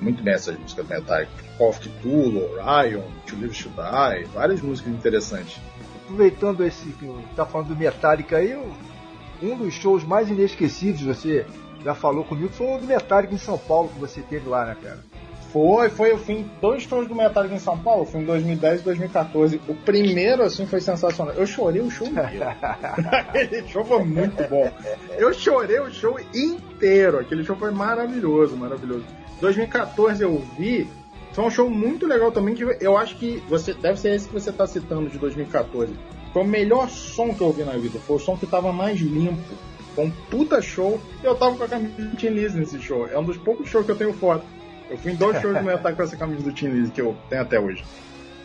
Muito 0.00 0.22
bem 0.22 0.34
essas 0.34 0.58
músicas 0.58 0.86
do 0.86 0.94
Metallica. 0.94 1.32
Call 1.56 1.68
of 1.70 1.80
Cthulhu, 1.80 2.58
Orion, 2.58 3.02
To 3.26 3.36
Live 3.36 3.62
To 3.62 3.68
Die. 3.70 4.24
Várias 4.32 4.60
músicas 4.60 4.92
interessantes. 4.92 5.60
Aproveitando 6.04 6.64
esse 6.64 6.86
que 6.90 7.08
tá 7.34 7.46
falando 7.46 7.68
do 7.68 7.76
Metallica 7.76 8.36
aí, 8.36 8.56
um 9.42 9.56
dos 9.56 9.74
shows 9.74 10.04
mais 10.04 10.28
inesquecíveis, 10.28 11.02
você 11.02 11.46
já 11.82 11.94
falou 11.94 12.24
comigo, 12.24 12.48
foi 12.52 12.76
o 12.76 12.78
do 12.78 12.86
Metallica 12.86 13.34
em 13.34 13.38
São 13.38 13.58
Paulo 13.58 13.88
que 13.88 13.98
você 13.98 14.20
teve 14.20 14.48
lá, 14.48 14.66
né, 14.66 14.76
cara? 14.82 14.98
Foi, 15.52 15.88
foi, 15.88 16.12
eu 16.12 16.18
fui 16.18 16.34
em 16.34 16.50
dois 16.60 16.82
shows 16.82 17.08
do 17.08 17.14
Metallica 17.14 17.54
em 17.54 17.58
São 17.58 17.78
Paulo, 17.78 18.04
fui 18.04 18.20
em 18.20 18.24
2010 18.24 18.80
e 18.80 18.84
2014. 18.84 19.60
O 19.68 19.74
primeiro, 19.74 20.42
assim, 20.42 20.66
foi 20.66 20.80
sensacional. 20.80 21.34
Eu 21.34 21.46
chorei 21.46 21.80
o 21.80 21.90
show 21.90 22.06
inteiro. 22.06 22.44
Aquele 22.60 23.66
show 23.68 23.84
foi 23.84 24.04
muito 24.04 24.46
bom. 24.48 24.70
Eu 25.16 25.32
chorei 25.32 25.80
o 25.80 25.90
show 25.90 26.18
inteiro. 26.34 27.20
Aquele 27.20 27.42
show 27.44 27.56
foi 27.56 27.70
maravilhoso, 27.70 28.56
maravilhoso. 28.56 29.04
2014 29.40 30.22
eu 30.22 30.42
vi. 30.58 30.88
Foi 31.32 31.44
um 31.44 31.50
show 31.50 31.68
muito 31.68 32.06
legal 32.06 32.32
também, 32.32 32.54
que 32.54 32.64
eu 32.80 32.96
acho 32.96 33.16
que 33.16 33.42
você 33.48 33.74
deve 33.74 34.00
ser 34.00 34.14
esse 34.14 34.26
que 34.26 34.32
você 34.32 34.50
está 34.50 34.66
citando 34.66 35.10
de 35.10 35.18
2014. 35.18 35.92
Foi 36.32 36.42
o 36.42 36.46
melhor 36.46 36.88
som 36.88 37.34
que 37.34 37.40
eu 37.40 37.48
ouvi 37.48 37.62
na 37.62 37.72
vida. 37.72 37.98
Foi 37.98 38.16
o 38.16 38.18
som 38.18 38.36
que 38.36 38.44
estava 38.44 38.72
mais 38.72 38.98
limpo. 38.98 39.54
Foi 39.94 40.06
um 40.06 40.10
puta 40.30 40.60
show. 40.62 41.00
Eu 41.22 41.34
tava 41.34 41.56
com 41.56 41.64
a 41.64 41.68
camisa 41.68 42.02
do 42.02 42.16
Tim 42.16 42.30
nesse 42.30 42.80
show. 42.80 43.06
É 43.06 43.18
um 43.18 43.24
dos 43.24 43.36
poucos 43.36 43.68
shows 43.68 43.84
que 43.84 43.92
eu 43.92 43.96
tenho 43.96 44.12
foto. 44.12 44.44
Eu 44.88 44.96
fui 44.96 45.12
em 45.12 45.16
dois 45.16 45.40
shows 45.40 45.56
do 45.56 45.64
Metallica 45.64 45.96
com 45.96 46.02
essa 46.02 46.16
camisa 46.16 46.42
do 46.42 46.52
Tim 46.52 46.86
que 46.88 47.00
eu 47.00 47.16
tenho 47.28 47.42
até 47.42 47.58
hoje. 47.58 47.84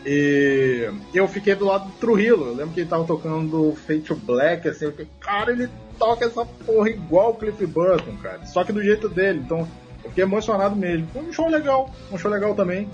E 0.05 0.89
eu 1.13 1.27
fiquei 1.27 1.53
do 1.53 1.65
lado 1.65 1.85
do 1.85 1.91
Trujillo. 1.93 2.47
Eu 2.47 2.55
lembro 2.55 2.73
que 2.73 2.79
ele 2.81 2.89
tava 2.89 3.05
tocando 3.05 3.73
Fate 3.87 4.01
to 4.01 4.15
Black, 4.15 4.67
assim, 4.67 4.85
eu 4.85 4.91
fiquei, 4.91 5.07
cara, 5.19 5.51
ele 5.51 5.69
toca 5.99 6.25
essa 6.25 6.43
porra 6.43 6.89
igual 6.89 7.31
o 7.31 7.35
Cliff 7.35 7.65
Burton, 7.65 8.17
cara. 8.21 8.45
Só 8.45 8.63
que 8.63 8.73
do 8.73 8.83
jeito 8.83 9.07
dele. 9.07 9.41
Então, 9.45 9.67
eu 10.03 10.09
fiquei 10.09 10.23
emocionado 10.23 10.75
mesmo. 10.75 11.07
Foi 11.13 11.21
um 11.21 11.33
show 11.33 11.47
legal, 11.47 11.89
um 12.11 12.17
show 12.17 12.29
legal 12.29 12.55
também. 12.55 12.89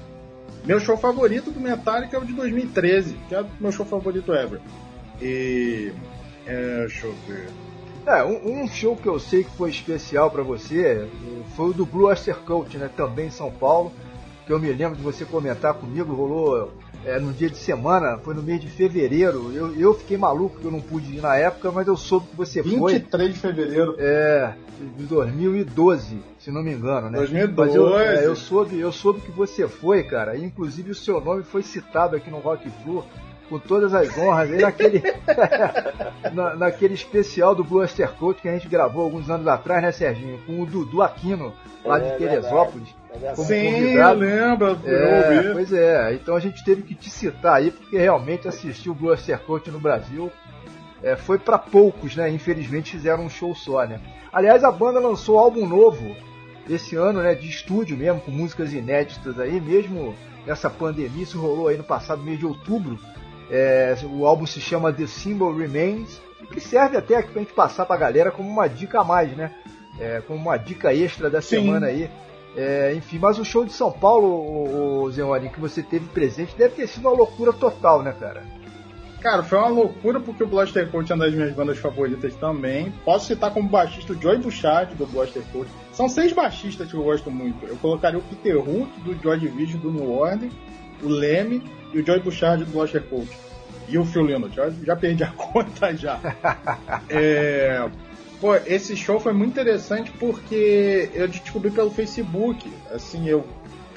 Meu 0.66 0.80
show 0.80 0.98
favorito 0.98 1.52
do 1.52 1.60
Metallica 1.60 2.18
é 2.18 2.20
o 2.20 2.26
de 2.26 2.34
2013, 2.34 3.18
que 3.30 3.36
é 3.36 3.42
o 3.42 3.48
meu 3.60 3.72
show 3.72 3.86
favorito 3.86 4.34
ever. 4.34 4.60
E. 5.22 5.92
É, 6.46 6.80
deixa 6.80 7.08
eu 7.08 7.16
ver. 7.28 7.48
É, 8.06 8.24
um, 8.24 8.64
um 8.64 8.68
show 8.68 8.96
que 8.96 9.08
eu 9.08 9.20
sei 9.20 9.44
que 9.44 9.52
foi 9.52 9.70
especial 9.70 10.32
pra 10.32 10.42
você 10.42 11.08
foi 11.56 11.72
o 11.72 11.74
do 11.74 11.86
Blue 11.86 12.08
Oyster 12.08 12.38
Cult, 12.38 12.78
né? 12.78 12.90
Também 12.96 13.28
em 13.28 13.32
São 13.32 13.52
Paulo. 13.52 13.92
Que 14.46 14.54
eu 14.54 14.60
me 14.60 14.72
lembro 14.72 14.96
de 14.96 15.04
você 15.04 15.26
comentar 15.26 15.74
comigo, 15.74 16.14
rolou 16.14 16.72
é, 17.06 17.20
no 17.20 17.34
dia 17.34 17.50
de 17.50 17.58
semana, 17.58 18.18
foi 18.18 18.34
no 18.34 18.42
mês 18.42 18.62
de 18.62 18.68
fevereiro. 18.68 19.52
Eu, 19.54 19.76
eu 19.76 19.94
fiquei 19.94 20.18
maluco 20.18 20.58
que 20.58 20.66
eu 20.66 20.72
não 20.72 20.80
pude 20.80 21.18
ir 21.18 21.22
na 21.22 21.36
época, 21.36 21.70
mas 21.70 21.86
eu 21.86 21.98
soube 21.98 22.28
que 22.28 22.36
você 22.36 22.64
foi. 22.64 22.94
23 22.94 23.34
de 23.34 23.40
fevereiro. 23.40 23.96
É, 23.98 24.54
de 24.98 25.04
2012, 25.06 26.20
se 26.40 26.52
não 26.52 26.64
me 26.64 26.72
engano, 26.74 27.10
né? 27.10 27.18
2012. 27.18 27.70
Mas 27.70 27.76
eu, 27.76 28.00
é, 28.00 28.26
eu, 28.26 28.36
soube, 28.36 28.80
eu 28.80 28.92
soube 28.92 29.22
que 29.22 29.32
você 29.32 29.68
foi, 29.68 30.04
cara. 30.04 30.36
E, 30.36 30.44
inclusive 30.44 30.92
o 30.92 30.96
seu 30.96 31.20
nome 31.22 31.44
foi 31.44 31.64
citado 31.64 32.16
aqui 32.16 32.30
no 32.30 32.40
Rock 32.40 32.70
Flu 32.84 33.04
com 33.50 33.58
todas 33.60 33.94
as 33.94 34.18
honras 34.18 34.52
aí 34.52 34.62
naquele, 34.62 35.02
na, 36.34 36.56
naquele 36.56 36.94
especial 36.94 37.56
do 37.56 37.64
Blue 37.64 37.80
Oyster 37.80 38.12
Cult 38.14 38.42
que 38.42 38.50
a 38.50 38.52
gente 38.54 38.68
gravou 38.68 39.04
alguns 39.04 39.30
anos 39.30 39.48
atrás, 39.48 39.82
né, 39.82 39.92
Serginho? 39.92 40.40
Com 40.46 40.62
o 40.62 40.66
Dudu 40.66 41.02
Aquino, 41.02 41.54
lá 41.86 41.98
É 42.00 42.12
de 42.12 42.18
Teresópolis. 42.18 42.90
Como 43.36 43.48
Sim, 43.48 43.68
eu 43.70 43.74
convidado. 43.74 44.20
lembro, 44.20 44.80
eu 44.84 44.98
É, 44.98 45.38
ouvi. 45.38 45.54
pois 45.54 45.74
é, 45.74 46.14
então 46.14 46.36
a 46.36 46.40
gente 46.40 46.64
teve 46.64 46.84
que 46.84 46.94
te 46.94 47.10
citar 47.10 47.56
aí, 47.56 47.72
porque 47.72 47.98
realmente 47.98 48.48
assistir 48.48 48.90
o 48.90 48.94
Blue 48.94 49.10
Oyster 49.10 49.40
Cult 49.40 49.72
no 49.72 49.80
Brasil 49.80 50.30
é, 51.02 51.16
foi 51.16 51.40
para 51.40 51.58
poucos, 51.58 52.16
né? 52.16 52.30
Infelizmente 52.30 52.92
fizeram 52.92 53.24
um 53.26 53.30
show 53.30 53.56
só, 53.56 53.86
né? 53.86 54.00
Aliás, 54.38 54.64
a 54.64 54.72
banda 54.72 55.00
lançou 55.00 55.40
álbum 55.40 55.66
novo 55.66 56.16
esse 56.70 56.96
ano, 56.96 57.24
né? 57.24 57.34
De 57.34 57.50
estúdio 57.50 57.98
mesmo, 57.98 58.22
com 58.22 58.30
músicas 58.30 58.72
inéditas 58.72 59.40
aí, 59.40 59.60
mesmo 59.60 60.14
nessa 60.46 60.70
pandemia, 60.70 61.24
isso 61.24 61.42
rolou 61.42 61.70
aí 61.70 61.76
no 61.76 61.84
passado 61.84 62.22
mês 62.22 62.38
de 62.38 62.46
outubro. 62.46 63.00
É, 63.50 63.96
o 64.04 64.28
álbum 64.28 64.46
se 64.46 64.62
chama 64.62 64.94
The 64.94 65.08
Symbol 65.08 65.56
Remains, 65.56 66.22
que 66.54 66.60
serve 66.60 66.98
até 66.98 67.16
aqui 67.16 67.32
pra 67.32 67.42
gente 67.42 67.54
passar 67.54 67.88
pra 67.88 67.98
galera 67.98 68.30
como 68.30 68.48
uma 68.48 68.70
dica 68.70 69.02
a 69.02 69.04
mais, 69.04 69.36
né? 69.36 69.56
É, 70.00 70.22
como 70.28 70.40
uma 70.40 70.56
dica 70.56 70.94
extra 70.94 71.32
da 71.32 71.42
Sim. 71.42 71.56
semana 71.56 71.88
aí. 71.88 72.08
É, 72.56 72.94
enfim, 72.94 73.18
mas 73.18 73.40
o 73.40 73.44
show 73.44 73.66
de 73.66 73.74
São 73.74 73.92
Paulo, 73.92 74.28
o, 74.28 75.06
o 75.08 75.50
que 75.50 75.60
você 75.60 75.82
teve 75.82 76.06
presente, 76.10 76.56
deve 76.56 76.76
ter 76.76 76.86
sido 76.86 77.08
uma 77.08 77.18
loucura 77.18 77.52
total, 77.52 78.04
né, 78.04 78.16
cara? 78.20 78.44
Cara, 79.28 79.44
foi 79.44 79.58
uma 79.58 79.68
loucura 79.68 80.22
porque 80.22 80.42
o 80.42 80.48
Blaster 80.48 80.90
Cult 80.90 81.12
é 81.12 81.16
uma 81.16 81.26
das 81.26 81.34
minhas 81.34 81.52
bandas 81.52 81.78
favoritas 81.78 82.34
também. 82.36 82.94
Posso 83.04 83.28
citar 83.28 83.52
como 83.52 83.68
baixista 83.68 84.14
o 84.14 84.22
Joy 84.22 84.38
Bouchard 84.38 84.96
do 84.96 85.06
Blaster 85.06 85.44
Cult. 85.52 85.70
São 85.92 86.08
seis 86.08 86.32
baixistas 86.32 86.90
que 86.90 86.94
eu 86.94 87.04
gosto 87.04 87.30
muito. 87.30 87.66
Eu 87.66 87.76
colocaria 87.76 88.18
o 88.18 88.22
Peter 88.22 88.58
Hook 88.58 88.90
do 89.02 89.22
Joy 89.22 89.38
Division 89.38 89.82
do 89.82 89.92
New 89.92 90.10
Order, 90.14 90.50
o 91.04 91.10
Leme 91.10 91.62
e 91.94 92.00
o 92.00 92.06
Joy 92.06 92.22
Bouchard 92.22 92.64
do 92.64 92.72
Blaster 92.72 93.04
Cult. 93.04 93.30
E 93.90 93.98
o 93.98 94.06
Phil 94.06 94.24
Lynott. 94.24 94.56
Já, 94.56 94.70
já 94.70 94.96
perdi 94.96 95.26
a 95.26 95.32
conta 95.36 95.94
já. 95.94 96.22
É, 97.10 97.86
pô, 98.40 98.56
esse 98.56 98.96
show 98.96 99.20
foi 99.20 99.34
muito 99.34 99.60
interessante 99.60 100.10
porque 100.12 101.10
eu 101.14 101.28
descobri 101.28 101.70
pelo 101.70 101.92
Facebook. 101.92 102.72
Assim, 102.94 103.28
eu 103.28 103.46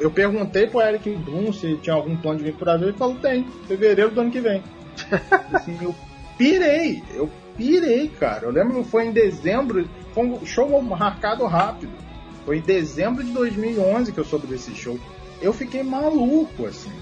eu 0.00 0.10
perguntei 0.10 0.66
pro 0.66 0.80
Eric 0.80 1.08
Bloom 1.10 1.52
se 1.52 1.76
tinha 1.76 1.94
algum 1.94 2.16
plano 2.16 2.38
de 2.38 2.44
vir 2.46 2.54
pro 2.54 2.64
Brasil. 2.64 2.88
Ele 2.88 2.98
falou: 2.98 3.14
tem, 3.14 3.46
fevereiro 3.68 4.10
do 4.10 4.22
ano 4.22 4.30
que 4.32 4.40
vem. 4.40 4.60
assim, 5.52 5.78
eu 5.80 5.94
pirei, 6.36 7.02
eu 7.14 7.30
pirei, 7.56 8.08
cara. 8.08 8.46
Eu 8.46 8.50
lembro 8.50 8.82
que 8.82 8.90
foi 8.90 9.06
em 9.06 9.12
dezembro, 9.12 9.88
foi 10.12 10.26
um 10.26 10.46
show 10.46 10.80
marcado 10.82 11.44
rápido. 11.46 11.92
Foi 12.44 12.58
em 12.58 12.62
dezembro 12.62 13.22
de 13.22 13.30
2011 13.32 14.12
que 14.12 14.18
eu 14.18 14.24
soube 14.24 14.46
desse 14.46 14.74
show. 14.74 14.98
Eu 15.40 15.52
fiquei 15.52 15.82
maluco, 15.82 16.66
assim. 16.66 16.92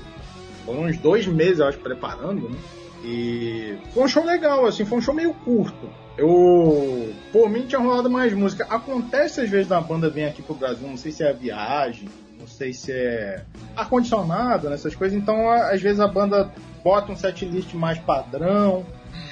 Foram 0.65 0.83
uns 0.83 0.99
dois 0.99 1.27
meses, 1.27 1.61
eu 1.61 1.67
acho, 1.67 1.79
preparando, 1.79 2.49
né? 2.49 2.59
E 3.05 3.79
foi 3.95 4.05
um 4.05 4.09
show 4.09 4.25
legal, 4.25 4.67
assim, 4.67 4.85
foi 4.85 4.99
um 4.99 5.01
show 5.01 5.15
meio 5.15 5.33
curto. 5.33 5.89
Eu 6.17 7.15
Por 7.33 7.49
mim 7.49 7.67
tinha 7.67 7.81
rolado 7.81 8.11
mais 8.11 8.33
música. 8.33 8.67
Acontece 8.69 9.41
às 9.41 9.49
vezes 9.49 9.69
da 9.69 9.81
banda 9.81 10.11
vem 10.11 10.27
aqui 10.27 10.43
pro 10.43 10.55
Brasil, 10.55 10.87
não 10.87 10.97
sei 10.97 11.13
se 11.13 11.23
é 11.23 11.31
a 11.31 11.33
viagem, 11.33 12.09
não 12.39 12.47
sei 12.47 12.73
se 12.73 12.91
é 12.91 13.45
ar-condicionado, 13.77 14.69
nessas 14.69 14.95
coisas. 14.97 15.17
Então, 15.17 15.49
às 15.49 15.81
vezes 15.81 16.01
a 16.01 16.09
banda 16.09 16.53
bota 16.83 17.13
um 17.13 17.17
setlist 17.17 17.75
mais 17.75 17.99
padrão, 17.99 18.85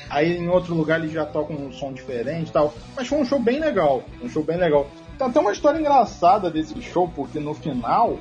aí 0.08 0.36
em 0.36 0.48
outro 0.48 0.74
lugar 0.74 1.00
eles 1.00 1.12
já 1.12 1.24
tocam 1.24 1.56
um 1.56 1.72
som 1.72 1.92
diferente 1.92 2.48
e 2.48 2.52
tal. 2.52 2.74
Mas 2.94 3.08
foi 3.08 3.18
um 3.18 3.24
show 3.24 3.38
bem 3.38 3.58
legal, 3.58 4.02
um 4.22 4.28
show 4.28 4.42
bem 4.42 4.56
legal. 4.56 4.86
Tem 5.18 5.26
até 5.26 5.40
uma 5.40 5.52
história 5.52 5.78
engraçada 5.78 6.50
desse 6.50 6.80
show, 6.82 7.08
porque 7.08 7.40
no 7.40 7.54
final 7.54 8.18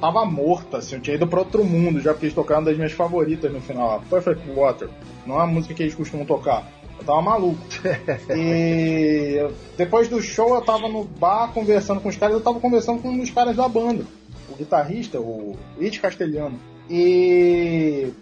tava 0.00 0.24
morta, 0.24 0.78
assim, 0.78 0.96
eu 0.96 1.00
tinha 1.00 1.14
ido 1.14 1.28
pra 1.28 1.38
outro 1.38 1.64
mundo, 1.64 2.00
já 2.00 2.12
porque 2.12 2.26
eles 2.26 2.34
tocaram 2.34 2.64
das 2.64 2.76
minhas 2.76 2.90
favoritas 2.90 3.52
no 3.52 3.60
final, 3.60 3.96
a 3.96 4.00
Perfect 4.00 4.50
Water. 4.50 4.88
Não 5.24 5.38
é 5.38 5.44
a 5.44 5.46
música 5.46 5.74
que 5.74 5.82
eles 5.84 5.94
costumam 5.94 6.26
tocar. 6.26 6.66
Eu 6.98 7.04
tava 7.04 7.22
maluco. 7.22 7.60
e 8.34 9.48
depois 9.76 10.08
do 10.08 10.20
show 10.20 10.56
eu 10.56 10.60
tava 10.60 10.88
no 10.88 11.04
bar 11.04 11.52
conversando 11.52 12.00
com 12.00 12.08
os 12.08 12.16
caras, 12.16 12.34
eu 12.34 12.40
tava 12.40 12.58
conversando 12.58 13.00
com 13.00 13.10
um 13.10 13.18
dos 13.18 13.30
caras 13.30 13.54
da 13.54 13.68
banda, 13.68 14.04
o 14.48 14.56
guitarrista, 14.56 15.20
o 15.20 15.56
It 15.80 16.00
Castelhano. 16.00 16.58
E. 16.94 18.12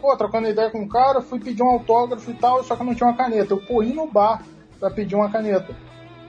Pô, 0.00 0.16
trocando 0.16 0.48
ideia 0.48 0.70
com 0.70 0.84
o 0.84 0.88
cara, 0.88 1.20
fui 1.20 1.40
pedir 1.40 1.62
um 1.64 1.70
autógrafo 1.70 2.30
e 2.30 2.34
tal, 2.34 2.62
só 2.62 2.76
que 2.76 2.84
não 2.84 2.94
tinha 2.94 3.08
uma 3.08 3.16
caneta. 3.16 3.52
Eu 3.52 3.60
corri 3.60 3.92
no 3.92 4.06
bar 4.06 4.44
pra 4.78 4.88
pedir 4.88 5.16
uma 5.16 5.28
caneta. 5.28 5.74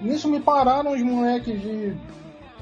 Nisso 0.01 0.27
me 0.27 0.39
pararam 0.39 0.93
os 0.93 1.01
moleques 1.03 1.61
de 1.61 1.95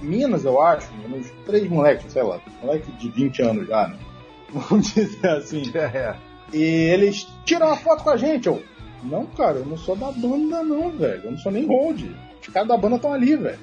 Minas, 0.02 0.44
eu 0.44 0.62
acho, 0.62 0.90
uns 1.10 1.32
três 1.46 1.70
moleques, 1.70 2.12
sei 2.12 2.22
lá, 2.22 2.40
moleque 2.62 2.92
de 2.94 3.10
20 3.10 3.42
anos 3.42 3.68
já, 3.68 3.88
né? 3.88 3.98
Vamos 4.52 4.94
dizer 4.94 5.28
assim. 5.28 5.64
É. 5.74 6.16
E 6.52 6.62
eles 6.62 7.28
tiram 7.46 7.68
uma 7.68 7.78
foto 7.78 8.04
com 8.04 8.10
a 8.10 8.18
gente, 8.18 8.48
eu. 8.48 8.62
Não, 9.04 9.26
cara, 9.26 9.60
eu 9.60 9.66
não 9.66 9.78
sou 9.78 9.96
da 9.96 10.12
banda, 10.12 10.64
não, 10.64 10.90
velho. 10.90 11.22
Eu 11.24 11.32
não 11.32 11.38
sou 11.38 11.52
nem 11.52 11.66
hold. 11.66 12.02
Os 12.42 12.48
caras 12.50 12.68
da 12.68 12.76
banda 12.76 12.98
estão 12.98 13.14
ali, 13.14 13.36
velho. 13.36 13.60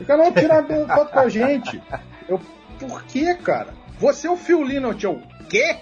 O 0.00 0.04
cara 0.04 0.24
não 0.24 0.32
tira 0.32 0.64
foto 0.86 1.12
com 1.12 1.18
a 1.20 1.28
gente. 1.28 1.80
Eu, 2.28 2.40
por 2.78 3.04
quê, 3.04 3.34
cara? 3.34 3.74
Você 4.00 4.26
é 4.26 4.30
o 4.30 4.36
Phil 4.36 4.62
Lynott, 4.62 5.04
eu. 5.04 5.20
Quê? 5.50 5.76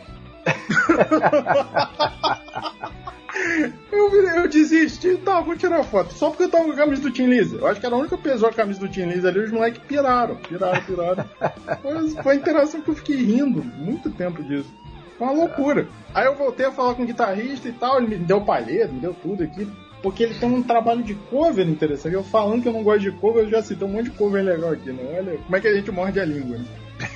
eu, 3.93 4.25
eu 4.35 4.49
desisti, 4.49 5.17
tá, 5.19 5.41
vou 5.41 5.57
tirar 5.57 5.85
foto. 5.85 6.13
Só 6.15 6.31
porque 6.31 6.43
eu 6.45 6.51
tava 6.51 6.65
com 6.65 6.73
a 6.73 6.77
camisa 6.77 7.01
do 7.01 7.13
Tim 7.13 7.27
Lisa. 7.27 7.59
Eu 7.59 7.69
acho 7.69 7.79
que 7.79 7.87
era 7.87 7.95
a 7.95 7.99
única 7.99 8.19
pessoa 8.19 8.51
com 8.51 8.55
a 8.55 8.65
camisa 8.65 8.81
do 8.81 8.89
Tim 8.89 9.05
Lisa 9.05 9.29
ali, 9.29 9.39
os 9.39 9.53
moleques 9.53 9.81
piraram, 9.87 10.35
piraram, 10.35 10.83
piraram. 10.83 11.25
foi, 11.81 12.11
foi 12.23 12.33
a 12.33 12.37
interação 12.37 12.81
que 12.81 12.89
eu 12.89 12.97
fiquei 12.97 13.17
rindo 13.17 13.63
muito 13.63 14.11
tempo 14.11 14.43
disso. 14.43 14.69
Foi 15.17 15.29
uma 15.29 15.37
loucura. 15.37 15.87
Aí 16.13 16.27
eu 16.27 16.35
voltei 16.35 16.67
a 16.67 16.73
falar 16.73 16.95
com 16.95 17.05
o 17.05 17.07
guitarrista 17.07 17.69
e 17.69 17.73
tal, 17.73 17.99
ele 17.99 18.09
me 18.09 18.17
deu 18.17 18.41
palheiro, 18.41 18.93
me 18.93 18.99
deu 18.99 19.15
tudo 19.15 19.45
aqui. 19.45 19.69
Porque 20.03 20.25
ele 20.25 20.35
tem 20.35 20.53
um 20.53 20.63
trabalho 20.63 21.05
de 21.05 21.15
cover 21.15 21.69
interessante. 21.69 22.15
Eu 22.15 22.25
falando 22.25 22.63
que 22.63 22.69
eu 22.69 22.73
não 22.73 22.83
gosto 22.83 23.01
de 23.01 23.13
cover, 23.13 23.45
eu 23.45 23.51
já 23.51 23.63
citei 23.63 23.87
um 23.87 23.93
monte 23.93 24.11
de 24.11 24.17
cover 24.17 24.45
legal 24.45 24.73
aqui, 24.73 24.91
né? 24.91 25.05
Olha 25.19 25.39
como 25.39 25.57
é 25.57 25.61
que 25.61 25.69
a 25.69 25.75
gente 25.75 25.91
morde 25.93 26.19
a 26.19 26.25
língua, 26.25 26.59
né? 26.59 26.65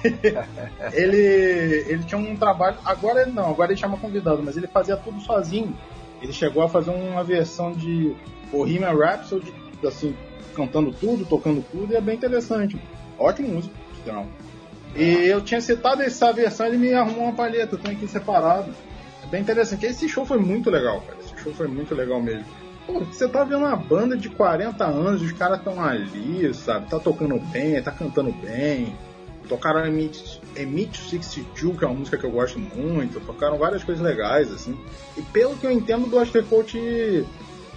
ele, 0.92 1.84
ele 1.88 2.04
tinha 2.04 2.18
um 2.18 2.36
trabalho. 2.36 2.76
Agora 2.84 3.26
não, 3.26 3.50
agora 3.50 3.72
ele 3.72 3.80
chama 3.80 3.96
convidado, 3.96 4.42
mas 4.42 4.56
ele 4.56 4.66
fazia 4.66 4.96
tudo 4.96 5.20
sozinho. 5.20 5.76
Ele 6.20 6.32
chegou 6.32 6.62
a 6.62 6.68
fazer 6.68 6.90
uma 6.90 7.24
versão 7.24 7.72
de 7.72 8.14
Bohemian 8.50 8.94
Rhapsody, 8.94 9.52
assim, 9.84 10.14
cantando 10.54 10.92
tudo, 10.92 11.24
tocando 11.24 11.64
tudo, 11.70 11.92
e 11.92 11.96
é 11.96 12.00
bem 12.00 12.16
interessante. 12.16 12.80
Ótimo 13.18 13.48
músico, 13.48 13.74
então. 14.00 14.26
E 14.94 15.26
eu 15.26 15.40
tinha 15.40 15.60
citado 15.60 16.02
essa 16.02 16.32
versão, 16.32 16.66
ele 16.66 16.76
me 16.76 16.92
arrumou 16.92 17.24
uma 17.24 17.32
palheta, 17.32 17.74
eu 17.74 17.78
tenho 17.78 17.96
aqui 17.96 18.06
separado. 18.06 18.72
É 19.24 19.26
bem 19.26 19.40
interessante. 19.40 19.86
Esse 19.86 20.08
show 20.08 20.24
foi 20.24 20.38
muito 20.38 20.70
legal, 20.70 21.00
cara. 21.00 21.18
Esse 21.20 21.42
show 21.42 21.52
foi 21.52 21.66
muito 21.66 21.94
legal 21.94 22.20
mesmo. 22.20 22.44
Pô, 22.86 23.00
você 23.00 23.28
tá 23.28 23.44
vendo 23.44 23.58
uma 23.58 23.76
banda 23.76 24.16
de 24.16 24.28
40 24.28 24.84
anos, 24.84 25.22
os 25.22 25.32
caras 25.32 25.58
estão 25.58 25.82
ali, 25.82 26.52
sabe? 26.52 26.88
Tá 26.90 26.98
tocando 26.98 27.38
bem, 27.38 27.80
tá 27.82 27.90
cantando 27.90 28.32
bem. 28.32 28.94
Tocaram 29.52 29.84
Emit, 29.84 30.40
Emit 30.56 30.98
62, 30.98 31.78
que 31.78 31.84
é 31.84 31.86
uma 31.86 31.98
música 31.98 32.16
que 32.16 32.24
eu 32.24 32.30
gosto 32.30 32.58
muito. 32.58 33.20
Tocaram 33.20 33.58
várias 33.58 33.84
coisas 33.84 34.02
legais, 34.02 34.50
assim. 34.50 34.74
E 35.14 35.20
pelo 35.20 35.54
que 35.56 35.66
eu 35.66 35.70
entendo, 35.70 36.08
do 36.08 36.18
Aftercoat 36.18 37.26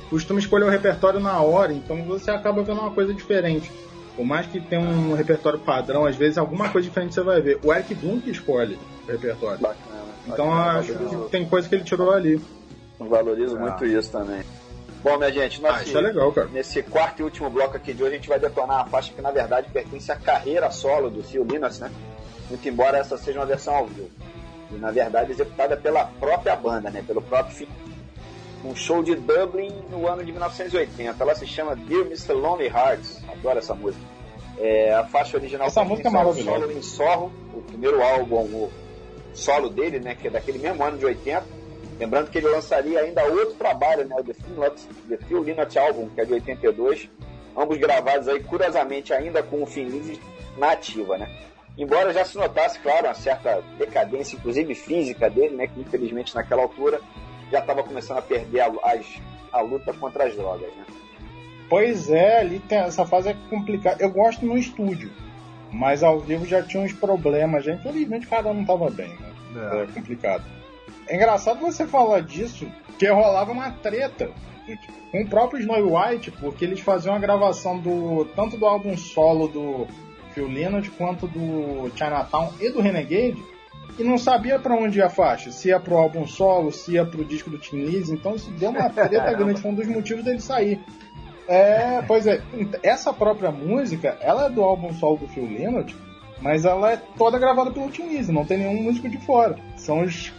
costuma 0.10 0.40
escolher 0.40 0.64
o 0.64 0.70
repertório 0.70 1.20
na 1.20 1.42
hora, 1.42 1.74
então 1.74 2.02
você 2.06 2.32
acaba 2.32 2.64
vendo 2.64 2.80
uma 2.80 2.92
coisa 2.92 3.14
diferente. 3.14 3.70
Por 4.16 4.26
mais 4.26 4.48
que 4.48 4.62
tenha 4.62 4.80
um 4.80 5.16
repertório 5.16 5.60
padrão, 5.60 6.06
às 6.06 6.16
vezes 6.16 6.38
alguma 6.38 6.70
coisa 6.70 6.88
diferente 6.88 7.14
você 7.14 7.22
vai 7.22 7.42
ver. 7.42 7.60
O 7.62 7.74
Eric 7.74 7.94
Bloom 7.94 8.22
que 8.22 8.30
escolhe 8.30 8.80
o 9.06 9.12
repertório. 9.12 9.60
Bacana, 9.60 10.06
então 10.26 10.48
bacana, 10.48 10.80
acho 10.80 10.94
bacana. 10.94 11.24
que 11.26 11.30
tem 11.30 11.46
coisa 11.46 11.68
que 11.68 11.76
ele 11.76 11.84
tirou 11.84 12.14
ali. 12.14 12.40
Eu 12.98 13.10
valorizo 13.10 13.58
ah. 13.58 13.60
muito 13.60 13.86
isso 13.86 14.10
também. 14.10 14.44
Bom, 15.06 15.20
minha 15.20 15.32
gente, 15.32 15.62
nós, 15.62 15.76
ah, 15.76 15.84
isso 15.84 15.96
é 15.96 16.02
legal, 16.02 16.32
cara. 16.32 16.48
nesse 16.48 16.82
quarto 16.82 17.20
e 17.20 17.24
último 17.24 17.48
bloco 17.48 17.78
aqui 17.78 17.94
de 17.94 18.02
hoje, 18.02 18.14
a 18.14 18.18
gente 18.18 18.28
vai 18.28 18.40
detonar 18.40 18.80
a 18.80 18.86
faixa 18.86 19.14
que 19.14 19.22
na 19.22 19.30
verdade 19.30 19.70
pertence 19.72 20.12
à 20.12 20.16
carreira 20.16 20.72
solo 20.72 21.12
do 21.12 21.22
Phil 21.22 21.44
Linus, 21.44 21.80
né? 21.80 21.92
Muito 22.50 22.68
embora 22.68 22.98
essa 22.98 23.16
seja 23.16 23.38
uma 23.38 23.46
versão 23.46 23.76
ao 23.76 23.86
vivo. 23.86 24.10
E 24.72 24.76
na 24.78 24.90
verdade 24.90 25.32
executada 25.32 25.78
pela 25.78 26.06
própria 26.20 26.56
banda, 26.56 26.90
né? 26.90 27.04
Pelo 27.06 27.22
próprio 27.22 27.56
Phil. 27.56 27.68
Um 28.64 28.76
show 28.76 29.04
de 29.04 29.14
Dublin 29.14 29.72
no 29.92 30.08
ano 30.08 30.26
de 30.26 30.32
1980. 30.32 31.24
Ela 31.24 31.36
se 31.36 31.46
chama 31.46 31.76
Dear 31.76 32.08
Mr. 32.08 32.34
Lonely 32.34 32.66
Hearts. 32.66 33.24
Adoro 33.30 33.60
essa 33.60 33.76
música. 33.76 34.04
É, 34.58 34.92
a 34.96 35.04
faixa 35.06 35.38
original 35.38 35.68
essa 35.68 35.84
música 35.84 36.08
é 36.08 36.12
maravilhosa. 36.12 36.62
Solo 36.62 36.72
em 36.72 36.82
Sorro, 36.82 37.32
o 37.54 37.62
primeiro 37.62 38.02
álbum 38.02 38.38
o 38.38 38.72
solo 39.36 39.70
dele, 39.70 40.00
né? 40.00 40.16
Que 40.16 40.30
é 40.30 40.32
daquele 40.32 40.58
mesmo 40.58 40.84
ano 40.84 40.98
de 40.98 41.06
80 41.06 41.44
Lembrando 41.98 42.30
que 42.30 42.38
ele 42.38 42.48
lançaria 42.48 43.00
ainda 43.00 43.24
outro 43.26 43.56
trabalho, 43.56 44.06
né, 44.06 44.16
o 44.20 44.24
The 44.24 44.34
Phil, 44.34 44.58
The 45.10 45.18
Phil 45.18 45.82
Album, 45.82 46.10
que 46.10 46.22
é 46.22 46.26
de 46.26 46.34
82, 46.34 47.10
ambos 47.56 47.78
gravados 47.78 48.28
aí 48.28 48.44
curiosamente 48.44 49.14
ainda 49.14 49.42
com 49.42 49.64
o 49.64 49.66
Finlise 49.66 50.20
na 50.58 50.72
ativa, 50.72 51.18
né? 51.18 51.30
Embora 51.78 52.14
já 52.14 52.24
se 52.24 52.38
notasse, 52.38 52.80
claro, 52.80 53.08
uma 53.08 53.14
certa 53.14 53.62
decadência, 53.78 54.38
inclusive 54.38 54.76
física 54.76 55.30
dele, 55.30 55.56
né, 55.56 55.68
que 55.68 55.80
infelizmente 55.80 56.36
naquela 56.36 56.64
altura 56.64 57.00
já 57.52 57.60
estava 57.60 57.84
começando 57.84 58.18
a 58.18 58.22
perder 58.22 58.62
a, 58.62 58.72
as, 58.84 59.06
a 59.52 59.62
luta 59.62 59.94
contra 59.94 60.26
as 60.26 60.36
drogas, 60.36 60.68
né? 60.76 60.86
Pois 61.70 62.10
é, 62.10 62.40
ali 62.40 62.60
tem, 62.60 62.78
essa 62.78 63.06
fase 63.06 63.30
é 63.30 63.36
complicada. 63.50 64.04
Eu 64.04 64.12
gosto 64.12 64.46
no 64.46 64.58
estúdio, 64.58 65.12
mas 65.72 66.04
ao 66.04 66.20
vivo 66.20 66.46
já 66.46 66.62
tinha 66.62 66.84
uns 66.84 66.94
problemas. 66.94 67.66
Já, 67.66 67.74
infelizmente 67.74 68.28
o 68.28 68.30
cara 68.30 68.54
não 68.54 68.62
estava 68.62 68.90
bem, 68.90 69.10
né? 69.10 69.34
É. 69.56 69.84
é 69.84 69.88
complicado. 69.88 70.44
É 71.08 71.16
engraçado 71.16 71.60
você 71.60 71.86
falar 71.86 72.22
disso, 72.22 72.68
que 72.98 73.08
rolava 73.08 73.52
uma 73.52 73.72
treta 73.72 74.32
com 75.12 75.22
o 75.22 75.28
próprio 75.28 75.60
Snow 75.60 75.96
White, 75.96 76.32
porque 76.32 76.66
eles 76.66 76.80
faziam 76.80 77.16
a 77.16 77.20
gravação 77.20 77.80
do 77.80 78.26
tanto 78.36 78.58
do 78.58 78.66
álbum 78.66 78.98
solo 78.98 79.48
do 79.48 79.88
Phil 80.34 80.48
Lynott 80.48 80.90
quanto 80.92 81.28
do 81.28 81.90
Chinatown 81.96 82.52
e 82.60 82.70
do 82.70 82.82
Renegade 82.82 83.42
e 83.98 84.04
não 84.04 84.18
sabia 84.18 84.60
para 84.60 84.76
onde 84.76 85.00
ia 85.00 85.06
a 85.06 85.10
faixa, 85.10 85.52
se 85.52 85.70
ia 85.70 85.80
pro 85.80 85.96
álbum 85.96 86.28
solo, 86.28 86.72
se 86.72 86.94
ia 86.94 87.06
pro 87.06 87.24
disco 87.24 87.50
do 87.50 87.58
Tim 87.58 87.78
Lizzy, 87.78 88.14
então 88.14 88.36
isso 88.36 88.52
deu 88.52 88.72
uma 88.72 88.90
treta 88.92 89.34
grande, 89.34 89.62
foi 89.62 89.72
um 89.72 89.76
dos 89.76 89.88
motivos 89.88 90.24
dele 90.26 90.42
sair. 90.42 90.80
É, 91.48 92.02
pois 92.02 92.26
é, 92.26 92.42
essa 92.84 93.14
própria 93.14 93.52
música, 93.52 94.18
ela 94.20 94.48
é 94.48 94.50
do 94.50 94.64
álbum 94.64 94.92
solo 94.94 95.18
do 95.18 95.28
Phil 95.28 95.46
Lynott, 95.46 95.96
mas 96.42 96.66
ela 96.66 96.92
é 96.92 96.98
toda 97.18 97.40
gravada 97.40 97.72
pelo 97.72 97.90
Tim 97.90 98.08
Lizzy, 98.08 98.32
não 98.32 98.44
tem 98.44 98.58
nenhum 98.58 98.84
músico 98.84 99.08
de 99.08 99.18
fora. 99.20 99.58
São 99.78 100.02
os 100.02 100.34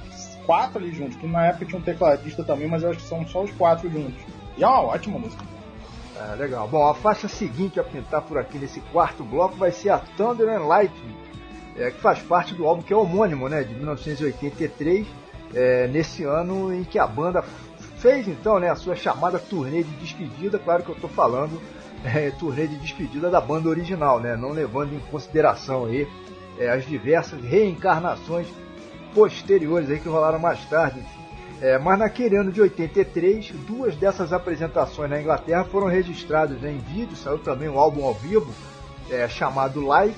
quatro 0.47 0.79
ali 0.79 0.93
juntos, 0.93 1.17
que 1.17 1.27
na 1.27 1.47
época 1.47 1.67
tinha 1.67 1.79
um 1.79 1.83
tecladista 1.83 2.45
também, 2.45 2.69
mas 2.69 2.83
eu 2.83 2.91
acho 2.91 3.01
que 3.01 3.07
são 3.07 3.27
só 3.27 3.43
os 3.43 3.51
quatro 3.53 3.91
juntos. 3.91 4.15
E 4.57 4.65
é 4.65 4.67
uma 4.67 4.83
ótima 4.83 5.19
música. 5.19 5.45
É, 6.17 6.35
legal. 6.37 6.67
Bom, 6.67 6.89
a 6.89 6.95
faixa 6.95 7.29
seguinte 7.29 7.79
a 7.79 7.85
pintar 7.85 8.23
por 8.23 8.39
aqui 8.39 8.57
nesse 8.59 8.81
quarto 8.93 9.23
bloco 9.23 9.57
vai 9.57 9.71
ser 9.71 9.91
a 9.91 9.99
Thunder 9.99 10.49
and 10.49 10.65
Lightning, 10.67 11.15
é, 11.77 11.91
que 11.91 12.01
faz 12.01 12.21
parte 12.21 12.55
do 12.55 12.67
álbum 12.67 12.81
que 12.81 12.93
é 12.93 12.97
homônimo, 12.97 13.49
né, 13.49 13.63
de 13.63 13.75
1983, 13.75 15.07
é, 15.55 15.87
nesse 15.89 16.25
ano 16.25 16.73
em 16.73 16.85
que 16.85 16.99
a 16.99 17.07
banda 17.07 17.43
fez 17.99 18.27
então 18.29 18.59
né, 18.59 18.71
a 18.71 18.77
sua 18.77 18.97
chamada 18.97 19.39
turnê 19.39 19.83
de 19.83 19.91
despedida, 19.97 20.59
claro 20.59 20.83
que 20.83 20.89
eu 20.89 20.95
estou 20.95 21.11
falando 21.11 21.61
é, 22.05 22.31
turnê 22.31 22.67
de 22.67 22.77
despedida 22.77 23.29
da 23.31 23.41
banda 23.41 23.69
original, 23.69 24.19
né, 24.21 24.37
não 24.37 24.51
levando 24.51 24.95
em 24.95 25.01
consideração 25.11 25.85
aí 25.85 26.09
é, 26.59 26.71
as 26.71 26.87
diversas 26.87 27.43
reencarnações 27.43 28.47
posteriores 29.17 29.89
aí 29.89 29.99
que 29.99 30.11
rolaram 30.11 30.39
mais 30.39 30.63
tarde. 30.67 31.03
É, 31.63 31.79
mas 31.79 31.99
naquele 31.99 32.37
ano 32.37 32.53
de 32.53 32.61
83, 32.61 33.51
duas 33.67 33.97
dessas 33.97 34.31
apresentações 34.31 35.09
na 35.09 35.19
Inglaterra 35.19 35.65
foram 35.65 35.87
registradas 35.87 36.63
em 36.63 36.77
vídeo, 36.77 37.17
saiu 37.17 37.39
também 37.39 37.67
um 37.67 37.79
álbum 37.79 38.05
ao 38.05 38.13
vivo 38.13 38.53
é, 39.11 39.27
chamado 39.27 39.81
Live, 39.81 40.15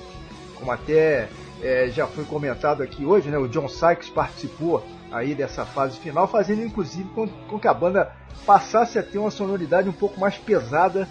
como 0.55 0.69
até 0.69 1.29
é, 1.63 1.87
já 1.87 2.05
foi 2.07 2.25
comentado 2.25 2.83
aqui 2.83 3.05
hoje, 3.05 3.29
né? 3.29 3.37
O 3.37 3.47
John 3.47 3.69
Sykes 3.69 4.09
participou 4.09 4.85
aí 5.09 5.33
dessa 5.33 5.65
fase 5.65 5.97
final, 5.97 6.27
fazendo 6.27 6.61
inclusive 6.61 7.07
com, 7.15 7.25
com 7.25 7.57
que 7.57 7.69
a 7.69 7.73
banda 7.73 8.11
passasse 8.45 8.99
a 8.99 9.03
ter 9.03 9.17
uma 9.17 9.31
sonoridade 9.31 9.87
um 9.87 9.93
pouco 9.93 10.19
mais 10.19 10.37
pesada 10.37 11.07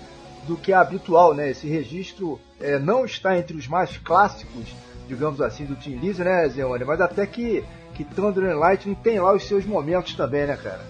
do 0.47 0.59
que 0.59 0.75
a 0.75 0.81
habitual, 0.81 1.33
né? 1.33 1.51
Esse 1.51 1.67
registro 1.67 2.39
é, 2.61 2.79
não 2.79 3.07
está 3.07 3.39
entre 3.39 3.57
os 3.57 3.67
mais 3.67 3.97
clássicos, 3.97 4.75
digamos 5.09 5.41
assim, 5.41 5.65
do 5.65 5.75
Tim 5.75 5.97
Lizzy, 5.97 6.23
né, 6.23 6.49
Zeone? 6.49 6.85
Mas 6.85 7.01
até 7.01 7.27
que 7.27 7.65
que 7.95 8.05
Thunder 8.05 8.45
and 8.45 8.59
Lightning 8.59 8.95
tem 8.95 9.19
lá 9.19 9.35
os 9.35 9.43
seus 9.43 9.67
momentos 9.67 10.15
também, 10.15 10.47
né, 10.47 10.57
cara? 10.57 10.81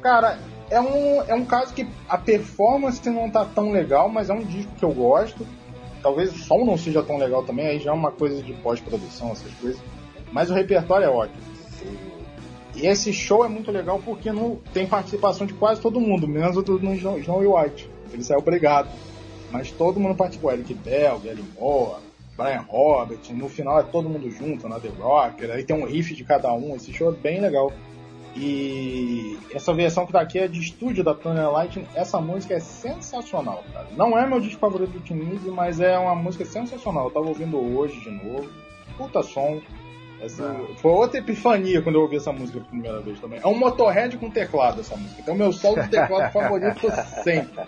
Cara, 0.00 0.38
é 0.70 0.80
um, 0.80 1.22
é 1.22 1.34
um 1.34 1.44
caso 1.44 1.74
que 1.74 1.86
a 2.08 2.16
performance 2.16 3.08
não 3.10 3.28
tá 3.28 3.44
tão 3.44 3.70
legal, 3.70 4.08
mas 4.08 4.30
é 4.30 4.32
um 4.32 4.42
disco 4.42 4.72
que 4.78 4.84
eu 4.84 4.92
gosto. 4.92 5.46
Talvez 6.02 6.34
o 6.34 6.38
som 6.38 6.64
não 6.64 6.78
seja 6.78 7.02
tão 7.02 7.18
legal 7.18 7.42
também, 7.42 7.66
aí 7.66 7.78
já 7.78 7.90
é 7.90 7.94
uma 7.94 8.10
coisa 8.10 8.42
de 8.42 8.54
pós-produção, 8.54 9.32
essas 9.32 9.52
coisas. 9.54 9.80
Mas 10.32 10.50
o 10.50 10.54
repertório 10.54 11.04
é 11.04 11.10
ótimo. 11.10 11.42
E 12.74 12.86
esse 12.86 13.12
show 13.12 13.44
é 13.44 13.48
muito 13.48 13.70
legal 13.70 14.00
porque 14.02 14.32
não 14.32 14.58
tem 14.72 14.86
participação 14.86 15.46
de 15.46 15.52
quase 15.52 15.80
todo 15.80 16.00
mundo, 16.00 16.26
menos 16.26 16.56
do 16.56 16.78
John 16.78 17.38
White. 17.38 17.88
Ele 18.12 18.22
saiu 18.22 18.38
obrigado. 18.38 18.88
Mas 19.50 19.70
todo 19.70 20.00
mundo 20.00 20.16
participou. 20.16 20.50
Eric 20.52 20.74
Bell, 20.74 21.20
Gary 21.20 21.44
Moore, 21.58 22.00
Brian 22.36 22.64
Roberts. 22.68 23.30
No 23.30 23.48
final 23.48 23.80
é 23.80 23.82
todo 23.82 24.08
mundo 24.08 24.30
junto 24.30 24.68
na 24.68 24.80
The 24.80 24.88
Rocker. 24.88 25.50
Aí 25.50 25.64
tem 25.64 25.76
um 25.76 25.84
riff 25.84 26.14
de 26.14 26.24
cada 26.24 26.52
um. 26.52 26.74
Esse 26.74 26.92
show 26.92 27.12
é 27.12 27.16
bem 27.16 27.40
legal. 27.40 27.72
E 28.36 29.38
essa 29.52 29.72
versão 29.72 30.06
que 30.06 30.12
tá 30.12 30.20
aqui 30.20 30.40
é 30.40 30.48
de 30.48 30.60
estúdio 30.60 31.04
da 31.04 31.14
Tony 31.14 31.40
Light. 31.40 31.86
Essa 31.94 32.20
música 32.20 32.54
é 32.54 32.60
sensacional, 32.60 33.62
cara. 33.72 33.86
Não 33.96 34.18
é 34.18 34.26
meu 34.26 34.40
disco 34.40 34.58
favorito 34.58 34.90
do 34.90 35.00
Tinise, 35.00 35.48
mas 35.50 35.80
é 35.80 35.96
uma 35.96 36.16
música 36.16 36.44
sensacional. 36.44 37.04
Eu 37.06 37.10
tava 37.12 37.28
ouvindo 37.28 37.56
hoje 37.58 38.00
de 38.00 38.10
novo. 38.10 38.48
Puta 38.96 39.22
som. 39.22 39.60
Essa, 40.20 40.56
foi 40.78 40.90
outra 40.90 41.18
epifania 41.18 41.82
quando 41.82 41.96
eu 41.96 42.02
ouvi 42.02 42.16
essa 42.16 42.32
música 42.32 42.58
pela 42.58 42.70
primeira 42.70 43.00
vez 43.00 43.20
também. 43.20 43.40
É 43.42 43.46
um 43.46 43.54
motorhead 43.54 44.16
com 44.16 44.30
teclado 44.30 44.80
essa 44.80 44.96
música. 44.96 45.20
Então 45.20 45.34
meu 45.34 45.52
solo 45.52 45.82
de 45.82 45.88
teclado 45.88 46.32
favorito 46.32 46.88
sempre. 47.22 47.64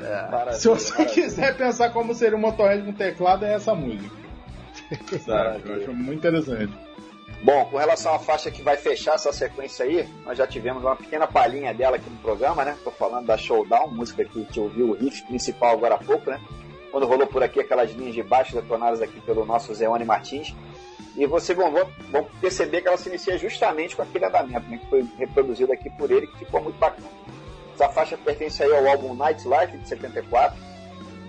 É. 0.00 0.52
Se 0.52 0.68
você 0.68 0.92
maravilha. 0.92 1.14
quiser 1.14 1.56
pensar 1.56 1.90
como 1.90 2.14
seria 2.14 2.36
um 2.36 2.40
motorhead 2.40 2.82
com 2.82 2.92
teclado, 2.92 3.44
é 3.44 3.54
essa 3.54 3.74
música. 3.74 4.14
Sabe? 5.24 5.62
Eu 5.64 5.76
acho 5.76 5.92
muito 5.94 6.18
interessante. 6.18 6.72
Bom, 7.42 7.64
com 7.66 7.76
relação 7.76 8.14
à 8.14 8.18
faixa 8.18 8.50
que 8.50 8.62
vai 8.62 8.76
fechar 8.76 9.14
essa 9.14 9.32
sequência 9.32 9.84
aí, 9.84 10.08
nós 10.24 10.38
já 10.38 10.46
tivemos 10.46 10.82
uma 10.82 10.96
pequena 10.96 11.26
palhinha 11.26 11.72
dela 11.74 11.96
aqui 11.96 12.08
no 12.08 12.16
programa, 12.16 12.64
né? 12.64 12.76
Tô 12.82 12.90
falando 12.90 13.26
da 13.26 13.36
Showdown, 13.36 13.88
música 13.88 14.24
que 14.24 14.44
te 14.44 14.58
ouviu 14.58 14.90
o 14.90 14.92
riff 14.94 15.22
principal 15.26 15.72
agora 15.72 15.96
há 15.96 15.98
pouco, 15.98 16.30
né? 16.30 16.40
Quando 16.90 17.06
rolou 17.06 17.26
por 17.26 17.42
aqui 17.42 17.60
aquelas 17.60 17.92
linhas 17.92 18.14
de 18.14 18.22
baixo 18.22 18.54
detonadas 18.54 19.02
aqui 19.02 19.20
pelo 19.20 19.44
nosso 19.44 19.74
Zeone 19.74 20.04
Martins. 20.04 20.54
E 21.14 21.26
vocês 21.26 21.56
vão, 21.56 21.72
vão 22.10 22.26
perceber 22.40 22.82
que 22.82 22.88
ela 22.88 22.96
se 22.96 23.08
inicia 23.08 23.38
justamente 23.38 23.96
com 23.96 24.02
aquele 24.02 24.24
andamento, 24.24 24.68
né? 24.68 24.78
Que 24.78 24.86
foi 24.86 25.06
reproduzido 25.18 25.72
aqui 25.72 25.90
por 25.90 26.10
ele, 26.10 26.26
que 26.26 26.38
ficou 26.38 26.62
muito 26.62 26.78
bacana. 26.78 27.08
Essa 27.76 27.90
faixa 27.90 28.16
pertence 28.16 28.62
aí 28.62 28.72
ao 28.72 28.88
álbum 28.88 29.14
Nightlife, 29.14 29.76
de 29.76 29.86
74, 29.86 30.56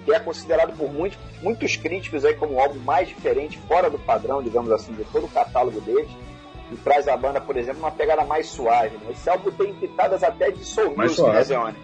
que 0.05 0.13
é 0.13 0.19
considerado 0.19 0.71
por 0.77 0.89
muitos, 0.89 1.19
muitos 1.43 1.75
críticos 1.75 2.23
aí 2.23 2.33
como 2.35 2.53
o 2.53 2.59
álbum 2.61 2.79
mais 2.79 3.09
diferente, 3.09 3.59
fora 3.67 3.89
do 3.89 3.99
padrão, 3.99 4.41
digamos 4.41 4.71
assim, 4.71 4.93
de 4.93 5.03
todo 5.03 5.25
o 5.25 5.29
catálogo 5.29 5.81
deles. 5.81 6.09
E 6.71 6.75
traz 6.77 7.07
a 7.07 7.17
banda, 7.17 7.41
por 7.41 7.57
exemplo, 7.57 7.79
uma 7.79 7.91
pegada 7.91 8.23
mais 8.23 8.47
suave. 8.47 8.95
Né? 8.97 9.11
Esse 9.11 9.29
álbum 9.29 9.51
tem 9.51 9.73
pitadas 9.73 10.23
até 10.23 10.49
de 10.49 10.63
soul 10.63 10.95
music, 10.97 11.21
né, 11.21 11.43
Zeone? 11.43 11.75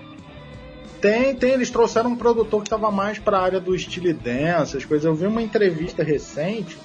Tem, 1.01 1.35
tem. 1.35 1.51
Eles 1.51 1.69
trouxeram 1.69 2.11
um 2.11 2.15
produtor 2.15 2.61
que 2.61 2.67
estava 2.67 2.89
mais 2.89 3.19
para 3.19 3.37
a 3.37 3.41
área 3.41 3.59
do 3.59 3.75
estilo 3.75 4.13
dance, 4.13 4.77
as 4.77 4.85
coisas. 4.85 5.05
Eu 5.05 5.13
vi 5.13 5.25
uma 5.25 5.41
entrevista 5.41 6.03
recente 6.03 6.77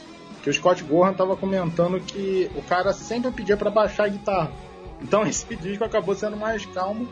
que 0.43 0.51
o 0.51 0.53
Scott 0.53 0.83
Gorham 0.83 1.13
estava 1.13 1.37
comentando 1.37 2.01
que 2.01 2.51
o 2.57 2.63
cara 2.63 2.93
sempre 2.93 3.31
pedia 3.31 3.57
para 3.57 3.71
baixar 3.71 4.05
a 4.05 4.09
guitarra. 4.09 4.53
Então 5.01 5.23
esse 5.27 5.55
disco 5.57 5.85
acabou 5.85 6.17
sendo 6.17 6.37
mais 6.37 6.67
calmo 6.67 7.07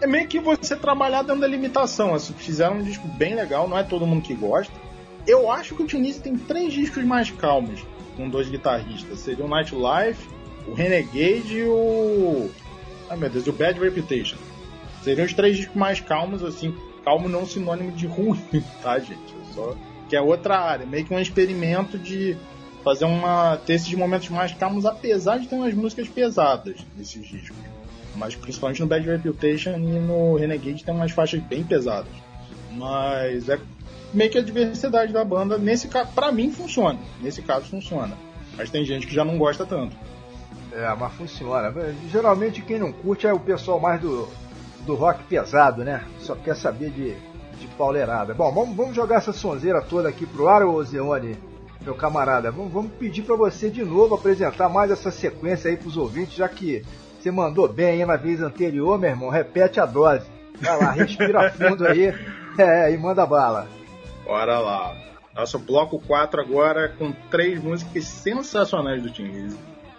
é 0.00 0.06
meio 0.06 0.26
que 0.26 0.40
você 0.40 0.74
trabalhar 0.76 1.22
dentro 1.22 1.40
da 1.40 1.46
limitação. 1.46 2.14
Assim, 2.14 2.32
fizeram 2.32 2.76
um 2.76 2.82
disco 2.82 3.06
bem 3.06 3.34
legal, 3.34 3.68
não 3.68 3.78
é 3.78 3.82
todo 3.82 4.06
mundo 4.06 4.22
que 4.22 4.34
gosta. 4.34 4.72
Eu 5.26 5.50
acho 5.50 5.74
que 5.74 5.82
o 5.82 5.86
Tunisia 5.86 6.22
tem 6.22 6.36
três 6.36 6.72
discos 6.72 7.04
mais 7.04 7.30
calmos, 7.30 7.84
com 8.16 8.28
dois 8.28 8.48
guitarristas. 8.48 9.20
Seria 9.20 9.44
o 9.44 9.48
Nightlife, 9.48 10.28
o 10.66 10.72
Renegade 10.72 11.58
e 11.58 11.64
o. 11.64 12.50
Ai 13.08 13.16
meu 13.16 13.28
Deus, 13.28 13.46
o 13.46 13.52
Bad 13.52 13.78
Reputation. 13.78 14.36
Seriam 15.02 15.26
os 15.26 15.32
três 15.32 15.56
discos 15.56 15.76
mais 15.76 16.00
calmos, 16.00 16.42
assim. 16.42 16.74
Calmo 17.04 17.28
não 17.28 17.46
sinônimo 17.46 17.92
de 17.92 18.06
ruim, 18.06 18.40
tá, 18.82 18.98
gente? 18.98 19.34
É 19.34 19.54
só 19.54 19.74
que 20.08 20.16
é 20.16 20.20
outra 20.20 20.58
área, 20.58 20.84
meio 20.84 21.04
que 21.04 21.14
um 21.14 21.20
experimento 21.20 21.96
de 21.96 22.36
fazer 22.82 23.04
uma 23.04 23.56
ter 23.58 23.74
esses 23.74 23.94
momentos 23.94 24.28
mais 24.28 24.52
calmos, 24.52 24.84
apesar 24.84 25.38
de 25.38 25.46
ter 25.46 25.54
umas 25.54 25.72
músicas 25.72 26.08
pesadas 26.08 26.84
nesses 26.96 27.24
discos. 27.26 27.56
Mas 28.16 28.34
principalmente 28.34 28.80
no 28.80 28.86
Bad 28.86 29.06
Reputation 29.06 29.72
e 29.76 29.78
no 29.78 30.36
Renegade 30.36 30.84
tem 30.84 30.94
umas 30.94 31.12
faixas 31.12 31.40
bem 31.42 31.62
pesadas. 31.62 32.12
Mas 32.72 33.48
é 33.48 33.58
meio 34.12 34.30
que 34.30 34.38
a 34.38 34.42
diversidade 34.42 35.12
da 35.12 35.24
banda, 35.24 35.56
nesse 35.58 35.88
caso, 35.88 36.10
pra 36.12 36.32
mim 36.32 36.50
funciona. 36.50 36.98
Nesse 37.20 37.42
caso 37.42 37.66
funciona. 37.66 38.16
Mas 38.56 38.70
tem 38.70 38.84
gente 38.84 39.06
que 39.06 39.14
já 39.14 39.24
não 39.24 39.38
gosta 39.38 39.64
tanto. 39.64 39.96
É, 40.72 40.94
mas 40.94 41.12
funciona. 41.14 41.72
Geralmente 42.10 42.62
quem 42.62 42.78
não 42.78 42.92
curte 42.92 43.26
é 43.26 43.32
o 43.32 43.40
pessoal 43.40 43.80
mais 43.80 44.00
do, 44.00 44.28
do 44.86 44.94
rock 44.94 45.24
pesado, 45.24 45.84
né? 45.84 46.04
Só 46.20 46.34
quer 46.34 46.56
saber 46.56 46.90
de, 46.90 47.14
de 47.58 47.66
pauleirada. 47.76 48.34
Bom, 48.34 48.52
vamos, 48.52 48.76
vamos 48.76 48.94
jogar 48.94 49.16
essa 49.16 49.32
sonzeira 49.32 49.80
toda 49.82 50.08
aqui 50.08 50.26
pro 50.26 50.48
ar, 50.48 50.62
ô 50.64 50.82
Zeone, 50.82 51.36
meu 51.82 51.94
camarada. 51.94 52.50
Vamos, 52.50 52.72
vamos 52.72 52.92
pedir 52.92 53.22
para 53.22 53.36
você 53.36 53.68
de 53.68 53.84
novo 53.84 54.14
apresentar 54.14 54.68
mais 54.68 54.90
essa 54.90 55.10
sequência 55.10 55.70
aí 55.70 55.76
pros 55.76 55.96
ouvintes, 55.96 56.34
já 56.34 56.48
que 56.48 56.84
você 57.22 57.30
mandou 57.30 57.68
bem 57.68 57.86
aí 57.86 58.04
na 58.04 58.16
vez 58.16 58.40
anterior, 58.40 58.98
meu 58.98 59.10
irmão. 59.10 59.28
Repete 59.28 59.78
a 59.78 59.86
dose. 59.86 60.26
Vai 60.60 60.78
lá, 60.78 60.90
respira 60.92 61.50
fundo 61.52 61.86
aí 61.86 62.14
é, 62.58 62.92
e 62.92 62.98
manda 62.98 63.26
bala. 63.26 63.68
Bora 64.24 64.58
lá. 64.58 64.96
Nosso 65.34 65.58
bloco 65.58 65.98
4 66.00 66.40
agora 66.40 66.88
com 66.88 67.12
três 67.30 67.62
músicas 67.62 68.04
sensacionais 68.04 69.02
do 69.02 69.10
Tim 69.10 69.24
Lizzy. 69.24 69.58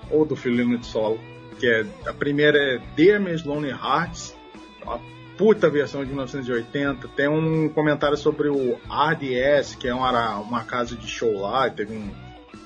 Ou 0.10 0.26
do 0.26 0.36
Filino 0.36 0.78
de 0.78 0.86
Solo. 0.86 1.20
Que 1.60 1.68
é, 1.68 1.86
a 2.08 2.14
primeira 2.14 2.58
é 2.58 2.80
Dear 2.96 3.20
Miss 3.20 3.44
Lonely 3.44 3.72
Hearts. 3.72 4.36
Uma 4.84 5.00
puta 5.38 5.70
versão 5.70 6.02
de 6.04 6.10
1980. 6.10 7.08
Tem 7.10 7.28
um 7.28 7.70
comentário 7.70 8.18
sobre 8.18 8.50
o 8.50 8.78
RDS, 8.90 9.76
que 9.76 9.88
é 9.88 9.94
uma, 9.94 10.38
uma 10.40 10.64
casa 10.64 10.96
de 10.96 11.08
show 11.08 11.40
lá. 11.40 11.70
Teve 11.70 11.96
um, 11.96 12.12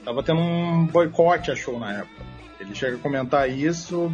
tava 0.04 0.24
tendo 0.24 0.40
um 0.40 0.86
boicote 0.86 1.52
a 1.52 1.56
show 1.56 1.80
na 1.80 2.00
época. 2.00 2.25
Ele 2.66 2.76
chega 2.76 2.98
a 2.98 3.00
comentar 3.00 3.50
isso. 3.50 4.12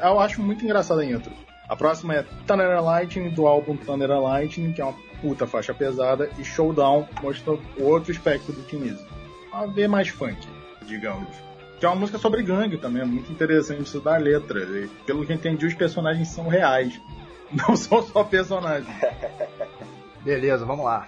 Eu 0.00 0.20
acho 0.20 0.40
muito 0.40 0.64
engraçado 0.64 1.00
a 1.00 1.04
intro. 1.04 1.32
A 1.68 1.76
próxima 1.76 2.14
é 2.14 2.22
Thunder 2.46 2.82
Lightning, 2.82 3.28
do 3.30 3.46
álbum 3.46 3.76
Thunder 3.76 4.08
Lightning, 4.08 4.72
que 4.72 4.80
é 4.80 4.84
uma 4.84 4.94
puta 5.20 5.46
faixa 5.46 5.74
pesada, 5.74 6.30
e 6.38 6.44
Showdown 6.44 7.06
mostra 7.22 7.58
outro 7.78 8.10
espectro 8.10 8.52
do 8.52 8.62
Kinesis. 8.62 9.04
Uma 9.52 9.66
V 9.66 9.88
mais 9.88 10.08
funk, 10.08 10.48
digamos. 10.86 11.28
Que 11.78 11.84
é 11.84 11.88
uma 11.88 11.96
música 11.96 12.18
sobre 12.18 12.42
gangue 12.42 12.78
também, 12.78 13.02
é 13.02 13.04
muito 13.04 13.30
interessante 13.30 13.82
isso 13.82 14.00
da 14.00 14.16
letra. 14.16 14.60
E, 14.60 14.88
pelo 15.04 15.26
que 15.26 15.32
entendi, 15.32 15.66
os 15.66 15.74
personagens 15.74 16.28
são 16.28 16.48
reais. 16.48 16.98
Não 17.52 17.76
são 17.76 18.02
só 18.02 18.24
personagens. 18.24 18.88
Beleza, 20.22 20.64
vamos 20.64 20.84
lá. 20.84 21.06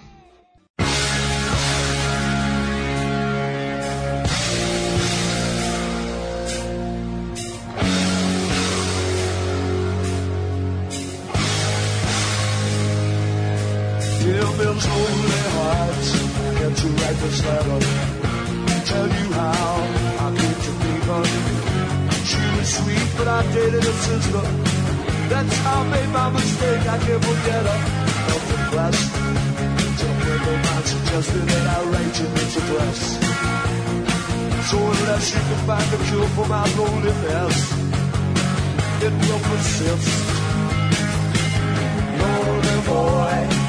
Bill's 14.31 14.87
lonely 14.87 15.43
heart 15.57 16.07
Had 16.63 16.77
to 16.77 16.89
write 16.99 17.19
this 17.19 17.45
letter 17.45 17.81
Tell 18.87 19.09
you 19.19 19.27
how 19.33 19.75
I 20.23 20.37
came 20.39 20.59
to 20.67 20.73
be 20.83 20.93
her 21.09 21.25
She 22.31 22.43
was 22.55 22.69
sweet 22.79 23.09
but 23.19 23.27
I 23.27 23.43
dated 23.53 23.83
her 23.83 23.99
sister. 24.07 24.43
That's 25.31 25.57
how 25.67 25.81
I 25.83 25.91
made 25.91 26.11
my 26.11 26.31
mistake. 26.31 26.83
I 26.95 26.99
can't 27.05 27.25
forget 27.25 27.65
her. 27.71 27.79
Felt 28.27 28.45
depressed 28.51 29.11
Till 29.99 30.15
when 30.23 30.39
the 30.47 30.55
mind 30.65 30.87
suggested 30.87 31.45
that 31.51 31.67
I 31.77 31.79
write 31.91 32.15
you 32.21 32.27
this 32.37 32.57
address. 32.61 33.01
So 34.71 34.79
unless 34.79 35.35
you 35.35 35.41
can 35.49 35.61
find 35.67 35.89
a 35.93 35.99
cure 36.07 36.29
for 36.37 36.47
my 36.47 36.65
loneliness 36.79 37.57
It 39.03 39.13
will 39.23 39.41
persist 39.49 40.09
Lonely 42.21 42.79
boy 42.87 43.60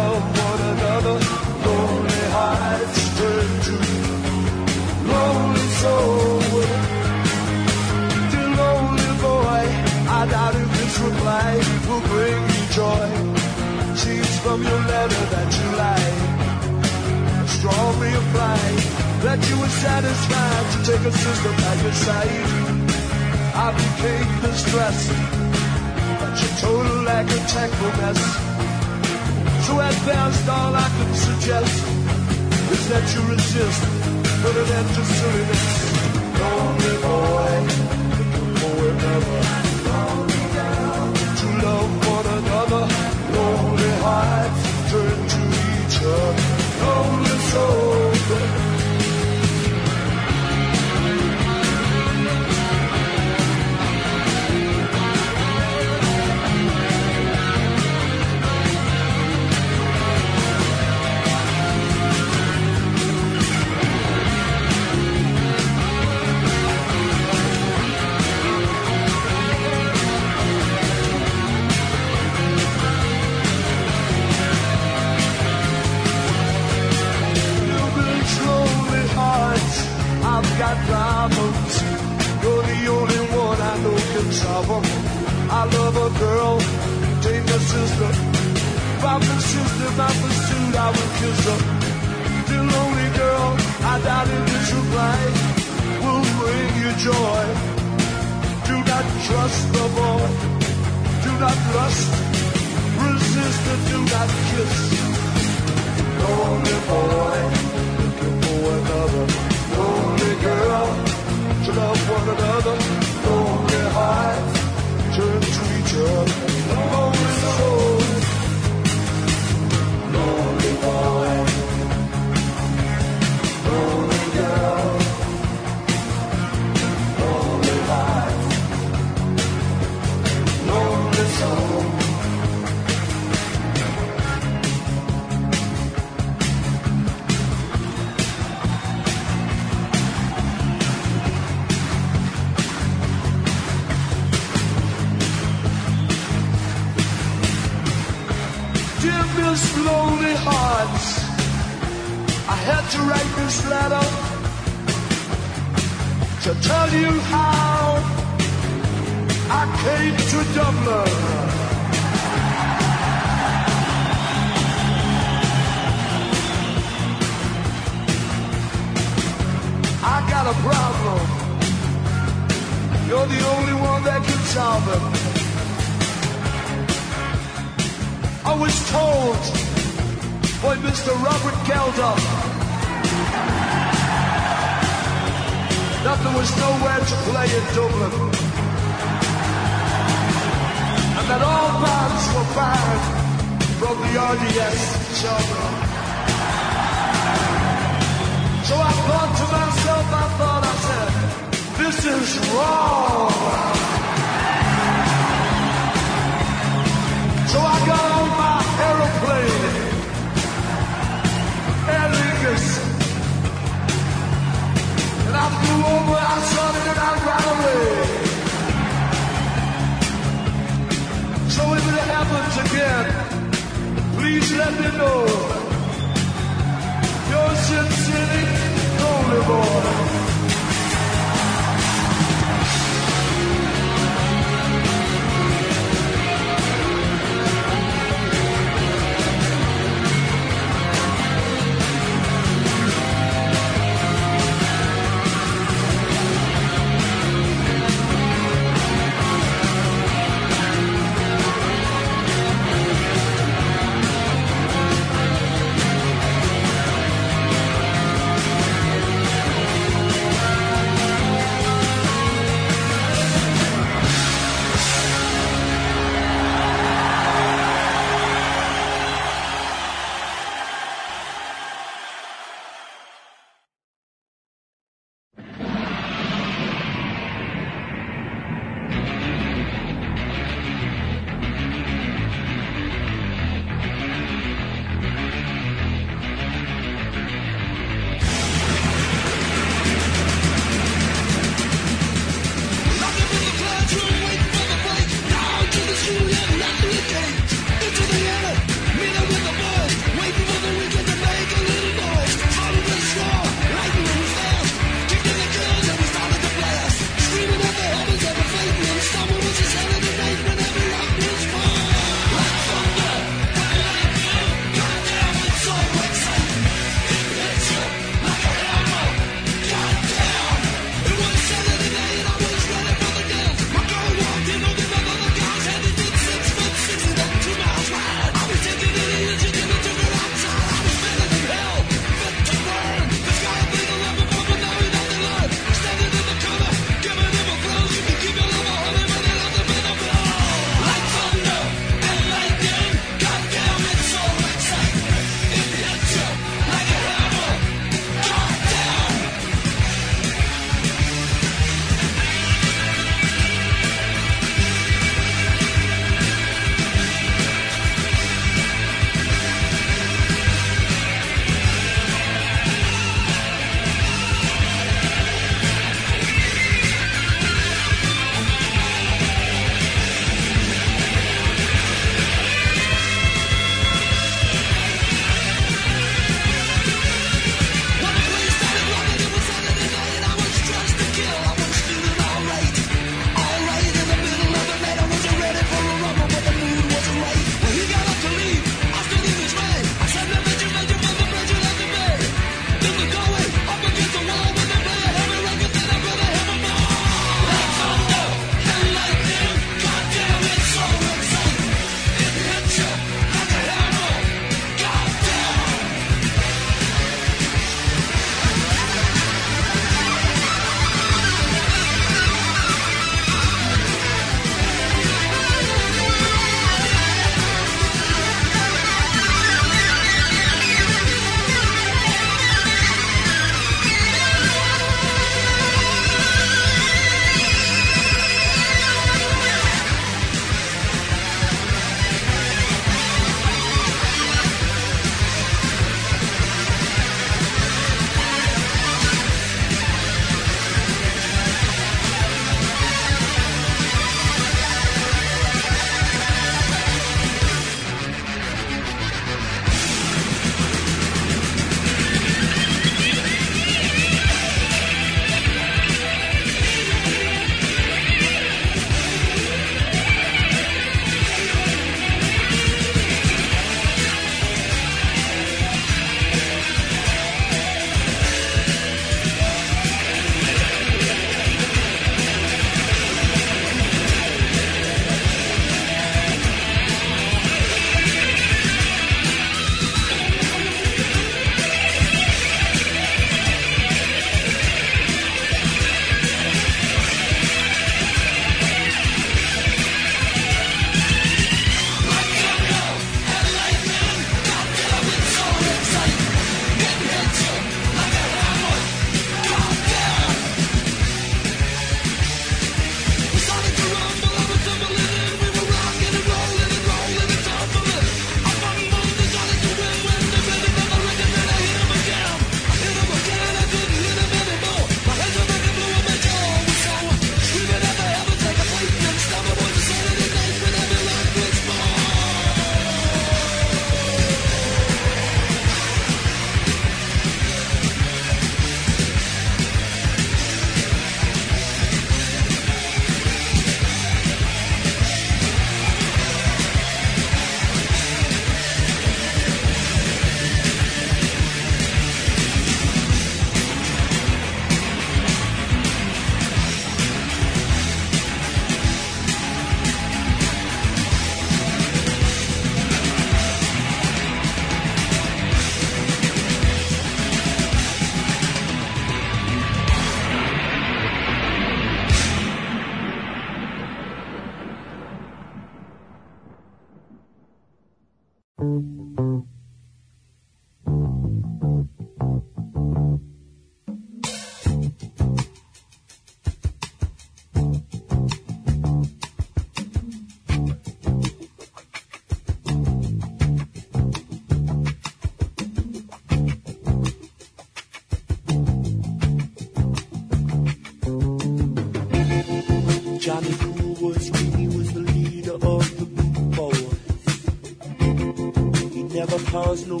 nós 599.70 599.86
não 599.86 600.00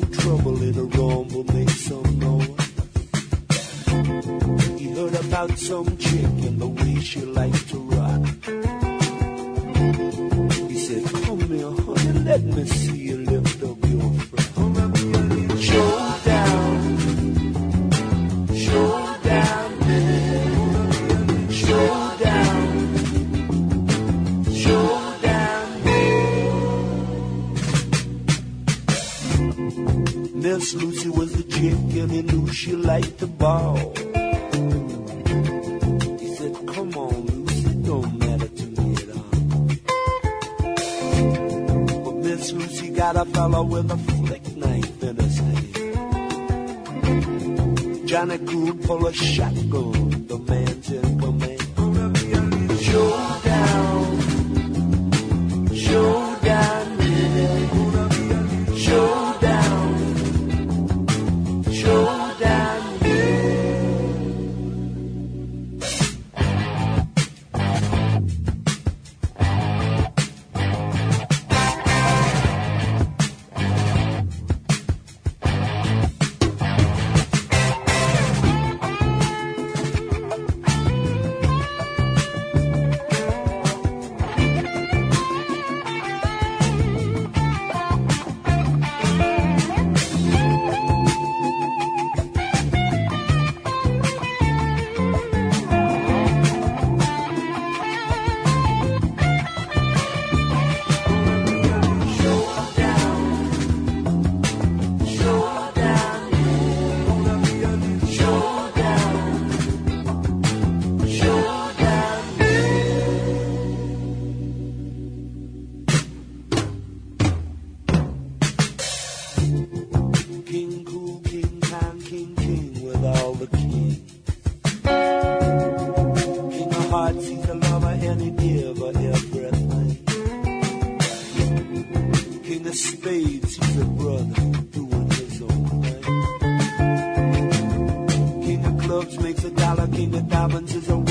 essa 140.04 140.80
foi 140.80 140.94
a 140.94 141.09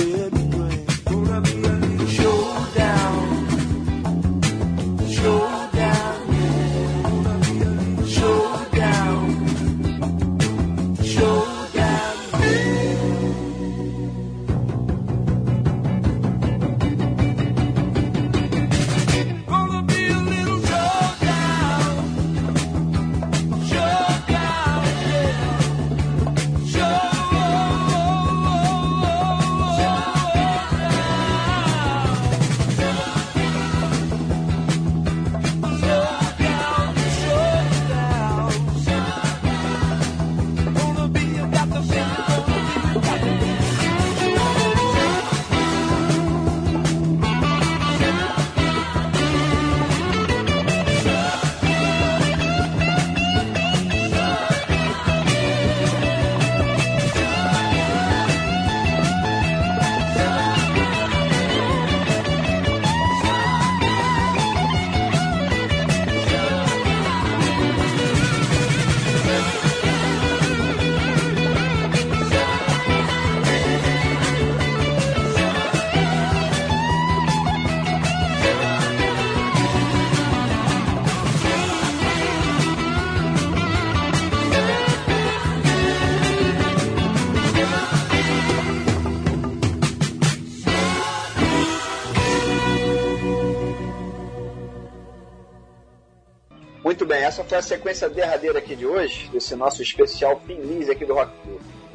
sequência 97.62 98.10
derradeira 98.10 98.60
aqui 98.60 98.76
de 98.76 98.86
hoje, 98.86 99.30
desse 99.30 99.56
nosso 99.56 99.82
especial 99.82 100.42
feliz 100.46 100.90
aqui 100.90 101.06
do 101.06 101.14
Rock. 101.14 101.32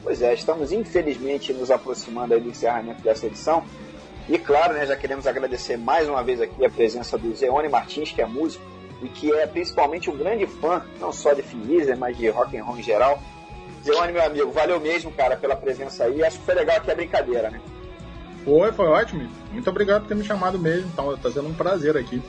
Pois 0.02 0.20
é, 0.20 0.34
estamos 0.34 0.72
infelizmente 0.72 1.52
nos 1.52 1.70
aproximando 1.70 2.38
do 2.38 2.48
encerramento 2.48 3.02
dessa 3.02 3.26
edição. 3.26 3.64
E 4.28 4.38
claro, 4.38 4.74
né, 4.74 4.86
já 4.86 4.96
queremos 4.96 5.26
agradecer 5.26 5.76
mais 5.76 6.08
uma 6.08 6.22
vez 6.22 6.40
aqui 6.40 6.64
a 6.64 6.70
presença 6.70 7.16
do 7.16 7.34
Zeone 7.34 7.68
Martins, 7.68 8.10
que 8.10 8.20
é 8.20 8.26
músico 8.26 8.64
e 9.02 9.08
que 9.08 9.32
é 9.32 9.46
principalmente 9.46 10.10
um 10.10 10.16
grande 10.16 10.46
fã, 10.46 10.82
não 11.00 11.12
só 11.12 11.32
de 11.32 11.42
Finlizer, 11.42 11.96
mas 11.96 12.16
de 12.16 12.28
rock 12.28 12.56
and 12.56 12.64
roll 12.64 12.78
em 12.78 12.82
geral. 12.82 13.22
Zeone, 13.84 14.12
meu 14.12 14.24
amigo, 14.24 14.50
valeu 14.50 14.80
mesmo, 14.80 15.12
cara, 15.12 15.36
pela 15.36 15.54
presença 15.54 16.04
aí. 16.04 16.22
Acho 16.24 16.38
que 16.38 16.44
foi 16.44 16.54
legal 16.54 16.76
aqui 16.76 16.90
a 16.90 16.94
brincadeira, 16.94 17.50
né? 17.50 17.60
Foi, 18.44 18.72
foi 18.72 18.86
ótimo. 18.86 19.28
Muito 19.52 19.68
obrigado 19.68 20.02
por 20.02 20.08
ter 20.08 20.14
me 20.14 20.24
chamado 20.24 20.58
mesmo. 20.58 20.88
Então, 20.92 21.16
tá 21.16 21.30
sendo 21.30 21.48
um 21.48 21.54
prazer 21.54 21.96
aqui. 21.96 22.22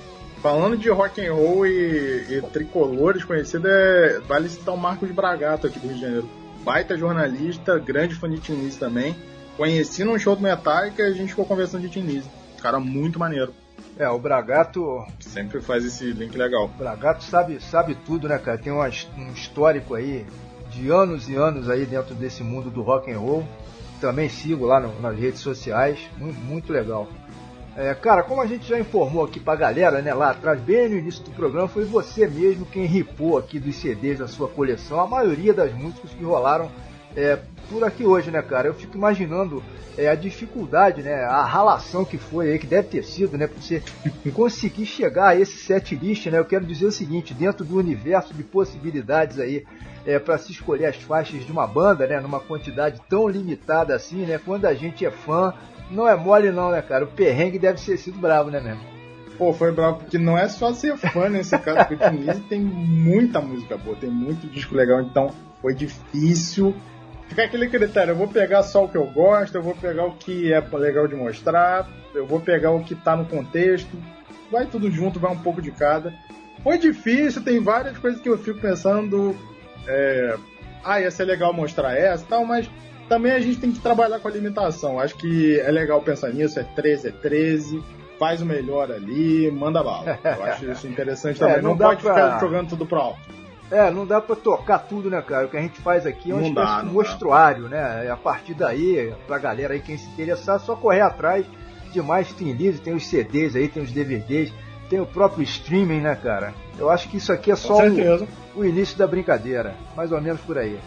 Falando 0.46 0.78
de 0.78 0.88
rock 0.92 1.26
and 1.26 1.34
roll 1.34 1.66
e, 1.66 2.38
e 2.38 2.42
tricolores 2.54 3.24
conhecidos, 3.24 3.66
é, 3.68 4.20
vale 4.28 4.48
citar 4.48 4.76
o 4.76 4.78
Marcos 4.78 5.10
Bragato 5.10 5.66
aqui 5.66 5.80
do 5.80 5.88
Rio 5.88 5.96
de 5.96 6.02
Janeiro. 6.02 6.30
Baita 6.64 6.96
jornalista, 6.96 7.80
grande 7.80 8.14
fã 8.14 8.30
de 8.30 8.38
Tinise 8.38 8.78
também. 8.78 9.16
Conheci 9.58 10.04
num 10.04 10.20
show 10.20 10.36
do 10.36 10.44
Metallica 10.44 11.02
e 11.02 11.08
a 11.08 11.12
gente 11.14 11.30
ficou 11.30 11.46
conversando 11.46 11.82
de 11.82 11.90
Tinise. 11.90 12.30
Cara 12.62 12.80
muito 12.80 13.18
maneiro. 13.18 13.56
É, 13.98 14.08
o 14.08 14.20
Bragato. 14.20 15.04
Sempre 15.20 15.62
faz 15.62 15.84
esse 15.84 16.12
link 16.12 16.38
legal. 16.38 16.66
O 16.66 16.78
Bragato 16.78 17.24
sabe, 17.24 17.60
sabe 17.60 17.98
tudo, 18.06 18.28
né, 18.28 18.38
cara? 18.38 18.60
Tem 18.60 18.72
um, 18.72 18.82
um 18.82 19.34
histórico 19.34 19.96
aí 19.96 20.28
de 20.70 20.92
anos 20.92 21.28
e 21.28 21.34
anos 21.34 21.72
aí 21.72 21.88
dentro 21.88 22.14
desse 22.14 22.44
mundo 22.44 22.70
do 22.70 22.84
rock 22.84 23.12
and 23.12 23.18
roll. 23.18 23.44
Também 24.00 24.30
sigo 24.30 24.68
lá 24.68 24.80
no, 24.80 25.02
nas 25.02 25.18
redes 25.18 25.40
sociais. 25.40 25.98
Muito, 26.20 26.40
muito 26.40 26.72
legal. 26.72 27.10
É, 27.78 27.94
cara, 27.94 28.24
como 28.24 28.42
a 28.42 28.46
gente 28.46 28.66
já 28.66 28.80
informou 28.80 29.26
aqui 29.26 29.38
pra 29.38 29.54
galera, 29.54 30.02
né, 30.02 30.14
lá 30.14 30.32
atrás, 30.32 30.62
bem 30.62 30.88
no 30.88 30.98
início 30.98 31.22
do 31.26 31.32
programa, 31.32 31.68
foi 31.68 31.84
você 31.84 32.26
mesmo 32.26 32.66
quem 32.66 32.86
ripou 32.86 33.38
aqui 33.38 33.60
dos 33.60 33.76
CDs 33.76 34.20
da 34.20 34.30
sua 34.30 34.48
coleção, 34.48 34.98
a 35.00 35.06
maioria 35.08 35.54
das 35.54 35.74
músicas 35.74 36.12
que 36.12 36.24
rolaram 36.24 36.72
é, 37.18 37.38
por 37.70 37.84
aqui 37.84 38.06
hoje, 38.06 38.32
né, 38.32 38.42
cara? 38.42 38.70
Eu 38.70 38.74
fico 38.74 38.96
imaginando 38.96 39.62
é, 39.98 40.08
a 40.08 40.16
dificuldade, 40.16 41.02
né, 41.02 41.26
a 41.26 41.44
ralação 41.44 42.06
que 42.06 42.18
foi 42.18 42.52
aí, 42.52 42.60
que 42.60 42.68
deve 42.68 42.88
ter 42.88 43.04
sido, 43.04 43.38
né, 43.38 43.46
pra 43.46 43.62
você 43.62 43.84
conseguir 44.34 44.86
chegar 44.86 45.30
a 45.30 45.36
esse 45.36 45.58
set 45.58 45.96
list, 45.96 46.28
né? 46.28 46.40
Eu 46.40 46.46
quero 46.46 46.66
dizer 46.66 46.86
o 46.86 46.92
seguinte, 46.92 47.34
dentro 47.34 47.66
do 47.66 47.78
universo 47.78 48.34
de 48.34 48.44
possibilidades 48.44 49.38
aí, 49.38 49.66
é, 50.06 50.18
para 50.18 50.38
se 50.38 50.52
escolher 50.52 50.86
as 50.86 50.98
faixas 50.98 51.46
de 51.46 51.52
uma 51.52 51.68
banda, 51.68 52.08
né, 52.08 52.22
numa 52.22 52.40
quantidade 52.40 53.02
tão 53.10 53.28
limitada 53.28 53.94
assim, 53.94 54.26
né? 54.26 54.40
Quando 54.44 54.66
a 54.66 54.74
gente 54.74 55.06
é 55.06 55.12
fã, 55.12 55.54
não 55.90 56.08
é 56.08 56.16
mole 56.16 56.52
não, 56.52 56.72
né, 56.72 56.82
cara? 56.82 57.06
O 57.06 57.08
perrengue 57.08 57.60
deve 57.60 57.80
ter 57.80 57.98
sido 57.98 58.18
bravo, 58.18 58.50
né, 58.50 58.60
mesmo? 58.60 58.82
Pô, 59.38 59.52
foi 59.54 59.72
bravo, 59.72 60.00
porque 60.00 60.18
não 60.18 60.38
é 60.38 60.48
só 60.48 60.74
ser 60.74 60.96
fã 60.98 61.28
nesse 61.30 61.58
caso, 61.58 61.88
porque 61.88 61.96
o 61.96 62.42
tem 62.48 62.62
muita 62.62 63.42
música 63.42 63.78
boa, 63.78 63.96
tem 63.96 64.10
muito 64.10 64.48
disco 64.48 64.76
legal, 64.76 65.02
então 65.02 65.32
foi 65.62 65.74
difícil. 65.74 66.74
Fica 67.28 67.44
aquele 67.44 67.68
critério, 67.68 68.12
eu 68.12 68.16
vou 68.16 68.28
pegar 68.28 68.64
só 68.64 68.86
o 68.86 68.88
que 68.88 68.98
eu 68.98 69.06
gosto, 69.08 69.56
eu 69.56 69.64
vou 69.64 69.76
pegar 69.76 70.06
o 70.06 70.16
que 70.16 70.54
é 70.54 70.64
legal 70.74 71.08
de 71.08 71.16
mostrar, 71.16 71.90
eu 72.14 72.26
vou 72.26 72.40
pegar 72.40 72.72
o 72.72 72.84
que 72.84 72.96
tá 72.96 73.16
no 73.16 73.26
contexto, 73.26 73.98
vai 74.52 74.66
tudo 74.66 74.90
junto, 74.92 75.20
vai 75.20 75.32
um 75.32 75.40
pouco 75.40 75.62
de 75.62 75.72
cada. 75.72 76.14
Foi 76.64 76.78
difícil, 76.78 77.44
tem 77.44 77.60
várias 77.60 77.98
coisas 77.98 78.22
que 78.22 78.30
eu 78.30 78.38
fico 78.38 78.60
pensando, 78.60 79.36
é, 79.88 80.38
ah, 80.84 81.02
ia 81.02 81.12
ser 81.12 81.26
legal 81.26 81.52
mostrar 81.52 81.98
essa 81.98 82.24
e 82.24 82.28
tal, 82.28 82.46
mas 82.46 82.70
também 83.08 83.32
a 83.32 83.40
gente 83.40 83.60
tem 83.60 83.72
que 83.72 83.80
trabalhar 83.80 84.20
com 84.20 84.28
a 84.28 84.32
limitação. 84.32 85.00
Acho 85.00 85.16
que 85.16 85.60
é 85.60 85.72
legal 85.72 86.02
pensar 86.02 86.32
nisso, 86.32 86.60
é 86.60 86.64
13, 86.64 87.08
é 87.08 87.12
13, 87.12 87.84
faz 88.20 88.42
o 88.42 88.46
melhor 88.46 88.92
ali, 88.92 89.50
manda 89.52 89.84
bala. 89.84 90.20
Eu 90.24 90.44
acho 90.44 90.72
isso 90.72 90.88
interessante 90.88 91.38
também. 91.40 91.56
É, 91.56 91.62
não, 91.62 91.72
não 91.72 91.78
pode 91.78 92.02
pra... 92.02 92.14
ficar 92.14 92.40
jogando 92.40 92.70
tudo 92.70 92.86
pro 92.86 93.00
alto. 93.00 93.36
É, 93.72 93.90
não 93.90 94.06
dá 94.06 94.22
pra 94.22 94.36
tocar 94.36 94.80
tudo, 94.80 95.10
né, 95.10 95.22
cara? 95.22 95.48
O 95.48 95.50
que 95.50 95.58
a 95.58 95.62
gente 95.62 95.82
faz 95.82 96.06
aqui 96.06 96.32
é 96.32 96.36
um 96.36 96.42
espécie 96.42 96.82
de 96.82 96.86
mostruário, 96.86 97.68
né? 97.68 98.10
A 98.12 98.16
partir 98.16 98.54
daí, 98.54 99.12
pra 99.26 99.40
galera 99.40 99.74
aí, 99.74 99.80
quem 99.80 99.98
se 99.98 100.08
interessar, 100.08 100.58
é 100.58 100.60
só 100.60 100.76
correr 100.76 101.02
atrás 101.02 101.46
de 101.92 102.02
mais 102.02 102.32
tem 102.34 102.52
livros, 102.52 102.82
tem 102.82 102.94
os 102.94 103.08
CDs 103.08 103.56
aí, 103.56 103.68
tem 103.68 103.82
os 103.82 103.92
DVDs, 103.92 104.54
tem 104.90 105.00
o 105.00 105.06
próprio 105.06 105.44
streaming, 105.44 106.02
né, 106.02 106.16
cara? 106.16 106.54
Eu 106.78 106.90
acho 106.90 107.10
que 107.10 107.18
isso 107.18 107.32
aqui 107.32 107.52
é 107.52 107.56
só 107.56 107.80
o, 107.88 108.28
o 108.60 108.66
início 108.66 108.98
da 108.98 109.08
brincadeira, 109.08 109.76
mais 109.96 110.12
ou 110.12 110.22
menos 110.22 110.42
por 110.42 110.58
aí. 110.58 110.78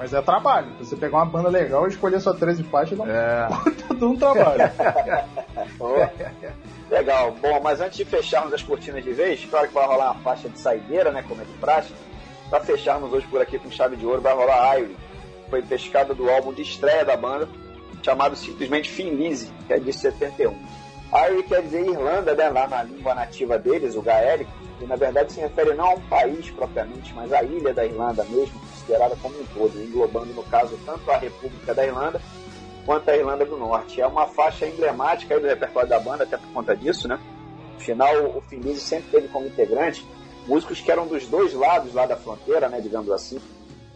Mas 0.00 0.14
é 0.14 0.22
trabalho. 0.22 0.72
Você 0.78 0.96
pegar 0.96 1.18
uma 1.18 1.26
banda 1.26 1.50
legal 1.50 1.84
e 1.84 1.90
escolher 1.90 2.18
só 2.20 2.32
13 2.32 2.62
faixas 2.64 2.96
não 2.96 3.04
é 3.06 3.46
tudo 3.86 4.08
um 4.08 4.16
trabalho. 4.16 4.62
legal. 6.88 7.32
Bom, 7.32 7.60
mas 7.62 7.82
antes 7.82 7.98
de 7.98 8.06
fecharmos 8.06 8.54
as 8.54 8.62
cortinas 8.62 9.04
de 9.04 9.12
vez, 9.12 9.44
claro 9.44 9.68
que 9.68 9.74
vai 9.74 9.86
rolar 9.86 10.12
uma 10.12 10.22
faixa 10.22 10.48
de 10.48 10.58
saideira, 10.58 11.12
né? 11.12 11.22
Como 11.28 11.42
é 11.42 11.44
de 11.44 11.52
praxe. 11.52 11.92
Pra 12.48 12.60
fecharmos 12.60 13.12
hoje 13.12 13.26
por 13.26 13.42
aqui 13.42 13.58
com 13.58 13.70
chave 13.70 13.94
de 13.94 14.06
ouro, 14.06 14.22
vai 14.22 14.32
rolar 14.32 14.80
Irie. 14.80 14.96
Foi 15.50 15.60
pescada 15.60 16.14
do 16.14 16.30
álbum 16.30 16.54
de 16.54 16.62
estreia 16.62 17.04
da 17.04 17.14
banda, 17.14 17.46
chamado 18.02 18.34
simplesmente 18.36 18.88
Finlise, 18.88 19.52
que 19.66 19.74
é 19.74 19.78
de 19.78 19.92
71. 19.92 20.56
Irie 21.28 21.42
quer 21.42 21.60
dizer 21.60 21.86
Irlanda, 21.86 22.34
né? 22.34 22.48
Lá 22.48 22.66
na 22.66 22.82
língua 22.84 23.14
nativa 23.14 23.58
deles, 23.58 23.94
o 23.96 24.00
gaélico. 24.00 24.50
E 24.80 24.86
na 24.86 24.96
verdade 24.96 25.30
se 25.30 25.40
refere 25.40 25.74
não 25.74 25.90
a 25.90 25.94
um 25.94 26.00
país 26.00 26.50
propriamente, 26.52 27.12
mas 27.12 27.30
à 27.34 27.42
ilha 27.42 27.74
da 27.74 27.84
Irlanda 27.84 28.24
mesmo 28.24 28.58
considerada 28.90 29.16
como 29.16 29.38
um 29.38 29.44
todo, 29.54 29.80
englobando, 29.80 30.34
no 30.34 30.42
caso, 30.44 30.78
tanto 30.84 31.10
a 31.10 31.16
República 31.16 31.72
da 31.72 31.86
Irlanda 31.86 32.20
quanto 32.84 33.08
a 33.08 33.16
Irlanda 33.16 33.44
do 33.44 33.56
Norte. 33.56 34.00
É 34.00 34.06
uma 34.06 34.26
faixa 34.26 34.66
emblemática 34.66 35.38
do 35.38 35.46
repertório 35.46 35.88
da 35.88 36.00
banda, 36.00 36.24
até 36.24 36.36
por 36.36 36.48
conta 36.48 36.76
disso, 36.76 37.06
né? 37.06 37.18
Afinal, 37.76 38.36
o 38.36 38.40
Finlise 38.42 38.80
sempre 38.80 39.10
teve 39.10 39.28
como 39.28 39.46
integrante 39.46 40.04
músicos 40.46 40.80
que 40.80 40.90
eram 40.90 41.06
dos 41.06 41.26
dois 41.26 41.54
lados 41.54 41.94
lá 41.94 42.06
da 42.06 42.16
fronteira, 42.16 42.68
né, 42.68 42.80
digamos 42.80 43.10
assim, 43.10 43.38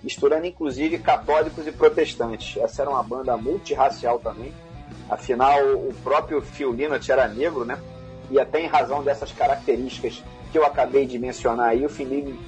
misturando 0.02 0.46
inclusive 0.46 0.98
católicos 0.98 1.66
e 1.66 1.72
protestantes. 1.72 2.62
Essa 2.62 2.82
era 2.82 2.90
uma 2.90 3.02
banda 3.02 3.36
multirracial 3.36 4.18
também. 4.18 4.52
Afinal, 5.08 5.60
o 5.74 5.92
próprio 6.02 6.40
Phil 6.40 6.70
Lynott 6.70 7.10
era 7.10 7.26
negro, 7.26 7.64
né? 7.64 7.78
E 8.30 8.38
até 8.38 8.60
em 8.60 8.66
razão 8.66 9.02
dessas 9.02 9.32
características 9.32 10.22
que 10.52 10.58
eu 10.58 10.64
acabei 10.64 11.04
de 11.04 11.18
mencionar 11.18 11.70
aí, 11.70 11.84
o 11.84 11.88
Finlise 11.88 12.38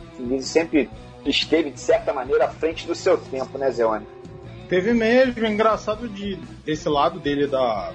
sempre 0.42 0.88
esteve, 1.30 1.70
de 1.70 1.80
certa 1.80 2.12
maneira, 2.12 2.46
à 2.46 2.48
frente 2.48 2.86
do 2.86 2.94
seu 2.94 3.18
tempo, 3.18 3.58
né, 3.58 3.70
Zeone? 3.70 4.06
Teve 4.68 4.92
mesmo, 4.92 5.46
é 5.46 5.50
engraçado 5.50 6.08
de 6.08 6.36
desse 6.64 6.88
lado 6.88 7.20
dele 7.20 7.46
da 7.46 7.92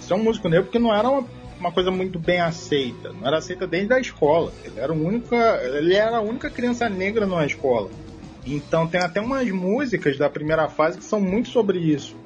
ser 0.00 0.14
um 0.14 0.22
músico 0.22 0.48
negro, 0.48 0.66
porque 0.66 0.78
não 0.78 0.94
era 0.94 1.08
uma, 1.08 1.24
uma, 1.58 1.72
coisa 1.72 1.90
muito 1.90 2.18
bem 2.18 2.40
aceita. 2.40 3.12
Não 3.12 3.26
era 3.26 3.38
aceita 3.38 3.66
desde 3.66 3.92
a 3.92 4.00
escola. 4.00 4.52
Ele 4.64 4.78
era, 4.78 4.92
única, 4.92 5.60
ele 5.64 5.94
era 5.94 6.16
a 6.16 6.20
única 6.20 6.50
criança 6.50 6.88
negra 6.88 7.26
numa 7.26 7.44
escola. 7.44 7.90
Então 8.46 8.86
tem 8.86 9.00
até 9.00 9.20
umas 9.20 9.48
músicas 9.50 10.16
da 10.16 10.30
primeira 10.30 10.68
fase 10.68 10.98
que 10.98 11.04
são 11.04 11.20
muito 11.20 11.48
sobre 11.48 11.78
isso. 11.78 12.16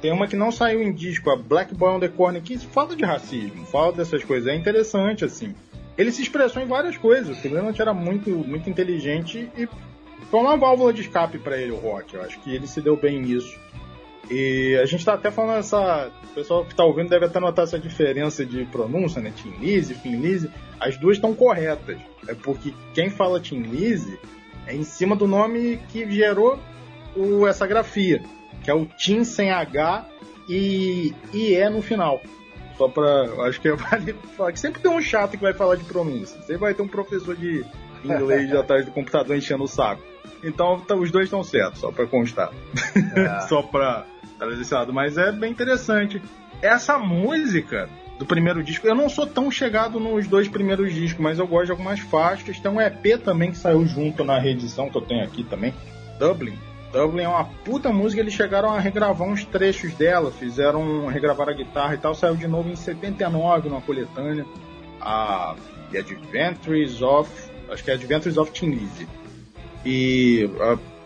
Tem 0.00 0.12
uma 0.12 0.26
que 0.26 0.36
não 0.36 0.52
saiu 0.52 0.82
em 0.82 0.92
disco, 0.92 1.30
a 1.30 1.36
Black 1.36 1.74
Boy 1.74 1.90
on 1.90 2.00
the 2.00 2.08
Corner, 2.08 2.42
que 2.42 2.58
fala 2.58 2.94
de 2.94 3.04
racismo, 3.04 3.64
fala 3.66 3.92
dessas 3.92 4.22
coisas. 4.24 4.48
É 4.48 4.54
interessante, 4.54 5.24
assim. 5.24 5.54
Ele 5.96 6.12
se 6.12 6.22
expressou 6.22 6.62
em 6.62 6.66
várias 6.66 6.96
coisas. 6.96 7.42
O 7.42 7.48
Leonard 7.48 7.80
era 7.80 7.94
muito, 7.94 8.30
muito 8.30 8.68
inteligente 8.68 9.50
e 9.56 9.66
foi 10.30 10.40
uma 10.40 10.56
válvula 10.56 10.92
de 10.92 11.02
escape 11.02 11.38
para 11.38 11.56
ele 11.56 11.72
o 11.72 11.76
rock. 11.76 12.14
Eu 12.14 12.22
acho 12.22 12.38
que 12.40 12.54
ele 12.54 12.66
se 12.66 12.80
deu 12.80 12.96
bem 12.96 13.20
nisso. 13.20 13.58
E 14.30 14.76
a 14.82 14.86
gente 14.86 15.04
tá 15.04 15.14
até 15.14 15.30
falando 15.30 15.58
essa. 15.58 16.10
O 16.30 16.34
pessoal 16.34 16.64
que 16.64 16.74
tá 16.74 16.84
ouvindo 16.84 17.08
deve 17.08 17.26
até 17.26 17.38
notar 17.38 17.64
essa 17.64 17.78
diferença 17.78 18.44
de 18.44 18.64
pronúncia, 18.66 19.22
né? 19.22 19.32
Tim 19.34 19.50
Lizzy, 19.60 19.94
Fin 19.94 20.16
Lizzy. 20.16 20.50
As 20.80 20.96
duas 20.96 21.16
estão 21.16 21.34
corretas. 21.34 21.98
É 22.26 22.34
porque 22.34 22.74
quem 22.92 23.08
fala 23.08 23.40
Tim 23.40 23.62
Lizzy 23.62 24.18
é 24.66 24.74
em 24.74 24.82
cima 24.82 25.14
do 25.14 25.28
nome 25.28 25.78
que 25.90 26.10
gerou 26.10 26.58
o, 27.14 27.46
essa 27.46 27.66
grafia, 27.66 28.20
que 28.64 28.70
é 28.70 28.74
o 28.74 28.84
Tim 28.84 29.22
sem 29.22 29.50
H 29.50 30.08
e 30.48 31.14
IE 31.32 31.70
no 31.70 31.80
final. 31.80 32.20
Só 32.76 32.88
pra. 32.88 33.46
Acho 33.46 33.60
que 33.60 33.72
vale 33.72 34.12
falar 34.36 34.52
que 34.52 34.60
sempre 34.60 34.82
tem 34.82 34.90
um 34.90 35.00
chato 35.00 35.32
que 35.32 35.42
vai 35.42 35.54
falar 35.54 35.76
de 35.76 35.84
pronúncia. 35.84 36.38
Sempre 36.40 36.58
vai 36.58 36.74
ter 36.74 36.82
um 36.82 36.88
professor 36.88 37.36
de 37.36 37.64
inglês 38.04 38.52
atrás 38.54 38.84
do 38.84 38.90
computador 38.90 39.36
enchendo 39.36 39.64
o 39.64 39.68
saco. 39.68 40.02
Então 40.42 40.80
tá, 40.80 40.94
os 40.94 41.10
dois 41.10 41.24
estão 41.26 41.42
certos, 41.42 41.80
só 41.80 41.90
pra 41.90 42.06
constar. 42.06 42.50
É. 43.14 43.40
só 43.48 43.62
pra 43.62 44.06
trazer 44.38 44.62
esse 44.62 44.74
lado. 44.74 44.92
Mas 44.92 45.16
é 45.18 45.32
bem 45.32 45.50
interessante. 45.50 46.22
Essa 46.62 46.98
música 46.98 47.88
do 48.18 48.24
primeiro 48.24 48.62
disco, 48.62 48.86
eu 48.86 48.94
não 48.94 49.08
sou 49.08 49.26
tão 49.26 49.50
chegado 49.50 50.00
nos 50.00 50.26
dois 50.26 50.48
primeiros 50.48 50.92
discos, 50.94 51.22
mas 51.22 51.38
eu 51.38 51.46
gosto 51.46 51.66
de 51.66 51.70
algumas 51.72 52.00
faixas. 52.00 52.58
Tem 52.58 52.70
um 52.70 52.80
EP 52.80 53.22
também 53.22 53.50
que 53.50 53.58
saiu 53.58 53.86
junto 53.86 54.24
na 54.24 54.38
reedição 54.38 54.88
que 54.88 54.96
eu 54.96 55.02
tenho 55.02 55.24
aqui 55.24 55.44
também, 55.44 55.74
Dublin. 56.18 56.58
Dublin 56.92 57.24
é 57.24 57.28
uma 57.28 57.44
puta 57.44 57.92
música, 57.92 58.22
eles 58.22 58.32
chegaram 58.32 58.72
a 58.72 58.80
regravar 58.80 59.28
uns 59.28 59.44
trechos 59.44 59.92
dela, 59.94 60.30
fizeram 60.30 61.06
regravar 61.06 61.48
a 61.48 61.52
guitarra 61.52 61.94
e 61.94 61.98
tal, 61.98 62.14
saiu 62.14 62.36
de 62.36 62.46
novo 62.46 62.70
em 62.70 62.76
79 62.76 63.68
numa 63.68 63.82
coletânea. 63.82 64.46
A 65.00 65.54
The 65.90 65.98
Adventures 65.98 67.02
of. 67.02 67.30
Acho 67.70 67.84
que 67.84 67.90
é 67.90 67.94
Adventures 67.94 68.38
of 68.38 68.50
Tin 68.52 68.70
Lizzy. 68.70 69.06
E 69.84 70.48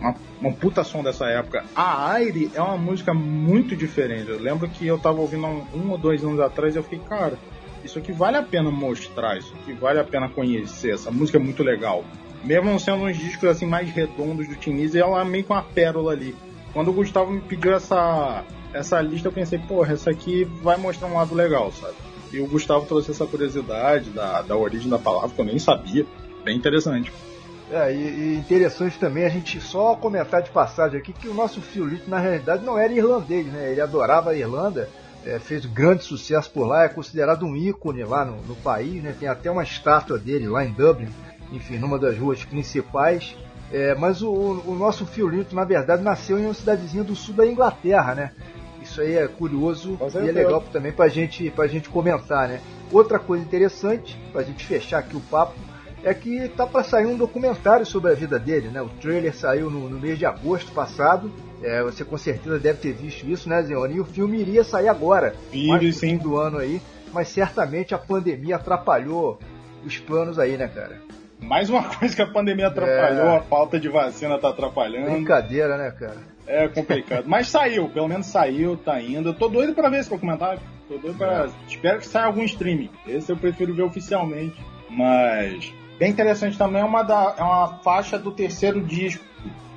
uma, 0.00 0.14
uma 0.40 0.52
puta 0.52 0.82
som 0.82 1.02
dessa 1.02 1.26
época. 1.26 1.64
A 1.74 2.12
Aire 2.12 2.50
é 2.54 2.60
uma 2.60 2.76
música 2.76 3.12
muito 3.12 3.76
diferente. 3.76 4.30
Eu 4.30 4.40
lembro 4.40 4.68
que 4.68 4.86
eu 4.86 4.98
tava 4.98 5.20
ouvindo 5.20 5.46
um, 5.46 5.64
um 5.74 5.90
ou 5.90 5.98
dois 5.98 6.24
anos 6.24 6.40
atrás 6.40 6.74
e 6.74 6.78
eu 6.78 6.82
fiquei, 6.82 6.98
cara, 7.00 7.38
isso 7.84 7.98
aqui 7.98 8.12
vale 8.12 8.36
a 8.36 8.42
pena 8.42 8.70
mostrar, 8.70 9.38
isso 9.38 9.54
aqui 9.54 9.72
vale 9.72 9.98
a 9.98 10.04
pena 10.04 10.28
conhecer. 10.28 10.94
Essa 10.94 11.10
música 11.10 11.38
é 11.38 11.40
muito 11.40 11.62
legal. 11.62 12.04
Mesmo 12.42 12.78
sendo 12.80 13.04
uns 13.04 13.18
discos 13.18 13.48
assim 13.48 13.66
mais 13.66 13.90
redondos 13.90 14.48
do 14.48 14.54
Tinise, 14.54 14.98
ela 14.98 15.20
é 15.20 15.24
meio 15.24 15.44
com 15.44 15.52
uma 15.52 15.62
pérola 15.62 16.12
ali. 16.12 16.34
Quando 16.72 16.88
o 16.88 16.92
Gustavo 16.92 17.30
me 17.30 17.40
pediu 17.40 17.74
essa, 17.74 18.44
essa 18.72 19.00
lista, 19.00 19.28
eu 19.28 19.32
pensei, 19.32 19.58
porra, 19.58 19.92
essa 19.92 20.10
aqui 20.10 20.44
vai 20.62 20.76
mostrar 20.76 21.08
um 21.08 21.14
lado 21.14 21.34
legal, 21.34 21.70
sabe? 21.72 21.94
E 22.32 22.40
o 22.40 22.46
Gustavo 22.46 22.86
trouxe 22.86 23.10
essa 23.10 23.26
curiosidade 23.26 24.10
da, 24.10 24.40
da 24.42 24.56
origem 24.56 24.88
da 24.88 24.98
palavra, 24.98 25.30
que 25.30 25.40
eu 25.40 25.44
nem 25.44 25.58
sabia. 25.58 26.06
Bem 26.44 26.56
interessante. 26.56 27.12
É, 27.70 27.92
e, 27.92 27.96
e, 27.96 28.36
interessante 28.36 28.98
também 28.98 29.24
a 29.24 29.28
gente 29.28 29.60
só 29.60 29.94
comentar 29.94 30.42
de 30.42 30.50
passagem 30.50 30.98
aqui 30.98 31.12
que 31.12 31.28
o 31.28 31.34
nosso 31.34 31.60
Fiolito 31.60 32.10
na 32.10 32.18
realidade 32.18 32.64
não 32.64 32.76
era 32.76 32.92
irlandês, 32.92 33.46
né? 33.46 33.70
Ele 33.70 33.80
adorava 33.80 34.30
a 34.30 34.34
Irlanda, 34.34 34.88
é, 35.24 35.38
fez 35.38 35.64
grande 35.66 36.02
sucesso 36.02 36.50
por 36.50 36.66
lá, 36.66 36.84
é 36.84 36.88
considerado 36.88 37.46
um 37.46 37.54
ícone 37.54 38.02
lá 38.02 38.24
no, 38.24 38.42
no 38.42 38.56
país, 38.56 39.00
né? 39.00 39.14
Tem 39.18 39.28
até 39.28 39.48
uma 39.50 39.62
estátua 39.62 40.18
dele 40.18 40.48
lá 40.48 40.64
em 40.64 40.72
Dublin, 40.72 41.08
enfim, 41.52 41.78
numa 41.78 41.98
das 41.98 42.18
ruas 42.18 42.44
principais. 42.44 43.36
É, 43.72 43.94
mas 43.94 44.20
o, 44.20 44.30
o, 44.30 44.74
nosso 44.74 45.06
Phil 45.06 45.28
Linton, 45.28 45.54
na 45.54 45.64
verdade, 45.64 46.02
nasceu 46.02 46.40
em 46.40 46.46
uma 46.46 46.54
cidadezinha 46.54 47.04
do 47.04 47.14
sul 47.14 47.34
da 47.34 47.46
Inglaterra, 47.46 48.16
né? 48.16 48.32
Isso 48.82 49.00
aí 49.00 49.14
é 49.14 49.28
curioso 49.28 49.96
e 50.24 50.28
é 50.28 50.32
legal 50.32 50.60
também 50.72 50.90
pra 50.90 51.06
gente, 51.06 51.48
pra 51.50 51.68
gente 51.68 51.88
comentar, 51.88 52.48
né? 52.48 52.60
Outra 52.90 53.20
coisa 53.20 53.44
interessante, 53.44 54.18
pra 54.32 54.42
gente 54.42 54.66
fechar 54.66 54.98
aqui 54.98 55.16
o 55.16 55.20
papo, 55.20 55.54
é 56.02 56.14
que 56.14 56.48
tá 56.48 56.66
para 56.66 56.82
sair 56.82 57.06
um 57.06 57.16
documentário 57.16 57.84
sobre 57.84 58.10
a 58.10 58.14
vida 58.14 58.38
dele, 58.38 58.68
né? 58.68 58.80
O 58.80 58.88
trailer 58.88 59.34
saiu 59.34 59.70
no, 59.70 59.88
no 59.88 59.98
mês 59.98 60.18
de 60.18 60.26
agosto 60.26 60.72
passado. 60.72 61.30
É, 61.62 61.82
você 61.82 62.04
com 62.04 62.16
certeza 62.16 62.58
deve 62.58 62.78
ter 62.78 62.92
visto 62.92 63.28
isso, 63.28 63.48
né, 63.48 63.62
Zeone? 63.62 63.96
E 63.96 64.00
o 64.00 64.04
filme 64.04 64.40
iria 64.40 64.64
sair 64.64 64.88
agora, 64.88 65.34
Filho, 65.50 65.92
sim. 65.92 66.16
do 66.16 66.36
ano 66.38 66.58
aí, 66.58 66.80
mas 67.12 67.28
certamente 67.28 67.94
a 67.94 67.98
pandemia 67.98 68.56
atrapalhou 68.56 69.38
os 69.84 69.98
planos 69.98 70.38
aí, 70.38 70.56
né, 70.56 70.68
cara? 70.68 71.00
Mais 71.38 71.68
uma 71.68 71.84
coisa 71.96 72.14
que 72.14 72.22
a 72.22 72.26
pandemia 72.26 72.68
atrapalhou, 72.68 73.28
é... 73.28 73.36
a 73.36 73.42
falta 73.42 73.78
de 73.78 73.88
vacina 73.88 74.38
tá 74.38 74.48
atrapalhando. 74.48 75.10
Brincadeira, 75.10 75.76
né, 75.76 75.90
cara? 75.90 76.30
É 76.46 76.66
complicado. 76.66 77.26
Mas 77.26 77.48
saiu, 77.48 77.88
pelo 77.88 78.08
menos 78.08 78.26
saiu, 78.26 78.76
tá 78.76 79.00
indo. 79.00 79.28
Eu 79.28 79.34
tô 79.34 79.48
doido 79.48 79.74
pra 79.74 79.88
ver 79.88 80.00
esse 80.00 80.10
documentário. 80.10 80.60
Tô 80.88 80.98
doido 80.98 81.16
pra. 81.16 81.44
É. 81.44 81.50
Espero 81.68 81.98
que 82.00 82.06
saia 82.06 82.26
algum 82.26 82.42
streaming. 82.42 82.90
Esse 83.06 83.30
eu 83.30 83.36
prefiro 83.36 83.72
ver 83.72 83.82
oficialmente. 83.82 84.60
Mas. 84.88 85.72
Bem 86.00 86.10
interessante 86.10 86.56
também 86.56 86.80
é 86.80 86.84
uma, 86.84 87.02
da, 87.02 87.34
é 87.36 87.42
uma 87.42 87.78
faixa 87.84 88.18
do 88.18 88.32
terceiro 88.32 88.80
disco. 88.80 89.22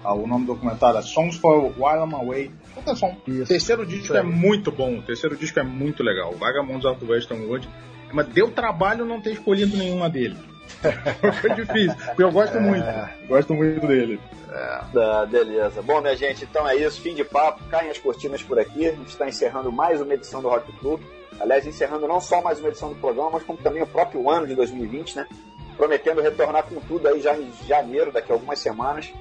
Ah, 0.01 0.13
o 0.13 0.25
nome 0.25 0.45
do 0.45 0.53
documentário 0.53 0.97
é 0.97 1.01
Songs 1.01 1.35
for 1.35 1.65
While 1.77 2.05
I'm 2.05 2.15
Away. 2.15 2.49
Puta 2.73 2.95
som. 2.95 3.17
O 3.27 3.45
terceiro 3.45 3.85
disco 3.85 4.15
é 4.15 4.23
muito 4.23 4.71
bom. 4.71 4.99
O 4.99 5.01
terceiro 5.01 5.35
disco 5.35 5.59
é 5.59 5.63
muito 5.63 6.01
legal. 6.01 6.31
Vagabonds 6.35 6.85
of 6.85 7.05
the 7.05 7.11
Western 7.11 7.45
World. 7.45 7.69
Mas 8.13 8.27
deu 8.27 8.49
trabalho 8.49 9.03
não 9.03 9.19
ter 9.19 9.33
escolhido 9.33 9.75
nenhuma 9.75 10.09
dele. 10.09 10.37
Foi 11.41 11.53
difícil, 11.55 11.97
porque 12.05 12.23
eu 12.23 12.31
gosto 12.31 12.55
é... 12.55 12.61
muito. 12.61 12.85
Gosto 13.27 13.53
muito 13.53 13.85
dele. 13.85 14.17
É. 14.49 15.25
beleza. 15.25 15.81
Bom, 15.81 15.99
minha 15.99 16.15
gente, 16.15 16.45
então 16.45 16.65
é 16.65 16.77
isso. 16.77 17.01
Fim 17.01 17.15
de 17.15 17.25
papo. 17.25 17.61
Caem 17.65 17.89
as 17.89 17.97
cortinas 17.97 18.41
por 18.41 18.57
aqui. 18.57 18.87
A 18.87 18.91
gente 18.91 19.09
está 19.09 19.27
encerrando 19.27 19.73
mais 19.73 19.99
uma 19.99 20.13
edição 20.13 20.41
do 20.41 20.47
Rock 20.47 20.71
Club. 20.79 21.01
Aliás, 21.37 21.67
encerrando 21.67 22.07
não 22.07 22.21
só 22.21 22.41
mais 22.41 22.59
uma 22.59 22.69
edição 22.69 22.87
do 22.87 22.95
programa, 22.95 23.31
mas 23.31 23.43
como 23.43 23.57
também 23.57 23.81
o 23.81 23.87
próprio 23.87 24.29
ano 24.29 24.47
de 24.47 24.55
2020, 24.55 25.17
né? 25.17 25.27
Prometendo 25.77 26.21
retornar 26.21 26.63
com 26.63 26.79
tudo 26.81 27.07
aí 27.07 27.21
já 27.21 27.35
em 27.35 27.51
janeiro, 27.67 28.11
daqui 28.11 28.31
a 28.31 28.35
algumas 28.35 28.59
semanas, 28.59 29.11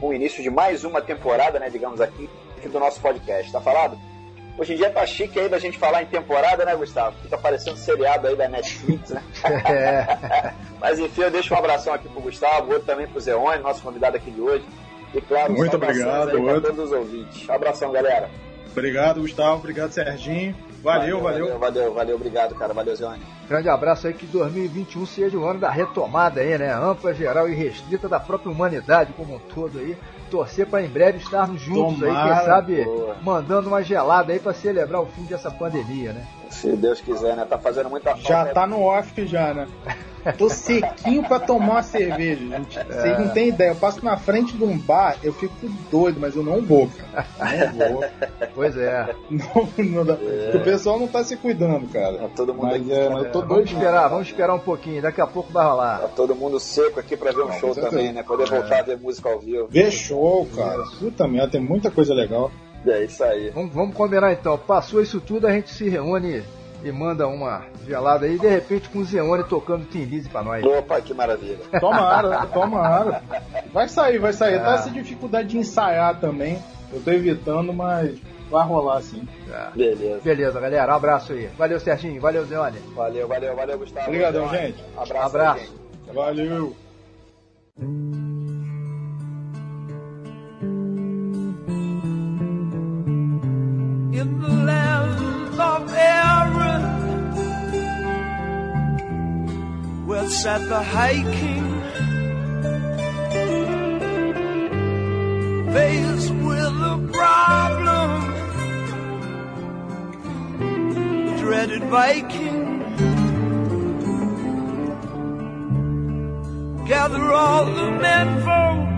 com 0.00 0.08
o 0.08 0.14
início 0.14 0.42
de 0.42 0.50
mais 0.50 0.84
uma 0.84 1.00
temporada, 1.00 1.58
né? 1.58 1.68
Digamos 1.70 2.00
aqui, 2.00 2.28
aqui 2.56 2.68
do 2.68 2.80
nosso 2.80 3.00
podcast. 3.00 3.50
Tá 3.52 3.60
falado? 3.60 3.98
Hoje 4.58 4.74
em 4.74 4.76
dia 4.76 4.90
tá 4.90 5.06
chique 5.06 5.38
aí 5.40 5.48
da 5.48 5.58
gente 5.58 5.78
falar 5.78 6.02
em 6.02 6.06
temporada, 6.06 6.64
né, 6.64 6.76
Gustavo? 6.76 7.16
Fica 7.22 7.38
parecendo 7.38 7.76
seriado 7.78 8.26
aí 8.26 8.36
da 8.36 8.48
Netflix, 8.48 9.10
né? 9.10 9.22
É. 9.44 10.52
Mas 10.78 10.98
enfim, 10.98 11.22
eu 11.22 11.30
deixo 11.30 11.54
um 11.54 11.56
abração 11.56 11.94
aqui 11.94 12.08
pro 12.08 12.20
Gustavo, 12.20 12.72
outro 12.72 12.86
também 12.86 13.06
pro 13.06 13.20
Zeone, 13.20 13.62
nosso 13.62 13.82
convidado 13.82 14.16
aqui 14.16 14.30
de 14.30 14.40
hoje. 14.40 14.64
E 15.14 15.20
claro, 15.20 15.52
muito 15.52 15.76
obrigado, 15.76 16.36
aí 16.36 16.42
pra 16.42 16.60
todos 16.60 16.86
os 16.86 16.92
ouvintes. 16.92 17.48
Abração, 17.48 17.90
galera. 17.90 18.30
Obrigado, 18.70 19.20
Gustavo. 19.20 19.58
Obrigado, 19.58 19.92
Serginho. 19.92 20.54
Valeu, 20.82 21.20
valeu. 21.20 21.46
Valeu, 21.46 21.58
valeu, 21.58 21.94
valeu, 21.94 22.16
obrigado, 22.16 22.54
cara. 22.54 22.72
Valeu, 22.72 22.96
Zeone. 22.96 23.20
Grande 23.48 23.68
abraço 23.68 24.06
aí, 24.06 24.14
que 24.14 24.26
2021 24.26 25.06
seja 25.06 25.36
o 25.36 25.44
ano 25.44 25.60
da 25.60 25.70
retomada 25.70 26.40
aí, 26.40 26.56
né? 26.56 26.72
Ampla, 26.72 27.12
geral 27.12 27.48
e 27.48 27.54
restrita 27.54 28.08
da 28.08 28.18
própria 28.18 28.50
humanidade 28.50 29.12
como 29.12 29.34
um 29.34 29.38
todo 29.38 29.78
aí 29.78 29.96
torcer 30.30 30.66
para 30.66 30.82
em 30.82 30.88
breve 30.88 31.18
estarmos 31.18 31.60
juntos 31.60 31.98
Tomara, 31.98 32.22
aí, 32.22 32.36
quem 32.36 32.44
sabe 32.46 32.84
boa. 32.84 33.16
mandando 33.20 33.68
uma 33.68 33.82
gelada 33.82 34.32
aí 34.32 34.38
para 34.38 34.54
celebrar 34.54 35.02
o 35.02 35.06
fim 35.06 35.24
dessa 35.24 35.50
pandemia, 35.50 36.12
né? 36.12 36.24
Se 36.50 36.76
Deus 36.76 37.00
quiser, 37.00 37.36
né? 37.36 37.46
Tá 37.48 37.58
fazendo 37.58 37.88
muita 37.88 38.10
falta. 38.10 38.28
Já 38.28 38.46
tá 38.46 38.66
no 38.66 38.82
off 38.82 39.26
já, 39.26 39.54
né? 39.54 39.66
Tô 40.36 40.50
sequinho 40.50 41.22
pra 41.22 41.38
tomar 41.40 41.70
uma 41.70 41.82
cerveja, 41.82 42.44
gente. 42.46 42.78
É. 42.78 42.84
Vocês 42.84 43.18
não 43.18 43.28
tem 43.30 43.48
ideia. 43.48 43.70
Eu 43.70 43.76
passo 43.76 44.04
na 44.04 44.16
frente 44.16 44.54
de 44.56 44.62
um 44.62 44.76
bar, 44.76 45.16
eu 45.22 45.32
fico 45.32 45.54
doido, 45.90 46.20
mas 46.20 46.36
eu 46.36 46.42
não 46.42 46.60
vou, 46.60 46.88
cara. 46.88 47.72
Não 47.72 47.92
vou. 47.94 48.04
Pois 48.54 48.76
é. 48.76 49.14
Não, 49.30 49.68
não 49.78 50.04
dá. 50.04 50.14
É. 50.14 50.56
O 50.56 50.62
pessoal 50.62 50.98
não 50.98 51.08
tá 51.08 51.24
se 51.24 51.36
cuidando, 51.36 51.90
cara. 51.90 52.18
Tá 52.18 52.28
todo 52.36 52.52
mundo 52.52 52.66
mas, 52.66 52.82
aqui, 52.82 52.92
é, 52.92 53.08
mas 53.08 53.24
eu 53.24 53.32
tô 53.32 53.40
doido. 53.40 53.48
Vamos 53.48 53.70
esperar, 53.70 54.08
vamos 54.08 54.26
esperar 54.26 54.54
um 54.54 54.58
pouquinho. 54.58 55.00
Daqui 55.00 55.20
a 55.20 55.26
pouco 55.26 55.52
vai 55.52 55.64
rolar. 55.64 56.00
Tá 56.00 56.08
todo 56.08 56.34
mundo 56.34 56.60
seco 56.60 57.00
aqui 57.00 57.16
pra 57.16 57.32
ver 57.32 57.42
um 57.42 57.48
não, 57.48 57.58
show 57.58 57.74
também, 57.74 58.12
né? 58.12 58.22
Poder 58.22 58.46
voltar 58.46 58.76
é. 58.76 58.80
a 58.80 58.82
ver 58.82 58.98
música 58.98 59.30
ao 59.30 59.38
vivo. 59.38 59.68
Ver 59.68 59.90
show, 59.90 60.46
cara. 60.54 60.82
Puta 60.98 61.26
merda, 61.26 61.52
tem 61.52 61.60
muita 61.60 61.90
coisa 61.90 62.12
legal. 62.12 62.50
É 62.86 63.04
isso 63.04 63.22
aí. 63.22 63.50
Vamos, 63.50 63.74
vamos 63.74 63.94
combinar 63.94 64.32
então. 64.32 64.56
Passou 64.56 65.02
isso 65.02 65.20
tudo, 65.20 65.46
a 65.46 65.52
gente 65.52 65.70
se 65.70 65.88
reúne 65.88 66.42
e 66.82 66.90
manda 66.90 67.26
uma 67.26 67.64
gelada 67.86 68.26
aí, 68.26 68.38
de 68.38 68.48
repente 68.48 68.88
com 68.88 69.00
o 69.00 69.04
Zeone 69.04 69.44
tocando 69.44 69.84
Tim 69.86 70.04
Lizzy 70.04 70.28
pra 70.28 70.42
nós. 70.42 70.64
Opa, 70.64 71.00
que 71.00 71.12
maravilha. 71.12 71.58
Tomara, 71.78 72.46
tomara. 72.46 73.22
Vai 73.72 73.88
sair, 73.88 74.18
vai 74.18 74.32
sair. 74.32 74.54
É. 74.54 74.58
Tá 74.58 74.74
essa 74.74 74.90
dificuldade 74.90 75.48
de 75.48 75.58
ensaiar 75.58 76.18
também. 76.18 76.58
Eu 76.92 77.00
tô 77.02 77.10
evitando, 77.10 77.72
mas 77.72 78.18
vai 78.50 78.66
rolar 78.66 79.02
sim. 79.02 79.28
É. 79.52 79.70
Beleza. 79.76 80.20
Beleza, 80.22 80.60
galera. 80.60 80.92
Um 80.92 80.96
abraço 80.96 81.32
aí. 81.32 81.48
Valeu, 81.58 81.78
Serginho. 81.78 82.20
Valeu, 82.20 82.44
Zeone. 82.46 82.78
Valeu, 82.94 83.28
valeu, 83.28 83.54
valeu, 83.54 83.78
Gustavo. 83.78 84.06
Obrigadão, 84.06 84.48
gente. 84.48 84.82
Abraço. 84.96 85.26
abraço. 85.26 85.74
Aí, 86.08 86.14
Valeu. 86.14 86.76
Of 95.80 95.90
well 100.06 100.28
sat 100.28 100.68
the 100.68 100.82
high 100.82 101.22
king, 101.38 101.66
faced 105.72 106.32
with 106.46 106.74
a 106.92 106.96
problem. 107.12 108.10
Dreaded 111.38 111.84
Viking, 111.84 112.60
gather 116.86 117.32
all 117.32 117.64
the 117.66 117.90
men 118.04 118.28
folk, 118.46 118.88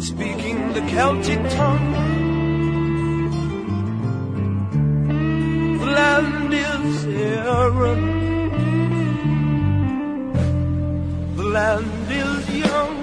speaking 0.00 0.72
the 0.72 0.82
Celtic 0.90 1.40
tongue. 1.50 2.33
Land 5.94 6.52
is 6.52 7.04
Aaron. 7.06 8.02
The 11.36 11.44
land 11.56 12.08
is 12.10 12.42
young. 12.66 12.96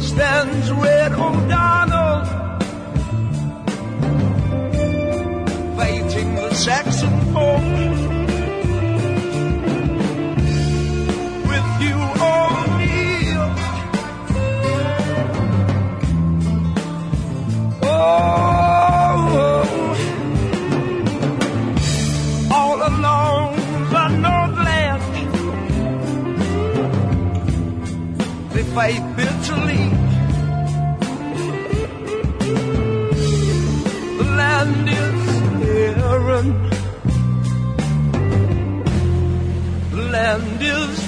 Stands 0.00 0.72
Red 0.72 1.12
O'Donnell 1.12 2.24
fighting 5.76 6.34
the 6.36 6.54
Saxon 6.54 7.16
folk. 7.32 7.87
Fight 28.78 29.02
bitterly. 29.16 29.84
The 34.18 34.26
land 34.40 34.88
is 35.02 35.20
barren. 35.96 36.48
The 39.90 40.02
land 40.14 40.62
is 40.62 41.07